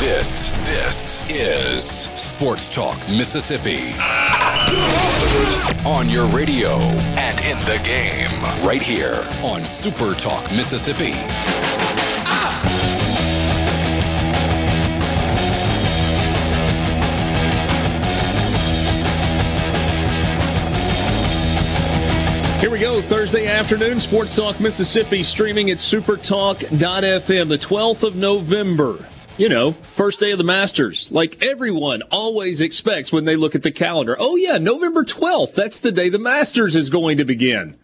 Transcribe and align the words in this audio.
This, 0.00 0.48
this 0.64 1.22
is 1.28 1.84
Sports 2.18 2.74
Talk 2.74 2.98
Mississippi. 3.10 3.92
On 5.86 6.08
your 6.08 6.24
radio 6.28 6.70
and 7.18 7.38
in 7.40 7.58
the 7.66 7.78
game, 7.84 8.42
right 8.66 8.82
here 8.82 9.22
on 9.44 9.66
Super 9.66 10.14
Talk 10.14 10.50
Mississippi. 10.52 11.12
Here 22.58 22.70
we 22.70 22.78
go, 22.78 23.02
Thursday 23.02 23.48
afternoon, 23.48 24.00
Sports 24.00 24.34
Talk 24.34 24.60
Mississippi, 24.60 25.22
streaming 25.22 25.68
at 25.68 25.76
supertalk.fm, 25.76 27.48
the 27.48 27.58
12th 27.58 28.02
of 28.02 28.16
November. 28.16 29.09
You 29.40 29.48
know, 29.48 29.72
first 29.72 30.20
day 30.20 30.32
of 30.32 30.36
the 30.36 30.44
Masters, 30.44 31.10
like 31.10 31.42
everyone 31.42 32.02
always 32.10 32.60
expects 32.60 33.10
when 33.10 33.24
they 33.24 33.36
look 33.36 33.54
at 33.54 33.62
the 33.62 33.70
calendar. 33.70 34.14
Oh, 34.18 34.36
yeah, 34.36 34.58
November 34.58 35.02
12th, 35.02 35.54
that's 35.54 35.80
the 35.80 35.90
day 35.90 36.10
the 36.10 36.18
Masters 36.18 36.76
is 36.76 36.90
going 36.90 37.16
to 37.16 37.24
begin. 37.24 37.78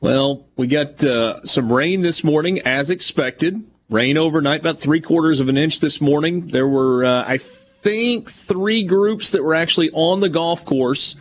Well, 0.00 0.46
we 0.54 0.68
got 0.68 1.04
uh, 1.04 1.44
some 1.44 1.72
rain 1.72 2.02
this 2.02 2.22
morning, 2.22 2.60
as 2.60 2.88
expected. 2.88 3.60
Rain 3.88 4.16
overnight, 4.16 4.60
about 4.60 4.78
three 4.78 5.00
quarters 5.00 5.40
of 5.40 5.48
an 5.48 5.56
inch 5.56 5.80
this 5.80 6.00
morning. 6.00 6.46
There 6.46 6.68
were, 6.68 7.04
uh, 7.04 7.24
I 7.26 7.38
think, 7.38 8.30
three 8.30 8.84
groups 8.84 9.32
that 9.32 9.42
were 9.42 9.56
actually 9.56 9.90
on 9.90 10.20
the 10.20 10.28
golf 10.28 10.64
course. 10.64 11.16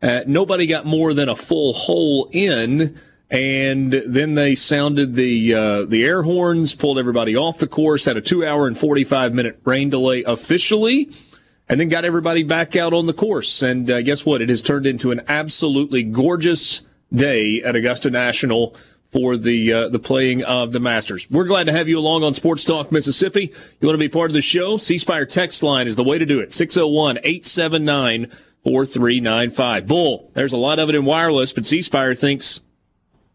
Uh, 0.00 0.20
nobody 0.26 0.66
got 0.66 0.86
more 0.86 1.12
than 1.12 1.28
a 1.28 1.36
full 1.36 1.74
hole 1.74 2.30
in, 2.32 2.98
and 3.30 3.92
then 4.06 4.34
they 4.34 4.54
sounded 4.54 5.14
the 5.14 5.54
uh, 5.54 5.84
the 5.84 6.04
air 6.04 6.22
horns, 6.22 6.74
pulled 6.74 6.98
everybody 6.98 7.36
off 7.36 7.58
the 7.58 7.66
course, 7.66 8.04
had 8.04 8.16
a 8.16 8.20
two 8.20 8.44
hour 8.44 8.66
and 8.66 8.78
forty 8.78 9.04
five 9.04 9.32
minute 9.32 9.58
rain 9.64 9.90
delay 9.90 10.22
officially, 10.24 11.10
and 11.68 11.80
then 11.80 11.88
got 11.88 12.04
everybody 12.04 12.42
back 12.42 12.76
out 12.76 12.92
on 12.92 13.06
the 13.06 13.12
course. 13.12 13.62
And 13.62 13.90
uh, 13.90 14.02
guess 14.02 14.26
what? 14.26 14.42
It 14.42 14.48
has 14.48 14.62
turned 14.62 14.86
into 14.86 15.10
an 15.10 15.22
absolutely 15.28 16.02
gorgeous 16.02 16.82
day 17.12 17.62
at 17.62 17.76
Augusta 17.76 18.10
National 18.10 18.76
for 19.10 19.36
the 19.36 19.72
uh, 19.72 19.88
the 19.88 19.98
playing 19.98 20.42
of 20.42 20.72
the 20.72 20.80
Masters. 20.80 21.30
We're 21.30 21.44
glad 21.44 21.66
to 21.66 21.72
have 21.72 21.88
you 21.88 21.98
along 21.98 22.24
on 22.24 22.34
Sports 22.34 22.64
Talk 22.64 22.90
Mississippi. 22.90 23.52
You 23.80 23.88
want 23.88 23.94
to 23.94 24.04
be 24.04 24.08
part 24.08 24.30
of 24.30 24.34
the 24.34 24.42
show? 24.42 24.76
C 24.76 24.98
Spire 24.98 25.24
text 25.24 25.62
line 25.62 25.86
is 25.86 25.96
the 25.96 26.04
way 26.04 26.18
to 26.18 26.26
do 26.26 26.40
it. 26.40 26.52
601 26.52 27.18
879 27.18 28.26
4395. 28.64 29.86
Bull, 29.86 30.30
there's 30.34 30.52
a 30.52 30.56
lot 30.56 30.78
of 30.78 30.88
it 30.88 30.94
in 30.94 31.04
wireless, 31.04 31.52
but 31.52 31.64
C 31.64 31.80
Spire 31.80 32.14
thinks 32.14 32.60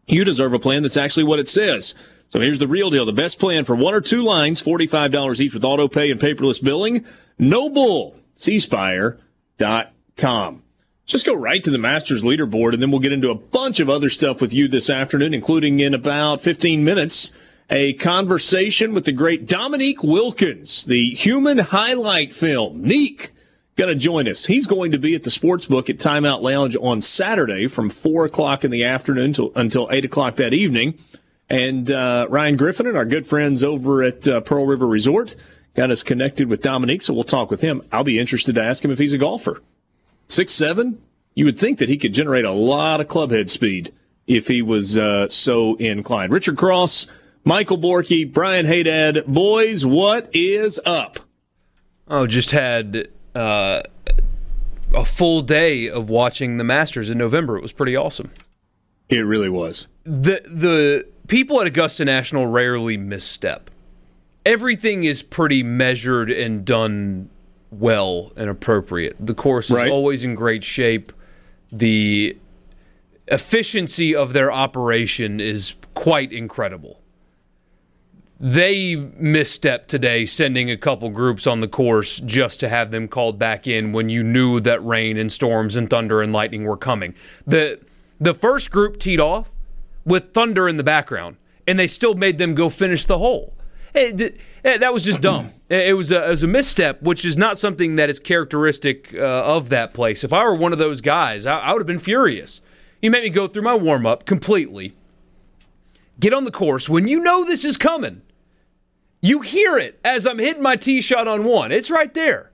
you 0.06 0.24
deserve 0.24 0.52
a 0.52 0.58
plan 0.58 0.82
that's 0.82 0.96
actually 0.96 1.24
what 1.24 1.38
it 1.38 1.48
says. 1.48 1.94
So 2.28 2.40
here's 2.40 2.58
the 2.58 2.68
real 2.68 2.90
deal. 2.90 3.04
The 3.04 3.12
best 3.12 3.38
plan 3.38 3.64
for 3.64 3.74
one 3.74 3.94
or 3.94 4.00
two 4.00 4.22
lines, 4.22 4.62
$45 4.62 5.40
each 5.40 5.54
with 5.54 5.64
auto 5.64 5.88
pay 5.88 6.10
and 6.10 6.20
paperless 6.20 6.62
billing. 6.62 7.04
No 7.38 7.68
bull. 7.68 8.16
cspire.com. 8.36 9.18
Just 11.06 11.26
go 11.26 11.34
right 11.34 11.64
to 11.64 11.70
the 11.72 11.78
Masters 11.78 12.22
leaderboard 12.22 12.72
and 12.72 12.80
then 12.80 12.92
we'll 12.92 13.00
get 13.00 13.12
into 13.12 13.30
a 13.30 13.34
bunch 13.34 13.80
of 13.80 13.90
other 13.90 14.08
stuff 14.08 14.40
with 14.40 14.54
you 14.54 14.68
this 14.68 14.88
afternoon, 14.88 15.34
including 15.34 15.80
in 15.80 15.92
about 15.92 16.40
15 16.40 16.84
minutes, 16.84 17.32
a 17.68 17.94
conversation 17.94 18.94
with 18.94 19.06
the 19.06 19.12
great 19.12 19.44
Dominique 19.44 20.04
Wilkins, 20.04 20.84
the 20.84 21.10
human 21.10 21.58
highlight 21.58 22.32
film. 22.32 22.82
Neek 22.82 23.32
going 23.80 23.88
to 23.88 23.98
join 23.98 24.28
us. 24.28 24.44
He's 24.44 24.66
going 24.66 24.92
to 24.92 24.98
be 24.98 25.14
at 25.14 25.22
the 25.22 25.30
sports 25.30 25.64
book 25.64 25.88
at 25.88 25.96
Timeout 25.96 26.42
Lounge 26.42 26.76
on 26.76 27.00
Saturday 27.00 27.66
from 27.66 27.88
four 27.88 28.26
o'clock 28.26 28.62
in 28.62 28.70
the 28.70 28.84
afternoon 28.84 29.32
till, 29.32 29.52
until 29.56 29.88
eight 29.90 30.04
o'clock 30.04 30.36
that 30.36 30.52
evening. 30.52 30.98
And 31.48 31.90
uh, 31.90 32.26
Ryan 32.28 32.58
Griffin 32.58 32.86
and 32.86 32.96
our 32.96 33.06
good 33.06 33.26
friends 33.26 33.64
over 33.64 34.02
at 34.02 34.28
uh, 34.28 34.42
Pearl 34.42 34.66
River 34.66 34.86
Resort 34.86 35.34
got 35.74 35.90
us 35.90 36.02
connected 36.02 36.48
with 36.48 36.60
Dominique, 36.60 37.00
so 37.00 37.14
we'll 37.14 37.24
talk 37.24 37.50
with 37.50 37.62
him. 37.62 37.82
I'll 37.90 38.04
be 38.04 38.18
interested 38.18 38.54
to 38.56 38.62
ask 38.62 38.84
him 38.84 38.90
if 38.90 38.98
he's 38.98 39.14
a 39.14 39.18
golfer. 39.18 39.62
Six 40.28 40.52
seven. 40.52 41.00
You 41.34 41.46
would 41.46 41.58
think 41.58 41.78
that 41.78 41.88
he 41.88 41.96
could 41.96 42.12
generate 42.12 42.44
a 42.44 42.52
lot 42.52 43.00
of 43.00 43.06
clubhead 43.06 43.48
speed 43.48 43.94
if 44.26 44.46
he 44.46 44.60
was 44.60 44.98
uh, 44.98 45.28
so 45.30 45.76
inclined. 45.76 46.32
Richard 46.32 46.58
Cross, 46.58 47.06
Michael 47.44 47.78
Borky, 47.78 48.30
Brian 48.30 48.66
Hayden. 48.66 49.24
Boys, 49.26 49.86
what 49.86 50.28
is 50.34 50.78
up? 50.84 51.20
Oh, 52.08 52.26
just 52.26 52.50
had 52.50 53.08
uh, 53.34 53.82
a 54.94 55.04
full 55.04 55.42
day 55.42 55.88
of 55.88 56.08
watching 56.10 56.56
the 56.58 56.64
Masters 56.64 57.10
in 57.10 57.18
November. 57.18 57.56
It 57.56 57.62
was 57.62 57.72
pretty 57.72 57.96
awesome. 57.96 58.30
It 59.08 59.20
really 59.20 59.48
was. 59.48 59.86
The 60.04 60.42
the 60.46 61.06
people 61.26 61.60
at 61.60 61.66
Augusta 61.66 62.04
National 62.04 62.46
rarely 62.46 62.96
misstep. 62.96 63.70
Everything 64.46 65.04
is 65.04 65.22
pretty 65.22 65.62
measured 65.62 66.30
and 66.30 66.64
done 66.64 67.28
well 67.70 68.32
and 68.36 68.48
appropriate. 68.48 69.16
The 69.20 69.34
course 69.34 69.66
is 69.66 69.72
Right. 69.76 69.90
always 69.90 70.24
in 70.24 70.34
great 70.34 70.64
shape. 70.64 71.12
The 71.70 72.36
efficiency 73.28 74.14
of 74.14 74.32
their 74.32 74.50
operation 74.50 75.40
is 75.40 75.74
quite 75.94 76.32
incredible. 76.32 76.99
They 78.42 78.96
misstepped 78.96 79.88
today, 79.88 80.24
sending 80.24 80.70
a 80.70 80.78
couple 80.78 81.10
groups 81.10 81.46
on 81.46 81.60
the 81.60 81.68
course 81.68 82.20
just 82.20 82.58
to 82.60 82.70
have 82.70 82.90
them 82.90 83.06
called 83.06 83.38
back 83.38 83.66
in 83.66 83.92
when 83.92 84.08
you 84.08 84.22
knew 84.22 84.60
that 84.60 84.82
rain 84.84 85.18
and 85.18 85.30
storms 85.30 85.76
and 85.76 85.90
thunder 85.90 86.22
and 86.22 86.32
lightning 86.32 86.64
were 86.64 86.78
coming. 86.78 87.14
The 87.46 87.80
the 88.18 88.32
first 88.32 88.70
group 88.70 88.98
teed 88.98 89.20
off 89.20 89.50
with 90.06 90.32
thunder 90.32 90.68
in 90.68 90.78
the 90.78 90.82
background, 90.82 91.36
and 91.66 91.78
they 91.78 91.86
still 91.86 92.14
made 92.14 92.38
them 92.38 92.54
go 92.54 92.70
finish 92.70 93.04
the 93.04 93.18
hole. 93.18 93.52
It- 93.94 94.16
th- 94.16 94.36
eh, 94.64 94.78
that 94.78 94.92
was 94.92 95.02
just 95.02 95.20
dumb. 95.20 95.52
It 95.70 95.90
it 95.90 95.92
was, 95.92 96.10
a, 96.10 96.24
it 96.26 96.30
was 96.30 96.42
a 96.42 96.48
misstep, 96.48 97.00
which 97.00 97.24
is 97.24 97.36
not 97.36 97.56
something 97.56 97.94
that 97.94 98.10
is 98.10 98.18
characteristic 98.18 99.14
uh, 99.14 99.18
of 99.20 99.68
that 99.68 99.94
place. 99.94 100.24
If 100.24 100.32
I 100.32 100.42
were 100.42 100.54
one 100.56 100.72
of 100.72 100.80
those 100.80 101.00
guys, 101.00 101.46
I, 101.46 101.58
I 101.60 101.72
would 101.72 101.80
have 101.80 101.86
been 101.86 102.00
furious. 102.00 102.60
You 103.00 103.12
made 103.12 103.22
me 103.22 103.30
go 103.30 103.46
through 103.46 103.62
my 103.62 103.74
warm 103.74 104.04
up 104.04 104.26
completely, 104.26 104.96
get 106.18 106.32
on 106.34 106.42
the 106.42 106.50
course 106.50 106.88
when 106.88 107.06
you 107.06 107.20
know 107.20 107.44
this 107.44 107.64
is 107.64 107.76
coming. 107.76 108.22
You 109.20 109.40
hear 109.40 109.76
it 109.76 110.00
as 110.04 110.26
I'm 110.26 110.38
hitting 110.38 110.62
my 110.62 110.76
tee 110.76 111.00
shot 111.00 111.28
on 111.28 111.44
one. 111.44 111.72
It's 111.72 111.90
right 111.90 112.12
there. 112.14 112.50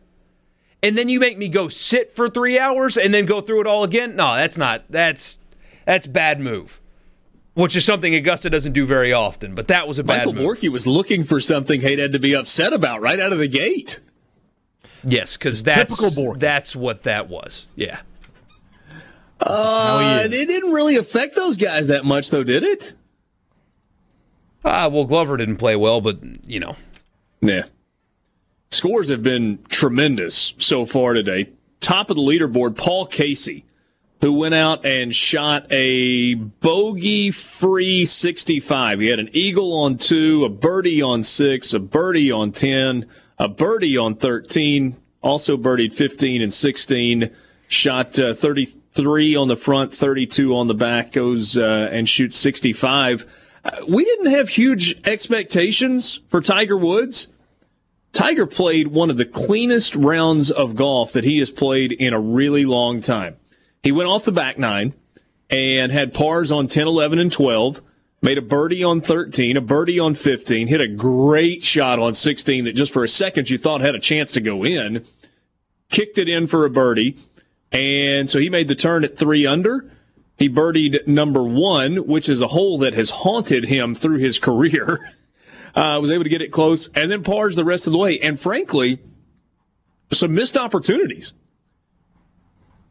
And 0.82 0.96
then 0.96 1.08
you 1.08 1.20
make 1.20 1.38
me 1.38 1.48
go 1.48 1.68
sit 1.68 2.14
for 2.14 2.28
three 2.28 2.58
hours 2.58 2.96
and 2.96 3.12
then 3.14 3.26
go 3.26 3.40
through 3.40 3.60
it 3.62 3.66
all 3.66 3.84
again. 3.84 4.16
No, 4.16 4.34
that's 4.36 4.58
not. 4.58 4.84
That's 4.90 5.38
that's 5.84 6.06
bad 6.06 6.40
move. 6.40 6.80
Which 7.54 7.74
is 7.74 7.84
something 7.84 8.14
Augusta 8.14 8.50
doesn't 8.50 8.72
do 8.72 8.84
very 8.84 9.12
often. 9.12 9.54
But 9.54 9.68
that 9.68 9.88
was 9.88 9.98
a 9.98 10.04
bad 10.04 10.26
Michael 10.26 10.34
move. 10.34 10.58
Borky 10.58 10.68
was 10.68 10.86
looking 10.86 11.24
for 11.24 11.40
something 11.40 11.80
Hayden 11.80 12.02
had 12.02 12.12
to 12.12 12.18
be 12.18 12.34
upset 12.34 12.72
about 12.72 13.00
right 13.00 13.18
out 13.18 13.32
of 13.32 13.38
the 13.38 13.48
gate. 13.48 14.00
Yes, 15.02 15.36
because 15.36 15.62
that's 15.62 15.96
that's 16.38 16.76
what 16.76 17.04
that 17.04 17.28
was. 17.28 17.66
Yeah. 17.74 18.00
Uh, 19.40 20.22
it 20.24 20.30
didn't 20.30 20.72
really 20.72 20.96
affect 20.96 21.36
those 21.36 21.56
guys 21.56 21.86
that 21.86 22.04
much, 22.04 22.30
though, 22.30 22.42
did 22.42 22.62
it? 22.62 22.94
Ah, 24.68 24.88
well, 24.88 25.04
Glover 25.04 25.36
didn't 25.36 25.58
play 25.58 25.76
well, 25.76 26.00
but 26.00 26.18
you 26.44 26.58
know, 26.58 26.76
Yeah. 27.40 27.62
Scores 28.72 29.08
have 29.10 29.22
been 29.22 29.60
tremendous 29.68 30.52
so 30.58 30.84
far 30.84 31.12
today. 31.12 31.50
Top 31.80 32.10
of 32.10 32.16
the 32.16 32.22
leaderboard, 32.22 32.76
Paul 32.76 33.06
Casey, 33.06 33.64
who 34.20 34.32
went 34.32 34.56
out 34.56 34.84
and 34.84 35.14
shot 35.14 35.66
a 35.70 36.34
bogey 36.34 37.30
free 37.30 38.04
65. 38.04 38.98
He 38.98 39.06
had 39.06 39.20
an 39.20 39.28
eagle 39.32 39.72
on 39.72 39.98
two, 39.98 40.44
a 40.44 40.48
birdie 40.48 41.00
on 41.00 41.22
six, 41.22 41.72
a 41.72 41.78
birdie 41.78 42.32
on 42.32 42.50
10, 42.50 43.06
a 43.38 43.46
birdie 43.48 43.96
on 43.96 44.16
13, 44.16 44.96
also 45.22 45.56
birdied 45.56 45.92
15 45.94 46.42
and 46.42 46.52
16, 46.52 47.30
shot 47.68 48.18
uh, 48.18 48.34
33 48.34 49.36
on 49.36 49.46
the 49.46 49.56
front, 49.56 49.94
32 49.94 50.56
on 50.56 50.66
the 50.66 50.74
back, 50.74 51.12
goes 51.12 51.56
uh, 51.56 51.88
and 51.92 52.08
shoots 52.08 52.36
65. 52.36 53.26
We 53.88 54.04
didn't 54.04 54.30
have 54.30 54.48
huge 54.48 55.00
expectations 55.04 56.20
for 56.28 56.40
Tiger 56.40 56.76
Woods. 56.76 57.28
Tiger 58.12 58.46
played 58.46 58.88
one 58.88 59.10
of 59.10 59.16
the 59.16 59.24
cleanest 59.24 59.94
rounds 59.94 60.50
of 60.50 60.74
golf 60.74 61.12
that 61.12 61.24
he 61.24 61.38
has 61.38 61.50
played 61.50 61.92
in 61.92 62.12
a 62.12 62.20
really 62.20 62.64
long 62.64 63.00
time. 63.00 63.36
He 63.82 63.92
went 63.92 64.08
off 64.08 64.24
the 64.24 64.32
back 64.32 64.58
nine 64.58 64.94
and 65.50 65.92
had 65.92 66.14
pars 66.14 66.50
on 66.50 66.66
10, 66.66 66.86
11, 66.86 67.18
and 67.18 67.30
12, 67.30 67.82
made 68.22 68.38
a 68.38 68.42
birdie 68.42 68.82
on 68.82 69.00
13, 69.00 69.56
a 69.56 69.60
birdie 69.60 70.00
on 70.00 70.14
15, 70.14 70.66
hit 70.66 70.80
a 70.80 70.88
great 70.88 71.62
shot 71.62 71.98
on 71.98 72.14
16 72.14 72.64
that 72.64 72.72
just 72.72 72.92
for 72.92 73.04
a 73.04 73.08
second 73.08 73.50
you 73.50 73.58
thought 73.58 73.80
had 73.80 73.94
a 73.94 74.00
chance 74.00 74.30
to 74.32 74.40
go 74.40 74.64
in. 74.64 75.04
kicked 75.90 76.18
it 76.18 76.28
in 76.28 76.46
for 76.46 76.64
a 76.64 76.70
birdie. 76.70 77.16
And 77.70 78.30
so 78.30 78.38
he 78.38 78.48
made 78.48 78.68
the 78.68 78.74
turn 78.74 79.04
at 79.04 79.18
three 79.18 79.46
under. 79.46 79.90
He 80.36 80.48
birdied 80.48 81.06
number 81.06 81.42
one, 81.42 82.06
which 82.06 82.28
is 82.28 82.40
a 82.40 82.48
hole 82.48 82.78
that 82.78 82.94
has 82.94 83.10
haunted 83.10 83.64
him 83.64 83.94
through 83.94 84.18
his 84.18 84.38
career. 84.38 84.98
Uh, 85.74 86.00
was 86.00 86.10
able 86.10 86.24
to 86.24 86.30
get 86.30 86.40
it 86.40 86.50
close 86.50 86.88
and 86.94 87.10
then 87.10 87.22
pars 87.22 87.54
the 87.54 87.62
rest 87.62 87.86
of 87.86 87.92
the 87.92 87.98
way. 87.98 88.18
And 88.18 88.40
frankly, 88.40 88.98
some 90.10 90.34
missed 90.34 90.56
opportunities. 90.56 91.34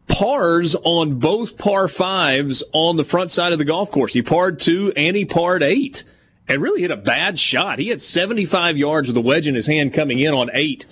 Pars 0.08 0.76
on 0.76 1.18
both 1.18 1.58
par 1.58 1.88
fives 1.88 2.62
on 2.74 2.98
the 2.98 3.04
front 3.04 3.32
side 3.32 3.54
of 3.54 3.58
the 3.58 3.66
golf 3.66 3.90
course. 3.90 4.14
He 4.14 4.22
parred 4.22 4.60
two 4.60 4.94
and 4.96 5.16
he 5.16 5.26
parred 5.26 5.64
eight 5.64 6.04
and 6.48 6.62
really 6.62 6.82
hit 6.82 6.92
a 6.92 6.96
bad 6.96 7.40
shot. 7.40 7.80
He 7.80 7.88
had 7.88 8.02
75 8.02 8.78
yards 8.78 9.08
with 9.08 9.18
a 9.18 9.22
wedge 9.22 9.48
in 9.48 9.56
his 9.56 9.66
hand 9.66 9.92
coming 9.92 10.20
in 10.20 10.36
on 10.36 10.52
eight 10.54 10.86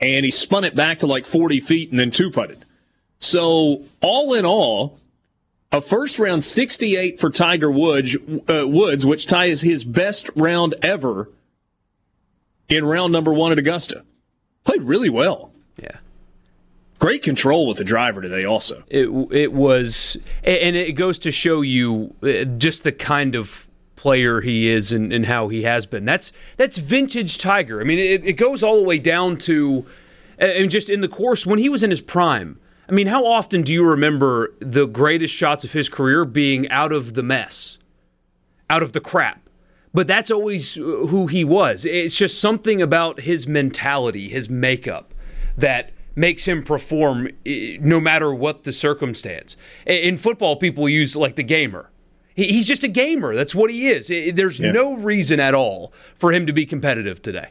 and 0.00 0.24
he 0.24 0.30
spun 0.32 0.64
it 0.64 0.74
back 0.74 0.98
to 0.98 1.06
like 1.06 1.24
40 1.24 1.60
feet 1.60 1.90
and 1.90 2.00
then 2.00 2.10
two 2.10 2.32
putted. 2.32 2.64
So 3.18 3.84
all 4.00 4.34
in 4.34 4.44
all, 4.44 4.98
a 5.72 5.80
first 5.80 6.18
round 6.18 6.44
68 6.44 7.18
for 7.18 7.30
Tiger 7.30 7.70
Woods, 7.70 8.16
uh, 8.48 8.68
Woods, 8.68 9.06
which 9.06 9.26
ties 9.26 9.62
his 9.62 9.84
best 9.84 10.30
round 10.36 10.74
ever 10.82 11.30
in 12.68 12.84
round 12.84 13.12
number 13.12 13.32
one 13.32 13.52
at 13.52 13.58
Augusta. 13.58 14.04
Played 14.64 14.82
really 14.82 15.10
well. 15.10 15.52
Yeah. 15.76 15.96
Great 16.98 17.22
control 17.22 17.66
with 17.66 17.78
the 17.78 17.84
driver 17.84 18.20
today, 18.20 18.44
also. 18.44 18.84
It, 18.88 19.08
it 19.32 19.52
was, 19.52 20.16
and 20.44 20.76
it 20.76 20.92
goes 20.92 21.18
to 21.18 21.32
show 21.32 21.62
you 21.62 22.14
uh, 22.22 22.44
just 22.44 22.84
the 22.84 22.92
kind 22.92 23.34
of 23.34 23.68
player 23.96 24.40
he 24.40 24.68
is 24.68 24.92
and, 24.92 25.12
and 25.12 25.26
how 25.26 25.48
he 25.48 25.62
has 25.62 25.86
been. 25.86 26.04
That's 26.04 26.32
that's 26.56 26.76
vintage 26.76 27.38
Tiger. 27.38 27.80
I 27.80 27.84
mean, 27.84 27.98
it, 27.98 28.24
it 28.24 28.32
goes 28.34 28.62
all 28.62 28.76
the 28.76 28.84
way 28.84 28.98
down 28.98 29.36
to, 29.38 29.86
and 30.38 30.70
just 30.70 30.90
in 30.90 31.00
the 31.00 31.08
course 31.08 31.46
when 31.46 31.58
he 31.58 31.68
was 31.68 31.82
in 31.82 31.90
his 31.90 32.00
prime. 32.00 32.58
I 32.88 32.92
mean, 32.92 33.06
how 33.06 33.26
often 33.26 33.62
do 33.62 33.72
you 33.72 33.84
remember 33.84 34.52
the 34.60 34.86
greatest 34.86 35.34
shots 35.34 35.64
of 35.64 35.72
his 35.72 35.88
career 35.88 36.24
being 36.24 36.68
out 36.68 36.92
of 36.92 37.14
the 37.14 37.22
mess, 37.22 37.78
out 38.68 38.82
of 38.82 38.92
the 38.92 39.00
crap? 39.00 39.48
But 39.94 40.06
that's 40.06 40.30
always 40.30 40.74
who 40.74 41.26
he 41.26 41.44
was. 41.44 41.84
It's 41.84 42.14
just 42.14 42.40
something 42.40 42.80
about 42.80 43.20
his 43.20 43.46
mentality, 43.46 44.28
his 44.28 44.48
makeup, 44.48 45.12
that 45.56 45.92
makes 46.14 46.46
him 46.46 46.62
perform 46.62 47.28
eh, 47.46 47.76
no 47.80 48.00
matter 48.00 48.34
what 48.34 48.64
the 48.64 48.72
circumstance. 48.72 49.56
In 49.86 50.18
football, 50.18 50.56
people 50.56 50.88
use 50.88 51.14
like 51.14 51.36
the 51.36 51.42
gamer. 51.42 51.90
He's 52.34 52.64
just 52.64 52.82
a 52.82 52.88
gamer. 52.88 53.34
That's 53.34 53.54
what 53.54 53.70
he 53.70 53.88
is. 53.88 54.08
There's 54.08 54.58
yeah. 54.58 54.72
no 54.72 54.94
reason 54.94 55.38
at 55.38 55.54
all 55.54 55.92
for 56.16 56.32
him 56.32 56.46
to 56.46 56.52
be 56.52 56.64
competitive 56.64 57.20
today. 57.20 57.48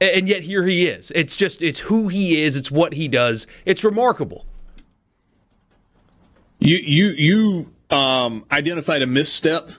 And 0.00 0.28
yet 0.28 0.42
here 0.42 0.64
he 0.64 0.86
is. 0.86 1.10
It's 1.14 1.36
just 1.36 1.60
it's 1.60 1.80
who 1.80 2.08
he 2.08 2.42
is, 2.42 2.56
it's 2.56 2.70
what 2.70 2.94
he 2.94 3.08
does. 3.08 3.46
It's 3.64 3.82
remarkable. 3.82 4.44
You 6.60 6.76
you 6.76 7.08
you 7.90 7.96
um, 7.96 8.44
identified 8.50 9.02
a 9.02 9.06
misstep. 9.06 9.70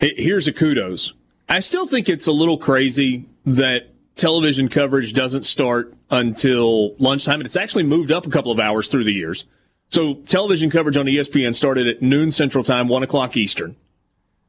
Here's 0.00 0.46
a 0.46 0.52
kudos. 0.52 1.14
I 1.48 1.60
still 1.60 1.86
think 1.86 2.08
it's 2.08 2.26
a 2.26 2.32
little 2.32 2.58
crazy 2.58 3.26
that 3.44 3.88
television 4.14 4.68
coverage 4.68 5.12
doesn't 5.12 5.44
start 5.44 5.94
until 6.10 6.94
lunchtime, 6.98 7.40
and 7.40 7.46
it's 7.46 7.56
actually 7.56 7.84
moved 7.84 8.10
up 8.10 8.26
a 8.26 8.30
couple 8.30 8.52
of 8.52 8.58
hours 8.58 8.88
through 8.88 9.04
the 9.04 9.12
years. 9.12 9.46
So 9.88 10.14
television 10.14 10.70
coverage 10.70 10.96
on 10.96 11.06
ESPN 11.06 11.54
started 11.54 11.86
at 11.86 12.02
noon 12.02 12.32
Central 12.32 12.64
Time, 12.64 12.88
one 12.88 13.02
o'clock 13.02 13.36
Eastern. 13.36 13.76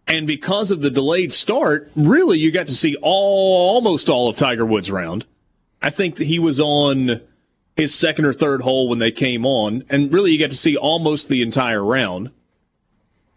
And 0.07 0.25
because 0.25 0.71
of 0.71 0.81
the 0.81 0.89
delayed 0.89 1.33
start, 1.33 1.91
really 1.95 2.39
you 2.39 2.51
got 2.51 2.67
to 2.67 2.75
see 2.75 2.95
all, 3.01 3.75
almost 3.75 4.09
all 4.09 4.29
of 4.29 4.37
Tiger 4.37 4.65
Woods' 4.65 4.89
round. 4.89 5.25
I 5.81 5.89
think 5.89 6.15
that 6.15 6.25
he 6.25 6.39
was 6.39 6.59
on 6.59 7.21
his 7.75 7.93
second 7.93 8.25
or 8.25 8.33
third 8.33 8.61
hole 8.61 8.89
when 8.89 8.99
they 8.99 9.11
came 9.11 9.45
on, 9.45 9.83
and 9.89 10.11
really 10.11 10.31
you 10.31 10.39
got 10.39 10.49
to 10.49 10.55
see 10.55 10.75
almost 10.75 11.27
the 11.29 11.41
entire 11.41 11.83
round. 11.83 12.31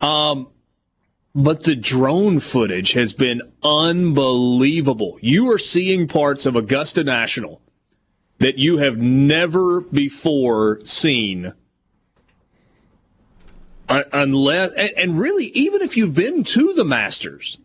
Um, 0.00 0.48
but 1.34 1.64
the 1.64 1.76
drone 1.76 2.40
footage 2.40 2.92
has 2.92 3.12
been 3.12 3.42
unbelievable. 3.62 5.18
You 5.20 5.50
are 5.52 5.58
seeing 5.58 6.08
parts 6.08 6.46
of 6.46 6.56
Augusta 6.56 7.04
National 7.04 7.60
that 8.38 8.58
you 8.58 8.78
have 8.78 8.96
never 8.96 9.80
before 9.82 10.80
seen 10.84 11.52
unless 14.12 14.70
and, 14.72 15.18
really 15.18 15.46
even 15.46 15.82
if 15.82 15.96
you've 15.96 16.14
been 16.14 16.44
to 16.44 16.72
the 16.74 16.84
masters 16.84 17.58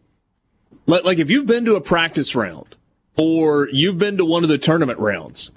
like, 0.87 1.17
if 1.17 1.29
you've 1.29 1.47
been 1.47 1.65
to 1.65 1.75
a 1.75 1.81
practice 1.81 2.35
round 2.35 2.75
or 3.17 3.69
you've 3.69 3.97
been 3.97 4.17
to 4.17 4.25
one 4.25 4.43
of 4.43 4.49
the 4.49 4.57
tournament 4.57 4.99
rounds 4.99 5.51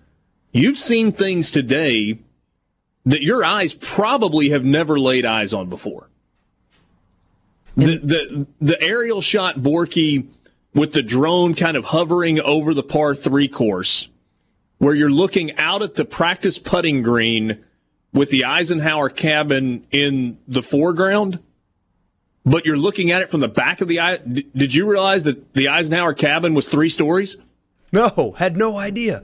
you've 0.53 0.79
seen 0.79 1.13
things 1.13 1.51
today 1.51 2.19
that 3.09 3.23
your 3.23 3.43
eyes 3.43 3.73
probably 3.73 4.51
have 4.51 4.65
never 4.65 4.99
laid 4.99 5.25
eyes 5.25 5.55
on 5.55 5.71
before. 5.71 6.11
The 7.77 7.97
the, 7.97 8.47
the 8.61 8.83
aerial 8.83 9.23
shot 9.23 9.57
borky 9.57 10.27
with 10.75 10.93
the 10.93 11.03
drone 11.03 11.55
kind 11.55 11.77
of 11.77 11.87
hovering 11.87 12.41
over 12.41 12.75
the 12.75 12.83
par 12.83 13.15
3 13.15 13.49
course 13.49 14.09
where 14.77 14.95
you're 14.95 15.11
looking 15.11 15.57
out 15.57 15.83
at 15.83 15.95
the 15.95 16.05
practice 16.05 16.59
putting 16.59 17.03
green 17.03 17.65
with 18.13 18.31
the 18.31 18.45
Eisenhower 18.45 19.11
cabin 19.11 19.87
in 19.91 20.39
the 20.47 20.63
foreground, 20.63 21.41
but 22.45 22.65
you're 22.65 22.79
looking 22.79 23.11
at 23.11 23.23
it 23.23 23.31
from 23.31 23.41
the 23.41 23.49
back 23.49 23.81
of 23.81 23.89
the 23.89 24.01
eye. 24.01 24.17
Did 24.17 24.75
you 24.75 24.91
realize 24.91 25.25
that 25.25 25.55
the 25.55 25.69
Eisenhower 25.69 26.15
cabin 26.15 26.55
was 26.55 26.69
three 26.69 26.89
stories? 26.89 27.37
No, 27.93 28.35
had 28.39 28.57
no 28.57 28.77
idea. 28.77 29.23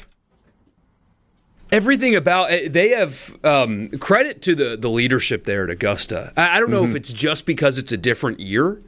Everything 1.72 2.14
about 2.14 2.52
it, 2.52 2.72
they 2.72 2.90
have 2.90 3.36
um, 3.42 3.88
credit 3.98 4.42
to 4.42 4.54
the 4.54 4.76
the 4.76 4.90
leadership 4.90 5.44
there 5.44 5.64
at 5.64 5.70
Augusta. 5.70 6.32
I, 6.36 6.56
I 6.56 6.60
don't 6.60 6.70
know 6.70 6.82
mm-hmm. 6.82 6.90
if 6.90 6.96
it's 6.96 7.12
just 7.12 7.46
because 7.46 7.78
it's 7.78 7.90
a 7.90 7.96
different 7.96 8.38
year, 8.38 8.82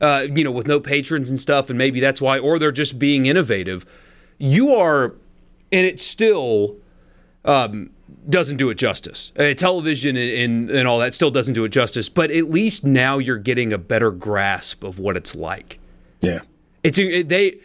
uh, 0.00 0.26
you 0.32 0.44
know, 0.44 0.52
with 0.52 0.66
no 0.66 0.78
patrons 0.78 1.30
and 1.30 1.40
stuff, 1.40 1.68
and 1.68 1.78
maybe 1.78 2.00
that's 2.00 2.20
why, 2.20 2.38
or 2.38 2.58
they're 2.58 2.70
just 2.70 2.98
being 2.98 3.26
innovative. 3.26 3.84
You 4.36 4.74
are, 4.74 5.14
and 5.72 5.86
it's 5.86 6.02
still. 6.02 6.76
Um, 7.44 7.90
doesn't 8.28 8.56
do 8.56 8.70
it 8.70 8.74
justice. 8.74 9.32
Uh, 9.38 9.54
television 9.54 10.16
and, 10.16 10.30
and, 10.30 10.70
and 10.70 10.88
all 10.88 10.98
that 10.98 11.14
still 11.14 11.30
doesn't 11.30 11.54
do 11.54 11.64
it 11.64 11.70
justice, 11.70 12.08
but 12.08 12.30
at 12.30 12.50
least 12.50 12.84
now 12.84 13.18
you're 13.18 13.38
getting 13.38 13.72
a 13.72 13.78
better 13.78 14.10
grasp 14.10 14.84
of 14.84 14.98
what 14.98 15.16
it's 15.16 15.34
like. 15.34 15.78
Yeah. 16.20 16.40
It's 16.82 16.96
they 16.96 17.58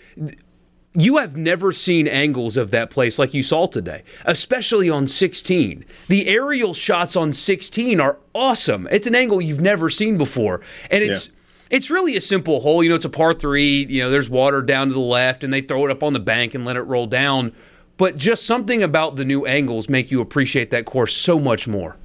you 0.95 1.17
have 1.17 1.35
never 1.35 1.71
seen 1.71 2.07
angles 2.07 2.55
of 2.55 2.71
that 2.71 2.89
place 2.89 3.17
like 3.17 3.33
you 3.33 3.43
saw 3.43 3.65
today, 3.65 4.03
especially 4.25 4.89
on 4.89 5.07
16. 5.07 5.85
The 6.07 6.27
aerial 6.27 6.73
shots 6.73 7.15
on 7.15 7.33
16 7.33 7.99
are 7.99 8.17
awesome. 8.35 8.87
It's 8.91 9.07
an 9.07 9.15
angle 9.15 9.41
you've 9.41 9.61
never 9.61 9.89
seen 9.89 10.17
before. 10.17 10.61
And 10.91 11.03
it's 11.03 11.27
yeah. 11.27 11.33
it's 11.71 11.89
really 11.89 12.15
a 12.15 12.21
simple 12.21 12.61
hole. 12.61 12.83
You 12.83 12.89
know, 12.89 12.95
it's 12.95 13.05
a 13.05 13.09
par 13.09 13.33
3, 13.33 13.85
you 13.89 14.03
know, 14.03 14.11
there's 14.11 14.29
water 14.29 14.61
down 14.61 14.87
to 14.89 14.93
the 14.93 14.99
left 14.99 15.43
and 15.43 15.51
they 15.51 15.61
throw 15.61 15.85
it 15.85 15.91
up 15.91 16.03
on 16.03 16.13
the 16.13 16.19
bank 16.19 16.53
and 16.53 16.63
let 16.63 16.75
it 16.75 16.81
roll 16.81 17.07
down 17.07 17.53
but 18.03 18.17
just 18.17 18.45
something 18.45 18.83
about 18.83 19.15
the 19.15 19.23
new 19.23 19.45
angles 19.45 19.87
make 19.87 20.11
you 20.11 20.19
appreciate 20.19 20.71
that 20.71 20.83
course 20.83 21.15
so 21.15 21.39
much 21.39 21.69
more. 21.69 21.95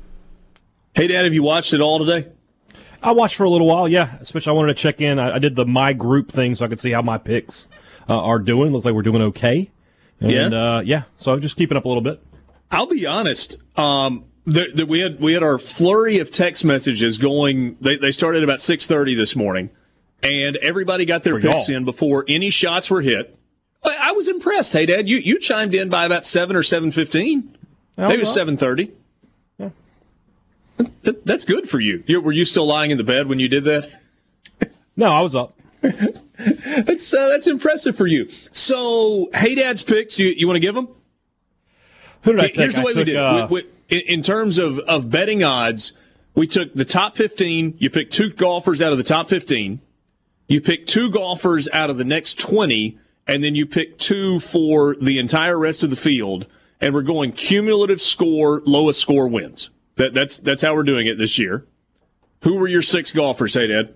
Hey, 0.94 1.08
Dad, 1.08 1.24
have 1.24 1.34
you 1.34 1.42
watched 1.42 1.72
it 1.72 1.80
all 1.80 1.98
today? 1.98 2.28
I 3.02 3.10
watched 3.10 3.34
for 3.34 3.42
a 3.42 3.50
little 3.50 3.66
while, 3.66 3.88
yeah. 3.88 4.16
Especially 4.20 4.50
I 4.50 4.54
wanted 4.54 4.76
to 4.76 4.80
check 4.80 5.00
in. 5.00 5.18
I, 5.18 5.34
I 5.34 5.38
did 5.40 5.56
the 5.56 5.66
my 5.66 5.92
group 5.92 6.30
thing 6.30 6.54
so 6.54 6.64
I 6.64 6.68
could 6.68 6.78
see 6.78 6.92
how 6.92 7.02
my 7.02 7.18
picks 7.18 7.66
uh, 8.08 8.16
are 8.16 8.38
doing. 8.38 8.70
Looks 8.70 8.84
like 8.84 8.94
we're 8.94 9.02
doing 9.02 9.22
okay. 9.22 9.72
And, 10.20 10.30
yeah, 10.30 10.76
uh, 10.76 10.80
yeah. 10.82 11.02
So 11.16 11.32
I'm 11.32 11.40
just 11.40 11.56
keeping 11.56 11.76
up 11.76 11.84
a 11.84 11.88
little 11.88 12.00
bit. 12.00 12.22
I'll 12.70 12.86
be 12.86 13.04
honest. 13.04 13.56
Um, 13.76 14.26
the, 14.46 14.70
the, 14.72 14.86
we 14.86 15.00
had 15.00 15.18
we 15.18 15.32
had 15.32 15.42
our 15.42 15.58
flurry 15.58 16.20
of 16.20 16.30
text 16.30 16.64
messages 16.64 17.18
going. 17.18 17.76
They, 17.80 17.96
they 17.96 18.12
started 18.12 18.44
about 18.44 18.60
six 18.60 18.86
thirty 18.86 19.16
this 19.16 19.34
morning, 19.34 19.70
and 20.22 20.54
everybody 20.58 21.06
got 21.06 21.24
their 21.24 21.40
for 21.40 21.50
picks 21.50 21.68
y'all. 21.68 21.78
in 21.78 21.84
before 21.84 22.24
any 22.28 22.50
shots 22.50 22.88
were 22.88 23.02
hit. 23.02 23.36
I 23.84 24.12
was 24.12 24.28
impressed. 24.28 24.72
Hey, 24.72 24.86
Dad, 24.86 25.08
you, 25.08 25.18
you 25.18 25.38
chimed 25.38 25.74
in 25.74 25.88
by 25.88 26.04
about 26.04 26.26
seven 26.26 26.56
or 26.56 26.62
seven 26.62 26.90
fifteen. 26.90 27.56
Maybe 27.96 28.14
it 28.14 28.20
was 28.20 28.32
seven 28.32 28.56
thirty. 28.56 28.92
Yeah. 29.58 29.70
that's 31.24 31.44
good 31.44 31.68
for 31.68 31.80
you. 31.80 32.02
you. 32.06 32.20
Were 32.20 32.32
you 32.32 32.44
still 32.44 32.66
lying 32.66 32.90
in 32.90 32.98
the 32.98 33.04
bed 33.04 33.28
when 33.28 33.38
you 33.38 33.48
did 33.48 33.64
that? 33.64 33.90
No, 34.96 35.12
I 35.12 35.20
was 35.20 35.34
up. 35.34 35.54
that's 35.80 37.14
uh, 37.14 37.28
that's 37.28 37.46
impressive 37.46 37.96
for 37.96 38.06
you. 38.06 38.28
So, 38.50 39.28
hey, 39.32 39.54
Dad's 39.54 39.82
picks. 39.82 40.18
You 40.18 40.28
you 40.28 40.46
want 40.46 40.56
to 40.56 40.60
give 40.60 40.74
them? 40.74 40.88
Who 42.22 42.32
did 42.32 42.40
I 42.40 42.46
take? 42.48 42.56
Here's 42.56 42.74
the 42.74 42.82
way 42.82 42.92
took, 42.92 42.96
we 42.96 43.04
did. 43.04 43.16
Uh... 43.16 43.46
We, 43.48 43.62
we, 43.88 43.98
in 43.98 44.22
terms 44.22 44.58
of 44.58 44.80
of 44.80 45.08
betting 45.08 45.44
odds, 45.44 45.92
we 46.34 46.48
took 46.48 46.74
the 46.74 46.84
top 46.84 47.16
fifteen. 47.16 47.76
You 47.78 47.90
picked 47.90 48.12
two 48.12 48.30
golfers 48.30 48.82
out 48.82 48.90
of 48.90 48.98
the 48.98 49.04
top 49.04 49.28
fifteen. 49.28 49.80
You 50.48 50.60
picked 50.60 50.88
two 50.88 51.10
golfers 51.10 51.68
out 51.72 51.90
of 51.90 51.96
the 51.96 52.04
next 52.04 52.38
twenty 52.38 52.98
and 53.28 53.44
then 53.44 53.54
you 53.54 53.66
pick 53.66 53.98
two 53.98 54.40
for 54.40 54.96
the 55.00 55.18
entire 55.18 55.58
rest 55.58 55.82
of 55.82 55.90
the 55.90 55.96
field, 55.96 56.46
and 56.80 56.94
we're 56.94 57.02
going 57.02 57.32
cumulative 57.32 58.00
score, 58.00 58.62
lowest 58.66 59.00
score 59.00 59.28
wins. 59.28 59.70
That, 59.96 60.14
that's 60.14 60.38
that's 60.38 60.62
how 60.62 60.74
we're 60.74 60.82
doing 60.84 61.06
it 61.06 61.18
this 61.18 61.38
year. 61.38 61.66
Who 62.42 62.56
were 62.56 62.68
your 62.68 62.82
six 62.82 63.12
golfers, 63.12 63.54
hey 63.54 63.66
Dad? 63.66 63.94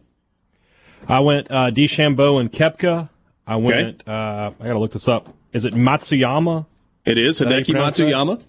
I 1.08 1.20
went 1.20 1.50
uh, 1.50 1.70
DeChambeau 1.70 2.40
and 2.40 2.52
Koepka. 2.52 3.08
I 3.46 3.56
went. 3.56 4.02
Okay. 4.02 4.10
Uh, 4.12 4.50
I 4.60 4.66
got 4.66 4.72
to 4.74 4.78
look 4.78 4.92
this 4.92 5.08
up. 5.08 5.34
Is 5.52 5.64
it 5.64 5.74
Matsuyama? 5.74 6.66
It 7.04 7.18
is 7.18 7.40
Hideki 7.40 7.74
Matsuyama. 7.74 8.40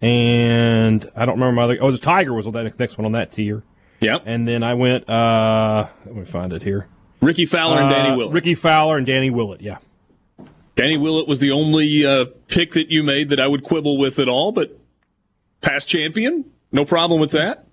and 0.00 1.10
I 1.14 1.24
don't 1.26 1.34
remember 1.38 1.52
my 1.52 1.62
other. 1.64 1.78
Oh, 1.80 1.90
the 1.90 1.98
Tiger 1.98 2.32
was 2.32 2.46
on 2.46 2.52
that 2.54 2.64
next, 2.64 2.78
next 2.78 2.98
one 2.98 3.04
on 3.04 3.12
that 3.12 3.32
tier. 3.32 3.62
Yep. 4.00 4.22
And 4.26 4.46
then 4.46 4.62
I 4.62 4.74
went. 4.74 5.08
uh 5.08 5.86
Let 6.04 6.14
me 6.14 6.24
find 6.24 6.52
it 6.52 6.62
here. 6.62 6.88
Rickie 7.22 7.46
Fowler 7.46 7.80
and 7.80 7.90
Danny 7.90 8.10
Uh, 8.10 8.16
Willett. 8.16 8.34
Rickie 8.34 8.54
Fowler 8.54 8.98
and 8.98 9.06
Danny 9.06 9.30
Willett. 9.30 9.60
Yeah. 9.62 9.78
Danny 10.76 10.96
Willett 10.96 11.26
was 11.26 11.40
the 11.40 11.50
only 11.50 12.04
uh, 12.04 12.26
pick 12.48 12.72
that 12.74 12.90
you 12.90 13.02
made 13.02 13.30
that 13.30 13.40
I 13.40 13.46
would 13.48 13.62
quibble 13.64 13.96
with 13.98 14.18
at 14.18 14.28
all, 14.28 14.52
but 14.52 14.78
past 15.62 15.88
champion, 15.88 16.44
no 16.70 16.84
problem 16.84 17.20
with 17.20 17.30
that. 17.32 17.66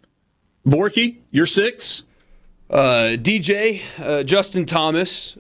Borky, 0.65 1.17
you're 1.29 1.45
six. 1.45 2.03
Uh, 2.69 3.17
DJ, 3.17 3.81
uh, 3.99 4.23
Justin 4.23 4.65
Thomas, 4.65 5.37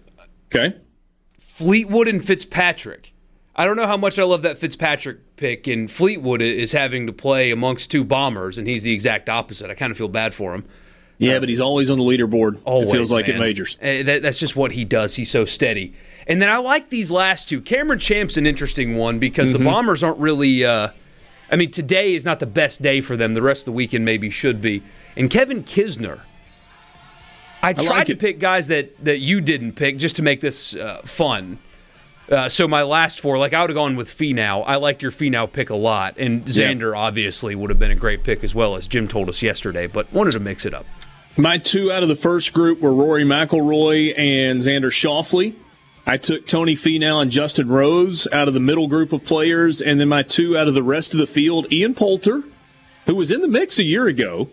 Okay. 0.53 0.75
Fleetwood, 1.39 2.07
and 2.07 2.23
Fitzpatrick. 2.23 3.13
I 3.55 3.65
don't 3.65 3.75
know 3.77 3.87
how 3.87 3.97
much 3.97 4.19
I 4.19 4.23
love 4.23 4.41
that 4.41 4.57
Fitzpatrick 4.57 5.35
pick, 5.37 5.65
and 5.67 5.89
Fleetwood 5.89 6.41
is 6.41 6.73
having 6.73 7.07
to 7.07 7.13
play 7.13 7.49
amongst 7.51 7.89
two 7.89 8.03
bombers, 8.03 8.57
and 8.57 8.67
he's 8.67 8.83
the 8.83 8.91
exact 8.93 9.29
opposite. 9.29 9.69
I 9.69 9.75
kind 9.75 9.89
of 9.91 9.97
feel 9.97 10.07
bad 10.09 10.33
for 10.35 10.53
him. 10.53 10.65
Yeah, 11.19 11.39
but 11.39 11.47
he's 11.49 11.61
always 11.61 11.89
on 11.89 11.97
the 11.97 12.03
leaderboard. 12.03 12.59
Always, 12.65 12.89
it 12.89 12.91
feels 12.91 13.11
like 13.11 13.27
man. 13.29 13.39
majors. 13.39 13.77
Uh, 13.81 14.03
that, 14.03 14.21
that's 14.23 14.37
just 14.37 14.55
what 14.55 14.73
he 14.73 14.83
does. 14.83 15.15
He's 15.15 15.29
so 15.31 15.45
steady. 15.45 15.93
And 16.27 16.41
then 16.41 16.49
I 16.49 16.57
like 16.57 16.89
these 16.89 17.11
last 17.11 17.49
two. 17.49 17.61
Cameron 17.61 17.99
Champ's 17.99 18.37
an 18.37 18.45
interesting 18.45 18.95
one 18.95 19.19
because 19.19 19.49
Mm-hmm. 19.51 19.63
the 19.63 19.69
Bombers 19.69 20.03
aren't 20.03 20.17
really. 20.19 20.63
Uh, 20.65 20.89
I 21.51 21.55
mean, 21.55 21.71
today 21.71 22.15
is 22.15 22.25
not 22.25 22.39
the 22.39 22.45
best 22.45 22.81
day 22.81 23.01
for 23.01 23.15
them. 23.17 23.33
The 23.33 23.41
rest 23.41 23.61
of 23.61 23.65
the 23.65 23.71
weekend 23.73 24.05
maybe 24.05 24.29
should 24.29 24.61
be. 24.61 24.81
And 25.15 25.29
Kevin 25.29 25.63
Kisner. 25.63 26.21
I 27.61 27.73
tried 27.73 27.87
like 27.87 28.07
to 28.07 28.15
pick 28.15 28.39
guys 28.39 28.67
that, 28.67 29.03
that 29.05 29.19
you 29.19 29.39
didn't 29.39 29.73
pick 29.73 29.97
just 29.97 30.17
to 30.17 30.21
make 30.21 30.41
this 30.41 30.75
uh, 30.75 31.01
fun. 31.05 31.59
Uh, 32.29 32.49
so 32.49 32.67
my 32.67 32.83
last 32.83 33.19
four, 33.21 33.37
like 33.37 33.53
I 33.53 33.61
would 33.61 33.69
have 33.69 33.75
gone 33.75 33.95
with 33.95 34.09
Finau. 34.09 34.63
I 34.65 34.75
liked 34.75 35.01
your 35.01 35.11
Finau 35.11 35.49
pick 35.51 35.69
a 35.69 35.75
lot, 35.75 36.15
and 36.17 36.45
Xander 36.45 36.97
obviously 36.97 37.53
would 37.55 37.69
have 37.69 37.79
been 37.79 37.91
a 37.91 37.95
great 37.95 38.23
pick 38.23 38.43
as 38.43 38.53
well, 38.55 38.75
as 38.75 38.87
Jim 38.87 39.07
told 39.07 39.29
us 39.29 39.41
yesterday. 39.41 39.87
But 39.87 40.11
wanted 40.11 40.31
to 40.31 40.39
mix 40.39 40.65
it 40.65 40.73
up. 40.73 40.85
My 41.37 41.57
two 41.57 41.91
out 41.91 42.03
of 42.03 42.09
the 42.09 42.15
first 42.15 42.53
group 42.53 42.79
were 42.81 42.93
Rory 42.93 43.23
McIlroy 43.23 44.17
and 44.17 44.61
Xander 44.61 44.91
Schauffele. 44.91 45.53
I 46.05 46.17
took 46.17 46.45
Tony 46.45 46.75
Finau 46.75 47.21
and 47.21 47.31
Justin 47.31 47.69
Rose 47.69 48.27
out 48.31 48.49
of 48.49 48.53
the 48.53 48.59
middle 48.59 48.87
group 48.87 49.13
of 49.13 49.23
players, 49.23 49.81
and 49.81 49.99
then 49.99 50.09
my 50.09 50.21
two 50.21 50.57
out 50.57 50.67
of 50.67 50.73
the 50.73 50.83
rest 50.83 51.13
of 51.13 51.19
the 51.19 51.27
field, 51.27 51.71
Ian 51.71 51.93
Poulter, 51.93 52.43
who 53.05 53.15
was 53.15 53.31
in 53.31 53.41
the 53.41 53.47
mix 53.47 53.79
a 53.79 53.83
year 53.83 54.07
ago, 54.07 54.49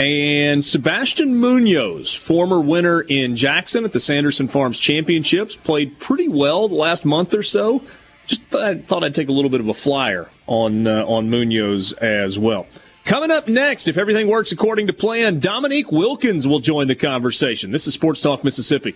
and 0.00 0.64
Sebastian 0.64 1.36
Munoz, 1.36 2.12
former 2.12 2.60
winner 2.60 3.02
in 3.02 3.36
Jackson 3.36 3.84
at 3.84 3.92
the 3.92 4.00
Sanderson 4.00 4.48
Farms 4.48 4.80
Championships, 4.80 5.54
played 5.54 5.98
pretty 6.00 6.26
well 6.26 6.68
the 6.68 6.74
last 6.74 7.04
month 7.04 7.34
or 7.34 7.42
so. 7.42 7.82
Just 8.26 8.42
thought, 8.46 8.84
thought 8.86 9.04
I'd 9.04 9.14
take 9.14 9.28
a 9.28 9.32
little 9.32 9.50
bit 9.50 9.60
of 9.60 9.68
a 9.68 9.74
flyer 9.74 10.30
on 10.46 10.86
uh, 10.86 11.04
on 11.04 11.30
Munoz 11.30 11.92
as 11.94 12.38
well. 12.38 12.66
Coming 13.04 13.30
up 13.30 13.48
next, 13.48 13.88
if 13.88 13.96
everything 13.96 14.28
works 14.28 14.52
according 14.52 14.86
to 14.86 14.92
plan, 14.92 15.38
Dominique 15.38 15.92
Wilkins 15.92 16.46
will 16.46 16.60
join 16.60 16.86
the 16.86 16.94
conversation. 16.94 17.70
This 17.70 17.86
is 17.86 17.94
Sports 17.94 18.20
Talk 18.20 18.42
Mississippi. 18.44 18.94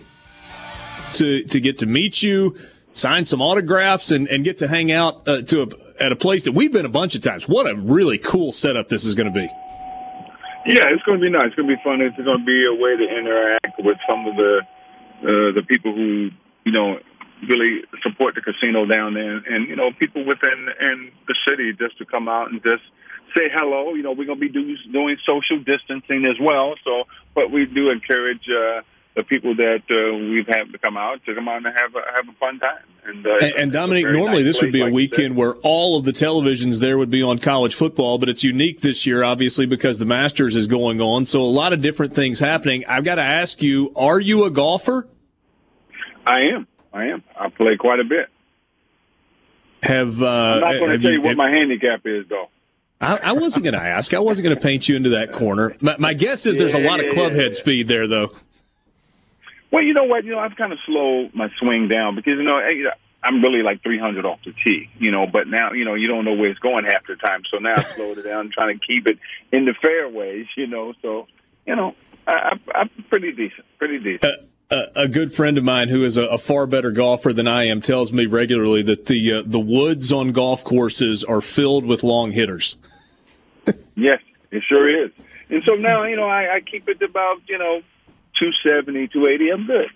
To 1.15 1.43
to 1.43 1.59
get 1.59 1.79
to 1.79 1.85
meet 1.85 2.21
you, 2.21 2.57
sign 2.93 3.25
some 3.25 3.41
autographs, 3.41 4.11
and, 4.11 4.27
and 4.27 4.43
get 4.43 4.57
to 4.59 4.67
hang 4.67 4.91
out 4.91 5.27
uh, 5.27 5.41
to 5.43 5.63
a, 5.63 6.03
at 6.03 6.11
a 6.11 6.15
place 6.15 6.43
that 6.43 6.51
we've 6.51 6.73
been 6.73 6.85
a 6.85 6.89
bunch 6.89 7.15
of 7.15 7.21
times. 7.21 7.47
What 7.47 7.69
a 7.69 7.75
really 7.75 8.17
cool 8.17 8.51
setup 8.51 8.89
this 8.89 9.05
is 9.05 9.15
going 9.15 9.31
to 9.31 9.33
be. 9.33 9.47
Yeah, 10.65 10.89
it's 10.89 11.03
going 11.03 11.19
to 11.19 11.23
be 11.23 11.29
nice. 11.29 11.45
It's 11.47 11.55
going 11.55 11.69
to 11.69 11.75
be 11.75 11.81
fun. 11.83 12.01
It's 12.01 12.17
going 12.17 12.39
to 12.39 12.45
be 12.45 12.65
a 12.65 12.73
way 12.73 12.97
to 12.97 13.05
interact 13.05 13.79
with 13.79 13.97
some 14.09 14.25
of 14.25 14.35
the 14.35 14.61
uh, 15.23 15.51
the 15.55 15.63
people 15.67 15.93
who 15.93 16.29
you 16.65 16.71
know 16.71 16.97
really 17.47 17.81
support 18.01 18.35
the 18.35 18.41
casino 18.41 18.85
down 18.85 19.13
there, 19.13 19.37
and 19.37 19.69
you 19.69 19.75
know 19.75 19.91
people 19.99 20.25
within 20.25 20.67
in 20.81 21.11
the 21.27 21.35
city 21.47 21.71
just 21.77 21.97
to 21.99 22.05
come 22.05 22.27
out 22.27 22.51
and 22.51 22.61
just 22.63 22.83
say 23.37 23.51
hello. 23.53 23.93
You 23.93 24.03
know, 24.03 24.11
we're 24.11 24.25
going 24.25 24.39
to 24.39 24.47
be 24.47 24.51
do, 24.51 24.75
doing 24.91 25.17
social 25.27 25.63
distancing 25.63 26.25
as 26.25 26.37
well. 26.41 26.75
So, 26.83 27.03
but 27.35 27.51
we 27.51 27.65
do 27.65 27.91
encourage 27.91 28.43
uh, 28.49 28.81
the 29.15 29.23
people 29.23 29.55
that 29.55 29.81
uh, 29.89 30.17
we've 30.29 30.47
had 30.47 30.71
to 30.73 30.77
come 30.77 30.97
out 30.97 31.23
to 31.25 31.33
come 31.33 31.47
out 31.47 31.57
and 31.57 31.67
have 31.67 31.95
a, 31.95 32.01
have 32.15 32.27
a 32.27 32.37
fun 32.37 32.59
time. 32.59 32.83
And, 33.05 33.25
uh, 33.25 33.37
And, 33.41 33.53
and 33.55 33.71
Dominique, 33.71 34.07
normally 34.07 34.43
nice 34.43 34.55
this 34.55 34.61
would 34.61 34.73
be 34.73 34.81
a 34.81 34.85
like 34.85 34.91
you 34.93 34.99
said. 35.07 35.11
weekend 35.17 35.35
where 35.37 35.53
all 35.63 35.97
of 35.97 36.03
the 36.05 36.11
televisions 36.11 36.79
there 36.79 36.97
would 36.97 37.09
be 37.09 37.23
on 37.23 37.39
college 37.39 37.73
football, 37.75 38.17
but 38.17 38.27
it's 38.27 38.43
unique 38.43 38.81
this 38.81 39.05
year, 39.05 39.23
obviously, 39.23 39.65
because 39.65 39.99
the 39.99 40.05
Masters 40.05 40.55
is 40.55 40.67
going 40.67 40.99
on. 40.99 41.23
So 41.25 41.41
a 41.41 41.43
lot 41.43 41.71
of 41.71 41.81
different 41.81 42.13
things 42.13 42.39
happening. 42.39 42.83
I've 42.87 43.05
got 43.05 43.15
to 43.15 43.21
ask 43.23 43.61
you, 43.63 43.93
are 43.95 44.19
you 44.19 44.43
a 44.45 44.49
golfer? 44.51 45.07
I 46.25 46.41
am. 46.53 46.67
I 46.93 47.05
am. 47.05 47.23
I 47.39 47.49
play 47.49 47.77
quite 47.77 47.99
a 47.99 48.03
bit. 48.05 48.27
Have 49.83 50.21
uh, 50.21 50.25
I'm 50.27 50.59
not 50.61 50.71
going 50.79 50.89
to 50.91 50.99
tell 50.99 51.11
you 51.11 51.21
what 51.21 51.29
have- 51.29 51.37
my 51.37 51.51
handicap 51.51 52.01
is, 52.05 52.25
though. 52.27 52.49
I, 53.01 53.17
I 53.17 53.31
wasn't 53.33 53.63
going 53.65 53.73
to 53.75 53.81
ask. 53.81 54.13
I 54.13 54.19
wasn't 54.19 54.45
going 54.45 54.55
to 54.55 54.61
paint 54.63 54.87
you 54.87 54.95
into 54.95 55.09
that 55.09 55.33
corner. 55.33 55.75
My, 55.81 55.97
my 55.99 56.13
guess 56.13 56.45
is 56.45 56.57
there's 56.57 56.73
a 56.73 56.79
Yeah, 56.81 56.89
lot 56.89 56.99
of 57.01 57.07
yeah, 57.07 57.13
club 57.13 57.31
yeah, 57.33 57.37
head 57.43 57.51
yeah. 57.51 57.57
speed 57.59 57.87
there, 57.89 58.07
though. 58.07 58.31
Well, 59.75 59.83
you 59.83 59.93
know 59.93 60.05
what? 60.05 60.23
You 60.23 60.31
know, 60.31 60.39
I've 60.39 60.55
kind 60.55 60.71
of 60.71 60.79
slowed 60.85 61.35
my 61.35 61.49
swing 61.59 61.89
down 61.89 62.15
because 62.15 62.37
you 62.37 62.43
know 62.43 62.61
I'm 63.21 63.41
really 63.41 63.61
like 63.61 63.83
300 63.83 64.25
off 64.25 64.39
the 64.45 64.53
tee. 64.63 64.89
You 64.97 65.11
know, 65.11 65.27
but 65.27 65.49
now 65.49 65.73
you 65.73 65.83
know 65.83 65.95
you 65.95 66.07
don't 66.07 66.23
know 66.23 66.33
where 66.33 66.49
it's 66.49 66.61
going 66.61 66.85
half 66.85 67.05
the 67.05 67.17
time. 67.17 67.41
So 67.51 67.57
now 67.57 67.73
I 67.75 67.81
slowed 67.81 68.17
it 68.17 68.23
down, 68.23 68.51
trying 68.53 68.79
to 68.79 68.85
keep 68.85 69.05
it 69.05 69.19
in 69.51 69.65
the 69.65 69.73
fairways. 69.81 70.45
You 70.55 70.67
know, 70.67 70.93
so 71.01 71.27
you 71.67 71.75
know 71.75 71.93
I, 72.25 72.31
I, 72.31 72.79
I'm 72.79 72.89
pretty 73.09 73.33
decent, 73.33 73.65
pretty 73.77 73.99
decent. 73.99 74.47
a, 74.69 75.01
a 75.01 75.07
good 75.09 75.33
friend 75.33 75.57
of 75.57 75.65
mine 75.65 75.89
who 75.89 76.05
is 76.05 76.15
a, 76.15 76.23
a 76.23 76.37
far 76.37 76.67
better 76.67 76.91
golfer 76.91 77.33
than 77.33 77.45
I 77.45 77.65
am 77.65 77.81
tells 77.81 78.13
me 78.13 78.27
regularly 78.27 78.81
that 78.83 79.07
the 79.07 79.33
uh, 79.33 79.43
the 79.45 79.59
woods 79.59 80.13
on 80.13 80.31
golf 80.31 80.63
courses 80.63 81.21
are 81.25 81.41
filled 81.41 81.83
with 81.83 82.01
long 82.01 82.31
hitters. 82.31 82.77
Yes, 83.97 84.19
it 84.51 84.61
sure 84.67 85.05
is. 85.05 85.11
And 85.49 85.63
so 85.65 85.75
now 85.75 86.03
you 86.03 86.15
know 86.15 86.27
I, 86.27 86.55
I 86.55 86.59
keep 86.61 86.87
it 86.87 87.01
about 87.01 87.41
you 87.49 87.57
know 87.57 87.81
270, 88.39 89.07
280. 89.07 89.51
I'm 89.51 89.67
good. 89.67 89.87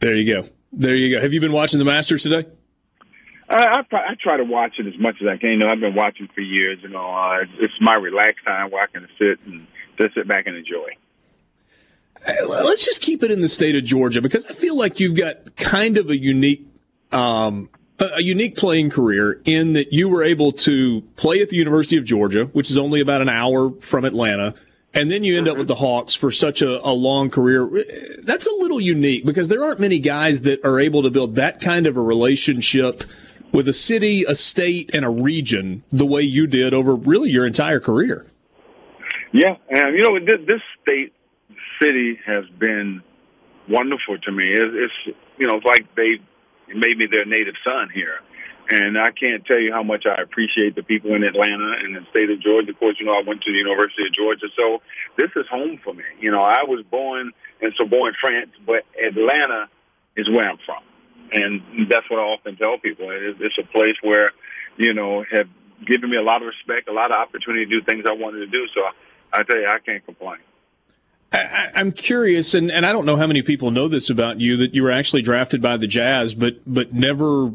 There 0.00 0.16
you 0.16 0.34
go. 0.34 0.48
There 0.72 0.94
you 0.94 1.14
go. 1.14 1.20
Have 1.20 1.32
you 1.32 1.40
been 1.40 1.52
watching 1.52 1.78
the 1.78 1.84
Masters 1.84 2.22
today? 2.22 2.46
I, 3.48 3.56
I, 3.56 3.82
try- 3.82 4.06
I 4.08 4.14
try 4.20 4.36
to 4.36 4.44
watch 4.44 4.78
it 4.78 4.86
as 4.86 4.98
much 4.98 5.16
as 5.20 5.28
I 5.28 5.36
can. 5.36 5.50
You 5.50 5.56
know, 5.58 5.68
I've 5.68 5.80
been 5.80 5.94
watching 5.94 6.28
for 6.34 6.40
years. 6.40 6.78
You 6.82 6.88
know, 6.88 7.10
uh, 7.10 7.42
it's, 7.42 7.52
it's 7.60 7.74
my 7.80 7.94
relaxed 7.94 8.44
time 8.44 8.70
where 8.70 8.82
I 8.82 8.86
can 8.86 9.06
sit 9.18 9.38
and 9.46 9.66
just 9.98 10.14
sit 10.14 10.26
back 10.26 10.46
and 10.46 10.56
enjoy. 10.56 10.88
Let's 12.46 12.84
just 12.84 13.02
keep 13.02 13.22
it 13.22 13.30
in 13.30 13.40
the 13.42 13.48
state 13.48 13.76
of 13.76 13.84
Georgia 13.84 14.22
because 14.22 14.46
I 14.46 14.54
feel 14.54 14.76
like 14.76 14.98
you've 14.98 15.16
got 15.16 15.56
kind 15.56 15.98
of 15.98 16.08
a 16.08 16.16
unique, 16.16 16.66
um, 17.12 17.68
a 17.98 18.22
unique 18.22 18.56
playing 18.56 18.90
career 18.90 19.42
in 19.44 19.74
that 19.74 19.92
you 19.92 20.08
were 20.08 20.22
able 20.22 20.52
to 20.52 21.02
play 21.16 21.42
at 21.42 21.50
the 21.50 21.56
University 21.56 21.98
of 21.98 22.04
Georgia, 22.04 22.46
which 22.46 22.70
is 22.70 22.78
only 22.78 23.00
about 23.00 23.20
an 23.20 23.28
hour 23.28 23.72
from 23.80 24.06
Atlanta, 24.06 24.54
and 24.94 25.10
then 25.10 25.24
you 25.24 25.36
end 25.36 25.48
up 25.48 25.52
mm-hmm. 25.52 25.60
with 25.60 25.68
the 25.68 25.74
Hawks 25.74 26.14
for 26.14 26.30
such 26.30 26.62
a, 26.62 26.86
a 26.86 26.92
long 26.92 27.28
career. 27.28 27.68
That's 28.22 28.46
a 28.46 28.54
little 28.54 28.80
unique 28.80 29.24
because 29.24 29.48
there 29.48 29.64
aren't 29.64 29.80
many 29.80 29.98
guys 29.98 30.42
that 30.42 30.64
are 30.64 30.78
able 30.78 31.02
to 31.02 31.10
build 31.10 31.34
that 31.34 31.60
kind 31.60 31.86
of 31.86 31.96
a 31.96 32.00
relationship 32.00 33.04
with 33.52 33.68
a 33.68 33.72
city, 33.72 34.24
a 34.24 34.34
state, 34.34 34.90
and 34.92 35.04
a 35.04 35.10
region 35.10 35.84
the 35.90 36.06
way 36.06 36.22
you 36.22 36.46
did 36.46 36.74
over 36.74 36.94
really 36.94 37.30
your 37.30 37.46
entire 37.46 37.80
career. 37.80 38.26
Yeah, 39.32 39.56
and 39.68 39.96
you 39.96 40.02
know 40.02 40.18
this, 40.18 40.60
state 40.82 41.12
city 41.82 42.18
has 42.24 42.44
been 42.58 43.02
wonderful 43.68 44.18
to 44.18 44.32
me. 44.32 44.44
It's, 44.52 44.92
it's 45.06 45.16
you 45.38 45.46
know 45.48 45.56
it's 45.56 45.66
like 45.66 45.92
they 45.96 46.20
made 46.72 46.98
me 46.98 47.06
their 47.10 47.24
native 47.24 47.54
son 47.64 47.90
here, 47.92 48.20
and 48.70 48.98
I 48.98 49.10
can't 49.10 49.44
tell 49.44 49.58
you 49.58 49.72
how 49.72 49.82
much 49.82 50.04
I 50.06 50.22
appreciate 50.22 50.74
the 50.74 50.82
people 50.82 51.14
in 51.14 51.22
Atlanta 51.22 51.76
and 51.82 51.96
the 51.96 52.00
state 52.10 52.30
of 52.30 52.40
Georgia. 52.40 52.70
Of 52.70 52.78
course, 52.78 52.96
you 52.98 53.06
know 53.06 53.12
I 53.12 53.22
went 53.26 53.42
to 53.42 53.52
the 53.52 53.58
University 53.58 54.06
of 54.06 54.12
Georgia, 54.12 54.46
so 54.56 54.80
this 55.18 55.30
is 55.36 55.46
home 55.50 55.78
for 55.84 55.92
me. 55.92 56.04
You 56.20 56.30
know 56.30 56.40
I 56.40 56.64
was 56.64 56.84
born 56.90 57.32
and 57.60 57.72
so 57.78 57.86
born 57.86 58.12
in 58.12 58.14
Sorbonne, 58.16 58.16
France, 58.20 58.50
but 58.66 58.84
Atlanta 58.98 59.68
is 60.16 60.28
where 60.30 60.48
I'm 60.48 60.58
from, 60.64 60.82
and 61.32 61.90
that's 61.90 62.08
what 62.10 62.20
I 62.20 62.24
often 62.24 62.56
tell 62.56 62.78
people. 62.78 63.08
It's 63.10 63.58
a 63.58 63.66
place 63.72 63.96
where 64.02 64.32
you 64.76 64.94
know 64.94 65.24
have 65.30 65.48
given 65.86 66.10
me 66.10 66.16
a 66.16 66.22
lot 66.22 66.42
of 66.42 66.48
respect, 66.48 66.88
a 66.88 66.92
lot 66.92 67.10
of 67.10 67.18
opportunity 67.18 67.66
to 67.66 67.80
do 67.80 67.84
things 67.84 68.04
I 68.08 68.14
wanted 68.14 68.40
to 68.40 68.46
do. 68.46 68.66
So 68.74 68.80
I 69.32 69.42
tell 69.42 69.56
you, 69.56 69.66
I 69.66 69.78
can't 69.78 70.04
complain. 70.04 70.38
I, 71.32 71.72
I'm 71.74 71.90
curious, 71.90 72.54
and, 72.54 72.70
and 72.70 72.86
I 72.86 72.92
don't 72.92 73.06
know 73.06 73.16
how 73.16 73.26
many 73.26 73.42
people 73.42 73.72
know 73.72 73.88
this 73.88 74.08
about 74.08 74.40
you 74.40 74.56
that 74.58 74.74
you 74.74 74.84
were 74.84 74.90
actually 74.92 75.22
drafted 75.22 75.60
by 75.60 75.76
the 75.76 75.86
Jazz, 75.86 76.34
but 76.34 76.60
but 76.66 76.94
never 76.94 77.52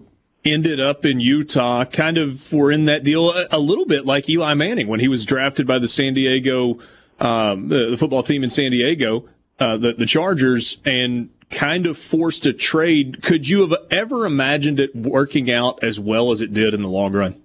ended 0.51 0.79
up 0.79 1.05
in 1.05 1.19
Utah. 1.19 1.85
Kind 1.85 2.17
of 2.17 2.51
were 2.53 2.71
in 2.71 2.85
that 2.85 3.03
deal 3.03 3.31
a, 3.31 3.47
a 3.51 3.59
little 3.59 3.85
bit 3.85 4.05
like 4.05 4.29
Eli 4.29 4.53
Manning 4.53 4.87
when 4.87 4.99
he 4.99 5.07
was 5.07 5.25
drafted 5.25 5.67
by 5.67 5.79
the 5.79 5.87
San 5.87 6.13
Diego, 6.13 6.79
um, 7.19 7.67
the, 7.67 7.91
the 7.91 7.97
football 7.97 8.23
team 8.23 8.43
in 8.43 8.49
San 8.49 8.71
Diego, 8.71 9.27
uh, 9.59 9.77
the 9.77 9.93
the 9.93 10.05
Chargers, 10.05 10.77
and 10.85 11.29
kind 11.49 11.85
of 11.85 11.97
forced 11.97 12.45
a 12.45 12.53
trade. 12.53 13.21
Could 13.21 13.47
you 13.47 13.67
have 13.67 13.75
ever 13.91 14.25
imagined 14.25 14.79
it 14.79 14.95
working 14.95 15.51
out 15.51 15.83
as 15.83 15.99
well 15.99 16.31
as 16.31 16.41
it 16.41 16.53
did 16.53 16.73
in 16.73 16.81
the 16.81 16.89
long 16.89 17.13
run? 17.13 17.41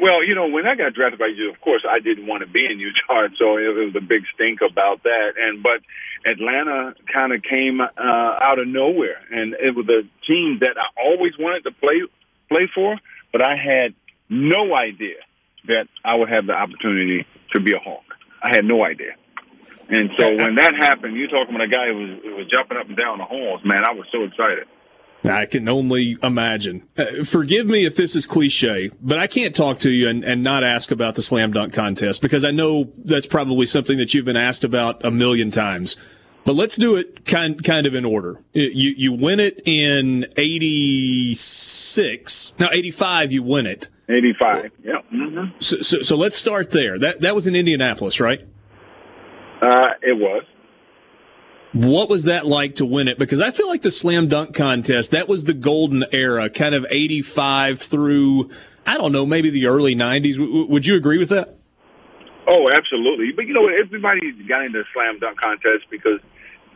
Well, 0.00 0.24
you 0.24 0.34
know, 0.34 0.48
when 0.48 0.66
I 0.66 0.74
got 0.74 0.94
drafted 0.94 1.18
by 1.18 1.26
you, 1.26 1.50
of 1.50 1.60
course, 1.60 1.84
I 1.88 1.98
didn't 1.98 2.26
want 2.26 2.42
to 2.42 2.48
be 2.48 2.64
in 2.64 2.78
Utah, 2.78 3.28
so 3.38 3.58
it 3.58 3.74
was 3.74 3.94
a 3.96 4.00
big 4.00 4.22
stink 4.34 4.60
about 4.60 5.02
that. 5.04 5.32
And 5.38 5.62
but 5.62 5.80
Atlanta 6.26 6.94
kind 7.12 7.32
of 7.32 7.42
came 7.42 7.80
uh, 7.80 7.86
out 7.96 8.58
of 8.58 8.66
nowhere, 8.66 9.20
and 9.30 9.54
it 9.54 9.74
was 9.74 9.86
a 9.88 10.02
team 10.30 10.58
that 10.60 10.76
I 10.76 11.00
always 11.00 11.32
wanted 11.38 11.64
to 11.64 11.70
play 11.72 12.02
play 12.48 12.68
for, 12.74 12.96
but 13.32 13.42
I 13.42 13.56
had 13.56 13.94
no 14.28 14.74
idea 14.74 15.16
that 15.66 15.86
I 16.04 16.14
would 16.14 16.28
have 16.30 16.46
the 16.46 16.54
opportunity 16.54 17.26
to 17.52 17.60
be 17.60 17.74
a 17.74 17.78
Hawk. 17.78 18.04
I 18.42 18.56
had 18.56 18.64
no 18.64 18.84
idea. 18.84 19.14
And 19.90 20.10
so 20.18 20.36
when 20.36 20.56
that 20.56 20.74
happened, 20.74 21.16
you're 21.16 21.28
talking 21.28 21.54
about 21.54 21.64
a 21.64 21.72
guy 21.72 21.88
who 21.88 21.96
was, 21.96 22.10
who 22.22 22.36
was 22.36 22.46
jumping 22.52 22.76
up 22.76 22.88
and 22.88 22.96
down 22.96 23.18
the 23.18 23.24
halls. 23.24 23.60
Man, 23.64 23.84
I 23.84 23.92
was 23.92 24.06
so 24.12 24.22
excited. 24.24 24.66
I 25.24 25.46
can 25.46 25.68
only 25.68 26.16
imagine. 26.22 26.86
Uh, 26.96 27.24
forgive 27.24 27.66
me 27.66 27.84
if 27.84 27.96
this 27.96 28.14
is 28.14 28.24
cliche, 28.26 28.92
but 29.00 29.18
I 29.18 29.26
can't 29.26 29.52
talk 29.54 29.78
to 29.80 29.90
you 29.90 30.08
and, 30.08 30.22
and 30.24 30.44
not 30.44 30.62
ask 30.62 30.92
about 30.92 31.16
the 31.16 31.22
slam 31.22 31.52
dunk 31.52 31.72
contest 31.72 32.20
because 32.22 32.44
I 32.44 32.50
know 32.50 32.92
that's 33.04 33.26
probably 33.26 33.66
something 33.66 33.98
that 33.98 34.14
you've 34.14 34.24
been 34.24 34.36
asked 34.36 34.64
about 34.64 35.04
a 35.04 35.10
million 35.10 35.50
times. 35.50 35.96
But 36.44 36.54
let's 36.54 36.76
do 36.76 36.94
it 36.96 37.24
kind 37.26 37.62
kind 37.62 37.86
of 37.86 37.94
in 37.94 38.06
order. 38.06 38.40
You 38.54 38.94
you 38.96 39.12
win 39.12 39.38
it 39.40 39.60
in 39.66 40.24
'86. 40.36 42.54
Now 42.58 42.68
'85, 42.72 43.32
you 43.32 43.42
win 43.42 43.66
it. 43.66 43.90
'85. 44.08 44.70
Yeah. 44.82 45.02
Mm-hmm. 45.12 45.58
So, 45.58 45.82
so, 45.82 46.00
so 46.00 46.16
let's 46.16 46.36
start 46.36 46.70
there. 46.70 46.98
That 46.98 47.20
that 47.20 47.34
was 47.34 47.46
in 47.46 47.54
Indianapolis, 47.54 48.18
right? 48.18 48.40
Uh, 49.60 49.88
it 50.00 50.16
was. 50.16 50.42
What 51.78 52.08
was 52.08 52.24
that 52.24 52.44
like 52.44 52.74
to 52.76 52.84
win 52.84 53.06
it? 53.06 53.20
Because 53.20 53.40
I 53.40 53.52
feel 53.52 53.68
like 53.68 53.82
the 53.82 53.92
slam 53.92 54.26
dunk 54.26 54.52
contest, 54.52 55.12
that 55.12 55.28
was 55.28 55.44
the 55.44 55.54
golden 55.54 56.04
era, 56.10 56.50
kind 56.50 56.74
of 56.74 56.84
85 56.90 57.80
through, 57.80 58.50
I 58.84 58.96
don't 58.96 59.12
know, 59.12 59.24
maybe 59.24 59.48
the 59.50 59.66
early 59.66 59.94
90s. 59.94 60.38
W- 60.38 60.66
would 60.66 60.86
you 60.86 60.96
agree 60.96 61.18
with 61.18 61.28
that? 61.28 61.54
Oh, 62.48 62.68
absolutely. 62.68 63.30
But 63.30 63.46
you 63.46 63.54
know, 63.54 63.68
everybody 63.68 64.32
got 64.48 64.64
into 64.64 64.80
the 64.80 64.84
slam 64.92 65.20
dunk 65.20 65.38
contest 65.38 65.84
because 65.88 66.18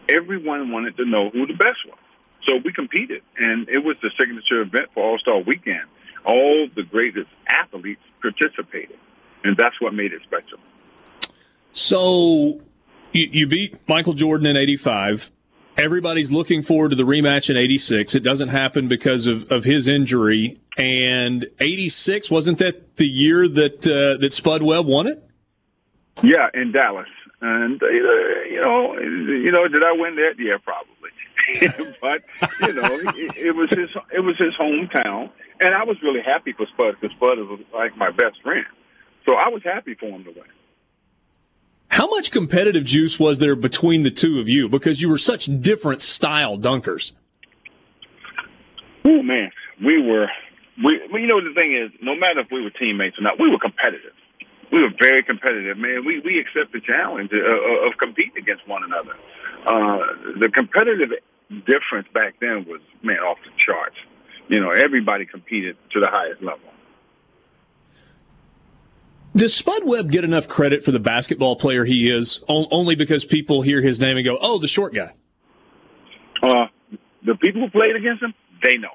everyone 0.08 0.70
wanted 0.70 0.96
to 0.98 1.04
know 1.04 1.30
who 1.30 1.48
the 1.48 1.54
best 1.54 1.78
was. 1.84 1.98
So 2.46 2.60
we 2.64 2.72
competed, 2.72 3.22
and 3.38 3.68
it 3.68 3.78
was 3.78 3.96
the 4.02 4.10
signature 4.16 4.60
event 4.60 4.90
for 4.94 5.02
All 5.02 5.18
Star 5.18 5.40
Weekend. 5.40 5.82
All 6.24 6.68
the 6.76 6.84
greatest 6.84 7.28
athletes 7.48 8.02
participated, 8.20 8.98
and 9.42 9.56
that's 9.56 9.80
what 9.80 9.94
made 9.94 10.12
it 10.12 10.22
special. 10.22 10.58
So 11.72 12.60
you, 13.12 13.28
you 13.32 13.46
beat 13.46 13.76
Michael 13.88 14.14
Jordan 14.14 14.46
in 14.46 14.56
85. 14.56 15.30
Everybody's 15.76 16.30
looking 16.30 16.62
forward 16.62 16.90
to 16.90 16.96
the 16.96 17.04
rematch 17.04 17.48
in 17.48 17.56
86. 17.56 18.14
It 18.14 18.20
doesn't 18.20 18.48
happen 18.48 18.88
because 18.88 19.26
of, 19.26 19.50
of 19.50 19.64
his 19.64 19.88
injury. 19.88 20.60
And 20.76 21.46
86, 21.60 22.30
wasn't 22.30 22.58
that 22.58 22.96
the 22.96 23.08
year 23.08 23.48
that, 23.48 23.86
uh, 23.86 24.20
that 24.20 24.32
Spud 24.32 24.62
Webb 24.62 24.86
won 24.86 25.06
it? 25.06 25.22
Yeah, 26.22 26.48
in 26.54 26.72
Dallas. 26.72 27.08
And, 27.40 27.82
uh, 27.82 27.86
you 27.88 28.60
know, 28.62 28.98
you 28.98 29.50
know, 29.50 29.66
did 29.66 29.82
I 29.82 29.92
win 29.92 30.16
that? 30.16 30.34
Yeah, 30.38 30.58
probably. 30.62 30.92
but, 32.00 32.22
you 32.60 32.74
know, 32.74 33.12
it, 33.16 33.36
it 33.36 33.56
was 33.56 33.70
his, 33.70 33.88
it 34.12 34.20
was 34.20 34.36
his 34.36 34.54
hometown. 34.60 35.30
And 35.60 35.74
I 35.74 35.84
was 35.84 35.96
really 36.02 36.20
happy 36.20 36.52
for 36.52 36.66
Spud 36.66 36.96
because 37.00 37.16
Spud 37.16 37.38
was 37.38 37.60
like 37.74 37.96
my 37.96 38.10
best 38.10 38.42
friend. 38.42 38.66
So 39.26 39.34
I 39.34 39.48
was 39.48 39.62
happy 39.64 39.94
for 39.94 40.06
him 40.06 40.24
to 40.24 40.30
win. 40.30 40.44
How 41.92 42.06
much 42.06 42.30
competitive 42.30 42.84
juice 42.84 43.20
was 43.20 43.38
there 43.38 43.54
between 43.54 44.02
the 44.02 44.10
two 44.10 44.40
of 44.40 44.48
you? 44.48 44.66
Because 44.66 45.02
you 45.02 45.10
were 45.10 45.18
such 45.18 45.44
different 45.60 46.00
style 46.00 46.56
dunkers. 46.56 47.12
Oh 49.04 49.22
man, 49.22 49.50
we 49.84 50.00
were. 50.00 50.26
We, 50.82 50.98
you 51.20 51.26
know, 51.26 51.44
the 51.44 51.52
thing 51.54 51.76
is, 51.76 51.92
no 52.00 52.14
matter 52.16 52.40
if 52.40 52.46
we 52.50 52.62
were 52.62 52.70
teammates 52.70 53.18
or 53.18 53.22
not, 53.24 53.38
we 53.38 53.50
were 53.50 53.58
competitive. 53.58 54.14
We 54.72 54.80
were 54.80 54.88
very 54.98 55.22
competitive, 55.22 55.76
man. 55.76 56.06
We 56.06 56.20
we 56.24 56.40
accept 56.40 56.72
the 56.72 56.80
challenge 56.80 57.30
of, 57.30 57.92
of 57.92 57.98
competing 57.98 58.38
against 58.38 58.66
one 58.66 58.84
another. 58.84 59.12
Uh, 59.66 60.40
the 60.40 60.48
competitive 60.48 61.10
difference 61.66 62.08
back 62.14 62.40
then 62.40 62.64
was 62.66 62.80
man 63.02 63.18
off 63.18 63.36
the 63.44 63.52
charts. 63.58 63.96
You 64.48 64.60
know, 64.60 64.70
everybody 64.70 65.26
competed 65.26 65.76
to 65.92 66.00
the 66.00 66.08
highest 66.08 66.40
level. 66.40 66.71
Does 69.34 69.54
Spud 69.54 69.84
Webb 69.84 70.10
get 70.10 70.24
enough 70.24 70.46
credit 70.46 70.84
for 70.84 70.90
the 70.90 71.00
basketball 71.00 71.56
player 71.56 71.84
he 71.84 72.10
is, 72.10 72.40
only 72.48 72.94
because 72.94 73.24
people 73.24 73.62
hear 73.62 73.80
his 73.80 73.98
name 73.98 74.16
and 74.16 74.24
go, 74.24 74.36
"Oh, 74.40 74.58
the 74.58 74.68
short 74.68 74.94
guy"? 74.94 75.12
Uh, 76.42 76.66
the 77.24 77.34
people 77.36 77.62
who 77.62 77.70
played 77.70 77.96
against 77.96 78.22
him, 78.22 78.34
they 78.62 78.76
know. 78.76 78.92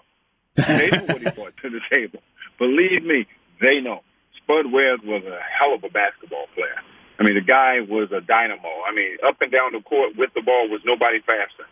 They 0.56 0.89
know 0.89 1.06
what 1.06 1.21
he 1.21 1.30
brought 1.32 1.58
to 1.58 1.69
the 1.69 1.82
table. 1.91 2.21
Believe 2.60 3.04
me, 3.04 3.26
they 3.62 3.80
know. 3.80 4.04
Spud 4.38 4.71
Webb 4.71 5.02
was 5.04 5.23
a 5.26 5.39
hell 5.60 5.73
of 5.73 5.84
a 5.84 5.89
basketball 5.89 6.45
player. 6.54 6.82
I 7.19 7.23
mean, 7.23 7.36
the 7.36 7.41
guy 7.41 7.82
was 7.82 8.12
a 8.12 8.21
dynamo. 8.21 8.69
I 8.88 8.93
mean, 8.93 9.17
up 9.26 9.41
and 9.41 9.52
down 9.52 9.73
the 9.73 9.82
court 9.82 10.15
with 10.17 10.34
the 10.36 10.41
ball 10.41 10.69
was 10.69 10.82
nobody 10.86 11.19
faster 11.21 11.65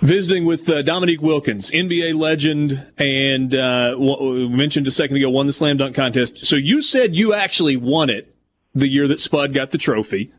visiting 0.00 0.44
with 0.44 0.68
uh, 0.68 0.82
Dominique 0.82 1.22
Wilkins, 1.22 1.70
NBA 1.70 2.18
legend, 2.18 2.86
and 2.98 3.54
uh, 3.54 3.92
w- 3.92 4.48
mentioned 4.48 4.86
a 4.86 4.90
second 4.90 5.16
ago 5.16 5.30
won 5.30 5.46
the 5.46 5.52
slam 5.52 5.76
dunk 5.76 5.94
contest. 5.94 6.44
So 6.44 6.56
you 6.56 6.82
said 6.82 7.16
you 7.16 7.34
actually 7.34 7.76
won 7.76 8.10
it 8.10 8.34
the 8.74 8.88
year 8.88 9.08
that 9.08 9.20
Spud 9.20 9.52
got 9.52 9.70
the 9.70 9.78
trophy. 9.78 10.30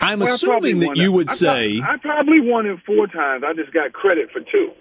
I'm 0.00 0.20
well, 0.20 0.28
assuming 0.28 0.80
that 0.80 0.96
you 0.96 1.12
would 1.12 1.28
I 1.28 1.32
say 1.32 1.80
I 1.80 1.96
probably 1.98 2.40
won 2.40 2.66
it 2.66 2.78
four 2.84 3.06
times. 3.06 3.44
I 3.46 3.52
just 3.54 3.72
got 3.72 3.92
credit 3.92 4.30
for 4.30 4.40
two. 4.40 4.72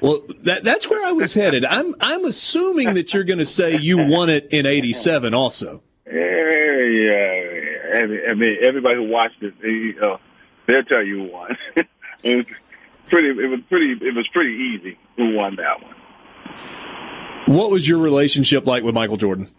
Well, 0.00 0.22
that, 0.44 0.64
that's 0.64 0.88
where 0.88 1.06
I 1.06 1.12
was 1.12 1.34
headed. 1.34 1.64
I'm 1.64 1.94
I'm 2.00 2.24
assuming 2.24 2.94
that 2.94 3.12
you're 3.12 3.24
going 3.24 3.38
to 3.38 3.44
say 3.44 3.76
you 3.76 4.06
won 4.06 4.30
it 4.30 4.48
in 4.50 4.64
'87 4.64 5.34
also. 5.34 5.82
Yeah, 6.06 6.12
yeah. 6.12 8.28
I 8.28 8.34
mean, 8.34 8.56
everybody 8.66 8.96
who 8.96 9.08
watched 9.08 9.42
it, 9.42 9.54
they, 9.60 9.94
uh, 10.00 10.16
they'll 10.66 10.84
tell 10.84 11.02
you 11.02 11.24
who 11.24 11.32
won. 11.32 11.56
pretty. 13.10 13.28
It 13.28 13.50
was 13.50 13.60
pretty. 13.68 13.92
It 13.92 14.14
was 14.14 14.28
pretty 14.32 14.54
easy 14.54 14.98
who 15.16 15.36
won 15.36 15.56
that 15.56 15.82
one. 15.82 15.94
What 17.46 17.70
was 17.70 17.88
your 17.88 17.98
relationship 17.98 18.66
like 18.66 18.82
with 18.82 18.94
Michael 18.94 19.16
Jordan? 19.16 19.50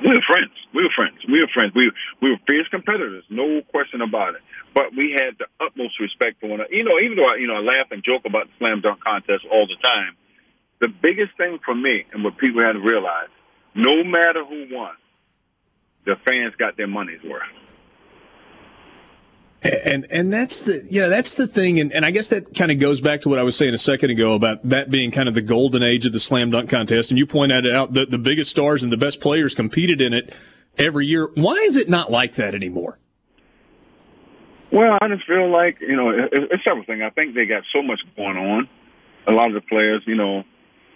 We 0.00 0.14
were 0.14 0.24
friends. 0.26 0.54
We 0.74 0.82
were 0.84 0.94
friends. 0.94 1.18
We 1.26 1.40
were 1.40 1.50
friends. 1.52 1.72
We 1.74 1.90
we 2.22 2.30
were 2.30 2.38
fierce 2.48 2.68
competitors, 2.70 3.24
no 3.30 3.62
question 3.70 4.00
about 4.00 4.34
it. 4.36 4.42
But 4.74 4.94
we 4.96 5.16
had 5.18 5.34
the 5.38 5.46
utmost 5.60 5.98
respect 5.98 6.40
for 6.40 6.48
one 6.48 6.60
another. 6.60 6.72
You 6.72 6.84
know, 6.84 6.98
even 7.02 7.16
though 7.16 7.26
I, 7.26 7.36
you 7.36 7.48
know 7.48 7.56
I 7.56 7.60
laugh 7.60 7.90
and 7.90 8.02
joke 8.04 8.22
about 8.24 8.46
the 8.46 8.54
slam 8.58 8.80
dunk 8.80 9.02
contest 9.02 9.44
all 9.50 9.66
the 9.66 9.76
time, 9.82 10.14
the 10.80 10.88
biggest 10.88 11.36
thing 11.36 11.58
for 11.64 11.74
me 11.74 12.06
and 12.12 12.22
what 12.22 12.38
people 12.38 12.62
had 12.62 12.72
to 12.72 12.80
realize, 12.80 13.28
no 13.74 14.04
matter 14.04 14.44
who 14.46 14.70
won, 14.70 14.94
the 16.06 16.14
fans 16.24 16.54
got 16.56 16.76
their 16.76 16.86
money's 16.86 17.22
worth. 17.24 17.42
And 19.62 20.06
and 20.10 20.32
that's 20.32 20.60
the 20.60 20.86
yeah 20.88 21.08
that's 21.08 21.34
the 21.34 21.48
thing 21.48 21.80
and, 21.80 21.92
and 21.92 22.06
I 22.06 22.12
guess 22.12 22.28
that 22.28 22.54
kind 22.54 22.70
of 22.70 22.78
goes 22.78 23.00
back 23.00 23.22
to 23.22 23.28
what 23.28 23.40
I 23.40 23.42
was 23.42 23.56
saying 23.56 23.74
a 23.74 23.78
second 23.78 24.10
ago 24.10 24.34
about 24.34 24.62
that 24.68 24.88
being 24.88 25.10
kind 25.10 25.28
of 25.28 25.34
the 25.34 25.42
golden 25.42 25.82
age 25.82 26.06
of 26.06 26.12
the 26.12 26.20
slam 26.20 26.52
dunk 26.52 26.70
contest 26.70 27.10
and 27.10 27.18
you 27.18 27.26
pointed 27.26 27.68
out 27.68 27.92
that 27.94 28.12
the 28.12 28.18
biggest 28.18 28.50
stars 28.50 28.84
and 28.84 28.92
the 28.92 28.96
best 28.96 29.20
players 29.20 29.56
competed 29.56 30.00
in 30.00 30.14
it 30.14 30.32
every 30.76 31.06
year. 31.06 31.28
Why 31.34 31.54
is 31.54 31.76
it 31.76 31.88
not 31.88 32.08
like 32.08 32.36
that 32.36 32.54
anymore? 32.54 32.98
Well, 34.70 34.96
I 35.00 35.08
just 35.08 35.26
feel 35.26 35.50
like 35.50 35.78
you 35.80 35.96
know 35.96 36.10
it, 36.10 36.30
it's 36.32 36.62
several 36.64 36.84
things. 36.84 37.02
I 37.04 37.10
think 37.10 37.34
they 37.34 37.46
got 37.46 37.64
so 37.74 37.82
much 37.82 38.00
going 38.16 38.36
on. 38.36 38.68
A 39.26 39.32
lot 39.32 39.48
of 39.48 39.54
the 39.54 39.60
players, 39.60 40.02
you 40.06 40.14
know, 40.14 40.44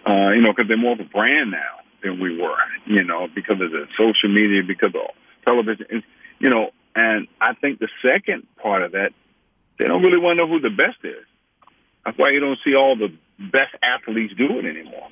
uh, 0.05 0.29
you 0.33 0.41
know, 0.41 0.53
because 0.55 0.69
they're 0.69 0.77
more 0.77 0.93
of 0.93 1.01
a 1.01 1.03
brand 1.03 1.51
now 1.51 1.83
than 2.01 2.21
we 2.21 2.39
were. 2.39 2.55
You 2.85 3.03
know, 3.03 3.27
because 3.35 3.59
of 3.59 3.71
the 3.71 3.87
social 3.99 4.29
media, 4.29 4.61
because 4.65 4.93
of 4.95 5.11
television. 5.45 5.85
And, 5.89 6.03
You 6.39 6.49
know, 6.49 6.71
and 6.95 7.27
I 7.41 7.53
think 7.53 7.79
the 7.79 7.89
second 8.01 8.47
part 8.61 8.83
of 8.83 8.91
that, 8.91 9.11
they 9.79 9.85
don't 9.85 10.01
really 10.03 10.19
want 10.19 10.37
to 10.37 10.45
know 10.45 10.51
who 10.51 10.59
the 10.59 10.69
best 10.69 10.97
is. 11.03 11.25
That's 12.05 12.17
why 12.17 12.31
you 12.31 12.39
don't 12.39 12.59
see 12.63 12.75
all 12.75 12.95
the 12.95 13.13
best 13.39 13.75
athletes 13.81 14.33
do 14.37 14.59
it 14.59 14.65
anymore. 14.65 15.09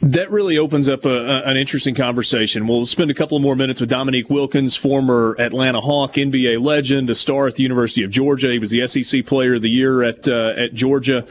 That 0.00 0.32
really 0.32 0.58
opens 0.58 0.88
up 0.88 1.04
a, 1.04 1.10
a, 1.10 1.42
an 1.44 1.56
interesting 1.56 1.94
conversation. 1.94 2.66
We'll 2.66 2.86
spend 2.86 3.12
a 3.12 3.14
couple 3.14 3.38
more 3.38 3.54
minutes 3.54 3.80
with 3.80 3.88
Dominique 3.88 4.28
Wilkins, 4.28 4.74
former 4.74 5.36
Atlanta 5.38 5.80
Hawk, 5.80 6.14
NBA 6.14 6.60
legend, 6.60 7.08
a 7.08 7.14
star 7.14 7.46
at 7.46 7.54
the 7.54 7.62
University 7.62 8.02
of 8.02 8.10
Georgia. 8.10 8.50
He 8.50 8.58
was 8.58 8.70
the 8.70 8.84
SEC 8.88 9.24
Player 9.24 9.54
of 9.54 9.62
the 9.62 9.70
Year 9.70 10.02
at 10.02 10.28
uh, 10.28 10.54
at 10.56 10.74
Georgia. 10.74 11.24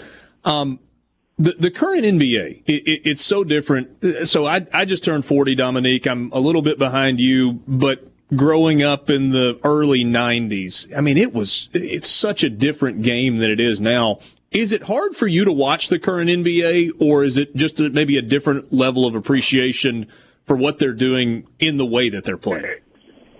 Um, 0.45 0.79
the, 1.37 1.53
the 1.59 1.71
current 1.71 2.03
NBA, 2.03 2.63
it, 2.65 2.87
it, 2.87 3.01
it's 3.03 3.23
so 3.23 3.43
different. 3.43 4.27
So 4.27 4.45
I, 4.45 4.65
I 4.73 4.85
just 4.85 5.03
turned 5.03 5.25
40, 5.25 5.55
Dominique. 5.55 6.07
I'm 6.07 6.31
a 6.31 6.39
little 6.39 6.61
bit 6.61 6.77
behind 6.77 7.19
you, 7.19 7.61
but 7.67 8.10
growing 8.35 8.81
up 8.81 9.09
in 9.09 9.31
the 9.31 9.59
early 9.63 10.03
90s. 10.03 10.95
I 10.95 11.01
mean, 11.01 11.17
it 11.17 11.33
was, 11.33 11.69
it's 11.73 12.09
such 12.09 12.43
a 12.43 12.49
different 12.49 13.01
game 13.01 13.37
than 13.37 13.51
it 13.51 13.59
is 13.59 13.79
now. 13.81 14.19
Is 14.51 14.73
it 14.73 14.83
hard 14.83 15.15
for 15.15 15.27
you 15.27 15.45
to 15.45 15.51
watch 15.51 15.89
the 15.89 15.99
current 15.99 16.29
NBA 16.29 16.91
or 16.99 17.23
is 17.23 17.37
it 17.37 17.55
just 17.55 17.79
a, 17.79 17.89
maybe 17.89 18.17
a 18.17 18.21
different 18.21 18.73
level 18.73 19.05
of 19.05 19.15
appreciation 19.15 20.07
for 20.45 20.55
what 20.55 20.77
they're 20.77 20.93
doing 20.93 21.47
in 21.59 21.77
the 21.77 21.85
way 21.85 22.09
that 22.09 22.23
they're 22.23 22.37
playing? 22.37 22.65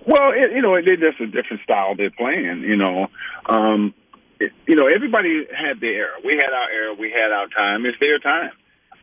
Well, 0.06 0.32
it, 0.32 0.54
you 0.54 0.62
know, 0.62 0.76
it's 0.76 0.88
just 0.88 1.20
a 1.20 1.28
different 1.28 1.64
style 1.64 1.96
they're 1.96 2.12
playing, 2.12 2.62
you 2.62 2.78
know. 2.78 3.08
Um, 3.46 3.94
it, 4.40 4.52
you 4.68 4.76
know, 4.76 4.88
everybody 4.88 5.46
had 5.54 5.80
their 5.80 5.92
era. 5.92 6.14
We 6.26 6.34
had 6.34 6.52
our 6.52 6.70
era. 6.72 6.94
We 6.94 7.12
had 7.12 7.32
our 7.32 7.48
time. 7.48 7.86
It's 7.86 8.00
their 8.00 8.20
time. 8.20 8.52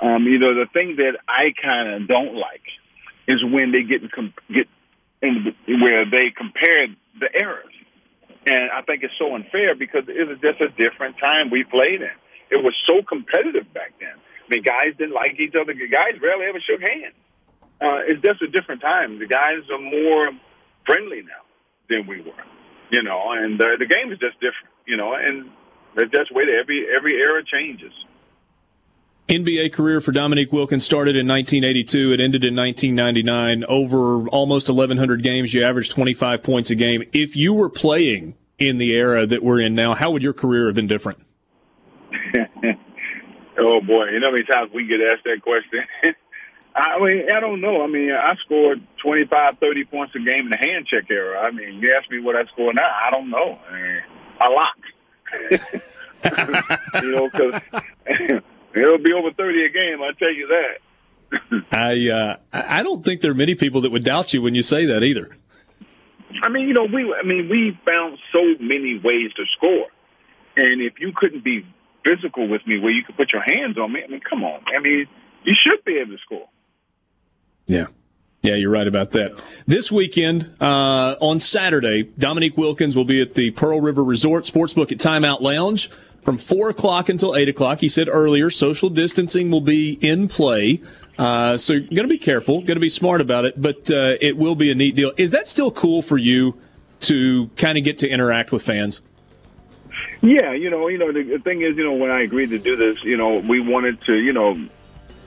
Um, 0.01 0.25
you 0.25 0.39
know, 0.39 0.55
the 0.55 0.67
thing 0.73 0.97
that 0.97 1.19
I 1.29 1.53
kind 1.61 1.89
of 2.03 2.09
don't 2.09 2.35
like 2.35 2.63
is 3.27 3.45
when 3.45 3.73
they 3.73 3.83
get 3.83 4.03
get 4.49 4.69
in 5.23 5.55
where 5.81 6.05
they 6.09 6.31
compared 6.37 6.97
the 7.21 7.29
eras. 7.41 7.75
And 8.47 8.71
I 8.71 8.83
think 8.83 9.03
it's 9.03 9.15
so 9.19 9.35
unfair 9.35 9.75
because 9.75 10.05
it 10.09 10.27
was 10.29 10.39
just 10.41 10.61
a 10.61 10.69
different 10.81 11.17
time 11.19 11.51
we 11.51 11.65
played 11.65 12.01
in. 12.01 12.17
It 12.51 12.63
was 12.65 12.75
so 12.89 13.03
competitive 13.03 13.73
back 13.75 13.93
then. 14.01 14.17
I 14.17 14.47
mean, 14.49 14.63
guys 14.63 14.97
didn't 14.97 15.15
like 15.15 15.39
each 15.39 15.55
other. 15.61 15.75
Guys 15.75 16.17
rarely 16.23 16.47
ever 16.49 16.61
shook 16.65 16.81
hands. 16.81 17.15
uh, 17.81 18.03
it's 18.07 18.23
just 18.23 18.43
a 18.43 18.49
different 18.49 18.81
time. 18.81 19.19
The 19.19 19.27
guys 19.27 19.63
are 19.71 19.79
more 19.81 20.31
friendly 20.87 21.23
now 21.23 21.45
than 21.89 22.07
we 22.07 22.21
were, 22.21 22.45
you 22.91 23.03
know, 23.03 23.33
and 23.33 23.59
the, 23.59 23.77
the 23.79 23.87
game 23.87 24.13
is 24.13 24.19
just 24.19 24.35
different, 24.41 24.73
you 24.87 24.97
know, 24.97 25.15
and 25.15 25.51
that's 25.95 26.11
just 26.11 26.35
way 26.35 26.47
that 26.47 26.59
every 26.61 26.87
every 26.95 27.17
era 27.21 27.43
changes. 27.45 27.93
NBA 29.29 29.75
career 29.75 30.01
for 30.01 30.11
Dominique 30.11 30.53
Wilkins 30.53 30.85
started 30.85 31.15
in 31.15 31.29
1982. 31.29 32.13
It 32.13 32.21
ended 32.21 32.45
in 32.45 32.57
1999. 32.57 33.65
Over 33.69 34.27
almost 34.29 34.71
1,100 34.71 35.23
games, 35.23 35.53
you 35.53 35.63
averaged 35.65 35.93
25 35.93 36.43
points 36.43 36.71
a 36.71 36.75
game. 36.75 37.03
If 37.13 37.37
you 37.37 37.53
were 37.53 37.69
playing 37.69 38.37
in 38.59 38.79
the 38.79 38.93
era 38.95 39.27
that 39.27 39.43
we're 39.43 39.61
in 39.61 39.75
now, 39.75 39.95
how 39.95 40.11
would 40.13 40.23
your 40.23 40.33
career 40.33 40.65
have 40.67 40.75
been 40.75 40.87
different? 40.87 41.19
oh 43.59 43.81
boy, 43.83 44.07
you 44.07 44.21
know 44.21 44.29
how 44.29 44.33
many 44.33 44.45
times 44.51 44.71
we 44.75 44.87
get 44.87 45.01
asked 45.13 45.25
that 45.25 45.43
question. 45.43 45.85
I 46.75 46.99
mean, 46.99 47.27
I 47.35 47.41
don't 47.41 47.61
know. 47.61 47.83
I 47.83 47.87
mean, 47.87 48.11
I 48.13 48.35
scored 48.47 48.81
25, 49.03 49.59
30 49.59 49.85
points 49.85 50.15
a 50.15 50.21
game 50.21 50.47
in 50.47 50.51
the 50.51 50.59
hand 50.59 50.87
check 50.87 51.11
era. 51.11 51.39
I 51.41 51.51
mean, 51.51 51.83
you 51.83 51.95
ask 51.95 52.11
me 52.11 52.21
what 52.21 52.35
I 52.35 52.45
score 52.47 52.73
now, 52.73 52.83
I 52.83 53.11
don't 53.11 53.29
know. 53.29 53.59
I 53.69 53.73
mean, 53.75 54.03
a 54.41 54.49
lot. 54.49 54.77
you 57.03 57.11
know, 57.11 57.29
because 57.31 58.43
it'll 58.75 58.99
be 58.99 59.13
over 59.13 59.33
30 59.33 59.65
a 59.65 59.69
game, 59.69 60.03
I 60.03 60.13
tell 60.19 60.33
you 60.33 60.49
that. 60.49 60.79
I 61.73 62.09
uh, 62.09 62.37
I 62.53 62.83
don't 62.83 63.05
think 63.05 63.21
there 63.21 63.31
are 63.31 63.35
many 63.35 63.55
people 63.55 63.83
that 63.83 63.91
would 63.91 64.05
doubt 64.05 64.33
you 64.33 64.41
when 64.41 64.55
you 64.55 64.63
say 64.63 64.87
that 64.87 65.03
either. 65.03 65.37
I 66.43 66.49
mean, 66.49 66.69
you 66.69 66.75
know, 66.75 66.85
we 66.85 67.15
I 67.15 67.23
mean, 67.27 67.49
we 67.51 67.79
found 67.87 68.19
so 68.33 68.41
many 68.61 68.99
ways 68.99 69.33
to 69.35 69.45
score, 69.57 69.89
and 70.57 70.81
if 70.81 70.95
you 70.99 71.13
couldn't 71.15 71.45
be 71.45 71.67
physical 72.05 72.49
with 72.49 72.67
me, 72.67 72.79
where 72.79 72.93
you 72.93 73.05
could 73.05 73.17
put 73.17 73.33
your 73.33 73.43
hands 73.43 73.77
on 73.77 73.93
me, 73.93 74.03
I 74.03 74.11
mean, 74.11 74.21
come 74.21 74.43
on, 74.45 74.63
I 74.75 74.81
mean, 74.81 75.07
you 75.45 75.55
should 75.55 75.85
be 75.85 75.99
able 75.99 76.13
to 76.13 76.19
score. 76.23 76.49
Yeah. 77.67 77.87
Yeah, 78.41 78.55
you're 78.55 78.71
right 78.71 78.87
about 78.87 79.11
that. 79.11 79.37
This 79.67 79.91
weekend, 79.91 80.55
uh, 80.61 81.17
on 81.21 81.41
Saturday, 81.41 82.05
Dominique 82.05 82.57
Wilkins 82.57 82.97
will 82.97 83.05
be 83.05 83.21
at 83.21 83.35
the 83.35 83.51
Pearl 83.51 83.81
River 83.81 84.05
Resort 84.05 84.45
Sportsbook 84.45 84.93
at 84.93 84.99
Timeout 84.99 85.41
Lounge 85.41 85.91
from 86.29 86.37
4 86.37 86.69
o'clock 86.69 87.09
until 87.09 87.35
8 87.35 87.49
o'clock. 87.49 87.81
He 87.81 87.89
said 87.89 88.07
earlier, 88.07 88.51
social 88.51 88.91
distancing 88.91 89.51
will 89.51 89.63
be 89.63 89.95
in 89.95 90.29
play. 90.29 90.83
Uh, 91.17 91.57
so 91.57 91.73
you're 91.73 91.85
going 91.85 92.03
to 92.03 92.07
be 92.07 92.19
careful, 92.19 92.57
going 92.57 92.77
to 92.77 92.81
be 92.81 92.91
smart 92.91 93.23
about 93.23 93.47
it, 93.47 93.55
but 93.57 93.91
uh, 93.91 94.17
it 94.21 94.37
will 94.37 94.55
be 94.55 94.71
a 94.71 94.75
neat 94.75 94.95
deal. 94.95 95.11
Is 95.17 95.31
that 95.31 95.49
still 95.49 95.71
cool 95.71 96.03
for 96.03 96.19
you 96.19 96.61
to 97.01 97.47
kind 97.57 97.79
of 97.79 97.85
get 97.85 97.97
to 98.01 98.09
interact 98.11 98.53
with 98.53 98.63
fans? 98.63 99.01
Yeah, 100.21 100.53
you 100.53 100.69
know, 100.69 100.89
you 100.89 100.99
know, 100.99 101.13
the, 101.13 101.23
the 101.23 101.39
thing 101.39 101.63
is, 101.63 101.79
you 101.79 101.85
know, 101.85 101.95
when 101.95 102.11
I 102.11 102.21
agreed 102.21 102.51
to 102.51 102.59
do 102.59 102.77
this, 102.77 103.03
you 103.03 103.17
know, 103.17 103.39
we 103.39 103.61
wanted 103.61 103.99
to, 104.03 104.15
you 104.15 104.35
know, 104.35 104.69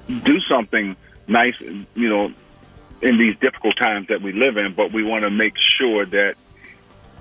do 0.08 0.40
something 0.42 0.96
nice, 1.28 1.60
you 1.60 2.10
know, 2.10 2.32
in 3.02 3.18
these 3.18 3.36
difficult 3.40 3.76
times 3.76 4.10
that 4.10 4.22
we 4.22 4.34
live 4.34 4.56
in, 4.56 4.76
but 4.76 4.94
we 4.94 5.02
want 5.02 5.24
to 5.24 5.32
make 5.32 5.56
sure 5.80 6.06
that 6.06 6.36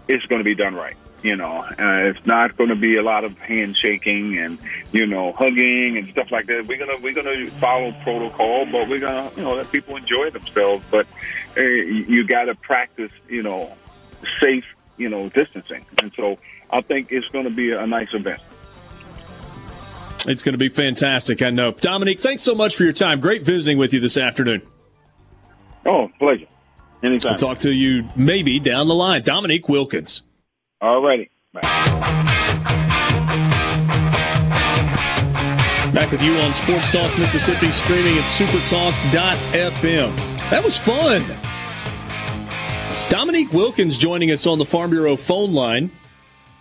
it's 0.06 0.26
going 0.26 0.40
to 0.40 0.44
be 0.44 0.54
done 0.54 0.74
right. 0.74 0.96
You 1.22 1.36
know, 1.36 1.58
uh, 1.58 1.74
it's 2.08 2.24
not 2.24 2.56
going 2.56 2.70
to 2.70 2.76
be 2.76 2.96
a 2.96 3.02
lot 3.02 3.24
of 3.24 3.36
handshaking 3.38 4.38
and 4.38 4.58
you 4.92 5.06
know 5.06 5.32
hugging 5.32 5.98
and 5.98 6.10
stuff 6.12 6.30
like 6.30 6.46
that. 6.46 6.66
We're 6.66 6.78
gonna 6.78 6.98
we're 7.02 7.12
gonna 7.12 7.46
follow 7.52 7.92
protocol, 8.02 8.64
but 8.64 8.88
we're 8.88 9.00
gonna 9.00 9.30
you 9.36 9.42
know 9.42 9.54
let 9.54 9.70
people 9.70 9.96
enjoy 9.96 10.30
themselves. 10.30 10.82
But 10.90 11.06
uh, 11.58 11.60
you 11.60 12.26
got 12.26 12.44
to 12.44 12.54
practice 12.54 13.12
you 13.28 13.42
know 13.42 13.70
safe 14.40 14.64
you 14.96 15.10
know 15.10 15.28
distancing, 15.28 15.84
and 16.00 16.10
so 16.16 16.38
I 16.70 16.80
think 16.80 17.12
it's 17.12 17.28
going 17.28 17.44
to 17.44 17.50
be 17.50 17.72
a 17.72 17.86
nice 17.86 18.14
event. 18.14 18.40
It's 20.26 20.42
going 20.42 20.52
to 20.52 20.58
be 20.58 20.68
fantastic. 20.68 21.42
I 21.42 21.50
know, 21.50 21.72
Dominique. 21.72 22.20
Thanks 22.20 22.42
so 22.42 22.54
much 22.54 22.76
for 22.76 22.84
your 22.84 22.92
time. 22.92 23.20
Great 23.20 23.44
visiting 23.44 23.78
with 23.78 23.92
you 23.92 24.00
this 24.00 24.16
afternoon. 24.16 24.62
Oh, 25.86 26.10
pleasure. 26.18 26.46
Anytime. 27.02 27.32
I'll 27.32 27.38
talk 27.38 27.58
to 27.60 27.72
you 27.72 28.06
maybe 28.14 28.60
down 28.60 28.86
the 28.88 28.94
line. 28.94 29.22
Dominique 29.22 29.68
Wilkins. 29.68 30.22
All 30.80 31.02
righty. 31.02 31.30
Back 35.92 36.12
with 36.12 36.22
you 36.22 36.32
on 36.34 36.54
Sports 36.54 36.92
Talk 36.92 37.18
Mississippi, 37.18 37.70
streaming 37.72 38.16
at 38.16 38.24
supertalk.fm. 38.24 38.90
That 40.50 40.64
was 40.64 40.78
fun. 40.78 41.24
Dominique 43.10 43.52
Wilkins 43.52 43.98
joining 43.98 44.30
us 44.30 44.46
on 44.46 44.58
the 44.58 44.64
Farm 44.64 44.90
Bureau 44.90 45.16
phone 45.16 45.52
line. 45.52 45.90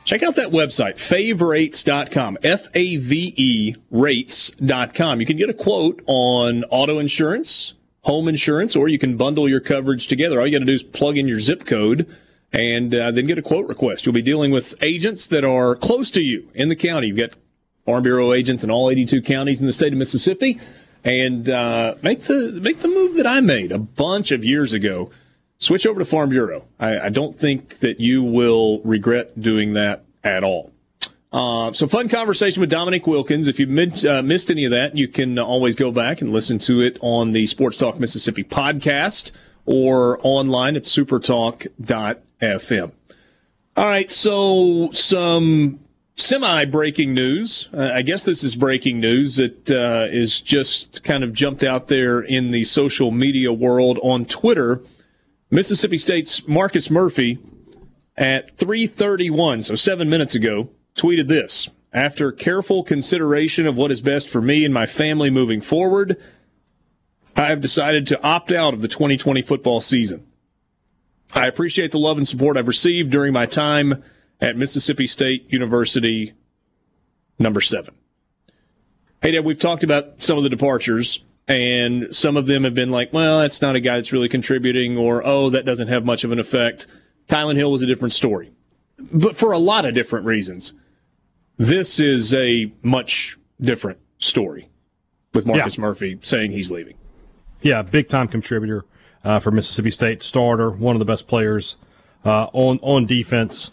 Check 0.04 0.24
out 0.24 0.36
that 0.38 0.50
website, 0.50 0.96
faverates.com, 0.98 2.40
F 2.42 2.68
A 2.74 2.98
V 2.98 3.34
E 3.38 3.76
rates.com. 3.92 5.20
You 5.20 5.26
can 5.28 5.38
get 5.38 5.50
a 5.50 5.54
quote 5.54 6.02
on 6.08 6.64
auto 6.72 6.98
insurance, 6.98 7.76
home 8.02 8.28
insurance, 8.28 8.76
or 8.76 8.88
you 8.88 8.98
can 8.98 9.16
bundle 9.16 9.48
your 9.48 9.60
coverage 9.60 10.08
together. 10.08 10.40
All 10.40 10.48
you 10.48 10.52
got 10.52 10.60
to 10.60 10.66
do 10.66 10.74
is 10.74 10.82
plug 10.82 11.18
in 11.20 11.28
your 11.28 11.40
zip 11.40 11.66
code 11.66 12.08
and 12.52 12.94
uh, 12.94 13.12
then 13.12 13.28
get 13.28 13.38
a 13.38 13.42
quote 13.42 13.68
request. 13.68 14.06
You'll 14.06 14.14
be 14.14 14.22
dealing 14.22 14.52
with 14.52 14.76
agents 14.82 15.28
that 15.28 15.44
are 15.44 15.76
close 15.76 16.10
to 16.12 16.22
you 16.22 16.50
in 16.54 16.70
the 16.70 16.76
county. 16.76 17.08
You've 17.08 17.18
got 17.18 17.34
Farm 17.86 18.04
Bureau 18.04 18.34
agents 18.34 18.64
in 18.64 18.72
all 18.72 18.90
82 18.90 19.22
counties 19.22 19.60
in 19.60 19.68
the 19.68 19.74
state 19.74 19.94
of 19.94 20.00
Mississippi, 20.00 20.60
and 21.04 21.50
uh, 21.50 21.96
make 22.02 22.22
the 22.22 22.60
make 22.62 22.80
the 22.80 22.88
move 22.88 23.16
that 23.16 23.28
I 23.28 23.40
made 23.40 23.72
a 23.72 23.80
bunch 23.80 24.32
of 24.32 24.44
years 24.44 24.74
ago. 24.74 25.10
Switch 25.58 25.86
over 25.86 26.00
to 26.00 26.06
Farm 26.06 26.30
Bureau. 26.30 26.66
I, 26.80 27.00
I 27.00 27.10
don't 27.10 27.38
think 27.38 27.80
that 27.80 28.00
you 28.00 28.24
will 28.24 28.80
regret 28.82 29.42
doing 29.42 29.74
that 29.74 30.06
at 30.24 30.44
all. 30.44 30.72
Uh, 31.32 31.72
so 31.74 31.86
fun 31.86 32.10
conversation 32.10 32.62
with 32.62 32.70
Dominique 32.70 33.06
Wilkins. 33.06 33.48
If 33.48 33.60
you 33.60 33.68
mid, 33.68 34.04
uh, 34.06 34.24
missed 34.24 34.50
any 34.50 34.66
of 34.66 34.72
that, 34.72 34.98
you 34.98 35.08
can 35.08 35.38
always 35.38 35.76
go 35.76 35.92
back 35.92 36.22
and 36.22 36.32
listen 36.32 36.58
to 36.60 36.82
it 36.82 36.98
on 37.02 37.34
the 37.34 37.46
Sports 37.46 37.78
Talk 37.78 38.00
Mississippi 38.00 38.44
podcast 38.44 39.32
or 39.70 40.20
online 40.24 40.76
at 40.76 40.82
supertalk.fm. 40.82 42.92
All 43.78 43.86
right, 43.86 44.10
so 44.10 44.90
some 44.92 45.80
semi 46.16 46.66
breaking 46.66 47.14
news. 47.14 47.70
Uh, 47.72 47.92
I 47.94 48.02
guess 48.02 48.26
this 48.26 48.44
is 48.44 48.56
breaking 48.56 49.00
news 49.00 49.36
that 49.36 49.70
uh, 49.70 50.08
is 50.12 50.42
just 50.42 51.04
kind 51.04 51.24
of 51.24 51.34
jumped 51.34 51.64
out 51.64 51.88
there 51.88 52.20
in 52.20 52.50
the 52.50 52.64
social 52.64 53.12
media 53.12 53.54
world 53.54 54.00
on 54.02 54.26
Twitter. 54.26 54.82
Mississippi 55.52 55.98
State's 55.98 56.48
Marcus 56.48 56.90
Murphy 56.90 57.38
at 58.18 58.58
3:31, 58.58 59.64
so 59.64 59.76
7 59.76 60.10
minutes 60.10 60.34
ago, 60.34 60.70
tweeted 60.96 61.28
this. 61.28 61.70
After 61.94 62.32
careful 62.32 62.84
consideration 62.84 63.68
of 63.68 63.78
what 63.78 63.92
is 63.92 64.02
best 64.02 64.30
for 64.30 64.42
me 64.42 64.66
and 64.66 64.74
my 64.74 64.88
family 64.88 65.30
moving 65.30 65.62
forward, 65.62 66.18
I 67.36 67.46
have 67.46 67.62
decided 67.62 68.08
to 68.08 68.22
opt 68.22 68.52
out 68.52 68.74
of 68.74 68.82
the 68.82 68.88
2020 68.88 69.42
football 69.42 69.80
season. 69.80 70.26
I 71.34 71.48
appreciate 71.48 71.92
the 71.92 72.00
love 72.00 72.18
and 72.18 72.28
support 72.28 72.58
I've 72.58 72.68
received 72.68 73.12
during 73.12 73.34
my 73.34 73.46
time 73.46 74.04
at 74.42 74.58
Mississippi 74.58 75.06
State 75.06 75.52
University, 75.52 76.34
number 77.38 77.62
seven. 77.62 77.94
Hey, 79.22 79.32
Dad, 79.32 79.46
we've 79.46 79.60
talked 79.60 79.84
about 79.84 80.22
some 80.22 80.38
of 80.38 80.44
the 80.44 80.50
departures, 80.50 81.24
and 81.48 82.14
some 82.16 82.38
of 82.38 82.48
them 82.48 82.64
have 82.64 82.74
been 82.74 82.90
like, 82.90 83.14
well, 83.14 83.40
that's 83.40 83.62
not 83.62 83.76
a 83.76 83.80
guy 83.80 83.96
that's 83.96 84.14
really 84.14 84.30
contributing, 84.30 84.98
or, 84.98 85.26
oh, 85.26 85.50
that 85.50 85.66
doesn't 85.66 85.90
have 85.90 86.06
much 86.06 86.24
of 86.24 86.32
an 86.32 86.40
effect. 86.40 86.88
Kylin 87.28 87.56
Hill 87.56 87.72
was 87.72 87.82
a 87.82 87.86
different 87.86 88.14
story, 88.14 88.52
but 88.98 89.36
for 89.36 89.52
a 89.52 89.58
lot 89.58 89.86
of 89.86 89.94
different 89.94 90.26
reasons. 90.26 90.74
This 91.58 92.00
is 92.00 92.34
a 92.34 92.72
much 92.82 93.38
different 93.60 94.00
story 94.18 94.70
with 95.34 95.46
Marcus 95.46 95.78
yeah. 95.78 95.82
Murphy 95.82 96.18
saying 96.22 96.52
he's 96.52 96.72
leaving. 96.72 96.96
Yeah, 97.62 97.82
big 97.82 98.08
time 98.08 98.28
contributor 98.28 98.86
uh, 99.24 99.40
for 99.40 99.52
Mississippi 99.52 99.92
State, 99.92 100.24
starter, 100.24 100.70
one 100.70 100.96
of 100.96 101.00
the 101.00 101.06
best 101.06 101.28
players 101.28 101.78
uh, 102.26 102.46
on 102.54 102.80
on 102.82 103.06
defense. 103.06 103.72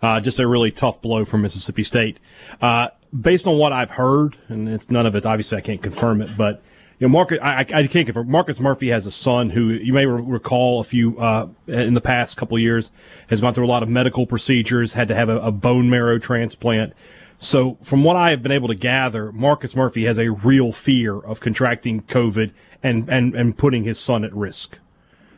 Uh, 0.00 0.20
just 0.20 0.38
a 0.38 0.46
really 0.46 0.70
tough 0.70 1.02
blow 1.02 1.24
for 1.24 1.38
Mississippi 1.38 1.82
State. 1.82 2.18
Uh, 2.62 2.88
based 3.18 3.46
on 3.46 3.58
what 3.58 3.72
I've 3.72 3.90
heard, 3.90 4.36
and 4.48 4.68
it's 4.68 4.90
none 4.90 5.06
of 5.06 5.16
it. 5.16 5.26
Obviously, 5.26 5.58
I 5.58 5.60
can't 5.60 5.82
confirm 5.82 6.22
it, 6.22 6.36
but 6.36 6.62
you 6.98 7.06
know, 7.06 7.12
Marcus, 7.12 7.38
I, 7.42 7.60
I 7.60 7.86
can't 7.86 8.06
confirm. 8.06 8.30
Marcus 8.30 8.60
Murphy 8.60 8.88
has 8.88 9.06
a 9.06 9.10
son 9.10 9.50
who 9.50 9.68
you 9.68 9.92
may 9.92 10.06
re- 10.06 10.22
recall 10.22 10.80
a 10.80 10.84
few 10.84 11.18
uh, 11.18 11.48
in 11.66 11.94
the 11.94 12.00
past 12.00 12.36
couple 12.36 12.58
years 12.58 12.90
has 13.28 13.40
gone 13.40 13.54
through 13.54 13.66
a 13.66 13.68
lot 13.68 13.82
of 13.82 13.88
medical 13.88 14.26
procedures, 14.26 14.94
had 14.94 15.08
to 15.08 15.14
have 15.14 15.28
a, 15.28 15.38
a 15.40 15.52
bone 15.52 15.88
marrow 15.90 16.18
transplant. 16.18 16.92
So, 17.38 17.78
from 17.82 18.02
what 18.02 18.16
I 18.16 18.30
have 18.30 18.42
been 18.42 18.50
able 18.50 18.66
to 18.66 18.74
gather, 18.74 19.30
Marcus 19.30 19.76
Murphy 19.76 20.06
has 20.06 20.18
a 20.18 20.30
real 20.30 20.72
fear 20.72 21.16
of 21.18 21.38
contracting 21.38 22.02
COVID 22.02 22.52
and 22.82 23.08
and 23.08 23.34
and 23.34 23.56
putting 23.56 23.84
his 23.84 23.98
son 23.98 24.24
at 24.24 24.34
risk. 24.34 24.78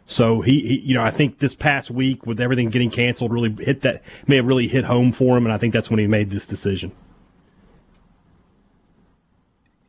So 0.06 0.40
he, 0.40 0.60
he, 0.66 0.78
you 0.80 0.94
know, 0.94 1.04
I 1.04 1.12
think 1.12 1.38
this 1.38 1.54
past 1.54 1.88
week 1.88 2.26
with 2.26 2.40
everything 2.40 2.68
getting 2.70 2.90
canceled, 2.90 3.32
really 3.32 3.54
hit 3.64 3.82
that 3.82 4.02
may 4.26 4.36
have 4.36 4.46
really 4.46 4.66
hit 4.66 4.84
home 4.84 5.12
for 5.12 5.36
him, 5.36 5.46
and 5.46 5.52
I 5.52 5.58
think 5.58 5.72
that's 5.72 5.88
when 5.88 6.00
he 6.00 6.08
made 6.08 6.30
this 6.30 6.48
decision. 6.48 6.90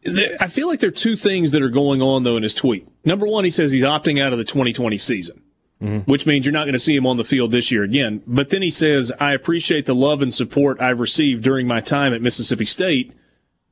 I 0.05 0.47
feel 0.47 0.67
like 0.67 0.79
there 0.79 0.89
are 0.89 0.91
two 0.91 1.15
things 1.15 1.51
that 1.51 1.61
are 1.61 1.69
going 1.69 2.01
on 2.01 2.23
though 2.23 2.37
in 2.37 2.43
his 2.43 2.55
tweet. 2.55 2.87
Number 3.05 3.27
one, 3.27 3.43
he 3.43 3.49
says 3.51 3.71
he's 3.71 3.83
opting 3.83 4.19
out 4.19 4.31
of 4.31 4.39
the 4.39 4.43
2020 4.43 4.97
season, 4.97 5.43
mm-hmm. 5.81 6.09
which 6.11 6.25
means 6.25 6.45
you're 6.45 6.53
not 6.53 6.63
going 6.63 6.73
to 6.73 6.79
see 6.79 6.95
him 6.95 7.05
on 7.05 7.17
the 7.17 7.23
field 7.23 7.51
this 7.51 7.71
year 7.71 7.83
again. 7.83 8.23
But 8.25 8.49
then 8.49 8.63
he 8.63 8.71
says, 8.71 9.11
I 9.19 9.33
appreciate 9.33 9.85
the 9.85 9.93
love 9.93 10.23
and 10.23 10.33
support 10.33 10.81
I've 10.81 10.99
received 10.99 11.43
during 11.43 11.67
my 11.67 11.81
time 11.81 12.13
at 12.13 12.21
Mississippi 12.21 12.65
State, 12.65 13.13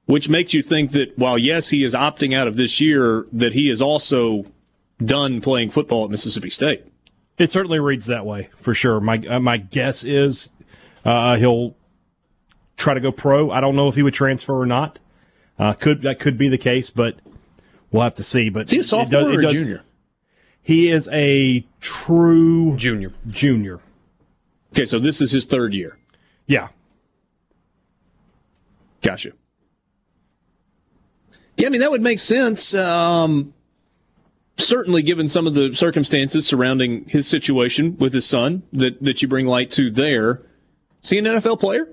which 0.09 0.27
makes 0.27 0.55
you 0.55 0.63
think 0.63 0.89
that 0.93 1.15
while 1.19 1.37
yes, 1.37 1.69
he 1.69 1.83
is 1.83 1.93
opting 1.93 2.35
out 2.35 2.47
of 2.47 2.55
this 2.55 2.81
year, 2.81 3.27
that 3.31 3.53
he 3.53 3.69
is 3.69 3.79
also 3.79 4.43
done 4.97 5.39
playing 5.39 5.69
football 5.69 6.03
at 6.03 6.09
Mississippi 6.09 6.49
State. 6.49 6.83
It 7.37 7.51
certainly 7.51 7.79
reads 7.79 8.07
that 8.07 8.25
way 8.25 8.49
for 8.57 8.73
sure. 8.73 8.99
My 8.99 9.17
uh, 9.29 9.39
my 9.39 9.57
guess 9.57 10.03
is 10.03 10.49
uh, 11.05 11.35
he'll 11.35 11.75
try 12.75 12.95
to 12.95 12.99
go 12.99 13.11
pro. 13.11 13.51
I 13.51 13.61
don't 13.61 13.75
know 13.75 13.87
if 13.87 13.93
he 13.93 14.01
would 14.01 14.15
transfer 14.15 14.59
or 14.59 14.65
not. 14.65 14.97
Uh, 15.59 15.73
could 15.73 16.01
that 16.01 16.19
could 16.19 16.39
be 16.39 16.49
the 16.49 16.57
case, 16.57 16.89
but 16.89 17.19
we'll 17.91 18.01
have 18.01 18.15
to 18.15 18.23
see. 18.23 18.49
But 18.49 18.63
is 18.63 18.71
he 18.71 18.79
a 18.79 18.83
sophomore 18.83 19.21
does, 19.21 19.35
or 19.35 19.39
a 19.39 19.43
does, 19.43 19.53
junior? 19.53 19.83
He 20.59 20.89
is 20.89 21.07
a 21.11 21.67
true 21.81 22.75
junior. 22.77 23.13
Junior. 23.27 23.79
Okay, 24.73 24.85
so 24.85 24.97
this 24.97 25.21
is 25.21 25.31
his 25.33 25.45
third 25.45 25.75
year. 25.75 25.99
Yeah. 26.47 26.69
Gotcha. 29.03 29.33
Yeah, 31.59 31.67
I 31.67 31.69
mean 31.71 31.81
that 31.81 31.91
would 31.91 32.01
make 32.01 32.19
sense. 32.19 32.73
Um, 32.73 33.53
certainly, 34.55 35.01
given 35.01 35.27
some 35.27 35.45
of 35.45 35.55
the 35.55 35.73
circumstances 35.73 36.47
surrounding 36.47 37.03
his 37.09 37.27
situation 37.27 37.97
with 37.97 38.13
his 38.13 38.25
son, 38.25 38.63
that 38.71 39.03
that 39.03 39.21
you 39.21 39.27
bring 39.27 39.45
light 39.45 39.69
to 39.71 39.91
there. 39.91 40.41
See 41.01 41.17
an 41.17 41.25
NFL 41.25 41.59
player? 41.59 41.87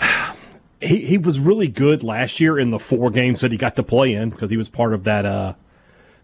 He 0.78 1.06
he 1.06 1.16
was 1.16 1.40
really 1.40 1.68
good 1.68 2.02
last 2.02 2.38
year 2.38 2.58
in 2.58 2.70
the 2.70 2.78
four 2.78 3.10
games 3.10 3.40
that 3.40 3.50
he 3.50 3.56
got 3.56 3.76
to 3.76 3.82
play 3.82 4.12
in 4.12 4.28
because 4.28 4.50
he 4.50 4.58
was 4.58 4.68
part 4.68 4.92
of 4.92 5.04
that 5.04 5.24
uh 5.24 5.54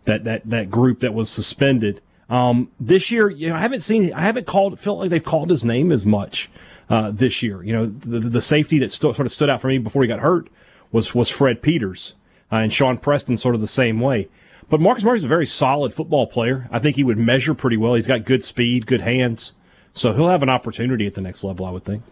that 0.05 0.25
that 0.25 0.43
that 0.45 0.71
group 0.71 1.01
that 1.01 1.15
was 1.15 1.31
suspended. 1.31 2.03
Um, 2.29 2.71
this 2.79 3.11
year, 3.11 3.31
you 3.31 3.49
know, 3.49 3.55
I 3.55 3.61
haven't 3.61 3.81
seen, 3.81 4.13
I 4.13 4.21
haven't 4.21 4.47
called, 4.47 4.79
felt 4.79 4.99
like 4.99 5.09
they've 5.09 5.25
called 5.25 5.49
his 5.49 5.65
name 5.65 5.91
as 5.91 6.05
much 6.05 6.51
uh, 6.91 7.11
this 7.11 7.43
year. 7.43 7.63
You 7.63 7.73
know, 7.73 7.87
the, 7.87 8.21
the 8.21 8.43
safety 8.43 8.79
that 8.81 8.93
st- 8.93 9.17
sort 9.17 9.25
of 9.25 9.33
stood 9.33 9.49
out 9.49 9.63
for 9.63 9.69
me 9.69 9.79
before 9.79 10.03
he 10.03 10.09
got 10.09 10.21
hurt 10.21 10.51
was 10.93 11.15
was 11.15 11.29
Fred 11.29 11.63
Peters, 11.63 12.15
uh, 12.53 12.57
and 12.57 12.73
Sean 12.73 12.99
Preston 12.99 13.37
sort 13.37 13.55
of 13.55 13.61
the 13.61 13.67
same 13.67 14.01
way. 14.01 14.29
But 14.69 14.81
Marcus 14.81 15.05
Murphy's 15.05 15.25
a 15.25 15.29
very 15.29 15.47
solid 15.47 15.93
football 15.93 16.27
player. 16.27 16.69
I 16.71 16.79
think 16.79 16.97
he 16.97 17.05
would 17.05 17.19
measure 17.19 17.55
pretty 17.55 17.77
well. 17.77 17.95
He's 17.95 18.07
got 18.07 18.25
good 18.25 18.45
speed, 18.45 18.87
good 18.87 19.01
hands, 19.01 19.53
so 19.93 20.13
he'll 20.13 20.29
have 20.29 20.43
an 20.43 20.49
opportunity 20.49 21.07
at 21.07 21.15
the 21.15 21.21
next 21.21 21.43
level. 21.43 21.67
I 21.67 21.71
would 21.71 21.85
think. 21.85 22.03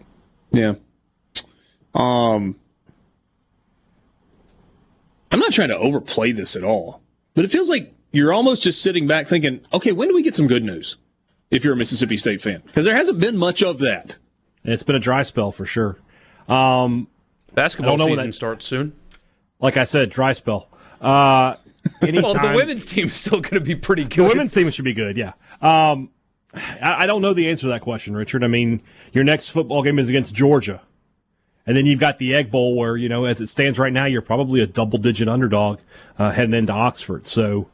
Yeah. 0.51 0.75
Um. 1.95 2.57
I'm 5.33 5.39
not 5.39 5.53
trying 5.53 5.69
to 5.69 5.79
overplay 5.79 6.33
this 6.33 6.57
at 6.57 6.65
all, 6.65 7.03
but 7.35 7.45
it 7.45 7.53
feels 7.53 7.69
like 7.69 7.95
you're 8.11 8.33
almost 8.33 8.65
just 8.65 8.83
sitting 8.83 9.07
back 9.07 9.29
thinking, 9.29 9.61
okay, 9.73 9.93
when 9.93 10.09
do 10.09 10.15
we 10.15 10.23
get 10.23 10.35
some 10.35 10.49
good 10.49 10.65
news? 10.65 10.97
If 11.53 11.65
you're 11.65 11.75
a 11.75 11.77
Mississippi 11.77 12.17
State 12.17 12.41
fan, 12.41 12.63
because 12.67 12.85
there 12.85 12.97
hasn't 12.97 13.21
been 13.21 13.37
much 13.37 13.63
of 13.63 13.79
that. 13.79 14.19
It's 14.65 14.83
been 14.83 14.97
a 14.97 15.01
dry 15.01 15.23
spell 15.23 15.51
for 15.51 15.67
sure. 15.67 15.99
Um, 16.49 17.09
Basketball 17.55 17.99
season 17.99 18.27
that, 18.27 18.35
starts 18.35 18.67
soon. 18.67 18.95
Like 19.61 19.77
I 19.77 19.85
said, 19.85 20.11
dry 20.11 20.33
spell. 20.33 20.69
Uh, 21.01 21.57
well, 22.03 22.35
the 22.35 22.53
women's 22.55 22.87
team 22.87 23.07
is 23.07 23.17
still 23.17 23.41
going 23.41 23.55
to 23.55 23.61
be 23.61 23.75
pretty 23.75 24.05
good. 24.05 24.25
The 24.27 24.29
women's 24.29 24.53
team 24.53 24.71
should 24.71 24.85
be 24.85 24.95
good. 24.95 25.17
Yeah. 25.17 25.33
Um, 25.61 26.11
I, 26.55 27.05
I 27.05 27.07
don't 27.07 27.23
know 27.23 27.35
the 27.35 27.49
answer 27.49 27.63
to 27.63 27.69
that 27.69 27.81
question, 27.81 28.15
Richard. 28.15 28.45
I 28.45 28.49
mean, 28.49 28.83
your 29.13 29.25
next 29.25 29.49
football 29.49 29.83
game 29.83 29.99
is 29.99 30.09
against 30.09 30.35
Georgia. 30.35 30.83
And 31.67 31.77
then 31.77 31.87
you've 31.87 32.01
got 32.01 32.19
the 32.19 32.35
Egg 32.35 32.51
Bowl, 32.51 32.75
where 32.75 32.97
you 32.97 33.09
know, 33.09 33.27
as 33.27 33.41
it 33.41 33.49
stands 33.49 33.79
right 33.79 33.93
now, 33.93 34.07
you're 34.07 34.23
probably 34.23 34.61
a 34.61 34.67
double-digit 34.67 35.29
underdog 35.29 35.79
uh, 36.19 36.31
heading 36.31 36.55
into 36.55 36.73
Oxford. 36.73 37.27
So, 37.27 37.69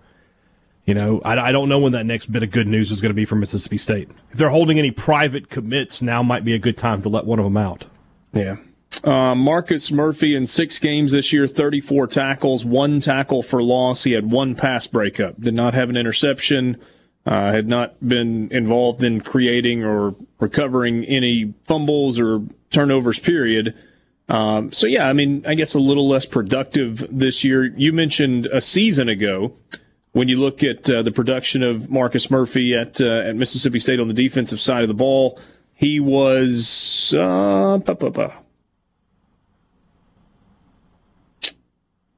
you 0.85 0.95
know, 0.95 1.21
I, 1.25 1.39
I, 1.39 1.53
don't 1.53 1.69
know 1.69 1.79
when 1.79 1.93
that 1.93 2.05
next 2.05 2.27
bit 2.27 2.43
of 2.43 2.51
good 2.51 2.67
news 2.67 2.91
is 2.91 3.01
going 3.01 3.11
to 3.11 3.15
be 3.15 3.25
for 3.25 3.37
Mississippi 3.37 3.77
State. 3.77 4.11
If 4.33 4.39
they're 4.39 4.51
holding 4.51 4.79
any 4.79 4.91
private 4.91 5.49
commits, 5.49 6.03
now 6.03 6.23
might 6.23 6.45
be 6.45 6.53
a 6.53 6.59
good 6.59 6.77
time 6.77 7.01
to 7.03 7.09
let 7.09 7.25
one 7.25 7.39
of 7.39 7.45
them 7.45 7.57
out. 7.57 7.87
Yeah. 8.33 8.57
Uh, 9.05 9.35
Marcus 9.35 9.91
Murphy 9.91 10.35
in 10.35 10.47
six 10.47 10.79
games 10.79 11.13
this 11.13 11.33
year, 11.33 11.47
34 11.47 12.07
tackles, 12.07 12.65
one 12.65 13.01
tackle 13.01 13.43
for 13.43 13.63
loss. 13.63 14.05
He 14.05 14.13
had 14.13 14.31
one 14.31 14.55
pass 14.55 14.87
breakup, 14.87 15.41
did 15.41 15.55
not 15.55 15.75
have 15.75 15.91
an 15.91 15.97
interception, 15.97 16.77
uh, 17.27 17.53
had 17.53 17.69
not 17.69 17.97
been 18.07 18.51
involved 18.51 19.03
in 19.03 19.21
creating 19.21 19.85
or 19.85 20.15
recovering 20.41 21.05
any 21.05 21.53
fumbles 21.65 22.19
or 22.19 22.43
turnovers, 22.71 23.19
period. 23.19 23.75
Um, 24.29 24.73
so, 24.73 24.87
yeah, 24.87 25.09
I 25.09 25.13
mean, 25.13 25.45
I 25.47 25.55
guess 25.55 25.75
a 25.75 25.81
little 25.81 26.09
less 26.09 26.27
productive 26.27 27.05
this 27.11 27.45
year. 27.45 27.65
You 27.65 27.93
mentioned 27.93 28.47
a 28.47 28.61
season 28.61 29.09
ago 29.09 29.55
when 30.13 30.29
you 30.29 30.39
look 30.39 30.63
at 30.63 30.89
uh, 30.89 31.03
the 31.03 31.13
production 31.13 31.63
of 31.63 31.91
Marcus 31.91 32.31
Murphy 32.31 32.75
at, 32.75 33.01
uh, 33.01 33.21
at 33.21 33.37
Mississippi 33.37 33.79
State 33.79 34.01
on 34.01 34.09
the 34.09 34.15
defensive 34.15 34.61
side 34.61 34.83
of 34.83 34.89
the 34.89 34.95
ball. 34.95 35.39
He 35.75 36.01
was 36.01 37.15
uh, 37.17 37.79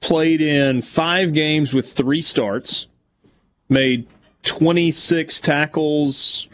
played 0.09 0.41
in 0.41 0.81
five 0.81 1.35
games 1.35 1.75
with 1.75 1.93
three 1.93 2.23
starts, 2.23 2.87
made 3.69 4.07
26 4.43 5.39
tackles, 5.41 6.49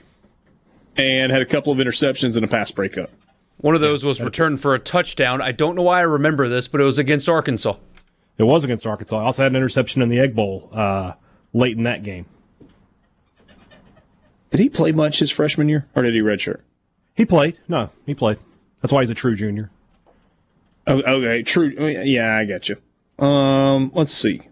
and 0.96 1.30
had 1.30 1.40
a 1.40 1.46
couple 1.46 1.72
of 1.72 1.78
interceptions 1.78 2.34
and 2.34 2.44
a 2.44 2.48
pass 2.48 2.72
breakup. 2.72 3.10
One 3.58 3.76
of 3.76 3.80
those 3.80 4.04
was 4.04 4.20
returned 4.20 4.60
for 4.60 4.74
a 4.74 4.80
touchdown. 4.80 5.40
I 5.40 5.52
don't 5.52 5.76
know 5.76 5.82
why 5.82 5.98
I 5.98 6.02
remember 6.02 6.48
this, 6.48 6.66
but 6.66 6.80
it 6.80 6.84
was 6.84 6.98
against 6.98 7.28
Arkansas. 7.28 7.76
It 8.38 8.42
was 8.42 8.64
against 8.64 8.88
Arkansas. 8.88 9.16
I 9.16 9.22
also 9.22 9.44
had 9.44 9.52
an 9.52 9.56
interception 9.56 10.02
in 10.02 10.08
the 10.08 10.18
Egg 10.18 10.34
Bowl 10.34 10.68
uh, 10.72 11.12
late 11.52 11.76
in 11.76 11.84
that 11.84 12.02
game. 12.02 12.26
Did 14.50 14.58
he 14.58 14.68
play 14.68 14.90
much 14.90 15.20
his 15.20 15.30
freshman 15.30 15.68
year, 15.68 15.86
or 15.94 16.02
did 16.02 16.12
he 16.12 16.20
redshirt? 16.20 16.60
He 17.14 17.24
played. 17.24 17.56
No, 17.68 17.90
he 18.04 18.14
played. 18.14 18.38
That's 18.82 18.92
why 18.92 19.02
he's 19.02 19.10
a 19.10 19.14
true 19.14 19.36
junior. 19.36 19.70
Oh, 20.88 21.00
okay, 21.00 21.44
true. 21.44 21.68
Yeah, 22.02 22.36
I 22.36 22.44
got 22.46 22.68
you. 22.68 22.78
Um, 23.18 23.90
let's 23.94 24.12
see. 24.12 24.42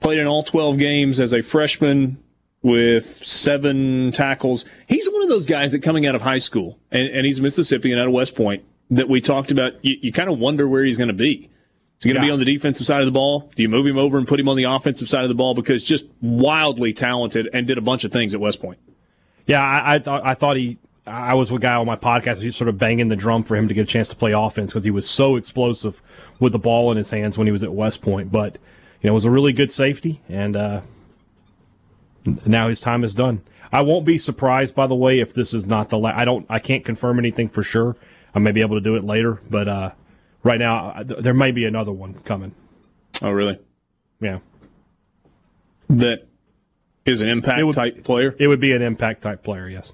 Played 0.00 0.18
in 0.18 0.26
all 0.26 0.42
12 0.42 0.78
games 0.78 1.20
as 1.20 1.32
a 1.32 1.42
freshman 1.42 2.18
with 2.62 3.24
seven 3.26 4.10
tackles. 4.12 4.64
He's 4.86 5.08
one 5.10 5.22
of 5.22 5.28
those 5.28 5.46
guys 5.46 5.72
that 5.72 5.80
coming 5.80 6.06
out 6.06 6.14
of 6.14 6.22
high 6.22 6.38
school, 6.38 6.78
and, 6.90 7.08
and 7.08 7.26
he's 7.26 7.40
Mississippi 7.40 7.92
and 7.92 8.00
out 8.00 8.06
of 8.06 8.12
West 8.12 8.34
Point, 8.34 8.64
that 8.90 9.08
we 9.08 9.20
talked 9.20 9.50
about. 9.50 9.72
You, 9.82 9.96
you 10.00 10.12
kind 10.12 10.30
of 10.30 10.38
wonder 10.38 10.68
where 10.68 10.84
he's 10.84 10.98
going 10.98 11.08
to 11.08 11.14
be. 11.14 11.50
Is 11.98 12.04
he 12.04 12.08
going 12.10 12.20
to 12.20 12.26
yeah. 12.26 12.28
be 12.28 12.32
on 12.32 12.38
the 12.38 12.44
defensive 12.44 12.86
side 12.86 13.00
of 13.00 13.06
the 13.06 13.12
ball? 13.12 13.50
Do 13.54 13.62
you 13.62 13.68
move 13.68 13.86
him 13.86 13.98
over 13.98 14.18
and 14.18 14.26
put 14.26 14.40
him 14.40 14.48
on 14.48 14.56
the 14.56 14.64
offensive 14.64 15.08
side 15.08 15.22
of 15.22 15.28
the 15.28 15.34
ball? 15.34 15.54
Because 15.54 15.84
just 15.84 16.06
wildly 16.20 16.92
talented 16.92 17.48
and 17.52 17.66
did 17.66 17.78
a 17.78 17.82
bunch 17.82 18.04
of 18.04 18.12
things 18.12 18.34
at 18.34 18.40
West 18.40 18.60
Point. 18.60 18.78
Yeah, 19.46 19.62
I, 19.62 19.94
I 19.94 19.98
thought 19.98 20.22
I 20.24 20.34
thought 20.34 20.56
he 20.56 20.78
I 21.06 21.34
was 21.34 21.50
with 21.50 21.62
a 21.62 21.66
guy 21.66 21.74
on 21.74 21.86
my 21.86 21.96
podcast. 21.96 22.38
He's 22.38 22.56
sort 22.56 22.68
of 22.68 22.78
banging 22.78 23.08
the 23.08 23.16
drum 23.16 23.44
for 23.44 23.56
him 23.56 23.68
to 23.68 23.74
get 23.74 23.82
a 23.82 23.86
chance 23.86 24.08
to 24.08 24.16
play 24.16 24.32
offense 24.32 24.72
because 24.72 24.84
he 24.84 24.90
was 24.90 25.08
so 25.08 25.36
explosive 25.36 26.00
with 26.40 26.52
the 26.52 26.58
ball 26.58 26.90
in 26.90 26.96
his 26.96 27.10
hands 27.10 27.36
when 27.36 27.46
he 27.46 27.52
was 27.52 27.62
at 27.62 27.74
West 27.74 28.00
Point. 28.00 28.32
But 28.32 28.54
you 29.02 29.08
know, 29.08 29.12
it 29.12 29.14
was 29.14 29.26
a 29.26 29.30
really 29.30 29.52
good 29.52 29.70
safety, 29.70 30.22
and 30.28 30.56
uh, 30.56 30.80
now 32.46 32.68
his 32.68 32.80
time 32.80 33.04
is 33.04 33.14
done. 33.14 33.42
I 33.70 33.82
won't 33.82 34.06
be 34.06 34.18
surprised, 34.18 34.74
by 34.74 34.86
the 34.86 34.94
way, 34.94 35.18
if 35.18 35.34
this 35.34 35.52
is 35.52 35.66
not 35.66 35.90
the 35.90 35.98
last. 35.98 36.18
I 36.18 36.24
don't. 36.24 36.46
I 36.48 36.58
can't 36.58 36.84
confirm 36.84 37.18
anything 37.18 37.48
for 37.48 37.62
sure. 37.62 37.96
I 38.34 38.38
may 38.38 38.52
be 38.52 38.62
able 38.62 38.76
to 38.76 38.80
do 38.80 38.96
it 38.96 39.04
later, 39.04 39.40
but 39.50 39.68
uh, 39.68 39.90
right 40.42 40.58
now 40.58 41.02
there 41.02 41.34
may 41.34 41.50
be 41.50 41.66
another 41.66 41.92
one 41.92 42.14
coming. 42.24 42.54
Oh, 43.22 43.30
really? 43.30 43.58
Yeah. 44.20 44.38
That 45.88 46.26
is 47.04 47.20
an 47.20 47.28
impact 47.28 47.64
would, 47.64 47.74
type 47.74 48.04
player. 48.04 48.34
It 48.38 48.48
would 48.48 48.60
be 48.60 48.72
an 48.72 48.82
impact 48.82 49.22
type 49.22 49.42
player. 49.42 49.68
Yes. 49.68 49.92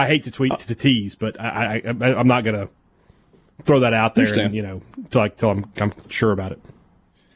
I 0.00 0.06
hate 0.06 0.24
to 0.24 0.30
tweet 0.30 0.52
uh, 0.52 0.56
to 0.56 0.74
tease, 0.74 1.14
but 1.14 1.38
I, 1.40 1.82
I, 1.84 1.94
I 2.00 2.20
am 2.20 2.26
not 2.26 2.44
gonna 2.44 2.68
throw 3.64 3.80
that 3.80 3.92
out 3.92 4.14
there, 4.14 4.32
and, 4.40 4.54
you 4.54 4.62
know, 4.62 4.82
till, 5.10 5.20
I, 5.20 5.28
till 5.28 5.50
I'm, 5.50 5.72
I'm 5.78 5.92
sure 6.08 6.32
about 6.32 6.52
it. 6.52 6.60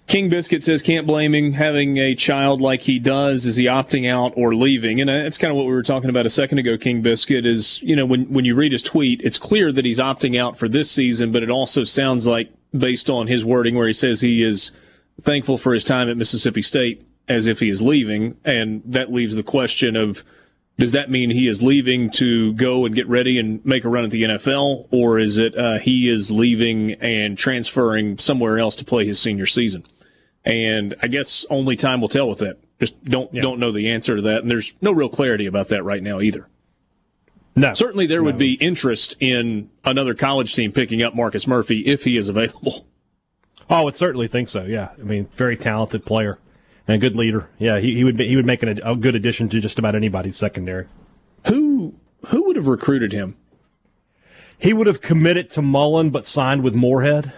King 0.07 0.29
Biscuit 0.29 0.63
says 0.63 0.83
can't 0.83 1.07
blame 1.07 1.35
him 1.35 1.53
having 1.53 1.97
a 1.97 2.15
child 2.15 2.61
like 2.61 2.83
he 2.83 2.99
does. 2.99 3.47
Is 3.47 3.57
he 3.57 3.65
opting 3.65 4.09
out 4.11 4.35
or 4.37 4.55
leaving? 4.55 5.01
And 5.01 5.09
uh, 5.09 5.23
that's 5.23 5.39
kind 5.39 5.51
of 5.51 5.57
what 5.57 5.67
we 5.67 5.73
were 5.73 5.83
talking 5.83 6.11
about 6.11 6.27
a 6.27 6.31
second 6.31 6.59
ago. 6.59 6.77
King 6.77 7.01
Biscuit 7.01 7.47
is 7.47 7.81
you 7.83 7.97
know 7.97 8.05
when 8.05 8.31
when 8.33 8.45
you 8.45 8.55
read 8.55 8.73
his 8.73 8.83
tweet, 8.83 9.21
it's 9.23 9.39
clear 9.39 9.73
that 9.73 9.85
he's 9.85 9.99
opting 9.99 10.39
out 10.39 10.59
for 10.59 10.69
this 10.69 10.91
season, 10.91 11.33
but 11.33 11.43
it 11.43 11.51
also 11.51 11.85
sounds 11.85 12.27
like 12.27 12.53
based 12.77 13.09
on 13.09 13.29
his 13.29 13.45
wording 13.45 13.77
where 13.77 13.87
he 13.87 13.93
says 13.93 14.21
he 14.21 14.43
is 14.43 14.73
thankful 15.23 15.57
for 15.57 15.73
his 15.73 15.85
time 15.85 16.11
at 16.11 16.17
Mississippi 16.17 16.63
State 16.63 17.03
as 17.29 17.47
if 17.47 17.61
he 17.61 17.71
is 17.71 17.81
leaving, 17.81 18.37
and 18.45 18.83
that 18.85 19.11
leaves 19.11 19.37
the 19.37 19.43
question 19.43 19.97
of 19.97 20.23
does 20.77 20.93
that 20.93 21.11
mean 21.11 21.31
he 21.31 21.47
is 21.47 21.63
leaving 21.63 22.11
to 22.11 22.53
go 22.55 22.85
and 22.85 22.95
get 22.95 23.09
ready 23.09 23.39
and 23.39 23.65
make 23.65 23.85
a 23.85 23.89
run 23.89 24.05
at 24.05 24.11
the 24.11 24.25
NFL, 24.25 24.89
or 24.91 25.19
is 25.19 25.39
it 25.39 25.57
uh, 25.57 25.79
he 25.79 26.09
is 26.09 26.33
leaving 26.33 26.93
and 26.95 27.39
transferring 27.39 28.19
somewhere 28.19 28.59
else 28.59 28.75
to 28.77 28.85
play 28.85 29.07
his 29.07 29.21
senior 29.21 29.47
season? 29.47 29.85
And 30.45 30.97
I 31.01 31.07
guess 31.07 31.47
only 31.49 31.77
time 31.77 32.01
will 32.01 32.09
tell 32.09 32.29
with 32.29 32.41
that. 32.41 32.59
Just 32.81 33.03
don't 33.05 33.33
yeah. 33.33 33.43
don't 33.43 33.61
know 33.61 33.71
the 33.71 33.91
answer 33.91 34.17
to 34.17 34.23
that, 34.23 34.43
and 34.43 34.51
there's 34.51 34.75
no 34.81 34.91
real 34.91 35.09
clarity 35.09 35.47
about 35.47 35.69
that 35.69 35.85
right 35.85 36.03
now 36.03 36.21
either. 36.21 36.49
No, 37.55 37.73
certainly 37.73 38.07
there 38.07 38.19
no. 38.19 38.25
would 38.25 38.39
be 38.39 38.55
interest 38.55 39.17
in 39.21 39.71
another 39.85 40.13
college 40.13 40.55
team 40.57 40.73
picking 40.73 41.05
up 41.05 41.15
Marcus 41.15 41.47
Murphy 41.47 41.87
if 41.87 42.03
he 42.03 42.17
is 42.17 42.29
available. 42.29 42.85
Oh, 43.71 43.77
I 43.77 43.81
would 43.81 43.97
certainly 43.97 44.29
think 44.29 44.49
so. 44.49 44.65
Yeah, 44.65 44.91
I 44.99 45.03
mean, 45.03 45.29
very 45.37 45.57
talented 45.57 46.05
player 46.05 46.39
and 46.87 46.95
a 46.97 46.99
good 46.99 47.17
leader. 47.17 47.49
Yeah, 47.59 47.79
he, 47.79 47.95
he 47.95 48.05
would 48.05 48.17
be, 48.17 48.29
he 48.29 48.37
would 48.37 48.47
make 48.47 48.63
an, 48.63 48.81
a 48.85 48.95
good 48.97 49.15
addition 49.15 49.49
to 49.51 49.61
just 49.61 49.79
about 49.79 49.95
anybody's 49.95 50.37
secondary. 50.37 50.87
Who 51.47 51.95
who 52.29 52.45
would 52.47 52.57
have 52.57 52.67
recruited 52.69 53.13
him? 53.13 53.37
He 54.59 54.73
would 54.73 54.87
have 54.87 55.01
committed 55.01 55.51
to 55.51 55.63
Mullen, 55.63 56.11
but 56.11 56.25
signed 56.25 56.63
with 56.63 56.75
Moorhead. 56.75 57.33